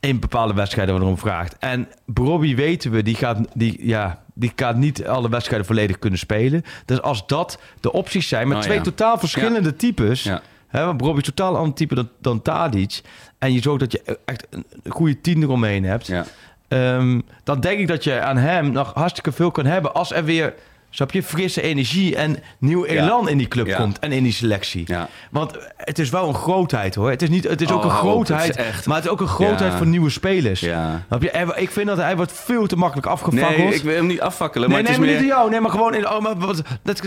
In 0.00 0.20
bepaalde 0.20 0.54
wedstrijden 0.54 0.94
waar 0.94 1.02
erom 1.02 1.18
vraagt. 1.18 1.56
En 1.58 1.88
Bobby 2.06 2.54
weten 2.54 2.90
we, 2.90 3.02
die 3.02 3.14
gaat, 3.14 3.38
die, 3.54 3.86
ja, 3.86 4.22
die 4.34 4.52
gaat 4.56 4.76
niet 4.76 5.06
alle 5.06 5.28
wedstrijden 5.28 5.66
volledig 5.66 5.98
kunnen 5.98 6.18
spelen. 6.18 6.62
Dus 6.84 7.02
als 7.02 7.26
dat 7.26 7.58
de 7.80 7.92
opties 7.92 8.28
zijn 8.28 8.48
met 8.48 8.56
Oh, 8.56 8.62
twee 8.62 8.76
ja. 8.76 8.82
totaal 8.82 9.18
verschillende 9.18 9.76
types. 9.76 10.22
Ja. 10.22 10.42
Hè, 10.66 10.84
want 10.84 10.96
Bobby 10.96 11.18
is 11.18 11.24
totaal 11.24 11.56
ander 11.56 11.74
type 11.74 11.94
dan, 11.94 12.08
dan 12.20 12.42
Tadic. 12.42 13.00
En 13.38 13.52
je 13.52 13.60
zorgt 13.60 13.80
dat 13.80 13.92
je 13.92 14.18
echt 14.24 14.46
een 14.50 14.64
goede 14.88 15.20
tien 15.20 15.42
eromheen 15.42 15.84
hebt. 15.84 16.06
Ja. 16.06 16.24
Ehm, 16.68 17.20
dan 17.44 17.60
denk 17.60 17.78
ik 17.78 17.88
dat 17.88 18.04
je 18.04 18.20
aan 18.20 18.36
hem 18.36 18.70
nog 18.70 18.94
hartstikke 18.94 19.32
veel 19.32 19.50
kan 19.50 19.66
hebben 19.66 19.94
als 19.94 20.12
er 20.12 20.24
weer, 20.24 20.54
snap 20.96 21.12
je, 21.12 21.22
frisse 21.22 21.62
energie 21.62 22.16
en 22.16 22.36
nieuw 22.58 22.84
elan 22.84 23.28
in 23.28 23.38
die 23.38 23.48
club 23.48 23.66
Ja. 23.66 23.76
komt 23.76 23.98
en 23.98 24.12
in 24.12 24.22
die 24.22 24.32
selectie. 24.32 24.82
Ja. 24.86 25.08
Want 25.30 25.52
het 25.76 25.98
is 25.98 26.10
wel 26.10 26.28
een 26.28 26.34
grootheid 26.34 26.94
hoor. 26.94 27.10
Het 27.10 27.22
is, 27.22 27.28
niet, 27.28 27.44
het 27.44 27.60
is 27.60 27.70
ook 27.70 27.76
Oh, 27.76 27.84
een 27.84 27.90
op, 27.90 27.96
het 27.96 28.00
grootheid, 28.00 28.86
maar 28.86 28.96
het 28.96 29.04
is 29.04 29.10
ook 29.10 29.20
een 29.20 29.26
grootheid 29.26 29.74
voor 29.74 29.86
nieuwe 29.86 30.10
spelers. 30.10 30.58
Snap 30.58 31.22
je? 31.22 31.54
Ik 31.56 31.70
vind 31.70 31.86
dat 31.86 31.96
hij 31.96 32.16
wordt 32.16 32.32
veel 32.32 32.66
te 32.66 32.76
makkelijk 32.76 33.06
afgevakkeld. 33.06 33.56
Nee, 33.58 33.74
ik 33.74 33.82
wil 33.82 33.94
hem 33.94 34.06
niet 34.06 34.20
afvakkelen. 34.20 34.68
Nee, 34.68 34.82
maar 34.82 34.86
nee, 34.86 34.92
het 34.92 35.00
maar 35.00 35.10
is 35.10 35.20
niet 35.20 35.28
meer... 35.28 35.36
jou. 35.36 35.50
Nee, 35.50 35.60
maar 35.60 35.70
gewoon 35.70 35.94
in. 35.94 36.08
Oh, 36.08 36.20
maar 36.20 36.36
wat, 36.36 36.62
dat, 36.82 37.02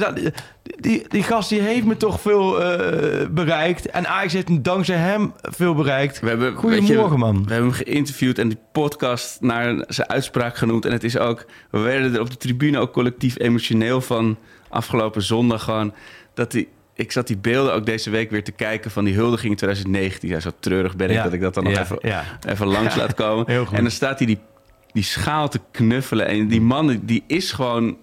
die, 0.79 1.05
die 1.07 1.23
gast 1.23 1.49
die 1.49 1.61
heeft 1.61 1.85
me 1.85 1.97
toch 1.97 2.21
veel 2.21 2.63
eh, 2.63 3.27
bereikt. 3.29 3.85
En 3.89 4.07
Ajax 4.07 4.33
heeft 4.33 4.63
dankzij 4.63 4.95
hem 4.95 5.33
veel 5.41 5.75
bereikt. 5.75 6.19
We 6.19 6.27
hebben, 6.27 6.55
Goedemorgen, 6.55 7.11
je, 7.11 7.17
man. 7.17 7.45
We 7.45 7.53
hebben 7.53 7.71
hem 7.71 7.85
geïnterviewd 7.85 8.37
en 8.37 8.47
die 8.47 8.59
podcast 8.71 9.41
naar 9.41 9.83
zijn 9.87 10.09
uitspraak 10.09 10.57
genoemd. 10.57 10.85
En 10.85 10.91
het 10.91 11.03
is 11.03 11.17
ook, 11.17 11.45
we 11.71 11.79
werden 11.79 12.13
er 12.13 12.21
op 12.21 12.29
de 12.29 12.37
tribune 12.37 12.79
ook 12.79 12.91
collectief 12.91 13.39
emotioneel 13.39 13.78
van 14.01 14.38
afgelopen 14.69 15.21
zondag 15.21 15.63
gewoon. 15.63 15.93
Dat 16.34 16.51
die, 16.51 16.67
ik 16.93 17.11
zat 17.11 17.27
die 17.27 17.38
beelden 17.38 17.73
ook 17.73 17.86
deze 17.86 18.09
week 18.09 18.32
weer 18.32 18.43
te 18.43 18.51
kijken 18.51 18.91
van 18.91 19.03
die 19.03 19.13
huldiging 19.13 19.51
in 19.51 19.57
2019. 19.57 20.30
Ja, 20.30 20.39
zo 20.39 20.49
treurig 20.59 20.95
ben 20.95 21.09
ik 21.09 21.15
Ja, 21.15 21.23
dat 21.23 21.34
ik 21.34 21.41
dat 21.41 21.53
dan 21.53 21.63
nog 21.63 21.73
ja, 21.73 21.82
even, 21.82 21.97
ja. 22.01 22.23
even 22.47 22.67
langs 22.67 22.95
laat 22.95 23.13
komen. 23.23 23.45
Heel 23.47 23.65
goed. 23.65 23.77
En 23.77 23.84
dan 23.84 23.91
staat 23.91 24.17
hij 24.17 24.27
die, 24.27 24.39
die 24.91 25.03
schaal 25.03 25.49
te 25.49 25.59
knuffelen. 25.71 26.27
En 26.27 26.47
die 26.47 26.61
man, 26.61 26.99
die 27.03 27.23
is 27.27 27.51
gewoon... 27.51 27.97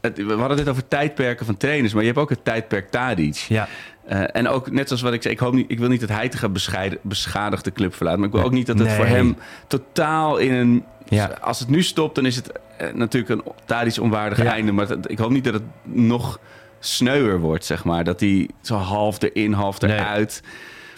Het, 0.00 0.16
we 0.16 0.32
hadden 0.34 0.58
het 0.58 0.68
over 0.68 0.88
tijdperken 0.88 1.46
van 1.46 1.56
trainers, 1.56 1.92
maar 1.92 2.02
je 2.02 2.08
hebt 2.08 2.20
ook 2.20 2.30
het 2.30 2.44
tijdperk 2.44 2.90
Tadic. 2.90 3.34
Ja. 3.34 3.68
Eh, 4.06 4.22
en 4.32 4.48
ook 4.48 4.70
net 4.70 4.86
zoals 4.86 5.02
wat 5.02 5.12
ik 5.12 5.22
zei, 5.22 5.34
ik, 5.34 5.40
hoop 5.40 5.52
niet, 5.52 5.70
ik 5.70 5.78
wil 5.78 5.88
niet 5.88 6.00
dat 6.00 6.08
hij 6.08 6.28
te 6.28 6.36
gaan 6.36 6.52
bescheiden, 6.52 6.98
beschadigd 7.02 7.64
de 7.64 7.72
club 7.72 7.94
verlaat. 7.94 8.16
Maar 8.16 8.26
ik 8.26 8.32
wil 8.32 8.42
ook 8.42 8.52
niet 8.52 8.66
dat 8.66 8.78
het 8.78 8.86
Nee. 8.88 8.96
voor 8.96 9.06
hem 9.06 9.36
totaal 9.66 10.36
in 10.36 10.52
een... 10.52 10.84
Ja. 11.08 11.26
Als 11.40 11.58
het 11.58 11.68
nu 11.68 11.82
stopt, 11.82 12.14
dan 12.14 12.26
is 12.26 12.36
het 12.36 12.52
natuurlijk 12.94 13.32
een 13.46 13.52
Tadic 13.64 14.00
onwaardig 14.00 14.42
Ja. 14.42 14.52
einde. 14.52 14.72
Maar 14.72 14.86
dat- 14.86 15.10
ik 15.10 15.18
hoop 15.18 15.30
niet 15.30 15.44
dat 15.44 15.54
het 15.54 15.62
nog 15.82 16.38
sneuwer 16.80 17.38
wordt, 17.40 17.64
zeg 17.64 17.84
maar. 17.84 18.04
Dat 18.04 18.20
hij 18.20 18.48
zo 18.60 18.74
half 18.74 19.22
erin, 19.22 19.52
half 19.52 19.80
Nee. 19.80 19.92
eruit... 19.92 20.42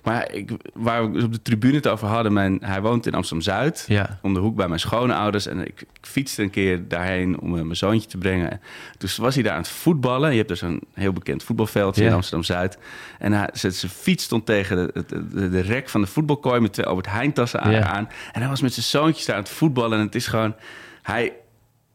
Maar 0.04 0.32
ik, 0.32 0.50
waar 0.74 1.12
we 1.12 1.22
op 1.24 1.32
de 1.32 1.42
tribune 1.42 1.74
het 1.74 1.86
over 1.88 2.06
hadden... 2.08 2.32
Mijn, 2.32 2.58
hij 2.60 2.80
woont 2.82 3.06
in 3.06 3.14
Amsterdam-Zuid 3.14 3.84
Ja. 3.88 4.18
om 4.22 4.34
de 4.34 4.40
hoek 4.40 4.56
bij 4.56 4.68
mijn 4.68 4.80
schoonouders. 4.80 5.46
En 5.46 5.58
ik, 5.60 5.80
ik 5.80 5.86
fietste 6.06 6.42
een 6.42 6.50
keer 6.50 6.88
daarheen 6.88 7.40
om 7.40 7.56
eh, 7.56 7.62
mijn 7.62 7.76
zoontje 7.76 8.08
te 8.08 8.18
brengen. 8.18 8.50
En 8.50 8.60
toen 8.98 9.10
was 9.16 9.34
hij 9.34 9.42
daar 9.42 9.52
aan 9.52 9.58
het 9.58 9.68
voetballen. 9.68 10.30
Je 10.30 10.36
hebt 10.36 10.48
dus 10.48 10.60
een 10.60 10.80
heel 10.94 11.12
bekend 11.12 11.42
voetbalveldje 11.42 12.02
Ja. 12.02 12.08
in 12.08 12.14
Amsterdam-Zuid. 12.14 12.78
En 13.18 13.32
hij, 13.32 13.48
zijn 13.52 13.72
zijn 13.72 13.92
fiets 13.92 14.24
stond 14.24 14.46
tegen 14.46 14.76
de, 14.76 15.48
de, 15.50 15.60
rek 15.60 15.88
van 15.88 16.00
de 16.00 16.06
voetbalkooi... 16.06 16.60
met 16.60 16.72
twee 16.72 16.86
Albert 16.86 17.08
Heijn-tassen 17.10 17.60
aan, 17.60 17.72
Ja. 17.72 17.82
aan. 17.86 18.08
En 18.32 18.40
hij 18.40 18.48
was 18.50 18.60
met 18.62 18.72
zijn 18.72 18.86
zoontjes 18.86 19.26
daar 19.26 19.36
aan 19.36 19.42
het 19.42 19.50
voetballen. 19.50 19.98
En 19.98 20.04
het 20.04 20.14
is 20.14 20.26
gewoon... 20.26 20.54
Hij, 21.02 21.32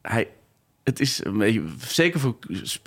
hij, 0.01 0.27
het 0.83 0.99
is 0.99 1.25
een 1.25 1.37
beetje, 1.37 1.63
zeker 1.87 2.19
voor 2.19 2.35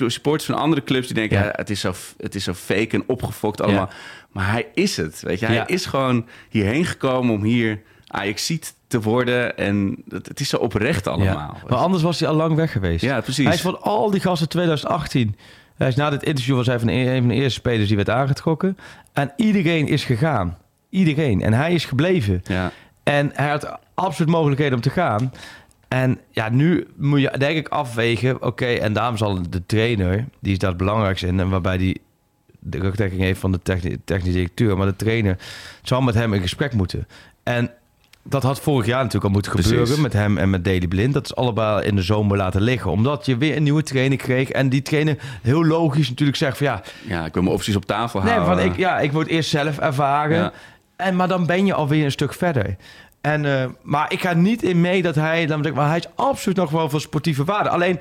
supporters 0.07 0.45
van 0.51 0.55
andere 0.59 0.83
clubs 0.83 1.07
die 1.07 1.17
denken, 1.17 1.39
Ja. 1.39 1.45
ja. 1.45 1.53
het, 1.55 1.71
is 1.71 1.81
zo, 1.81 1.93
het 2.17 2.35
is 2.35 2.45
zo 2.45 2.55
fake 2.55 2.89
en 2.91 3.05
opgefokt 3.07 3.61
allemaal. 3.61 3.91
Maar 4.31 4.51
hij 4.51 4.67
is 4.75 4.97
het, 4.97 5.21
weet 5.23 5.41
je. 5.41 5.47
Hij 5.47 5.55
Ja. 5.55 5.67
is 5.67 5.87
gewoon 5.87 6.27
hierheen 6.51 6.85
gekomen 6.85 7.35
om 7.35 7.43
hier 7.43 7.81
Ajaxiet 8.07 8.75
te 8.87 9.01
worden. 9.01 9.57
En 9.57 10.03
het, 10.09 10.29
het 10.29 10.41
is 10.41 10.49
zo 10.49 10.57
oprecht 10.57 11.07
allemaal. 11.07 11.57
Maar 11.69 11.79
anders 11.79 12.03
was 12.03 12.21
hij 12.21 12.29
al 12.29 12.35
lang 12.35 12.55
weg 12.55 12.73
geweest. 12.73 13.05
Ja, 13.05 13.21
precies. 13.21 13.45
Hij 13.45 13.55
is 13.55 13.61
van 13.61 13.81
al 13.83 14.11
die 14.11 14.21
gasten 14.21 14.49
2018. 14.49 15.37
Hij 15.77 15.89
is 15.89 15.95
na 15.97 16.11
dit 16.11 16.23
interview 16.23 16.57
was 16.57 16.67
hij 16.67 16.79
van 16.79 16.89
een 16.89 17.19
van 17.19 17.29
de 17.29 17.35
eerste 17.35 17.51
spelers 17.59 17.87
die 17.89 17.97
werd 17.97 18.11
aangetrokken. 18.11 18.79
En 19.13 19.33
iedereen 19.37 19.89
is 19.89 20.05
gegaan. 20.05 20.59
Iedereen. 20.91 21.43
En 21.43 21.53
hij 21.53 21.73
is 21.75 21.85
gebleven. 21.85 22.41
Ja. 22.45 22.71
En 23.03 23.31
hij 23.35 23.49
had 23.49 23.79
absoluut 23.95 24.31
mogelijkheden 24.31 24.75
om 24.75 24.81
te 24.81 24.91
gaan. 24.91 25.33
En 25.93 26.19
ja, 26.31 26.49
nu 26.49 26.87
moet 26.97 27.21
je 27.21 27.35
denk 27.39 27.57
ik 27.57 27.69
afwegen. 27.69 28.43
Oké, 28.43 28.67
en 28.67 28.93
daarom 28.93 29.17
zal 29.17 29.39
de 29.51 29.67
trainer, 29.67 30.25
die 30.41 30.53
is 30.53 30.59
daar 30.59 30.69
het 30.71 30.79
belangrijkste 30.79 31.27
in. 31.27 31.41
En 31.41 31.49
waarbij 31.49 31.77
die 31.79 32.01
de 32.59 32.79
rugdekking 32.79 33.21
heeft 33.21 33.41
van 33.41 33.53
de 33.53 33.61
techni- 33.63 33.97
technische 34.05 34.33
directeur. 34.39 34.77
Maar 34.77 34.87
de 34.87 34.97
trainer 34.97 35.39
zal 35.83 36.01
met 36.01 36.15
hem 36.15 36.35
in 36.35 36.41
gesprek 36.41 36.73
moeten. 36.73 37.07
En 37.43 37.71
dat 38.25 38.43
had 38.43 38.61
vorig 38.61 38.87
jaar 38.87 38.97
natuurlijk 38.99 39.25
al 39.25 39.31
moeten 39.31 39.53
Precies. 39.53 39.71
gebeuren 39.71 40.01
met 40.03 40.13
hem 40.13 40.39
en 40.39 40.51
met 40.51 40.65
Daley 40.65 40.89
Blind. 40.89 41.15
Dat 41.15 41.25
is 41.25 41.35
allebei 41.35 41.87
in 41.87 41.97
de 41.97 42.03
zomer 42.03 42.37
laten 42.37 42.63
liggen. 42.63 42.91
Omdat 42.91 43.27
je 43.27 43.37
weer 43.37 43.57
een 43.57 43.63
nieuwe 43.63 43.83
trainer 43.83 44.19
kreeg. 44.19 44.49
En 44.51 44.69
die 44.69 44.83
trainer 44.83 45.17
heel 45.43 45.65
logisch 45.65 46.09
natuurlijk 46.09 46.39
zegt 46.39 46.57
van 46.57 46.67
ja... 46.67 46.83
Ja, 47.07 47.25
ik 47.27 47.33
wil 47.35 47.43
mijn 47.43 47.55
opties 47.55 47.77
op 47.77 47.85
tafel 47.85 48.23
Nee, 48.23 48.33
houden. 48.33 48.57
van 48.63 48.73
ik, 48.73 48.79
ja, 48.79 48.99
ik 49.01 49.13
word 49.13 49.27
eerst 49.29 49.51
zelf 49.51 49.79
ervaren. 49.79 50.37
Ja. 50.37 50.53
En, 50.97 51.17
maar 51.17 51.29
dan 51.29 51.47
ben 51.47 51.67
je 51.67 51.75
alweer 51.75 52.05
een 52.05 52.11
stuk 52.11 52.35
verder. 52.35 52.77
En, 53.23 53.45
eh, 53.45 53.65
maar 53.83 54.13
ik 54.13 54.21
ga 54.21 54.33
niet 54.33 54.63
in 54.63 54.81
mee 54.81 55.03
dat 55.03 55.15
hij... 55.15 55.47
Dan, 55.47 55.67
maar 55.75 55.89
hij 55.89 55.99
is 55.99 56.07
absoluut 56.15 56.57
nog 56.57 56.71
wel 56.71 56.89
van 56.91 57.01
sportieve 57.01 57.45
waarde. 57.45 57.69
Alleen... 57.69 57.99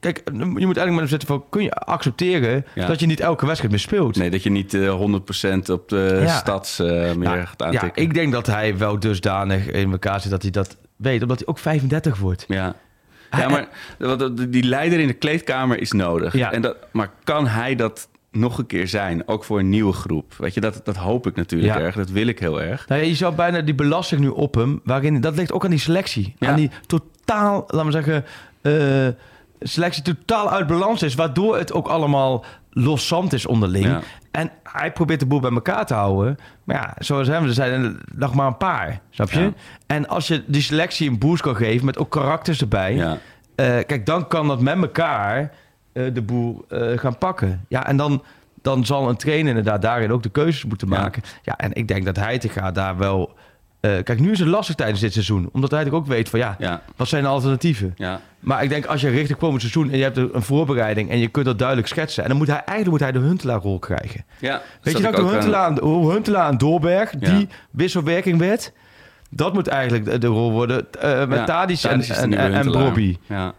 Kijk, 0.00 0.22
je 0.24 0.32
moet 0.44 0.56
eigenlijk 0.56 0.90
maar 0.90 1.08
zitten 1.08 1.28
van... 1.28 1.44
Kun 1.50 1.62
je 1.62 1.70
accepteren 1.72 2.64
Ja. 2.74 2.86
dat 2.86 3.00
je 3.00 3.06
niet 3.06 3.20
elke 3.20 3.44
wedstrijd 3.46 3.70
meer 3.72 3.80
speelt? 3.82 4.16
Nee, 4.16 4.30
dat 4.30 4.42
je 4.42 4.50
niet 4.50 4.74
eh 4.74 4.94
100% 4.98 5.70
op 5.70 5.88
de 5.88 6.20
Ja. 6.24 6.36
stads 6.36 6.78
eh, 6.78 6.86
meer 6.88 7.16
Nou, 7.16 7.38
gaat 7.38 7.54
ja, 7.58 7.64
aantikken. 7.66 8.02
ik 8.02 8.14
denk 8.14 8.32
dat 8.32 8.46
hij 8.46 8.76
wel 8.78 8.98
dusdanig 9.00 9.66
in 9.70 9.90
elkaar 9.92 10.20
zit 10.20 10.30
dat 10.30 10.42
hij 10.42 10.50
dat 10.50 10.76
weet. 10.96 11.22
Omdat 11.22 11.38
hij 11.38 11.46
ook 11.46 11.58
35 11.58 12.18
wordt. 12.18 12.44
Ja. 12.48 12.74
Ja, 13.30 13.48
maar 13.48 13.68
die 14.48 14.62
leider 14.62 14.98
in 15.00 15.06
de 15.06 15.12
kleedkamer 15.12 15.80
is 15.80 15.92
nodig. 15.92 16.32
Ja. 16.32 16.52
En 16.52 16.62
dat, 16.62 16.76
maar 16.92 17.10
kan 17.24 17.46
hij 17.46 17.74
dat 17.74 18.08
nog 18.30 18.58
een 18.58 18.66
keer 18.66 18.88
zijn? 18.88 19.28
Ook 19.28 19.44
voor 19.44 19.58
een 19.58 19.68
nieuwe 19.68 19.92
groep. 19.92 20.34
Weet 20.38 20.54
je, 20.54 20.60
dat, 20.60 20.80
dat 20.84 20.96
hoop 20.96 21.26
ik 21.26 21.36
natuurlijk 21.36 21.74
Ja. 21.78 21.80
erg. 21.84 21.94
Dat 21.94 22.10
wil 22.10 22.26
ik 22.26 22.38
heel 22.38 22.62
erg. 22.62 22.88
Nou, 22.88 23.00
ja, 23.00 23.06
je 23.06 23.14
zou 23.14 23.34
bijna 23.34 23.60
die 23.60 23.74
belasting 23.74 24.20
nu 24.20 24.28
op 24.28 24.54
hem, 24.54 24.80
waarin 24.84 25.20
dat 25.20 25.36
ligt 25.36 25.52
ook 25.52 25.64
aan 25.64 25.70
die 25.70 25.78
selectie. 25.78 26.34
Ja. 26.38 26.48
Aan 26.48 26.56
die 26.56 26.70
totaal, 26.86 27.64
laten 27.66 27.86
we 27.86 27.92
zeggen, 27.92 28.24
eh, 28.62 29.08
selectie 29.60 30.02
totaal 30.02 30.50
uit 30.50 30.66
balans 30.66 31.02
is, 31.02 31.14
waardoor 31.14 31.56
het 31.56 31.72
ook 31.72 31.88
allemaal 31.88 32.44
loszand 32.70 33.32
is 33.32 33.46
onderling. 33.46 33.98
En 34.30 34.50
hij 34.62 34.92
probeert 34.92 35.20
de 35.20 35.26
boel 35.26 35.40
bij 35.40 35.50
elkaar 35.50 35.86
te 35.86 35.94
houden. 35.94 36.36
Maar 36.64 36.76
ja, 36.76 36.94
zoals 36.98 37.28
hem, 37.28 37.44
er 37.44 37.52
zijn 37.52 37.84
er 37.84 37.96
nog 38.16 38.34
maar 38.34 38.46
een 38.46 38.56
paar, 38.56 39.00
snap 39.10 39.30
je? 39.30 39.52
En 39.86 40.08
als 40.08 40.28
je 40.28 40.44
die 40.46 40.62
selectie 40.62 41.10
een 41.10 41.18
boost 41.18 41.42
kan 41.42 41.56
geven 41.56 41.86
met 41.86 41.98
ook 41.98 42.10
karakters 42.10 42.60
erbij, 42.60 42.94
Ja. 42.94 43.18
eh, 43.54 43.66
kijk, 43.86 44.06
dan 44.06 44.28
kan 44.28 44.48
dat 44.48 44.60
met 44.60 44.76
elkaar 44.76 45.52
de 46.12 46.22
boel 46.22 46.64
eh, 46.68 46.98
gaan 46.98 47.18
pakken. 47.18 47.64
Ja, 47.68 47.86
en 47.86 47.96
dan, 47.96 48.22
dan 48.62 48.86
zal 48.86 49.08
een 49.08 49.16
trainer 49.16 49.48
inderdaad 49.48 49.82
daarin 49.82 50.12
ook 50.12 50.22
de 50.22 50.28
keuzes 50.30 50.64
moeten 50.64 50.88
maken. 50.88 51.22
Ja, 51.42 51.56
en 51.56 51.72
ik 51.72 51.88
denk 51.88 52.04
dat 52.04 52.16
hij 52.16 52.38
te 52.38 52.48
gaat 52.48 52.74
daar 52.74 52.96
wel... 52.98 53.34
eh, 53.80 53.90
kijk, 54.02 54.20
nu 54.20 54.30
is 54.30 54.38
het 54.38 54.48
lastig 54.48 54.74
tijdens 54.74 55.00
dit 55.00 55.12
seizoen. 55.12 55.48
Omdat 55.52 55.70
hij 55.70 55.90
ook 55.90 56.06
weet 56.06 56.28
van 56.28 56.38
ja, 56.38 56.56
Ja. 56.58 56.82
wat 56.96 57.08
zijn 57.08 57.22
de 57.22 57.28
alternatieven? 57.28 57.92
Ja. 57.96 58.20
Maar 58.40 58.62
ik 58.62 58.68
denk 58.68 58.86
als 58.86 59.00
je 59.00 59.08
richting 59.08 59.38
komend 59.38 59.60
seizoen 59.60 59.90
en 59.90 59.96
je 59.96 60.02
hebt 60.02 60.16
een 60.16 60.42
voorbereiding 60.42 61.10
en 61.10 61.18
je 61.18 61.28
kunt 61.28 61.46
dat 61.46 61.58
duidelijk 61.58 61.88
schetsen. 61.88 62.22
En 62.22 62.28
dan 62.28 62.38
moet 62.38 62.46
hij 62.46 62.56
eigenlijk 62.64 62.90
moet 62.90 63.00
hij 63.00 63.12
de 63.12 63.18
Huntelaar-rol 63.18 63.78
krijgen. 63.78 64.24
ja. 64.40 64.62
Weet 64.82 64.96
je 64.96 65.02
dat 65.02 65.16
de 65.16 65.22
aan- 65.22 65.28
Huntelaar, 65.28 65.72
Huntelaar 65.82 66.48
en 66.50 66.58
Doorberg, 66.58 67.12
Ja. 67.18 67.34
die 67.34 67.48
wisselwerking 67.70 68.38
werd? 68.38 68.72
Dat 69.30 69.52
moet 69.52 69.66
eigenlijk 69.66 70.04
de, 70.04 70.18
de 70.18 70.26
rol 70.26 70.50
worden 70.52 70.92
eh, 71.00 71.26
met 71.26 71.38
Ja, 71.38 71.44
Tadic 71.44 71.82
en, 71.82 72.00
en, 72.02 72.34
en, 72.34 72.52
en. 72.54 72.72
Bobby. 72.72 73.16
Ja. 73.28 73.52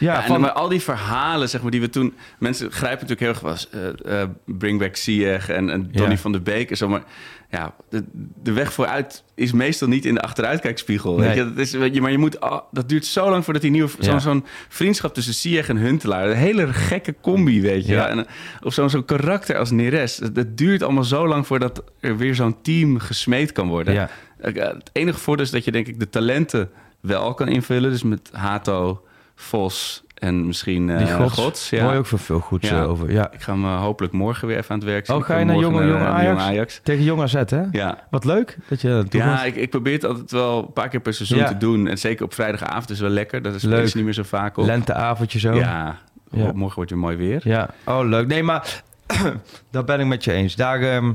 Ja, 0.00 0.12
Ja, 0.12 0.20
en 0.22 0.26
van, 0.26 0.40
maar 0.40 0.52
al 0.52 0.68
die 0.68 0.80
verhalen, 0.80 1.48
zeg 1.48 1.62
maar, 1.62 1.70
die 1.70 1.80
we 1.80 1.88
toen... 1.88 2.14
Mensen 2.38 2.70
grijpen 2.70 3.06
natuurlijk 3.08 3.20
heel 3.20 3.28
erg 3.28 3.40
was 3.40 3.68
eh, 3.70 4.22
eh, 4.22 4.28
Bring 4.46 4.78
Back 4.78 4.96
Ziyech 4.96 5.48
en, 5.48 5.70
en 5.70 5.88
Donny 5.92 6.12
Ja. 6.12 6.18
van 6.18 6.32
der 6.32 6.42
Beek 6.42 6.70
en 6.70 6.76
zo. 6.76 6.88
Maar 6.88 7.02
ja, 7.50 7.74
de, 7.88 8.04
de 8.42 8.52
weg 8.52 8.72
vooruit 8.72 9.24
is 9.34 9.52
meestal 9.52 9.88
niet 9.88 10.04
in 10.04 10.14
de 10.14 10.20
achteruitkijkspiegel. 10.20 11.16
Nee. 11.16 11.28
Weet 11.28 11.36
je? 11.36 11.44
Dat, 11.44 11.58
is, 11.58 11.72
weet 11.72 11.94
je, 11.94 12.00
maar 12.00 12.10
je 12.10 12.18
moet, 12.18 12.38
dat 12.70 12.88
duurt 12.88 13.06
zo 13.06 13.30
lang 13.30 13.44
voordat 13.44 13.62
die 13.62 13.70
nieuwe... 13.70 13.90
Ja. 13.98 14.18
Zo'n 14.18 14.44
vriendschap 14.68 15.14
tussen 15.14 15.34
Ziyech 15.34 15.68
en 15.68 15.76
Huntelaar. 15.76 16.30
Een 16.30 16.36
hele 16.36 16.72
gekke 16.72 17.14
combi, 17.20 17.60
weet 17.60 17.86
je. 17.86 17.96
En, 17.96 18.18
eh, 18.18 18.32
of 18.62 18.74
zo'n 18.74 18.90
zo'n 18.90 19.04
karakter 19.04 19.56
als 19.56 19.70
Neres. 19.70 20.16
Dat, 20.16 20.56
duurt 20.56 20.82
allemaal 20.82 21.04
zo 21.04 21.28
lang 21.28 21.46
voordat 21.46 21.84
er 22.00 22.16
weer 22.16 22.34
zo'n 22.34 22.56
team 22.62 22.98
gesmeed 22.98 23.52
kan 23.52 23.68
worden. 23.68 23.94
Ja. 23.94 24.08
Het 24.40 24.90
enige 24.92 25.18
voordeel 25.18 25.44
is 25.44 25.50
dat 25.50 25.64
je 25.64 25.72
denk 25.72 25.86
ik 25.86 26.00
de 26.00 26.08
talenten 26.08 26.70
wel 27.00 27.34
kan 27.34 27.48
invullen. 27.48 27.90
Dus 27.90 28.02
met 28.02 28.30
Hato, 28.32 29.04
Vos 29.40 30.02
en 30.14 30.46
misschien 30.46 30.90
eh 30.90 30.98
die 30.98 31.12
gods, 31.14 31.34
Gods. 31.34 31.70
hoor 31.70 31.92
je 31.92 31.98
ook 31.98 32.06
veel, 32.06 32.38
goeds 32.40 32.68
Ja. 32.68 32.80
eh, 32.82 32.90
over. 32.90 33.12
Ja. 33.12 33.30
Ik 33.32 33.40
ga 33.40 33.52
hem 33.52 33.64
eh, 33.64 33.80
hopelijk 33.80 34.12
morgen 34.12 34.48
weer 34.48 34.56
even 34.56 34.70
aan 34.70 34.78
het 34.78 34.88
werk 34.88 35.06
zien. 35.06 35.16
Oh, 35.16 35.24
ga 35.24 35.38
je 35.38 35.44
naar 35.44 35.56
jonge, 35.56 35.86
jonge 35.86 35.98
eh, 36.04 36.14
Ajax? 36.14 36.42
Ajax. 36.42 36.80
Tegen 36.82 37.04
Jong 37.04 37.22
AZ, 37.22 37.32
hè? 37.46 37.62
Ja. 37.70 38.06
Wat 38.10 38.24
leuk 38.24 38.56
dat 38.68 38.80
je 38.80 38.88
dat 38.88 39.02
doet. 39.02 39.12
Ja, 39.12 39.44
ik, 39.44 39.56
ik 39.56 39.70
probeer 39.70 39.92
het 39.92 40.04
altijd 40.04 40.30
wel 40.30 40.58
een 40.58 40.72
paar 40.72 40.88
keer 40.88 41.00
per 41.00 41.14
seizoen 41.14 41.38
Ja. 41.38 41.46
te 41.46 41.56
doen. 41.56 41.86
En 41.86 41.98
zeker 41.98 42.24
op 42.24 42.34
vrijdagavond 42.34 42.90
is 42.90 43.00
wel 43.00 43.10
lekker. 43.10 43.42
Dat 43.42 43.54
is 43.54 43.62
Leuk. 43.62 43.94
niet 43.94 44.04
meer 44.04 44.12
zo 44.12 44.22
vaak 44.22 44.56
op. 44.56 44.64
Lenteavondje 44.66 45.38
zo. 45.38 45.52
Ja, 45.54 45.98
Ja. 46.30 46.52
morgen 46.52 46.76
wordt 46.76 46.90
weer 46.90 47.00
mooi 47.00 47.16
weer. 47.16 47.40
Ja, 47.44 47.68
oh 47.84 48.08
leuk. 48.08 48.26
Nee, 48.26 48.42
maar 48.42 48.82
dat 49.70 49.86
ben 49.86 50.00
ik 50.00 50.06
met 50.06 50.24
je 50.24 50.32
eens. 50.32 50.56
Daar, 50.56 50.80
ehm, 50.80 51.12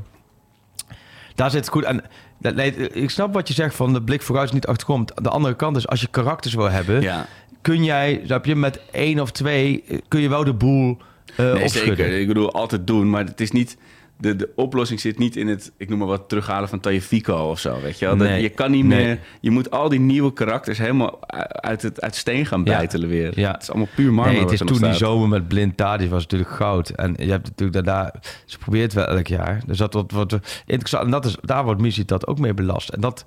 daar 1.35 1.49
zit 1.51 1.59
het 1.59 1.69
goed 1.69 1.85
aan. 1.85 2.01
Nee, 2.39 2.75
ik 2.89 3.09
snap 3.09 3.33
wat 3.33 3.47
je 3.47 3.53
zegt 3.53 3.75
van 3.75 3.93
de 3.93 4.01
blik 4.01 4.21
vooruit 4.21 4.47
is 4.47 4.53
niet 4.53 4.67
achterkomt. 4.67 5.11
De 5.23 5.29
andere 5.29 5.55
kant 5.55 5.77
is, 5.77 5.87
als 5.87 6.01
je 6.01 6.07
karakters 6.07 6.53
wil 6.53 6.69
hebben, 6.69 7.01
Ja, 7.01 7.25
kun 7.65 7.83
jij, 7.83 8.21
snap 8.25 8.45
je, 8.45 8.55
met 8.55 8.79
één 8.91 9.19
of 9.19 9.31
twee, 9.31 9.83
eh, 9.87 9.97
kun 10.07 10.21
je 10.21 10.29
wel 10.29 10.43
de 10.43 10.53
boel 10.53 10.97
eh 11.35 11.53
nee, 11.53 11.67
zeker. 11.67 12.19
Ik 12.19 12.27
bedoel, 12.27 12.51
altijd 12.51 12.87
doen. 12.87 13.09
Maar 13.09 13.25
het 13.25 13.41
is 13.41 13.51
niet... 13.51 13.77
De, 14.17 14.35
de 14.35 14.49
oplossing 14.55 14.99
zit 14.99 15.17
niet 15.17 15.35
in 15.35 15.47
het, 15.47 15.71
ik 15.77 15.89
noem 15.89 15.97
maar 15.97 16.07
wat, 16.07 16.29
terughalen 16.29 16.69
van 16.69 16.79
Tajefico 16.79 17.35
of 17.35 17.59
zo, 17.59 17.81
weet 17.81 17.99
je 17.99 18.05
wel. 18.05 18.17
Dat, 18.17 18.27
Nee. 18.27 18.41
je 18.41 18.49
kan 18.49 18.71
niet 18.71 18.85
Nee. 18.85 19.05
meer... 19.05 19.19
Je 19.41 19.51
moet 19.51 19.71
al 19.71 19.89
die 19.89 19.99
nieuwe 19.99 20.33
karakters 20.33 20.77
helemaal 20.77 21.31
uit, 21.49 21.81
het, 21.81 22.01
uit 22.01 22.15
steen 22.15 22.45
gaan 22.45 22.61
Ja. 22.63 22.77
bijtelen 22.77 23.09
weer. 23.09 23.39
Ja. 23.39 23.51
Het 23.51 23.61
is 23.61 23.69
allemaal 23.69 23.87
puur 23.95 24.13
marmer 24.13 24.33
Nee, 24.33 24.41
het 24.43 24.51
is 24.51 24.59
toen 24.59 24.81
die 24.81 24.93
zomer 24.93 25.27
met 25.27 25.47
blind 25.47 25.77
Tadic 25.77 26.09
was 26.09 26.21
natuurlijk 26.21 26.51
goud. 26.51 26.89
En 26.89 27.13
je 27.17 27.29
hebt 27.31 27.45
natuurlijk 27.47 27.85
daarna... 27.85 28.13
Ze 28.45 28.57
probeert 28.57 28.93
wel 28.93 29.05
elk 29.05 29.27
jaar. 29.27 29.61
Dus 29.65 29.77
dat 29.77 29.93
wordt, 29.93 30.11
wordt 30.11 30.33
interessant. 30.65 31.03
En 31.05 31.11
dat 31.11 31.25
is, 31.25 31.37
daar 31.41 31.63
wordt 31.63 31.81
Missie 31.81 32.05
dat 32.05 32.27
ook 32.27 32.39
mee 32.39 32.53
belast. 32.53 32.89
En 32.89 33.01
dat... 33.01 33.25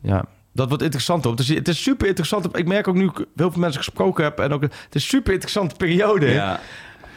Ja, 0.00 0.24
dat 0.52 0.68
wordt 0.68 0.82
interessant 0.82 1.26
op. 1.26 1.36
Dus 1.36 1.48
het 1.48 1.68
is 1.68 1.82
super 1.82 2.06
interessant. 2.06 2.56
Ik 2.58 2.66
merk 2.66 2.88
ook 2.88 2.94
nu 2.94 3.04
ik 3.04 3.26
heel 3.36 3.50
veel 3.50 3.60
mensen 3.60 3.82
gesproken 3.82 4.24
heb. 4.24 4.38
En 4.38 4.52
ook, 4.52 4.62
het 4.62 4.72
is 4.72 5.02
een 5.02 5.08
super 5.08 5.32
interessante 5.32 5.74
periode. 5.74 6.30
Ja, 6.30 6.60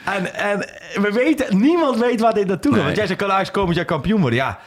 En, 0.06 0.34
en 0.34 0.60
we 1.02 1.12
weten, 1.12 1.58
niemand 1.58 2.00
weet 2.00 2.20
waar 2.20 2.34
dit 2.34 2.48
naartoe 2.48 2.72
gaat. 2.72 2.80
Nee. 2.80 2.86
Want 2.86 2.98
jij 2.98 3.06
zei, 3.06 3.18
kan 3.18 3.32
Ajax 3.32 3.52
komend 3.52 3.76
jaar 3.76 3.86
kampioen 3.86 4.22
worden? 4.22 4.40
Ja, 4.40 4.60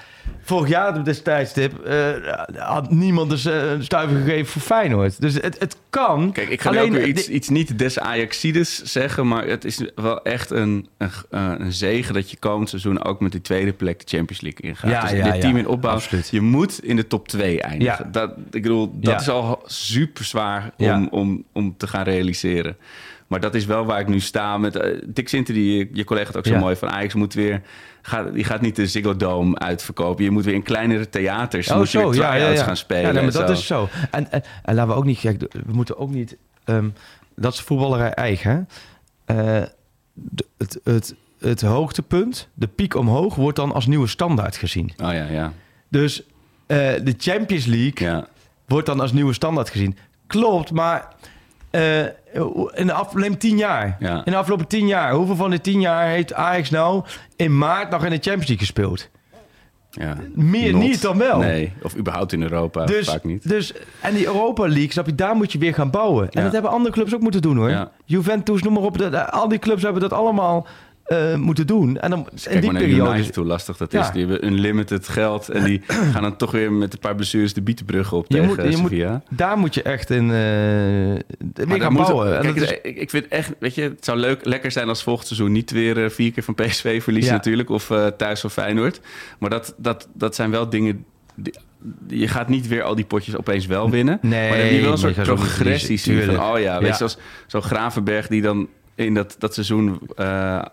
vorig 0.43 0.69
jaar 0.69 0.97
op 0.99 1.05
dit 1.05 1.25
tijdstip 1.25 1.79
eh, 1.79 2.09
had 2.57 2.91
niemand 2.91 3.31
dus 3.31 3.45
eh, 3.45 3.71
een 3.71 3.85
stuiver 3.85 4.17
gegeven 4.17 4.47
voor 4.47 4.63
Feyenoord. 4.63 5.21
Dus 5.21 5.35
het, 5.35 5.59
het 5.59 5.77
kan. 5.91 6.33
Kijk, 6.33 6.49
ik 6.49 6.61
ga 6.61 6.69
Alleen 6.69 6.85
ook 6.85 6.93
weer 6.93 7.07
iets, 7.07 7.27
de- 7.27 7.33
iets 7.33 7.49
niet 7.49 7.79
des 7.79 7.99
Ajaxides 7.99 8.83
zeggen, 8.83 9.29
maar 9.29 9.47
het 9.47 9.65
is 9.65 9.83
wel 9.95 10.23
echt 10.23 10.51
een, 10.51 10.89
een, 10.99 11.11
eh, 11.31 11.53
een 11.59 11.73
zegen 11.73 12.15
dat 12.15 12.31
je 12.31 12.37
komend 12.37 12.69
seizoen 12.69 13.05
ook 13.05 13.21
met 13.21 13.33
die 13.33 13.41
tweede 13.41 13.73
plek 13.73 13.99
de 13.99 14.17
Champions 14.17 14.43
League 14.43 14.61
ingaat. 14.71 14.91
Ja, 14.91 15.01
dus 15.01 15.11
ja, 15.11 15.31
dit 15.31 15.41
team 15.41 15.57
in 15.57 15.67
opbouw, 15.67 15.93
absoluut. 15.95 16.29
je 16.29 16.41
moet 16.41 16.85
in 16.85 16.97
de 16.97 17.07
top 17.07 17.29
2 17.29 17.61
eindigen. 17.63 18.05
Ja. 18.05 18.11
Dat, 18.11 18.31
ik 18.51 18.63
bedoel, 18.63 18.91
dat 19.01 19.21
is 19.21 19.29
al 19.29 19.63
super 19.67 20.25
zwaar 20.25 20.71
om, 20.77 21.09
om, 21.11 21.45
om 21.53 21.75
te 21.77 21.87
gaan 21.87 22.05
realiseren. 22.05 22.77
Maar 23.27 23.41
dat 23.41 23.55
is 23.55 23.65
wel 23.65 23.85
waar 23.85 24.01
ik 24.01 24.09
nu 24.09 24.21
sta 24.21 24.59
met 24.59 25.01
Dick 25.07 25.29
Sinter, 25.29 25.55
die 25.55 25.79
je, 25.79 25.89
je 25.93 26.05
collega 26.05 26.27
het 26.27 26.37
ook 26.37 26.47
zo 26.47 26.59
mooi 26.59 26.77
van 26.77 26.91
Ajax 26.91 27.15
moet 27.15 27.35
weer. 27.35 27.63
Gaat, 28.09 28.33
die 28.35 28.45
gaat 28.45 28.61
niet 28.61 28.77
de 28.77 28.87
Ziggo 28.87 29.17
Dome 29.17 29.59
uitverkopen. 29.59 30.25
Je 30.25 30.31
moet 30.31 30.45
weer 30.45 30.55
in 30.55 30.63
kleinere 30.63 31.09
theaters. 31.09 31.73
moet 31.75 31.91
je 31.91 31.99
weer 31.99 32.11
try-outs 32.11 32.63
gaan 32.63 32.77
spelen. 32.77 33.01
Oh, 33.03 33.07
Ja, 33.07 33.13
nee, 33.13 33.23
maar 33.23 33.33
dat 33.33 33.47
zo. 33.47 33.53
is 33.53 33.67
zo. 33.67 33.89
En, 34.11 34.31
en, 34.33 34.43
en 34.63 34.75
laten 34.75 34.91
we 34.93 34.99
ook 34.99 35.05
niet 35.05 35.19
gek. 35.19 35.41
We 35.41 35.73
moeten 35.73 35.99
ook 35.99 36.11
niet... 36.11 36.37
ehm, 36.65 36.89
dat 37.37 37.53
is 37.53 37.61
voetballerij 37.61 38.13
eigen. 38.13 38.69
hè. 39.25 39.57
Eh, 39.61 39.67
het, 40.59 40.81
het, 40.85 41.15
het 41.39 41.61
hoogtepunt, 41.61 42.49
de 42.55 42.67
piek 42.67 42.95
omhoog, 42.95 43.35
wordt 43.35 43.57
dan 43.57 43.73
als 43.73 43.87
nieuwe 43.87 44.07
standaard 44.07 44.57
gezien. 44.57 44.91
Oh 45.03 45.13
ja, 45.13 45.25
ja. 45.25 45.53
Dus 45.89 46.23
eh, 46.67 46.77
de 47.03 47.15
Champions 47.19 47.65
League 47.67 48.09
ja. 48.09 48.27
wordt 48.67 48.87
dan 48.87 49.01
als 49.01 49.13
nieuwe 49.13 49.33
standaard 49.33 49.71
gezien. 49.71 49.97
Klopt, 50.27 50.71
maar 50.73 51.09
eh, 51.79 52.01
in 52.75 52.87
de 52.87 52.93
afgelopen 52.93 53.39
tien 53.39 53.57
jaar. 53.57 53.97
Ja. 53.99 54.17
In 54.25 54.33
de 54.33 54.37
afgelopen 54.39 54.67
tien 54.67 54.87
jaar. 54.87 55.13
Hoeveel 55.13 55.37
van 55.37 55.51
die 55.51 55.61
tien 55.61 55.81
jaar 55.81 56.07
heeft 56.07 56.33
Ajax 56.35 56.71
nou 56.71 57.05
in 57.37 57.59
maart 57.59 57.91
nog 57.91 58.05
in 58.05 58.11
de 58.11 58.15
Champions 58.21 58.47
League 58.49 58.59
gespeeld? 58.67 59.09
Ja. 59.91 60.17
Meer 60.35 60.73
Not. 60.73 60.83
niet 60.83 61.03
dan 61.03 61.19
wel. 61.19 61.39
Nee, 61.39 61.73
of 61.83 61.97
überhaupt 61.97 62.33
in 62.33 62.43
Europa, 62.43 62.85
Dus, 62.85 63.09
vaak 63.09 63.25
niet. 63.25 63.49
dus, 63.49 63.73
en 64.01 64.15
die 64.15 64.27
Europa 64.27 64.63
League, 64.69 64.93
snap 64.93 65.07
je, 65.07 65.15
daar 65.15 65.37
moet 65.37 65.53
je 65.53 65.59
weer 65.59 65.75
gaan 65.75 65.91
bouwen. 65.91 66.23
En 66.25 66.31
Ja. 66.33 66.43
dat 66.43 66.53
hebben 66.53 66.71
andere 66.71 66.95
clubs 66.95 67.15
ook 67.15 67.21
moeten 67.21 67.43
doen 67.43 67.57
hoor. 67.57 67.89
Juventus, 68.05 68.63
noem 68.63 68.73
maar 68.73 68.83
op. 68.83 68.99
de- 68.99 69.11
de- 69.11 69.31
al 69.31 69.49
die 69.49 69.59
clubs 69.59 69.83
hebben 69.83 70.03
dat 70.03 70.13
allemaal 70.13 70.67
eh, 71.09 71.35
moeten 71.35 71.67
doen. 71.67 71.99
En 71.99 72.11
dan 72.11 72.19
in 72.19 72.27
Kijk 72.43 72.61
die 72.61 72.73
periode. 72.73 73.15
United, 73.15 73.35
hoe 73.37 73.45
lastig 73.45 73.77
dat 73.77 73.93
Ja. 73.93 74.01
is. 74.01 74.11
Die 74.11 74.27
hebben 74.27 74.47
unlimited 74.47 75.09
geld 75.09 75.49
en 75.49 75.65
die 75.65 75.83
gaan 75.87 76.23
dan 76.23 76.37
toch 76.37 76.51
weer 76.51 76.73
met 76.73 76.93
een 76.93 76.99
paar 76.99 77.15
blessures 77.15 77.55
de 77.55 77.63
bietenbrug 77.63 78.13
op 78.13 78.25
Je 78.29 78.35
tegen 78.35 78.47
moet, 78.49 78.57
je 78.57 78.63
moet, 78.77 78.91
Sevilla. 78.91 79.23
daar 79.31 79.59
moet 79.59 79.75
je 79.75 79.83
echt 79.83 80.11
in 80.11 80.31
eh 80.31 80.37
weer 81.55 81.67
Maar 81.69 81.81
gaan 81.81 81.95
bouwen. 81.95 82.41
Kijk, 82.41 82.57
is- 82.57 82.79
ik, 82.83 82.97
ik 82.97 83.11
vind 83.11 83.29
echt, 83.29 83.53
weet 83.59 83.75
je, 83.75 83.83
het 83.83 84.05
zou 84.05 84.19
leuk, 84.19 84.45
lekker 84.45 84.71
zijn 84.71 84.89
als 84.89 85.03
volgend 85.03 85.27
seizoen 85.27 85.53
niet 85.53 85.71
weer 85.71 86.05
eh, 86.05 86.11
vier 86.11 86.33
keer 86.33 86.43
van 86.43 86.55
PSV 86.55 87.03
verliezen 87.03 87.31
Ja. 87.31 87.37
natuurlijk, 87.37 87.71
of 87.71 87.91
eh, 87.91 88.07
thuis 88.07 88.41
van 88.41 88.51
Feyenoord. 88.51 89.01
Maar 89.39 89.51
dat, 89.51 89.75
dat, 89.77 90.09
dat 90.15 90.35
zijn 90.35 90.51
wel 90.51 90.69
dingen. 90.69 91.05
Die, 91.35 91.55
je 92.09 92.29
gaat 92.29 92.49
niet 92.49 92.69
weer 92.69 92.83
al 92.83 92.95
die 92.95 93.05
potjes 93.05 93.37
opeens 93.37 93.67
wel 93.67 93.91
winnen. 93.91 94.19
Nee, 94.23 94.49
maar 94.49 94.59
dan 94.59 94.67
heb 94.67 94.75
je 94.77 94.81
wel 94.83 94.93
een 94.93 94.99
soort 94.99 95.23
progressie 95.23 95.97
zien 95.99 96.23
van, 96.23 96.41
oh 96.43 96.59
ja, 96.61 96.73
weet 96.79 96.83
Ja. 96.83 96.89
je, 96.89 96.95
zoals 96.95 97.19
zo'n 97.47 97.63
Gravenberg 97.63 98.27
die 98.29 98.43
dan 98.43 98.69
in 98.99 99.15
dat, 99.15 99.37
dat 99.39 99.55
seizoen 99.55 100.01
eh, 100.17 100.27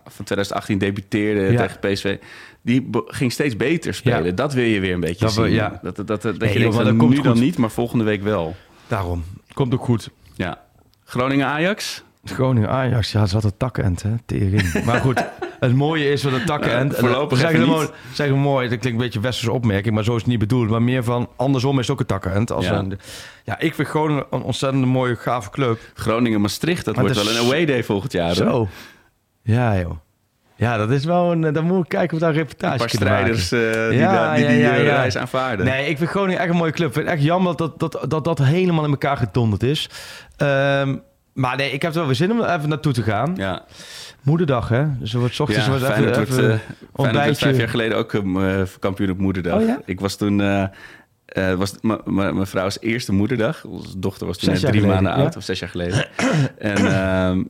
van 0.06 0.26
2018 0.26 0.78
debuteerde 0.78 1.52
Ja. 1.52 1.62
tegen 1.68 1.80
PSV... 1.80 2.18
die 2.62 2.90
ging 3.06 3.32
steeds 3.32 3.56
beter 3.58 3.94
spelen. 3.94 4.26
Ja. 4.26 4.32
Dat 4.32 4.54
wil 4.54 4.64
je 4.64 4.80
weer 4.80 4.94
een 4.94 5.00
beetje 5.00 5.26
Dat 5.26 5.34
zien. 5.34 5.44
we- 5.44 5.50
ja. 5.50 5.80
Dat, 5.82 5.96
dat, 5.96 6.08
dat, 6.08 6.22
dat 6.22 6.38
Nee, 6.38 6.54
je 6.54 6.60
denkt, 6.60 6.76
dat 6.78 6.96
komt 6.98 7.10
nu 7.16 7.22
dan 7.22 7.40
niet, 7.40 7.58
maar 7.58 7.72
volgende 7.72 8.04
week 8.04 8.24
wel. 8.24 8.56
Daarom. 8.88 9.24
Komt 9.54 9.74
ook 9.74 9.84
goed. 9.84 10.10
Ja. 10.34 10.62
Groningen-Ajax? 11.04 12.04
Groningen 12.24 12.70
Ajax, 12.70 13.12
ja, 13.12 13.26
zat 13.26 13.44
het 13.44 13.60
takkenend, 13.60 14.04
hè? 14.04 14.12
Maar 14.86 15.00
goed, 15.02 15.24
het 15.68 15.76
mooie 15.76 16.12
is 16.12 16.22
van 16.22 16.34
het 16.34 16.46
takkenend. 16.46 16.92
Ja, 16.92 16.98
voorlopig 17.00 17.38
we 18.32 18.36
mooi, 18.36 18.70
dat 18.70 18.80
klinkt 18.80 19.00
een 19.00 19.06
beetje 19.06 19.20
westerse 19.20 19.52
opmerking, 19.52 19.96
maar 19.96 20.04
zo 20.04 20.12
is 20.14 20.22
het 20.22 20.28
niet 20.30 20.40
bedoeld. 20.40 20.70
Maar 20.70 20.82
meer 20.82 21.04
van, 21.04 21.30
andersom 21.36 21.80
is 21.80 21.88
het 21.88 21.92
ook 21.92 22.00
een 22.00 22.06
takkenend. 22.06 22.52
Als 22.52 22.66
Ja. 22.66 22.74
een, 22.78 23.00
ja, 23.44 23.60
ik 23.60 23.76
vind 23.76 23.88
Groningen 23.88 24.26
een 24.30 24.42
ontzettend 24.42 24.86
mooie, 24.86 25.16
gave 25.16 25.50
club. 25.50 25.80
Groningen-Maastricht, 25.94 26.86
dat 26.86 26.96
Maar 26.96 27.04
wordt 27.04 27.20
dat 27.20 27.26
wel 27.28 27.34
is- 27.34 27.40
een 27.40 27.46
away 27.46 27.66
day 27.66 27.84
volgend 27.84 28.12
jaar. 28.12 28.26
hoor. 28.28 28.36
Zo. 28.36 28.68
Ja, 29.44 29.78
joh. 29.80 29.92
Ja, 30.58 30.78
dat 30.78 30.92
is 30.92 31.06
wel 31.06 31.32
een... 31.32 31.54
Dan 31.54 31.64
moet 31.66 31.84
ik 31.84 31.90
kijken 31.90 32.14
of 32.16 32.20
daar 32.22 32.30
een 32.30 32.36
reportage 32.36 32.74
Een 32.74 32.80
paar 32.80 32.90
strijders 32.90 33.52
eh, 33.52 33.60
die, 33.90 34.00
Ja, 34.00 34.34
die, 34.36 34.44
ja, 34.44 34.50
die 34.50 34.60
ja, 34.60 34.96
reis 34.96 35.18
aanvaarden. 35.18 35.66
Nee, 35.66 35.90
ik 35.90 35.98
vind 35.98 36.10
Groningen 36.10 36.40
echt 36.42 36.50
een 36.50 36.56
mooie 36.56 36.72
club. 36.72 36.88
Ik 36.88 36.94
vind 36.94 37.06
het 37.06 37.16
echt 37.16 37.24
jammer 37.26 37.56
dat 37.56 37.80
dat, 37.80 37.92
dat, 37.92 38.10
dat, 38.10 38.24
dat 38.24 38.38
helemaal 38.38 38.84
in 38.84 38.90
elkaar 38.90 39.18
gedonderd 39.18 39.64
is. 39.64 39.90
Ehm, 40.38 40.96
maar 41.34 41.58
nee, 41.58 41.72
ik 41.72 41.82
heb 41.82 41.92
er 41.92 41.98
wel 41.98 42.06
weer 42.06 42.16
zin 42.16 42.32
om 42.32 42.44
even 42.44 42.70
naartoe 42.70 42.94
te 42.94 43.04
gaan. 43.04 43.34
Ja, 43.38 43.64
Moederdag, 44.26 44.70
hè? 44.70 44.86
Dus 45.00 45.14
er 45.14 45.20
wordt 45.20 45.40
ochtends 45.40 45.66
ja 45.66 45.72
was 45.72 45.82
even, 45.84 46.14
wordt, 46.14 46.38
eh, 46.38 46.56
ontbijtje. 46.92 47.46
vijf 47.46 47.58
jaar 47.58 47.70
geleden 47.70 47.98
ook 47.98 48.14
eh, 48.14 48.62
kampioen 48.80 49.10
op 49.10 49.18
moederdag. 49.18 49.60
Oh 49.60 49.66
ja? 49.68 49.82
Ik 49.86 50.00
was 50.00 50.16
toen... 50.16 50.42
eh, 50.42 51.54
was 51.54 51.74
mijn 52.06 52.48
vrouw's 52.48 52.78
eerste 52.82 53.14
moederdag. 53.14 53.64
Onze 53.64 54.00
dochter 54.00 54.28
was 54.28 54.38
toen 54.38 54.50
net 54.50 54.60
drie 54.60 54.72
geleden, 54.72 54.94
maanden 54.94 55.14
oud, 55.24 55.36
of 55.36 55.44
zes 55.44 55.60
jaar 55.60 55.70
geleden. 55.70 56.08
en 56.58 56.78
ehm, 56.78 57.44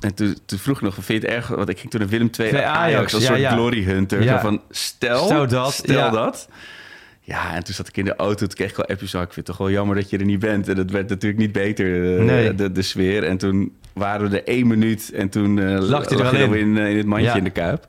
en 0.00 0.14
toen, 0.14 0.36
toen 0.46 0.58
vroeg 0.58 0.76
ik 0.76 0.82
nog, 0.82 0.94
vind 0.94 1.06
je 1.06 1.14
het 1.14 1.24
erg? 1.24 1.48
Want 1.48 1.68
ik 1.68 1.78
ging 1.78 1.90
toen 1.90 2.00
naar 2.00 2.08
Willem 2.08 2.30
II 2.40 2.48
Ajax, 2.56 2.66
Ajax, 2.68 3.14
als 3.14 3.22
ja, 3.26 3.28
soort 3.28 3.46
glory 3.46 3.84
hunter. 3.84 4.22
Zo 4.22 4.38
van, 4.38 4.60
stel, 4.70 5.24
Stel 5.24 5.46
dat, 5.46 5.72
stel 5.72 5.96
ja. 5.96 6.10
dat. 6.10 6.48
Ja, 7.20 7.54
en 7.54 7.64
toen 7.64 7.74
zat 7.74 7.88
ik 7.88 7.96
in 7.96 8.04
de 8.04 8.16
auto, 8.16 8.46
toen 8.46 8.54
kreeg 8.54 8.70
ik 8.70 8.76
wel 8.76 8.86
appjes. 8.86 9.14
oh, 9.14 9.20
Ik 9.22 9.32
vind 9.32 9.46
het 9.46 9.56
toch 9.56 9.66
wel 9.66 9.74
jammer 9.74 9.96
dat 9.96 10.10
je 10.10 10.18
er 10.18 10.24
niet 10.24 10.38
bent. 10.38 10.68
En 10.68 10.74
dat 10.74 10.90
werd 10.90 11.08
natuurlijk 11.08 11.40
niet 11.40 11.52
beter, 11.52 11.86
Nee. 12.22 12.54
de, 12.54 12.72
de 12.72 12.82
sfeer. 12.82 13.24
En 13.24 13.36
toen 13.36 13.72
waren 13.94 14.30
we 14.30 14.36
er 14.40 14.46
één 14.48 14.66
minuut 14.66 15.10
en 15.14 15.28
toen 15.28 15.58
eh 15.58 15.78
Lag 15.80 16.08
hij 16.08 16.18
er 16.18 16.24
al 16.26 16.34
je 16.34 16.58
in. 16.58 16.78
eh, 16.78 16.90
in 16.90 16.96
het 16.96 17.06
mandje 17.06 17.26
Ja. 17.26 17.34
in 17.34 17.44
de 17.44 17.50
kuip. 17.50 17.86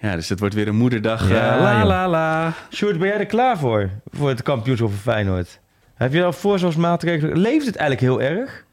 Ja, 0.00 0.14
dus 0.14 0.28
het 0.28 0.38
wordt 0.40 0.54
weer 0.54 0.68
een 0.68 0.76
moederdag. 0.76 1.28
Ja, 1.30 1.54
eh, 1.56 1.60
la 1.62 1.78
joh. 1.78 1.86
la 1.88 2.08
la. 2.08 2.52
Sjoerd, 2.72 2.98
ben 2.98 3.08
jij 3.08 3.18
er 3.18 3.26
klaar 3.26 3.58
voor? 3.58 3.90
Voor 4.12 4.28
het 4.28 4.42
kampioenschap 4.42 4.88
van 4.90 5.12
Feyenoord? 5.12 5.60
Heb 5.94 6.12
je 6.12 6.24
al 6.24 6.32
voorzorgsmaatregelen? 6.32 7.38
Leeft 7.38 7.66
het 7.66 7.76
eigenlijk 7.76 8.08
heel 8.10 8.22
erg? 8.38 8.64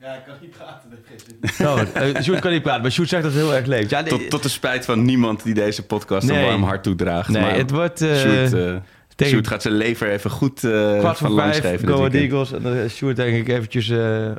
Ja, 0.00 0.12
ik 0.14 0.20
kan 0.26 0.34
niet 0.40 0.50
praten. 0.50 0.82
Eh, 2.14 2.22
Sjoerd 2.22 2.40
kan 2.40 2.50
niet 2.52 2.62
praten, 2.62 2.82
maar 2.82 2.90
Sjoerd 2.90 3.08
zegt 3.08 3.22
dat 3.22 3.32
het 3.32 3.40
heel 3.42 3.54
erg 3.54 3.66
leeft. 3.66 3.90
Ja, 3.90 4.00
nee, 4.00 4.08
Tot, 4.08 4.30
tot 4.30 4.42
de 4.42 4.48
spijt 4.48 4.84
van 4.84 5.04
niemand 5.04 5.42
die 5.42 5.54
deze 5.54 5.86
podcast 5.86 6.26
Nee. 6.26 6.38
een 6.38 6.44
warm 6.46 6.62
hart 6.62 6.82
toedraagt. 6.82 7.28
nee, 7.28 7.42
maar 7.42 7.56
het 7.56 7.70
wordt 7.70 8.00
eh, 8.00 8.14
Sjoerd, 8.16 8.52
eh, 8.52 8.74
tegen 9.14 9.32
Sjoerd 9.32 9.48
gaat 9.48 9.62
zijn 9.62 9.74
lever 9.74 10.08
even 10.10 10.30
goed 10.30 10.64
eh 10.64 10.98
kwart 10.98 11.18
van 11.18 11.30
langs 11.30 11.58
vijf, 11.58 11.80
geven. 11.80 11.94
Go. 11.94 12.06
Eagles. 12.08 12.52
En 12.52 12.62
dan 12.62 12.88
Sjoerd 12.88 13.16
denk 13.16 13.36
ik 13.36 13.48
eventjes 13.48 13.88
eh 13.88 14.30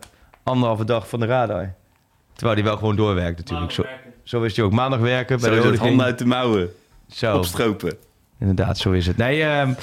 anderhalve 0.45 0.85
dag 0.85 1.09
van 1.09 1.19
de 1.19 1.25
radar. 1.25 1.73
Terwijl 2.33 2.55
hij 2.57 2.65
wel 2.67 2.77
gewoon 2.77 2.95
doorwerkt 2.95 3.37
natuurlijk. 3.37 3.71
Zo, 3.71 3.85
zo 4.23 4.41
is 4.41 4.55
hij 4.55 4.65
ook. 4.65 4.71
Maandag 4.71 4.99
werken 4.99 5.39
bij 5.39 5.49
Zo 5.49 5.55
de 5.55 5.61
is 5.61 5.63
het 5.65 5.75
Rode 5.75 5.87
handen 5.87 6.05
uit 6.05 6.17
de 6.17 6.25
mouwen. 6.25 6.69
Zo. 7.07 7.37
Opstropen. 7.37 7.97
Inderdaad, 8.39 8.77
zo 8.77 8.91
is 8.91 9.07
het. 9.07 9.17
Nee, 9.17 9.43
ehm, 9.43 9.73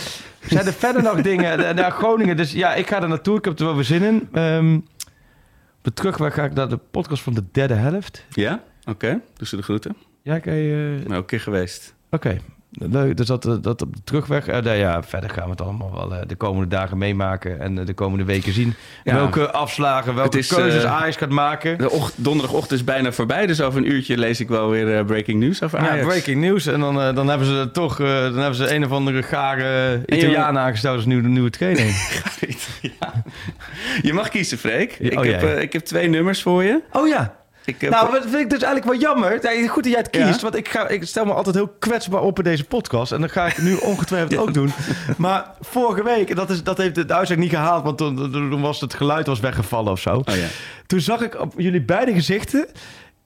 zijn 0.40 0.66
er 0.66 0.72
verder 0.72 1.02
nog 1.02 1.22
dingen 1.30 1.74
naar 1.74 1.90
Groningen? 1.90 2.36
Dus 2.36 2.52
ja, 2.52 2.74
ik 2.74 2.86
ga 2.88 3.02
er 3.02 3.08
naartoe. 3.08 3.38
Ik 3.38 3.44
heb 3.44 3.58
er 3.58 3.64
wel 3.64 3.74
weer 3.74 3.84
zin 3.84 4.02
in. 4.02 4.28
Ehm, 4.32 4.74
op 4.74 4.82
de 5.82 5.92
terugweg 5.92 6.34
ga 6.34 6.44
ik 6.44 6.52
naar 6.54 6.68
de 6.68 6.76
podcast 6.90 7.22
van 7.22 7.34
de 7.34 7.44
derde 7.52 7.74
helft. 7.74 8.24
Ja? 8.30 8.62
Oké. 8.84 9.20
Doe 9.36 9.46
ze 9.46 9.56
de 9.56 9.62
groeten. 9.62 9.96
Ja, 10.22 10.36
oké. 10.36 10.50
eh, 10.50 10.56
Nou, 10.76 11.02
ook 11.08 11.10
een 11.16 11.24
keer 11.26 11.40
geweest. 11.40 11.94
Oké. 12.10 12.38
Leuk, 12.78 13.16
dus 13.16 13.26
dat, 13.26 13.46
eh, 13.46 13.54
dat 13.60 13.82
op 13.82 13.96
de 13.96 14.02
terugweg. 14.04 14.46
nou 14.46 14.70
ja, 14.70 15.02
verder 15.02 15.30
gaan 15.30 15.44
we 15.44 15.50
het 15.50 15.60
allemaal 15.60 15.92
wel 15.92 16.14
eh, 16.14 16.20
de 16.26 16.34
komende 16.34 16.68
dagen 16.68 16.98
meemaken 16.98 17.60
en 17.60 17.74
de 17.84 17.94
komende 17.94 18.24
weken 18.24 18.52
zien. 18.52 18.74
Ja. 19.04 19.14
Welke 19.14 19.50
afslagen, 19.50 20.14
welke 20.14 20.38
is, 20.38 20.48
keuzes 20.48 20.84
Ajax 20.84 21.16
gaat 21.16 21.28
maken. 21.28 21.78
De 21.78 21.90
och- 21.90 22.12
donderdagochtend 22.14 22.72
is 22.80 22.84
bijna 22.84 23.12
voorbij, 23.12 23.46
dus 23.46 23.60
over 23.60 23.78
een 23.80 23.90
uurtje 23.92 24.18
lees 24.18 24.40
ik 24.40 24.48
wel 24.48 24.70
weer 24.70 25.04
breaking 25.04 25.40
news 25.40 25.62
over 25.62 25.78
Ajax. 25.78 25.96
Ja, 25.96 26.06
breaking 26.06 26.40
news. 26.40 26.66
En 26.66 26.80
dan, 26.80 27.14
dan 27.14 27.28
hebben 27.28 27.46
ze 27.46 27.70
toch 27.72 27.96
dan 27.96 28.36
hebben 28.36 28.54
ze 28.54 28.74
een 28.74 28.84
of 28.84 28.90
andere 28.90 29.22
gare 29.22 30.02
Italiaan 30.06 30.58
aangesteld 30.58 30.96
als 30.96 31.04
nieuwe, 31.04 31.28
nieuwe 31.28 31.50
trainer. 31.50 31.84
Ja. 33.00 33.22
Je 34.02 34.12
mag 34.12 34.28
kiezen, 34.28 34.58
Freek. 34.58 34.96
Ik, 34.98 35.18
oh, 35.18 35.24
heb, 35.24 35.58
ik 35.58 35.72
heb 35.72 35.82
twee 35.82 36.08
nummers 36.08 36.42
voor 36.42 36.64
je. 36.64 36.80
Oh 36.92 37.08
ja. 37.08 37.34
Ik 37.64 37.80
heb, 37.80 37.90
Nou, 37.90 38.10
dat 38.12 38.22
vind 38.22 38.34
ik 38.36 38.50
dus 38.50 38.62
eigenlijk 38.62 38.84
wel 38.84 39.10
jammer. 39.10 39.30
Goed 39.68 39.82
dat 39.82 39.92
jij 39.92 40.00
het 40.02 40.10
kiest, 40.10 40.34
Ja. 40.36 40.40
want 40.42 40.56
ik, 40.56 40.68
ga, 40.68 40.88
ik 40.88 41.04
stel 41.04 41.24
me 41.24 41.32
altijd 41.32 41.54
heel 41.54 41.74
kwetsbaar 41.78 42.20
op 42.22 42.38
in 42.38 42.44
deze 42.44 42.64
podcast. 42.64 43.12
En 43.12 43.20
dat 43.20 43.32
ga 43.32 43.46
ik 43.46 43.58
nu 43.58 43.74
ongetwijfeld 43.76 44.36
ook 44.48 44.54
doen. 44.54 44.72
Maar 45.16 45.50
vorige 45.60 46.02
week, 46.04 46.30
en 46.30 46.36
dat, 46.36 46.50
is, 46.50 46.62
dat 46.62 46.78
heeft 46.78 46.94
de 46.94 47.14
uitzending 47.14 47.50
niet 47.50 47.58
gehaald, 47.58 47.84
want 47.84 47.98
toen, 47.98 48.16
toen 48.32 48.60
was 48.60 48.80
het 48.80 48.94
geluid 48.94 49.26
was 49.26 49.40
weggevallen 49.40 49.92
of 49.92 50.00
zo. 50.00 50.22
oh 50.24 50.34
ja. 50.34 50.46
Toen 50.86 51.00
zag 51.00 51.20
ik 51.20 51.40
op 51.40 51.52
jullie 51.56 51.82
beide 51.82 52.12
gezichten. 52.12 52.66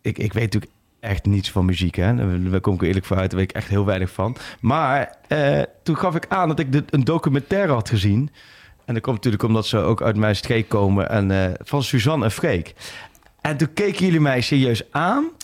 Ik, 0.02 0.18
ik 0.18 0.32
weet 0.32 0.42
natuurlijk 0.42 0.72
echt 1.00 1.24
niets 1.26 1.50
van 1.50 1.64
muziek, 1.64 1.94
hè. 1.94 2.40
Daar 2.50 2.60
kom 2.60 2.74
ik 2.74 2.82
eerlijk 2.82 3.04
voor 3.04 3.16
uit, 3.16 3.30
daar 3.30 3.40
weet 3.40 3.50
ik 3.50 3.56
echt 3.56 3.68
heel 3.68 3.84
weinig 3.84 4.10
van. 4.10 4.36
Maar 4.60 5.14
eh, 5.28 5.62
toen 5.82 5.96
gaf 5.96 6.14
ik 6.14 6.24
aan 6.28 6.48
dat 6.48 6.58
ik 6.58 6.72
de, 6.72 6.84
een 6.90 7.04
documentaire 7.04 7.72
had 7.72 7.88
gezien. 7.88 8.30
En 8.84 8.94
dat 8.94 9.02
komt 9.02 9.16
natuurlijk 9.16 9.42
omdat 9.42 9.66
ze 9.66 9.78
ook 9.78 10.02
uit 10.02 10.16
mijn 10.16 10.36
streek 10.36 10.68
komen. 10.68 11.10
En, 11.10 11.30
eh, 11.30 11.50
van 11.58 11.82
Suzanne 11.82 12.24
en 12.24 12.30
Freek. 12.30 12.74
En 13.46 13.56
toen 13.56 13.72
keken 13.74 14.04
jullie 14.04 14.20
mij 14.20 14.40
serieus 14.40 14.82
aan. 14.90 15.24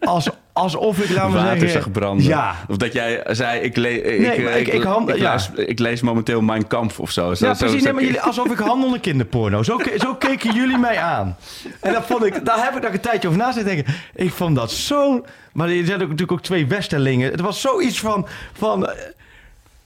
Als, 0.00 0.28
alsof 0.52 0.98
ik, 0.98 1.10
laat 1.10 1.30
maar 1.30 1.42
Water 1.42 1.58
zeggen... 1.58 1.82
zag 1.82 1.90
branden. 1.90 2.26
Ja. 2.26 2.54
Of 2.68 2.76
dat 2.76 2.92
jij 2.92 3.22
zei, 3.30 3.60
ik, 3.60 3.76
le- 3.76 3.88
ik, 3.88 4.20
Nee, 4.20 4.40
maar 4.42 4.58
ik- 4.58 4.66
ik 4.68 4.82
hand- 4.82 5.08
ik, 5.08 5.16
ja. 5.16 5.32
lees, 5.32 5.50
ik 5.66 5.78
lees 5.78 6.00
momenteel 6.00 6.40
Mijn 6.40 6.66
Kampf 6.66 7.00
of 7.00 7.10
zo. 7.10 7.34
Zo- 7.34 7.46
Ja, 7.46 7.54
precies. 7.54 7.78
zo- 7.78 7.84
Nee, 7.84 7.92
maar 7.92 8.02
jullie, 8.02 8.20
alsof 8.20 8.50
ik 8.50 8.58
handel 8.58 8.94
in 8.94 9.00
kinderporno. 9.00 9.62
Zo, 9.62 9.78
zo 9.98 10.14
keken 10.14 10.54
jullie 10.54 10.78
mij 10.78 10.98
aan. 10.98 11.36
En 11.80 11.92
dat 11.92 12.06
vond 12.06 12.24
ik, 12.24 12.44
daar 12.44 12.64
heb 12.64 12.76
ik 12.76 12.82
nog 12.82 12.92
een 12.92 13.00
tijdje 13.00 13.28
over 13.28 13.40
na 13.40 13.52
zitten 13.52 13.74
denken. 13.74 13.94
Ik 14.14 14.32
vond 14.32 14.56
dat 14.56 14.70
zo... 14.72 15.24
Maar 15.52 15.68
er 15.68 15.74
zijn 15.84 15.94
ook, 16.02 16.08
natuurlijk 16.08 16.32
ook 16.32 16.42
twee 16.42 16.66
westerlingen. 16.66 17.30
Het 17.30 17.40
was 17.40 17.60
zoiets 17.60 18.00
van... 18.00 18.26
van 18.52 18.86
eh, 18.88 18.94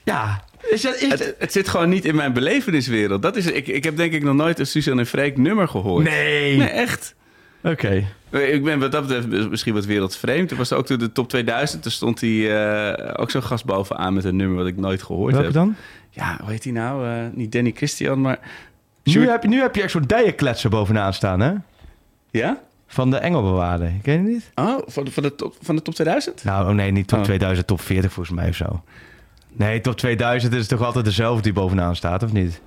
ja... 0.05 0.43
Is 0.71 0.81
dat, 0.83 0.97
is, 1.01 1.09
Het, 1.11 1.35
het 1.39 1.53
zit 1.53 1.69
gewoon 1.69 1.89
niet 1.89 2.05
in 2.05 2.15
mijn 2.15 2.33
beleveniswereld. 2.33 3.23
Dat 3.23 3.37
is, 3.37 3.47
ik, 3.47 3.67
ik 3.67 3.85
heb 3.85 3.97
denk 3.97 4.13
ik 4.13 4.23
nog 4.23 4.35
nooit 4.35 4.59
een 4.59 4.67
Suzanne 4.67 5.01
en 5.01 5.07
Freek 5.07 5.37
nummer 5.37 5.69
gehoord. 5.69 6.05
nee. 6.05 6.57
Nee, 6.57 6.69
echt. 6.69 7.15
Oké. 7.63 8.05
Ik 8.31 8.65
ben 8.65 8.79
wat 8.79 8.93
dat 8.93 9.07
betreft 9.07 9.51
misschien 9.51 9.75
wat 9.75 9.85
wereldvreemd. 9.85 10.51
Er 10.51 10.57
was 10.57 10.73
ook 10.73 10.87
toen 10.87 10.99
de 10.99 11.13
top 11.13 11.29
2000. 11.29 11.83
Toen 11.83 11.93
stond 11.93 12.21
hij 12.21 12.63
eh, 12.91 13.15
ook 13.23 13.31
zo'n 13.31 13.43
gast 13.43 13.65
bovenaan 13.65 14.15
met 14.15 14.25
een 14.25 14.37
nummer 14.37 14.57
wat 14.57 14.67
ik 14.67 14.77
nooit 14.77 15.03
gehoord 15.03 15.33
Welke 15.33 15.47
heb. 15.47 15.55
dan? 15.55 15.75
Ja, 16.11 16.39
hoe 16.43 16.51
heet 16.51 16.65
hij 16.65 16.73
nou? 16.73 17.07
Eh, 17.07 17.13
niet 17.33 17.53
Danny 17.53 17.73
Christian, 17.77 18.21
maar... 18.21 18.39
Nu 19.03 19.29
heb, 19.29 19.43
je, 19.43 19.49
nu 19.49 19.61
heb 19.61 19.75
je 19.75 19.83
echt 19.83 19.91
zo'n 19.91 20.05
dijenkletser 20.07 20.71
bovenaan 20.71 21.15
staan, 21.15 21.41
hè? 21.41 21.53
Ja? 22.31 22.61
Van 22.87 23.11
de 23.11 23.17
Engelbewaarder. 23.17 23.93
Ken 24.03 24.13
je 24.13 24.19
niet? 24.33 24.51
Oh, 24.55 24.79
van 24.87 25.05
de, 25.05 25.11
van 25.11 25.23
de, 25.23 25.35
top, 25.35 25.55
van 25.63 25.77
de 25.77 25.83
top 25.83 25.95
2000? 25.95 26.45
Nou, 26.45 26.69
oh 26.69 26.75
nee, 26.75 26.91
niet 26.91 27.09
top 27.09 27.19
Oh. 27.19 27.25
2000, 27.25 27.67
top 27.67 27.81
40 27.81 28.13
volgens 28.13 28.37
mij 28.37 28.49
of 28.49 28.55
zo. 28.57 28.83
Nee, 29.59 29.81
top 29.81 29.97
2000 29.97 30.55
is 30.55 30.67
toch 30.67 30.83
altijd 30.85 31.05
dezelfde 31.05 31.43
die 31.43 31.53
bovenaan 31.53 31.97
staat, 31.97 32.23
of 32.23 32.33
niet? 32.33 32.61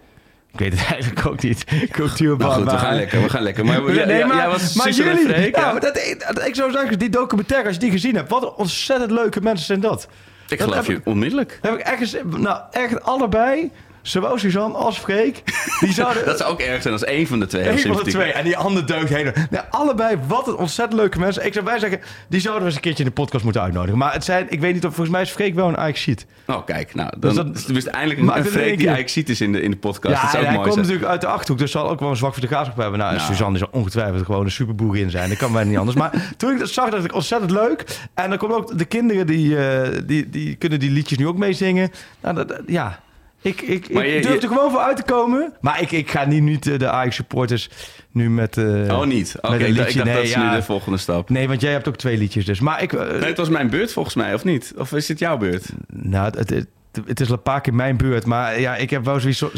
Ik 0.54 0.60
weet 0.60 0.72
het 0.80 0.88
eigenlijk 0.92 1.26
ook 1.26 1.42
niet. 1.44 1.64
Cultuur, 1.92 2.30
goed, 2.42 2.64
we 2.64 2.78
gaan 2.78 2.96
lekker, 2.96 3.22
we 3.22 3.30
gaan 3.30 3.42
lekker. 3.44 3.66
Maar, 3.66 3.94
Ja, 3.94 4.06
nee, 4.06 4.26
maar, 4.26 4.36
jij 4.38 4.48
was 4.48 4.74
maar 4.74 4.90
jullie... 4.90 5.28
Freek, 5.28 5.56
ja, 5.56 5.62
ja? 5.66 5.72
maar 5.72 5.82
dat, 5.82 6.16
dat- 6.34 6.46
ik 6.48 6.56
zou 6.56 6.72
zeggen, 6.72 7.00
die 7.00 7.10
documentaire, 7.10 7.68
als 7.68 7.76
je 7.76 7.82
die 7.82 7.92
gezien 7.92 8.16
hebt... 8.16 8.30
wat 8.30 8.56
ontzettend 8.56 9.12
leuke 9.12 9.42
mensen 9.42 9.66
zijn 9.66 9.80
dat. 9.80 10.08
Ik 10.50 10.58
dat 10.60 10.68
geloof 10.70 10.88
je 10.88 11.02
onmiddellijk. 11.04 11.60
Heb 11.62 11.74
ik 11.74 11.80
echt, 11.80 12.24
nou, 12.26 12.62
echt 12.72 13.04
allebei, 13.04 13.72
zowel 14.02 14.38
Suzanne 14.38 14.78
als 14.78 14.98
Freek... 15.00 15.44
die 15.80 15.94
zouden... 15.94 16.26
Dat 16.32 16.38
zou 16.38 16.52
ook 16.52 16.60
erg 16.60 16.82
zijn 16.82 16.94
als 16.94 17.04
één 17.04 17.28
van 17.28 17.40
de 17.40 17.46
twee. 17.48 17.70
Eén 17.70 17.80
van 17.80 18.04
de 18.04 18.10
twee. 18.12 18.32
En 18.32 18.44
die 18.44 18.58
andere 18.58 18.86
deugt 18.86 19.10
heen. 19.10 19.32
Nee, 19.50 19.62
allebei, 19.70 20.18
wat 20.28 20.48
een 20.48 20.56
ontzettend 20.56 21.00
leuke 21.00 21.20
mensen. 21.20 21.46
Ik 21.46 21.54
zou 21.54 21.66
bij 21.66 21.80
zeggen, 21.80 22.00
die 22.30 22.40
zouden 22.40 22.62
we 22.64 22.68
eens 22.68 22.76
een 22.76 22.82
keertje 22.82 23.04
in 23.04 23.10
de 23.10 23.16
podcast 23.16 23.44
moeten 23.44 23.62
uitnodigen. 23.62 23.98
Maar 23.98 24.14
het 24.14 24.24
zijn, 24.24 24.46
ik 24.50 24.60
weet 24.60 24.74
niet 24.74 24.86
of, 24.86 24.90
volgens 24.94 25.10
mij 25.16 25.22
is 25.22 25.30
Freek 25.30 25.56
wel 25.56 25.68
een 25.68 25.78
ajax 25.78 26.02
ziet. 26.02 26.26
Oh, 26.48 26.66
kijk. 26.66 26.94
Nou, 26.96 27.10
dan 27.10 27.20
Dus 27.20 27.34
dat- 27.46 27.56
is 27.56 27.64
tenminste 27.64 27.92
eindelijk 27.92 28.20
een, 28.20 28.36
in 28.44 28.52
Freek 28.52 28.78
die 28.78 29.08
ziet 29.10 29.30
is 29.30 29.42
in 29.42 29.52
de, 29.52 29.62
in 29.62 29.72
de 29.72 29.78
podcast. 29.78 30.16
Ja, 30.16 30.22
dat 30.22 30.30
zou 30.32 30.44
ook 30.44 30.48
hij 30.50 30.58
mooi 30.58 30.70
komt 30.70 30.74
zijn. 30.74 30.86
natuurlijk 30.86 31.12
uit 31.12 31.22
de 31.22 31.28
Achterhoek, 31.28 31.58
dus 31.58 31.72
zal 31.72 31.90
ook 31.90 32.00
wel 32.00 32.10
een 32.10 32.16
zwak 32.16 32.32
voor 32.34 32.42
de 32.42 32.48
graafschap 32.48 32.78
hebben. 32.78 33.00
Nou, 33.00 33.16
Nou. 33.16 33.26
Suzanne 33.28 33.58
is 33.58 33.70
ongetwijfeld 33.70 34.26
gewoon 34.26 34.46
een 34.46 34.52
superboer 34.52 34.98
in 34.98 35.10
zijn. 35.10 35.30
Dat 35.30 35.38
kan 35.38 35.52
bijna 35.52 35.70
niet 35.70 35.78
anders. 35.78 35.98
Maar 35.98 36.12
toen 36.38 36.52
ik 36.52 36.60
dat 36.60 36.70
zag, 36.70 36.90
dacht 36.90 37.04
ik 37.06 37.14
ontzettend 37.14 37.52
leuk. 37.52 37.86
En 38.14 38.30
dan 38.30 38.38
komen 38.38 38.56
ook 38.58 38.78
de 38.78 38.86
kinderen, 38.86 39.28
die, 39.28 39.58
eh, 39.68 39.90
die, 40.06 40.30
die 40.30 40.56
kunnen 40.56 40.80
die 40.80 40.92
liedjes 40.92 41.18
nu 41.18 41.28
ook 41.28 41.38
meezingen. 41.38 41.92
Nou, 42.22 42.36
dat- 42.36 42.62
ja... 42.68 43.00
Ik, 43.42 43.62
ik, 43.62 43.94
Maar 43.94 44.06
ik 44.06 44.14
je- 44.14 44.22
durf 44.22 44.34
je- 44.36 44.42
er 44.42 44.48
gewoon 44.48 44.72
voor 44.72 44.80
uit 44.80 44.98
te 44.98 45.04
komen. 45.04 45.54
Maar 45.62 45.82
ik, 45.82 45.92
ik 45.92 46.12
ga 46.12 46.26
niet, 46.26 46.42
niet 46.42 46.68
eh, 46.68 46.78
de 46.80 46.90
Ajax 46.90 47.16
supporters 47.16 47.70
nu 48.12 48.30
met... 48.30 48.58
eh, 48.58 48.66
Oh, 48.66 49.06
niet? 49.06 49.36
Oké, 49.42 49.54
een 49.56 49.66
ik 49.66 49.76
dacht, 49.76 49.96
nee, 49.96 50.14
dat 50.16 50.24
is 50.24 50.32
ja. 50.32 50.50
nu 50.50 50.56
de 50.56 50.64
volgende 50.64 50.98
stap. 50.98 51.30
Nee, 51.30 51.48
want 51.48 51.62
jij 51.62 51.72
hebt 51.72 51.88
ook 51.88 51.96
twee 51.98 52.18
liedjes 52.18 52.46
dus. 52.46 52.60
Maar 52.60 52.82
ik... 52.84 52.94
eh, 52.94 53.00
Nee, 53.10 53.24
het 53.24 53.38
was 53.38 53.50
mijn 53.50 53.70
beurt 53.70 53.94
volgens 53.94 54.16
mij, 54.16 54.34
of 54.34 54.44
niet? 54.44 54.74
Of 54.78 54.92
is 54.94 55.08
het 55.08 55.20
jouw 55.20 55.38
beurt? 55.38 55.66
Nou, 55.94 56.38
het, 56.38 56.50
het- 56.50 56.68
het 57.06 57.20
is 57.20 57.30
een 57.30 57.42
paar 57.42 57.62
keer 57.62 57.74
mijn 57.74 57.98
beurt, 57.98 58.26
maar 58.26 58.60
ja, 58.60 58.76
ik 58.76 58.90
heb 58.90 59.06
wel 59.06 59.20
zoiets... 59.20 59.38
zo- 59.40 59.52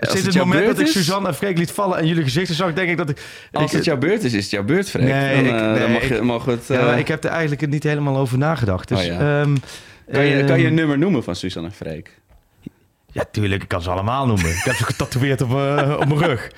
Sinds 0.00 0.22
het 0.26 0.34
moment 0.34 0.54
beurt 0.60 0.66
dat 0.66 0.78
ik 0.80 0.86
is? 0.86 0.92
Suzanne 0.92 1.28
en 1.28 1.34
Freek 1.34 1.58
liet 1.58 1.70
vallen 1.70 1.98
en 1.98 2.06
jullie 2.06 2.22
gezichten 2.22 2.54
zag, 2.54 2.72
denk 2.72 2.88
ik 2.90 2.96
dat 2.96 3.08
ik... 3.08 3.22
Als 3.52 3.64
ik, 3.70 3.76
het 3.76 3.84
jouw 3.84 3.96
beurt 3.98 4.24
is, 4.24 4.32
is 4.32 4.42
het 4.42 4.50
jouw 4.50 4.64
beurt, 4.64 4.90
Freek. 4.90 5.02
Nee, 5.02 5.44
dan, 5.44 5.54
ik- 5.54 5.60
nee, 5.60 5.78
dan 5.78 5.90
mag 6.26 6.44
je, 6.44 6.50
we 6.50 6.56
het... 6.56 6.66
ja, 6.68 6.84
maar 6.84 6.98
ik 6.98 7.08
heb 7.08 7.24
er 7.24 7.30
eigenlijk 7.30 7.66
niet 7.68 7.82
helemaal 7.82 8.16
over 8.16 8.38
nagedacht. 8.38 8.88
Dus, 8.88 8.98
Oh 8.98 9.04
ja. 9.04 9.40
ehm, 9.40 9.56
kan, 10.12 10.24
je, 10.24 10.44
kan 10.44 10.46
je 10.58 10.62
ehm, 10.62 10.66
een 10.66 10.74
nummer 10.74 10.98
noemen 10.98 11.22
van 11.24 11.36
Suzanne 11.36 11.68
en 11.68 11.74
Freek? 11.74 12.10
Ja, 13.16 13.24
tuurlijk. 13.30 13.62
Ik 13.62 13.68
kan 13.68 13.82
ze 13.82 13.90
allemaal 13.90 14.26
noemen. 14.26 14.50
Ik 14.50 14.62
heb 14.64 14.74
ze 14.74 14.84
getatoeëerd 14.84 15.40
op, 15.40 15.50
eh, 15.50 15.96
op 16.00 16.06
mijn 16.06 16.26
rug. 16.26 16.50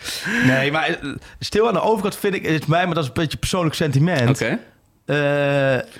Nee, 0.46 0.72
maar 0.72 0.88
eh, 0.88 0.94
stil 1.38 1.66
aan 1.66 1.72
de 1.72 1.80
overkant 1.80 2.16
vind 2.16 2.34
ik... 2.34 2.42
Is 2.42 2.66
mij, 2.66 2.86
maar 2.86 2.94
dat 2.94 3.02
is 3.02 3.08
een 3.08 3.22
beetje 3.22 3.38
persoonlijk 3.38 3.74
sentiment. 3.74 4.28
Oké. 4.28 4.58
Eh, 5.04 5.16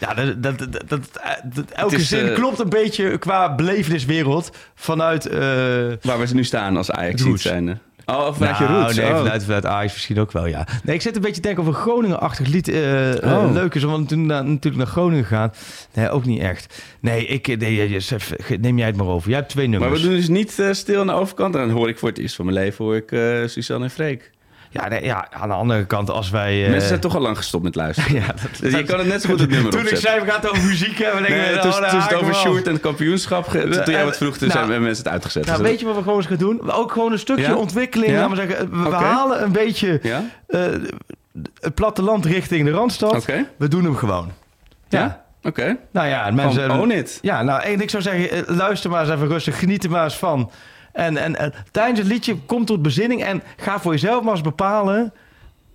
ja, 0.00 0.14
dat, 0.14 0.42
dat, 0.42 0.58
dat, 0.86 1.20
dat, 1.44 1.70
elke 1.70 1.96
is, 1.96 2.08
zin 2.08 2.34
klopt 2.34 2.58
een 2.58 2.68
beetje 2.68 3.18
qua 3.18 3.54
beleveniswereld 3.54 4.56
vanuit... 4.74 5.28
Waar 6.02 6.18
we 6.18 6.26
ze 6.26 6.34
nu 6.34 6.44
staan 6.44 6.76
als 6.76 6.90
Ajax 6.90 7.22
zijn. 7.34 7.80
Oh, 8.10 8.26
of 8.26 8.36
vanuit 8.36 8.58
nou, 8.58 8.72
je 8.72 8.78
roots. 8.78 8.96
Nee, 8.96 9.10
oh. 9.10 9.16
vanuit, 9.16 9.44
vanuit 9.44 9.66
Ajax 9.66 9.92
misschien 9.92 10.18
ook 10.20 10.32
wel, 10.32 10.46
ja. 10.46 10.66
Nee, 10.84 10.94
ik 10.94 11.02
zit 11.02 11.14
een 11.16 11.20
beetje 11.20 11.40
te 11.40 11.40
denken 11.40 11.62
of 11.62 11.68
een 11.68 11.74
Groningen-achtig 11.74 12.46
lied 12.48 12.68
eh, 12.68 13.22
eh, 13.22 13.44
Oh. 13.44 13.52
leuk 13.52 13.74
is. 13.74 13.82
Want 13.82 14.08
toen 14.08 14.26
na- 14.26 14.42
natuurlijk 14.42 14.76
naar 14.76 14.86
Groningen 14.86 15.24
gaan. 15.24 15.52
Nee, 15.94 16.10
ook 16.10 16.24
niet 16.24 16.40
echt. 16.40 16.82
Nee, 17.00 17.26
ik, 17.26 17.58
nee, 17.58 18.00
Sef, 18.00 18.32
neem 18.60 18.78
jij 18.78 18.86
het 18.86 18.96
maar 18.96 19.06
over. 19.06 19.28
Jij 19.28 19.38
hebt 19.38 19.50
twee 19.50 19.68
Maar 19.68 19.78
nummers. 19.80 20.00
we 20.02 20.08
doen 20.08 20.16
dus 20.16 20.28
niet 20.28 20.58
eh, 20.58 20.72
stil 20.72 21.00
aan 21.00 21.06
de 21.06 21.12
overkant. 21.12 21.54
En 21.54 21.60
dan 21.60 21.70
hoor 21.76 21.88
ik 21.88 21.98
voor 21.98 22.08
het 22.08 22.18
eerst 22.18 22.34
van 22.36 22.44
mijn 22.44 22.56
leven 22.56 22.84
hoor 22.84 22.96
ik 22.96 23.12
eh, 23.12 23.20
Suzanne 23.46 23.84
en 23.84 23.90
Freek. 23.90 24.30
Ja, 24.70 24.88
nee, 24.88 25.04
ja, 25.04 25.26
aan 25.30 25.48
de 25.48 25.54
andere 25.54 25.84
kant, 25.86 26.10
als 26.10 26.30
wij... 26.30 26.62
eh, 26.64 26.70
Mensen 26.70 26.88
zijn 26.88 27.00
toch 27.00 27.14
al 27.14 27.20
lang 27.20 27.36
gestopt 27.36 27.64
met 27.64 27.74
luisteren. 27.74 28.14
Ja, 28.20 28.26
dat, 28.26 28.36
Dus 28.60 28.72
je 28.72 28.82
kan 28.82 28.98
het 28.98 29.08
net 29.08 29.22
zo 29.22 29.28
goed 29.28 29.40
het 29.40 29.50
nummer 29.50 29.70
Toen 29.72 29.88
ik 29.88 29.96
zei, 29.96 30.20
we 30.20 30.26
gaan 30.30 30.40
het 30.40 30.50
over 30.50 30.64
muziek 30.64 30.98
hebben, 30.98 31.22
Nee, 31.22 31.58
toen, 31.58 31.70
oh, 31.70 31.76
toen 31.90 31.98
haak 31.98 32.10
het 32.10 32.18
over. 32.20 32.34
Sjoerd 32.34 32.66
en 32.66 32.72
het 32.72 32.82
kampioenschap... 32.82 33.48
ge- 33.48 33.60
Toen, 33.68 33.84
toen 33.84 33.94
jij 33.94 34.04
wat 34.04 34.16
vroeg, 34.16 34.36
toen 34.36 34.48
Nou, 34.48 34.66
zijn 34.66 34.82
mensen 34.82 35.04
het 35.04 35.12
uitgezet. 35.12 35.46
Nou, 35.46 35.62
weet 35.62 35.80
je 35.80 35.86
wat 35.86 35.94
we 35.96 36.02
gewoon 36.02 36.16
eens 36.18 36.26
gaan 36.26 36.36
doen? 36.36 36.70
Ook 36.72 36.92
gewoon 36.92 37.12
een 37.12 37.18
stukje 37.18 37.42
Ja? 37.42 37.54
ontwikkeling. 37.54 38.12
Ja? 38.12 38.18
Laten 38.28 38.30
we 38.36 38.46
zeggen, 38.46 38.82
we, 38.82 38.94
halen 38.94 39.42
een 39.42 39.52
beetje 39.52 39.98
Ja? 40.02 40.24
eh, 40.46 40.60
het 41.60 41.74
platteland 41.74 42.24
richting 42.24 42.64
de 42.64 42.70
Randstad. 42.70 43.24
We 43.56 43.68
doen 43.68 43.84
hem 43.84 43.96
gewoon. 43.96 44.32
Ja? 44.88 45.24
Oké. 45.42 45.76
Nou 45.92 46.08
ja, 46.08 46.30
mensen... 46.30 46.70
Own 46.70 46.90
it. 46.90 47.18
Ja, 47.22 47.42
nou, 47.42 47.62
en 47.62 47.80
ik 47.80 47.90
zou 47.90 48.02
zeggen, 48.02 48.30
eh, 48.46 48.56
luister 48.56 48.90
maar 48.90 49.00
eens 49.04 49.10
even 49.10 49.28
rustig. 49.28 49.58
Geniet 49.58 49.84
er 49.84 49.90
maar 49.90 50.04
eens 50.04 50.16
van. 50.16 50.50
En, 50.98 51.16
en, 51.16 51.36
en 51.36 51.52
tijdens 51.70 51.98
het 51.98 52.08
liedje 52.08 52.36
kom 52.46 52.64
tot 52.64 52.82
bezinning. 52.82 53.24
En 53.24 53.42
ga 53.56 53.80
voor 53.80 53.92
jezelf 53.92 54.22
maar 54.22 54.32
eens 54.32 54.40
bepalen 54.40 55.12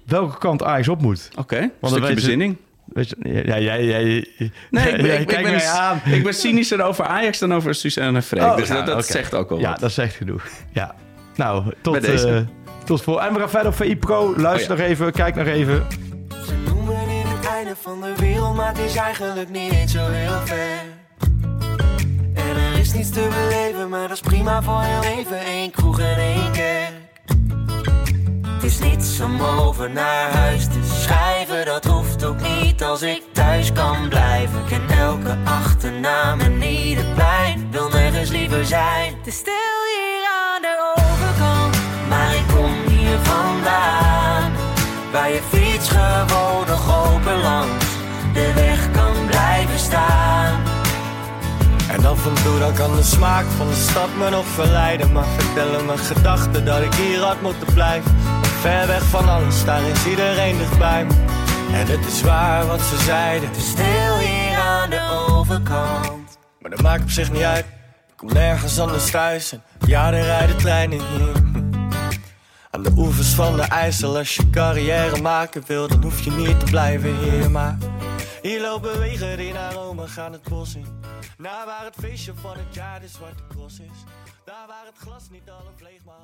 welke 0.05 0.37
kant 0.37 0.63
Ajax 0.63 0.87
op 0.87 1.01
moet. 1.01 1.29
Oké. 1.37 1.57
Een 1.57 1.71
dan 1.79 1.89
stukje 1.89 1.99
weet 1.99 2.09
je- 2.09 2.15
bezinning. 2.15 2.57
Weet 2.85 3.09
je, 3.09 3.15
ja, 3.45 3.55
ja, 3.55 3.73
ja, 3.73 3.97
ja, 3.97 3.97
Nee, 3.97 4.21
ik 4.91 4.97
ben, 5.01 5.05
ja, 5.11 5.13
ik, 5.13 5.27
ben, 5.27 5.71
aan. 5.71 6.01
ik 6.05 6.23
ben 6.23 6.33
cynischer 6.33 6.81
over 6.83 7.05
Ajax 7.05 7.39
dan 7.39 7.53
over 7.53 7.75
Suzanne 7.75 8.17
en 8.17 8.23
Freek. 8.23 8.43
Oh, 8.43 8.55
dus 8.57 8.67
ja, 8.67 8.81
dat, 8.81 9.05
zegt 9.05 9.33
ook 9.33 9.51
al 9.51 9.59
Ja, 9.59 9.69
wat. 9.69 9.79
dat 9.79 9.91
zegt 9.91 10.15
genoeg. 10.15 10.47
Ja. 10.71 10.95
Nou, 11.35 11.73
tot, 11.81 12.01
deze. 12.01 12.29
eh, 12.29 12.41
tot 12.85 13.01
voor. 13.01 13.19
En 13.19 13.33
we 13.33 13.39
gaan 13.39 13.49
verder 13.49 13.67
op 13.67 13.75
VI 13.75 13.97
Pro. 13.97 14.33
Luister 14.37 14.71
Oh, 14.71 14.77
nog 14.77 14.87
even, 14.87 15.11
kijk 15.11 15.35
nog 15.35 15.47
even. 15.47 15.85
Ze 16.45 16.53
noemen 16.65 16.95
dit 17.07 17.31
het 17.37 17.45
einde 17.45 17.73
van 17.81 18.01
de 18.01 18.13
wereld, 18.17 18.55
maar 18.55 18.67
het 18.67 18.77
is 18.77 18.95
eigenlijk 18.95 19.49
niet 19.49 19.71
eens 19.71 19.91
zo 19.91 20.05
heel 20.09 20.39
ver. 20.45 20.81
Is 22.83 22.93
niets 22.93 23.09
te 23.09 23.27
beleven, 23.29 23.89
maar 23.89 24.07
dat 24.07 24.11
is 24.11 24.19
prima 24.19 24.61
voor 24.61 24.81
heel 24.81 25.03
even. 25.03 25.47
Eén 25.47 25.71
kroeg 25.71 25.99
en 25.99 26.17
één 26.17 26.51
kerk. 26.51 26.91
Het 28.47 28.63
is 28.63 28.79
niets 28.79 29.19
om 29.19 29.41
over 29.41 29.89
naar 29.89 30.31
huis 30.31 30.65
te 30.65 30.79
schrijven, 31.01 31.65
dat 31.65 31.85
hoeft 31.85 32.23
ook 32.25 32.41
niet 32.41 32.83
als 32.83 33.01
ik 33.01 33.21
thuis 33.31 33.71
kan 33.71 34.09
blijven. 34.09 34.59
Ik 34.59 34.65
ken 34.67 34.97
elke 34.97 35.37
achternaam 35.43 36.39
en 36.39 36.61
ieder 36.61 37.05
plein, 37.13 37.67
wil 37.71 37.89
nergens 37.89 38.29
liever 38.29 38.65
zijn. 38.65 39.13
Is 39.23 39.35
stil 39.35 39.53
hier 39.93 40.25
aan 40.43 40.61
de 40.61 40.93
overkant, 40.95 41.77
maar 42.09 42.35
ik 42.35 42.47
kom 42.55 42.95
hier 42.95 43.17
vandaan. 43.19 44.51
Waar 45.11 45.29
je 45.29 45.41
fiets 45.49 45.89
gewoon 45.89 46.67
nog 46.67 47.11
open 47.13 47.41
langs 47.41 47.85
de 48.33 48.53
weg 48.53 48.91
kan 48.91 49.25
blijven 49.27 49.79
staan. 49.79 50.52
En 52.03 52.09
af 52.09 52.25
en 52.25 52.43
toe 52.43 52.59
dan 52.59 52.73
kan 52.73 52.95
de 52.95 53.03
smaak 53.03 53.45
van 53.45 53.67
de 53.67 53.75
stad 53.75 54.15
me 54.17 54.29
nog 54.29 54.45
verleiden. 54.45 55.11
Maar 55.11 55.25
vertellen 55.25 55.85
mijn 55.85 55.97
gedachten 55.97 56.65
dat 56.65 56.81
ik 56.81 56.93
hier 56.93 57.19
had 57.19 57.41
moeten 57.41 57.73
blijven. 57.73 58.15
Ver 58.43 58.87
weg 58.87 59.03
van 59.03 59.29
alles, 59.29 59.65
daar 59.65 59.81
is 59.81 60.05
iedereen 60.05 60.57
dichtbij 60.57 61.05
me. 61.05 61.13
En 61.73 61.87
het 61.87 62.05
is 62.05 62.21
waar 62.21 62.65
wat 62.65 62.81
ze 62.81 62.97
zeiden. 62.97 63.49
Het 63.49 63.57
is 63.57 63.69
stil 63.69 64.17
hier 64.17 64.57
aan 64.57 64.89
de 64.89 65.27
overkant. 65.29 66.37
Maar 66.59 66.71
dat 66.71 66.81
maakt 66.81 67.01
op 67.01 67.09
zich 67.09 67.31
niet 67.31 67.41
uit. 67.41 67.65
Ik 68.07 68.13
kom 68.15 68.33
nergens 68.33 68.79
anders 68.79 69.11
thuis. 69.11 69.51
En 69.51 69.61
ja, 69.85 70.13
er 70.13 70.23
rijden 70.23 70.57
treinen 70.57 70.99
hier. 70.99 71.31
Aan 72.71 72.83
de 72.83 72.91
oevers 72.97 73.29
van 73.29 73.55
de 73.55 73.61
IJssel, 73.61 74.17
als 74.17 74.35
je 74.35 74.49
carrière 74.49 75.21
maken 75.21 75.63
wil, 75.67 75.87
dan 75.87 76.01
hoef 76.01 76.21
je 76.21 76.31
niet 76.31 76.59
te 76.59 76.65
blijven 76.65 77.17
hier. 77.17 77.51
Maar 77.51 77.77
hier 78.43 78.61
lopen 78.61 78.99
wegen 78.99 79.53
naar 79.53 79.73
Rome 79.73 80.07
gaan 80.07 80.31
het 80.31 80.49
bos 80.49 80.75
in. 80.75 80.85
Naar 81.37 81.65
waar 81.65 81.85
het 81.85 81.95
feestje 81.99 82.33
van 82.33 82.57
het 82.57 82.73
jaar 82.75 82.99
de 82.99 83.07
zwarte 83.07 83.43
cross 83.47 83.79
is. 83.79 84.03
Daar 84.45 84.67
waar 84.67 84.85
het 84.85 84.97
glas 84.97 85.29
niet 85.29 85.49
half 85.49 85.81
leeg, 85.81 86.03
maar 86.05 86.15